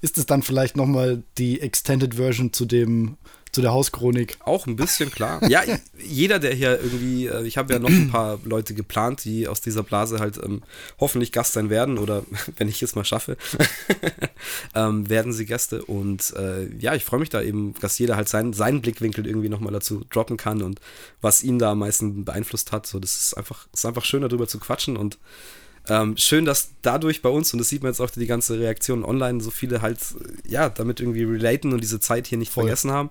ist 0.00 0.18
es 0.18 0.26
dann 0.26 0.42
vielleicht 0.42 0.76
nochmal 0.76 1.22
die 1.38 1.60
Extended 1.60 2.16
Version 2.16 2.52
zu 2.52 2.66
dem 2.66 3.16
zu 3.52 3.62
der 3.62 3.72
Hauschronik. 3.72 4.38
Auch 4.44 4.66
ein 4.66 4.76
bisschen, 4.76 5.10
klar. 5.10 5.42
Ja, 5.48 5.62
jeder, 5.98 6.38
der 6.38 6.54
hier 6.54 6.80
irgendwie, 6.80 7.26
äh, 7.26 7.44
ich 7.46 7.56
habe 7.58 7.72
ja 7.72 7.78
noch 7.78 7.88
ein 7.88 8.10
paar 8.10 8.38
Leute 8.44 8.74
geplant, 8.74 9.24
die 9.24 9.48
aus 9.48 9.60
dieser 9.60 9.82
Blase 9.82 10.18
halt 10.18 10.38
ähm, 10.42 10.62
hoffentlich 10.98 11.32
Gast 11.32 11.52
sein 11.52 11.70
werden 11.70 11.98
oder 11.98 12.24
wenn 12.56 12.68
ich 12.68 12.82
es 12.82 12.94
mal 12.94 13.04
schaffe, 13.04 13.36
ähm, 14.74 15.08
werden 15.08 15.32
sie 15.32 15.46
Gäste. 15.46 15.84
Und 15.84 16.34
äh, 16.36 16.68
ja, 16.78 16.94
ich 16.94 17.04
freue 17.04 17.20
mich 17.20 17.30
da 17.30 17.42
eben, 17.42 17.74
dass 17.80 17.98
jeder 17.98 18.16
halt 18.16 18.28
sein, 18.28 18.52
seinen 18.52 18.82
Blickwinkel 18.82 19.26
irgendwie 19.26 19.48
nochmal 19.48 19.72
dazu 19.72 20.04
droppen 20.10 20.36
kann 20.36 20.62
und 20.62 20.80
was 21.20 21.42
ihn 21.42 21.58
da 21.58 21.72
am 21.72 21.80
meisten 21.80 22.24
beeinflusst 22.24 22.72
hat. 22.72 22.86
So, 22.86 22.98
das 22.98 23.16
ist 23.16 23.34
einfach, 23.34 23.66
ist 23.72 23.86
einfach 23.86 24.04
schön, 24.04 24.22
darüber 24.22 24.46
zu 24.46 24.58
quatschen 24.58 24.96
und 24.96 25.18
ähm, 25.88 26.16
schön, 26.16 26.44
dass 26.44 26.70
dadurch 26.82 27.22
bei 27.22 27.28
uns, 27.28 27.52
und 27.52 27.58
das 27.58 27.68
sieht 27.68 27.82
man 27.82 27.92
jetzt 27.92 28.00
auch 28.00 28.10
die 28.10 28.26
ganze 28.26 28.58
Reaktion 28.58 29.04
online, 29.04 29.40
so 29.40 29.50
viele 29.50 29.82
halt, 29.82 29.98
ja, 30.46 30.68
damit 30.68 31.00
irgendwie 31.00 31.24
relaten 31.24 31.72
und 31.72 31.80
diese 31.80 32.00
Zeit 32.00 32.26
hier 32.26 32.38
nicht 32.38 32.52
Voll. 32.52 32.64
vergessen 32.64 32.90
haben. 32.90 33.10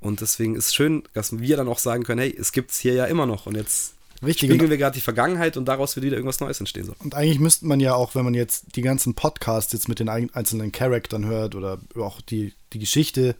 Und 0.00 0.20
deswegen 0.20 0.54
ist 0.54 0.74
schön, 0.74 1.02
dass 1.12 1.38
wir 1.38 1.56
dann 1.56 1.68
auch 1.68 1.78
sagen 1.78 2.04
können, 2.04 2.20
hey, 2.20 2.34
es 2.38 2.52
gibt 2.52 2.70
es 2.70 2.78
hier 2.78 2.94
ja 2.94 3.06
immer 3.06 3.26
noch 3.26 3.46
und 3.46 3.56
jetzt 3.56 3.94
Richtig, 4.22 4.50
spiegeln 4.50 4.70
wir 4.70 4.76
gerade 4.76 4.94
die 4.94 5.00
Vergangenheit 5.00 5.56
und 5.56 5.64
daraus 5.66 5.96
wird 5.96 6.04
wieder 6.04 6.16
irgendwas 6.16 6.40
Neues 6.40 6.60
entstehen. 6.60 6.84
So. 6.84 6.94
Und 6.98 7.14
eigentlich 7.14 7.38
müsste 7.38 7.66
man 7.66 7.80
ja 7.80 7.94
auch, 7.94 8.14
wenn 8.14 8.24
man 8.24 8.34
jetzt 8.34 8.76
die 8.76 8.82
ganzen 8.82 9.14
Podcasts 9.14 9.72
jetzt 9.72 9.88
mit 9.88 9.98
den 9.98 10.10
einzelnen 10.10 10.72
Charaktern 10.72 11.24
hört 11.24 11.54
oder 11.54 11.78
auch 11.96 12.20
die, 12.20 12.52
die 12.74 12.78
Geschichte 12.78 13.34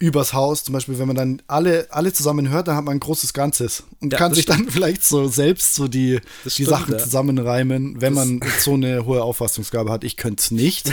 übers 0.00 0.32
Haus. 0.32 0.64
Zum 0.64 0.72
Beispiel, 0.72 0.98
wenn 0.98 1.06
man 1.06 1.14
dann 1.14 1.42
alle, 1.46 1.86
alle 1.90 2.12
zusammen 2.12 2.48
hört, 2.48 2.66
dann 2.66 2.74
hat 2.74 2.84
man 2.84 2.96
ein 2.96 3.00
großes 3.00 3.32
Ganzes 3.32 3.84
und 4.00 4.12
ja, 4.12 4.18
kann 4.18 4.34
sich 4.34 4.44
stimmt. 4.44 4.60
dann 4.60 4.70
vielleicht 4.70 5.04
so 5.04 5.28
selbst 5.28 5.74
so 5.74 5.86
die, 5.86 6.20
die 6.44 6.50
stimmt, 6.50 6.68
Sachen 6.70 6.92
ja. 6.94 6.98
zusammenreimen, 6.98 8.00
wenn 8.00 8.16
das 8.16 8.26
man 8.26 8.40
so 8.58 8.74
eine 8.74 9.04
hohe 9.04 9.22
Auffassungsgabe 9.22 9.92
hat. 9.92 10.02
Ich 10.02 10.16
könnte 10.16 10.40
es 10.40 10.50
nicht. 10.50 10.90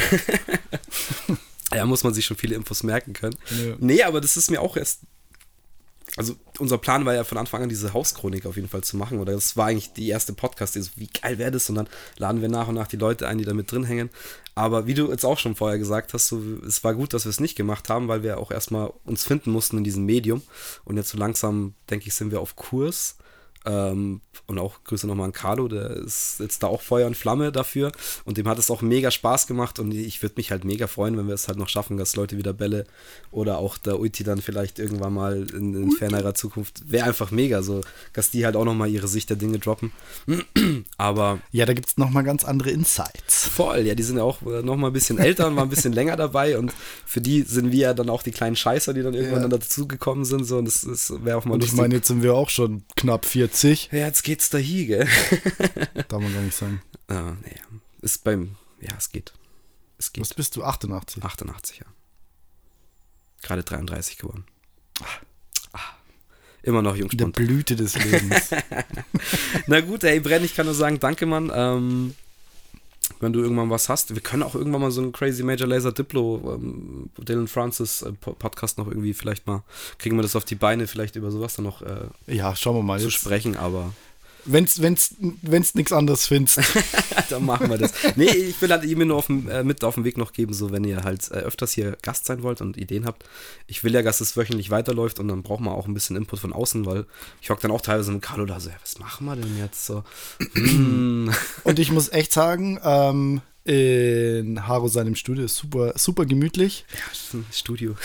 ja, 1.73 1.85
muss 1.85 2.03
man 2.03 2.13
sich 2.13 2.25
schon 2.25 2.37
viele 2.37 2.55
Infos 2.55 2.83
merken 2.83 3.13
können. 3.13 3.35
Ja. 3.49 3.75
Nee, 3.79 4.03
aber 4.03 4.21
das 4.21 4.37
ist 4.37 4.51
mir 4.51 4.61
auch 4.61 4.77
erst 4.77 4.99
also 6.17 6.35
unser 6.57 6.79
Plan 6.79 7.05
war 7.05 7.13
ja 7.13 7.23
von 7.23 7.37
Anfang 7.37 7.61
an 7.63 7.69
diese 7.69 7.93
Hauschronik 7.93 8.47
auf 8.47 8.55
jeden 8.55 8.67
Fall 8.67 8.83
zu 8.83 8.97
machen. 8.97 9.19
Oder 9.19 9.33
das 9.33 9.55
war 9.55 9.67
eigentlich 9.67 9.93
die 9.93 10.09
erste 10.09 10.33
Podcast, 10.33 10.75
die 10.75 10.81
so, 10.81 10.89
wie 10.95 11.07
geil 11.07 11.37
wäre 11.37 11.51
das? 11.51 11.69
Und 11.69 11.75
dann 11.75 11.87
laden 12.17 12.41
wir 12.41 12.49
nach 12.49 12.67
und 12.67 12.75
nach 12.75 12.87
die 12.87 12.97
Leute 12.97 13.27
ein, 13.27 13.37
die 13.37 13.45
da 13.45 13.53
mit 13.53 13.71
drin 13.71 13.83
hängen. 13.83 14.09
Aber 14.55 14.87
wie 14.87 14.95
du 14.95 15.11
jetzt 15.11 15.25
auch 15.25 15.37
schon 15.37 15.55
vorher 15.55 15.77
gesagt 15.77 16.13
hast, 16.13 16.27
so, 16.27 16.41
es 16.65 16.83
war 16.83 16.95
gut, 16.95 17.13
dass 17.13 17.25
wir 17.25 17.29
es 17.29 17.39
nicht 17.39 17.55
gemacht 17.55 17.87
haben, 17.89 18.07
weil 18.07 18.23
wir 18.23 18.39
auch 18.39 18.49
erstmal 18.49 18.91
uns 19.05 19.23
finden 19.23 19.51
mussten 19.51 19.77
in 19.77 19.83
diesem 19.83 20.05
Medium. 20.05 20.41
Und 20.83 20.97
jetzt 20.97 21.09
so 21.09 21.17
langsam, 21.19 21.75
denke 21.89 22.07
ich, 22.07 22.15
sind 22.15 22.31
wir 22.31 22.41
auf 22.41 22.55
Kurs. 22.55 23.17
Ähm, 23.67 24.21
und 24.45 24.59
auch 24.59 24.83
Grüße 24.85 25.07
nochmal 25.07 25.25
an 25.25 25.33
Carlo, 25.33 25.67
der 25.67 25.89
ist 25.89 26.39
jetzt 26.39 26.63
da 26.63 26.67
auch 26.67 26.81
Feuer 26.81 27.07
und 27.07 27.17
Flamme 27.17 27.51
dafür. 27.51 27.91
Und 28.23 28.37
dem 28.37 28.47
hat 28.47 28.57
es 28.57 28.71
auch 28.71 28.81
mega 28.81 29.11
Spaß 29.11 29.45
gemacht. 29.45 29.77
Und 29.77 29.93
ich 29.93 30.21
würde 30.21 30.35
mich 30.37 30.51
halt 30.51 30.63
mega 30.63 30.87
freuen, 30.87 31.17
wenn 31.17 31.27
wir 31.27 31.33
es 31.33 31.49
halt 31.49 31.57
noch 31.57 31.67
schaffen, 31.67 31.97
dass 31.97 32.15
Leute 32.15 32.37
wieder 32.37 32.53
Bälle 32.53 32.85
oder 33.31 33.57
auch 33.57 33.77
der 33.77 33.99
Uiti 33.99 34.23
dann 34.23 34.41
vielleicht 34.41 34.79
irgendwann 34.79 35.13
mal 35.13 35.45
in, 35.53 35.73
in 35.73 35.91
fernerer 35.91 36.33
Zukunft. 36.33 36.89
Wäre 36.89 37.07
einfach 37.07 37.31
mega, 37.31 37.61
so, 37.61 37.81
dass 38.13 38.31
die 38.31 38.45
halt 38.45 38.55
auch 38.55 38.63
nochmal 38.63 38.89
ihre 38.89 39.09
Sicht 39.09 39.29
der 39.29 39.35
Dinge 39.35 39.59
droppen. 39.59 39.91
Aber. 40.97 41.39
Ja, 41.51 41.65
da 41.65 41.73
gibt 41.73 41.89
es 41.89 41.97
nochmal 41.97 42.23
ganz 42.23 42.45
andere 42.45 42.69
Insights. 42.69 43.47
Voll, 43.47 43.85
ja, 43.85 43.95
die 43.95 44.03
sind 44.03 44.15
ja 44.15 44.23
auch 44.23 44.41
nochmal 44.41 44.91
ein 44.91 44.93
bisschen 44.93 45.17
älter 45.17 45.47
und 45.47 45.57
waren 45.57 45.67
ein 45.67 45.69
bisschen 45.69 45.93
länger 45.93 46.15
dabei. 46.15 46.57
Und 46.57 46.71
für 47.05 47.19
die 47.19 47.41
sind 47.41 47.73
wir 47.73 47.79
ja 47.79 47.93
dann 47.93 48.09
auch 48.09 48.23
die 48.23 48.31
kleinen 48.31 48.55
Scheißer, 48.55 48.93
die 48.93 49.01
dann 49.01 49.13
irgendwann 49.13 49.41
ja. 49.41 49.47
dann 49.49 49.59
dazugekommen 49.59 50.23
sind. 50.23 50.45
So, 50.45 50.57
und 50.59 50.65
das, 50.65 50.81
das 50.81 51.13
wäre 51.25 51.37
auch 51.37 51.43
mal 51.43 51.55
Und 51.55 51.65
ich 51.65 51.73
meine, 51.73 51.95
jetzt 51.95 52.07
sind 52.07 52.23
wir 52.23 52.33
auch 52.33 52.49
schon 52.49 52.83
knapp 52.95 53.25
40. 53.25 53.56
Ja, 53.63 53.99
jetzt 53.99 54.23
geht's 54.23 54.49
da 54.49 54.57
hier, 54.57 54.85
gell? 54.85 55.07
Darf 56.07 56.21
man 56.21 56.33
gar 56.33 56.41
nicht 56.41 56.57
sagen. 56.57 56.81
Ah, 57.07 57.33
nee. 57.43 57.55
Ist 58.01 58.23
beim, 58.23 58.55
ja, 58.81 58.93
es 58.97 59.11
geht. 59.11 59.33
Es 59.97 60.13
geht. 60.13 60.21
Was 60.21 60.33
bist 60.33 60.55
du? 60.55 60.63
88? 60.63 61.23
88, 61.23 61.79
ja. 61.79 61.85
Gerade 63.41 63.63
33 63.63 64.17
geworden. 64.17 64.45
Ah. 65.01 65.07
Immer 66.63 66.81
noch 66.81 66.95
Jungspund. 66.97 67.37
Der 67.37 67.45
Blüte 67.45 67.75
des 67.77 67.95
Lebens. 67.95 68.49
Na 69.67 69.79
gut, 69.79 70.03
ey, 70.03 70.19
Brenn, 70.19 70.43
ich 70.43 70.53
kann 70.53 70.65
nur 70.65 70.75
sagen, 70.75 70.99
danke, 70.99 71.25
Mann. 71.25 71.49
Ähm, 71.53 72.13
wenn 73.19 73.33
du 73.33 73.39
irgendwann 73.39 73.69
was 73.69 73.89
hast. 73.89 74.13
Wir 74.13 74.21
können 74.21 74.43
auch 74.43 74.55
irgendwann 74.55 74.81
mal 74.81 74.91
so 74.91 75.01
einen 75.01 75.11
Crazy 75.11 75.43
Major 75.43 75.67
Laser 75.67 75.91
Diplo, 75.91 76.55
ähm, 76.55 77.09
Dylan 77.17 77.47
Francis 77.47 78.01
äh, 78.01 78.11
Podcast 78.11 78.77
noch 78.77 78.87
irgendwie 78.87 79.13
vielleicht 79.13 79.47
mal, 79.47 79.63
kriegen 79.97 80.15
wir 80.17 80.23
das 80.23 80.35
auf 80.35 80.45
die 80.45 80.55
Beine, 80.55 80.87
vielleicht 80.87 81.15
über 81.15 81.31
sowas 81.31 81.55
dann 81.55 81.65
noch 81.65 81.81
äh, 81.81 82.07
ja, 82.27 82.55
schauen 82.55 82.75
wir 82.75 82.83
mal 82.83 82.99
zu 82.99 83.05
jetzt. 83.05 83.15
sprechen, 83.15 83.57
aber 83.57 83.93
Wenn's, 84.47 84.81
wenn's, 84.81 85.15
wenn's 85.41 85.75
nichts 85.75 85.91
anderes 85.91 86.25
findest. 86.25 86.59
dann 87.29 87.45
machen 87.45 87.69
wir 87.69 87.77
das. 87.77 87.93
Nee, 88.15 88.25
ich 88.25 88.61
will 88.61 88.69
halt 88.69 88.83
ihr 88.83 88.97
nur 89.05 89.17
auf 89.17 89.27
dem, 89.27 89.49
äh, 89.49 89.63
mit 89.63 89.83
auf 89.83 89.95
den 89.95 90.03
Weg 90.03 90.17
noch 90.17 90.33
geben, 90.33 90.53
so 90.53 90.71
wenn 90.71 90.83
ihr 90.83 91.03
halt 91.03 91.29
äh, 91.31 91.35
öfters 91.35 91.73
hier 91.73 91.97
Gast 92.01 92.25
sein 92.25 92.43
wollt 92.43 92.61
und 92.61 92.77
Ideen 92.77 93.05
habt. 93.05 93.25
Ich 93.67 93.83
will 93.83 93.93
ja, 93.93 94.01
dass 94.01 94.21
es 94.21 94.37
wöchentlich 94.37 94.69
weiterläuft 94.69 95.19
und 95.19 95.27
dann 95.27 95.43
braucht 95.43 95.59
man 95.59 95.73
auch 95.73 95.87
ein 95.87 95.93
bisschen 95.93 96.15
Input 96.15 96.39
von 96.39 96.53
außen, 96.53 96.85
weil 96.85 97.05
ich 97.41 97.49
hock 97.49 97.59
dann 97.59 97.71
auch 97.71 97.81
teilweise 97.81 98.11
mit 98.11 98.21
Carlo 98.21 98.45
da 98.45 98.59
so, 98.59 98.69
ja, 98.69 98.75
was 98.81 98.99
machen 98.99 99.25
wir 99.25 99.35
denn 99.35 99.57
jetzt 99.57 99.85
so? 99.85 100.03
Hm. 100.77 101.31
und 101.63 101.79
ich 101.79 101.91
muss 101.91 102.09
echt 102.11 102.33
sagen, 102.33 102.79
ähm, 102.83 103.41
in 103.67 104.65
Haro 104.65 104.87
seinem 104.87 105.15
Studio 105.15 105.43
ist 105.43 105.57
super, 105.57 105.93
super 105.97 106.25
gemütlich. 106.25 106.85
Ja, 106.93 107.41
Studio. 107.51 107.95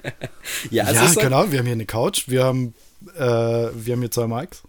ja, 0.70 0.90
ja 0.90 1.14
genau. 1.14 1.50
Wir 1.50 1.60
haben 1.60 1.66
hier 1.66 1.72
eine 1.72 1.86
Couch, 1.86 2.24
wir 2.28 2.44
haben, 2.44 2.74
äh, 3.16 3.20
wir 3.20 3.92
haben 3.92 4.00
hier 4.00 4.10
zwei 4.10 4.26
Mics. 4.26 4.62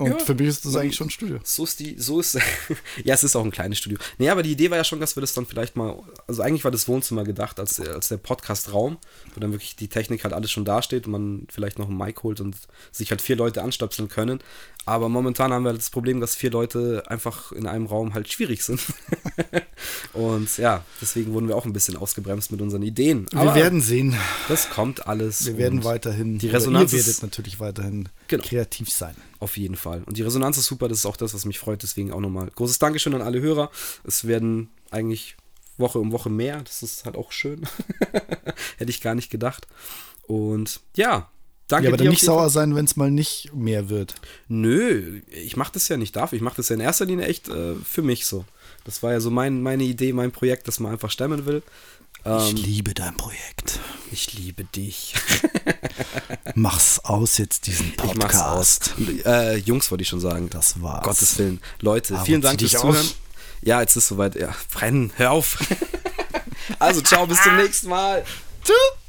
Und 0.00 0.12
ja, 0.12 0.18
für 0.18 0.34
mich 0.34 0.48
ist 0.48 0.64
das 0.64 0.76
eigentlich 0.76 0.96
schon 0.96 1.08
ein 1.08 1.10
Studio. 1.10 1.40
So 1.44 1.64
ist 1.64 1.78
die, 1.78 1.94
so 1.98 2.20
ist, 2.20 2.38
ja, 3.04 3.12
es 3.12 3.22
ist 3.22 3.36
auch 3.36 3.44
ein 3.44 3.50
kleines 3.50 3.76
Studio. 3.76 3.98
Nee, 4.16 4.30
aber 4.30 4.42
die 4.42 4.52
Idee 4.52 4.70
war 4.70 4.78
ja 4.78 4.84
schon, 4.84 4.98
dass 4.98 5.14
wir 5.14 5.20
das 5.20 5.34
dann 5.34 5.44
vielleicht 5.44 5.76
mal, 5.76 6.02
also 6.26 6.40
eigentlich 6.40 6.64
war 6.64 6.70
das 6.70 6.88
Wohnzimmer 6.88 7.22
gedacht 7.22 7.60
als, 7.60 7.78
als 7.78 8.08
der 8.08 8.16
Podcast-Raum, 8.16 8.96
wo 9.34 9.40
dann 9.40 9.52
wirklich 9.52 9.76
die 9.76 9.88
Technik 9.88 10.24
halt 10.24 10.32
alles 10.32 10.50
schon 10.50 10.64
dasteht 10.64 11.04
und 11.04 11.12
man 11.12 11.46
vielleicht 11.50 11.78
noch 11.78 11.90
ein 11.90 11.96
Mic 11.98 12.22
holt 12.22 12.40
und 12.40 12.56
sich 12.90 13.10
halt 13.10 13.20
vier 13.20 13.36
Leute 13.36 13.62
anstöpseln 13.62 14.08
können. 14.08 14.40
Aber 14.86 15.08
momentan 15.08 15.52
haben 15.52 15.64
wir 15.64 15.72
das 15.72 15.90
Problem, 15.90 16.20
dass 16.20 16.34
vier 16.34 16.50
Leute 16.50 17.04
einfach 17.06 17.52
in 17.52 17.66
einem 17.66 17.86
Raum 17.86 18.14
halt 18.14 18.32
schwierig 18.32 18.62
sind. 18.62 18.80
und 20.14 20.56
ja, 20.56 20.84
deswegen 21.00 21.32
wurden 21.32 21.48
wir 21.48 21.56
auch 21.56 21.66
ein 21.66 21.72
bisschen 21.72 21.96
ausgebremst 21.96 22.50
mit 22.50 22.62
unseren 22.62 22.82
Ideen. 22.82 23.26
Aber 23.34 23.54
wir 23.54 23.62
werden 23.62 23.80
sehen. 23.80 24.16
Das 24.48 24.70
kommt 24.70 25.06
alles. 25.06 25.46
Wir 25.46 25.58
werden 25.58 25.84
weiterhin, 25.84 26.38
die 26.38 26.48
Resonanz 26.48 26.92
ihr 26.92 27.04
werdet 27.04 27.22
natürlich 27.22 27.60
weiterhin 27.60 28.08
genau. 28.28 28.42
kreativ 28.42 28.90
sein. 28.90 29.14
Auf 29.38 29.56
jeden 29.56 29.76
Fall. 29.76 30.02
Und 30.06 30.16
die 30.16 30.22
Resonanz 30.22 30.56
ist 30.56 30.66
super, 30.66 30.88
das 30.88 30.98
ist 30.98 31.06
auch 31.06 31.16
das, 31.16 31.34
was 31.34 31.44
mich 31.44 31.58
freut. 31.58 31.82
Deswegen 31.82 32.12
auch 32.12 32.20
nochmal 32.20 32.50
großes 32.54 32.78
Dankeschön 32.78 33.14
an 33.14 33.22
alle 33.22 33.40
Hörer. 33.40 33.70
Es 34.04 34.26
werden 34.26 34.70
eigentlich 34.90 35.36
Woche 35.76 35.98
um 35.98 36.10
Woche 36.10 36.30
mehr. 36.30 36.62
Das 36.62 36.82
ist 36.82 37.04
halt 37.04 37.16
auch 37.16 37.32
schön. 37.32 37.66
Hätte 38.78 38.90
ich 38.90 39.00
gar 39.00 39.14
nicht 39.14 39.30
gedacht. 39.30 39.66
Und 40.22 40.80
ja, 40.96 41.28
danke. 41.72 41.84
Ja, 41.86 41.90
aber 41.90 41.96
dann 41.96 42.08
nicht 42.08 42.22
sauer 42.22 42.50
sein, 42.50 42.74
wenn 42.74 42.84
es 42.84 42.96
mal 42.96 43.10
nicht 43.10 43.50
mehr 43.54 43.88
wird. 43.88 44.14
Nö, 44.48 45.20
ich 45.30 45.56
mache 45.56 45.72
das 45.72 45.88
ja 45.88 45.96
nicht 45.96 46.16
dafür. 46.16 46.36
Ich 46.36 46.42
mache 46.42 46.56
das 46.56 46.68
ja 46.68 46.74
in 46.74 46.80
erster 46.80 47.04
Linie 47.04 47.26
echt 47.26 47.48
äh, 47.48 47.74
für 47.76 48.02
mich 48.02 48.26
so. 48.26 48.44
Das 48.84 49.02
war 49.02 49.12
ja 49.12 49.20
so 49.20 49.30
mein, 49.30 49.62
meine 49.62 49.84
Idee, 49.84 50.12
mein 50.12 50.32
Projekt, 50.32 50.68
das 50.68 50.80
man 50.80 50.92
einfach 50.92 51.10
stemmen 51.10 51.46
will. 51.46 51.62
Ähm, 52.24 52.38
ich 52.40 52.52
liebe 52.66 52.94
dein 52.94 53.16
Projekt. 53.16 53.78
Ich 54.10 54.32
liebe 54.34 54.64
dich. 54.64 55.14
Mach's 56.54 56.98
aus 57.00 57.38
jetzt 57.38 57.66
diesen 57.66 57.96
Podcast. 57.96 58.94
Äh, 59.24 59.56
Jungs 59.56 59.90
wollte 59.90 60.02
ich 60.02 60.08
schon 60.08 60.20
sagen. 60.20 60.50
Das 60.50 60.82
war's. 60.82 61.04
Gottes 61.04 61.38
Willen. 61.38 61.60
Leute, 61.80 62.14
Aber 62.14 62.24
vielen 62.24 62.40
Dank 62.40 62.60
fürs 62.60 62.72
Zuhören. 62.72 63.10
Ja, 63.62 63.80
jetzt 63.80 63.96
ist 63.96 64.08
soweit. 64.08 64.34
Ja, 64.36 64.54
brennen, 64.72 65.12
hör 65.16 65.32
auf. 65.32 65.58
also, 66.78 67.00
ciao, 67.02 67.26
bis 67.26 67.42
zum 67.42 67.56
nächsten 67.62 67.88
Mal. 67.88 68.24
Tschüss. 68.64 68.99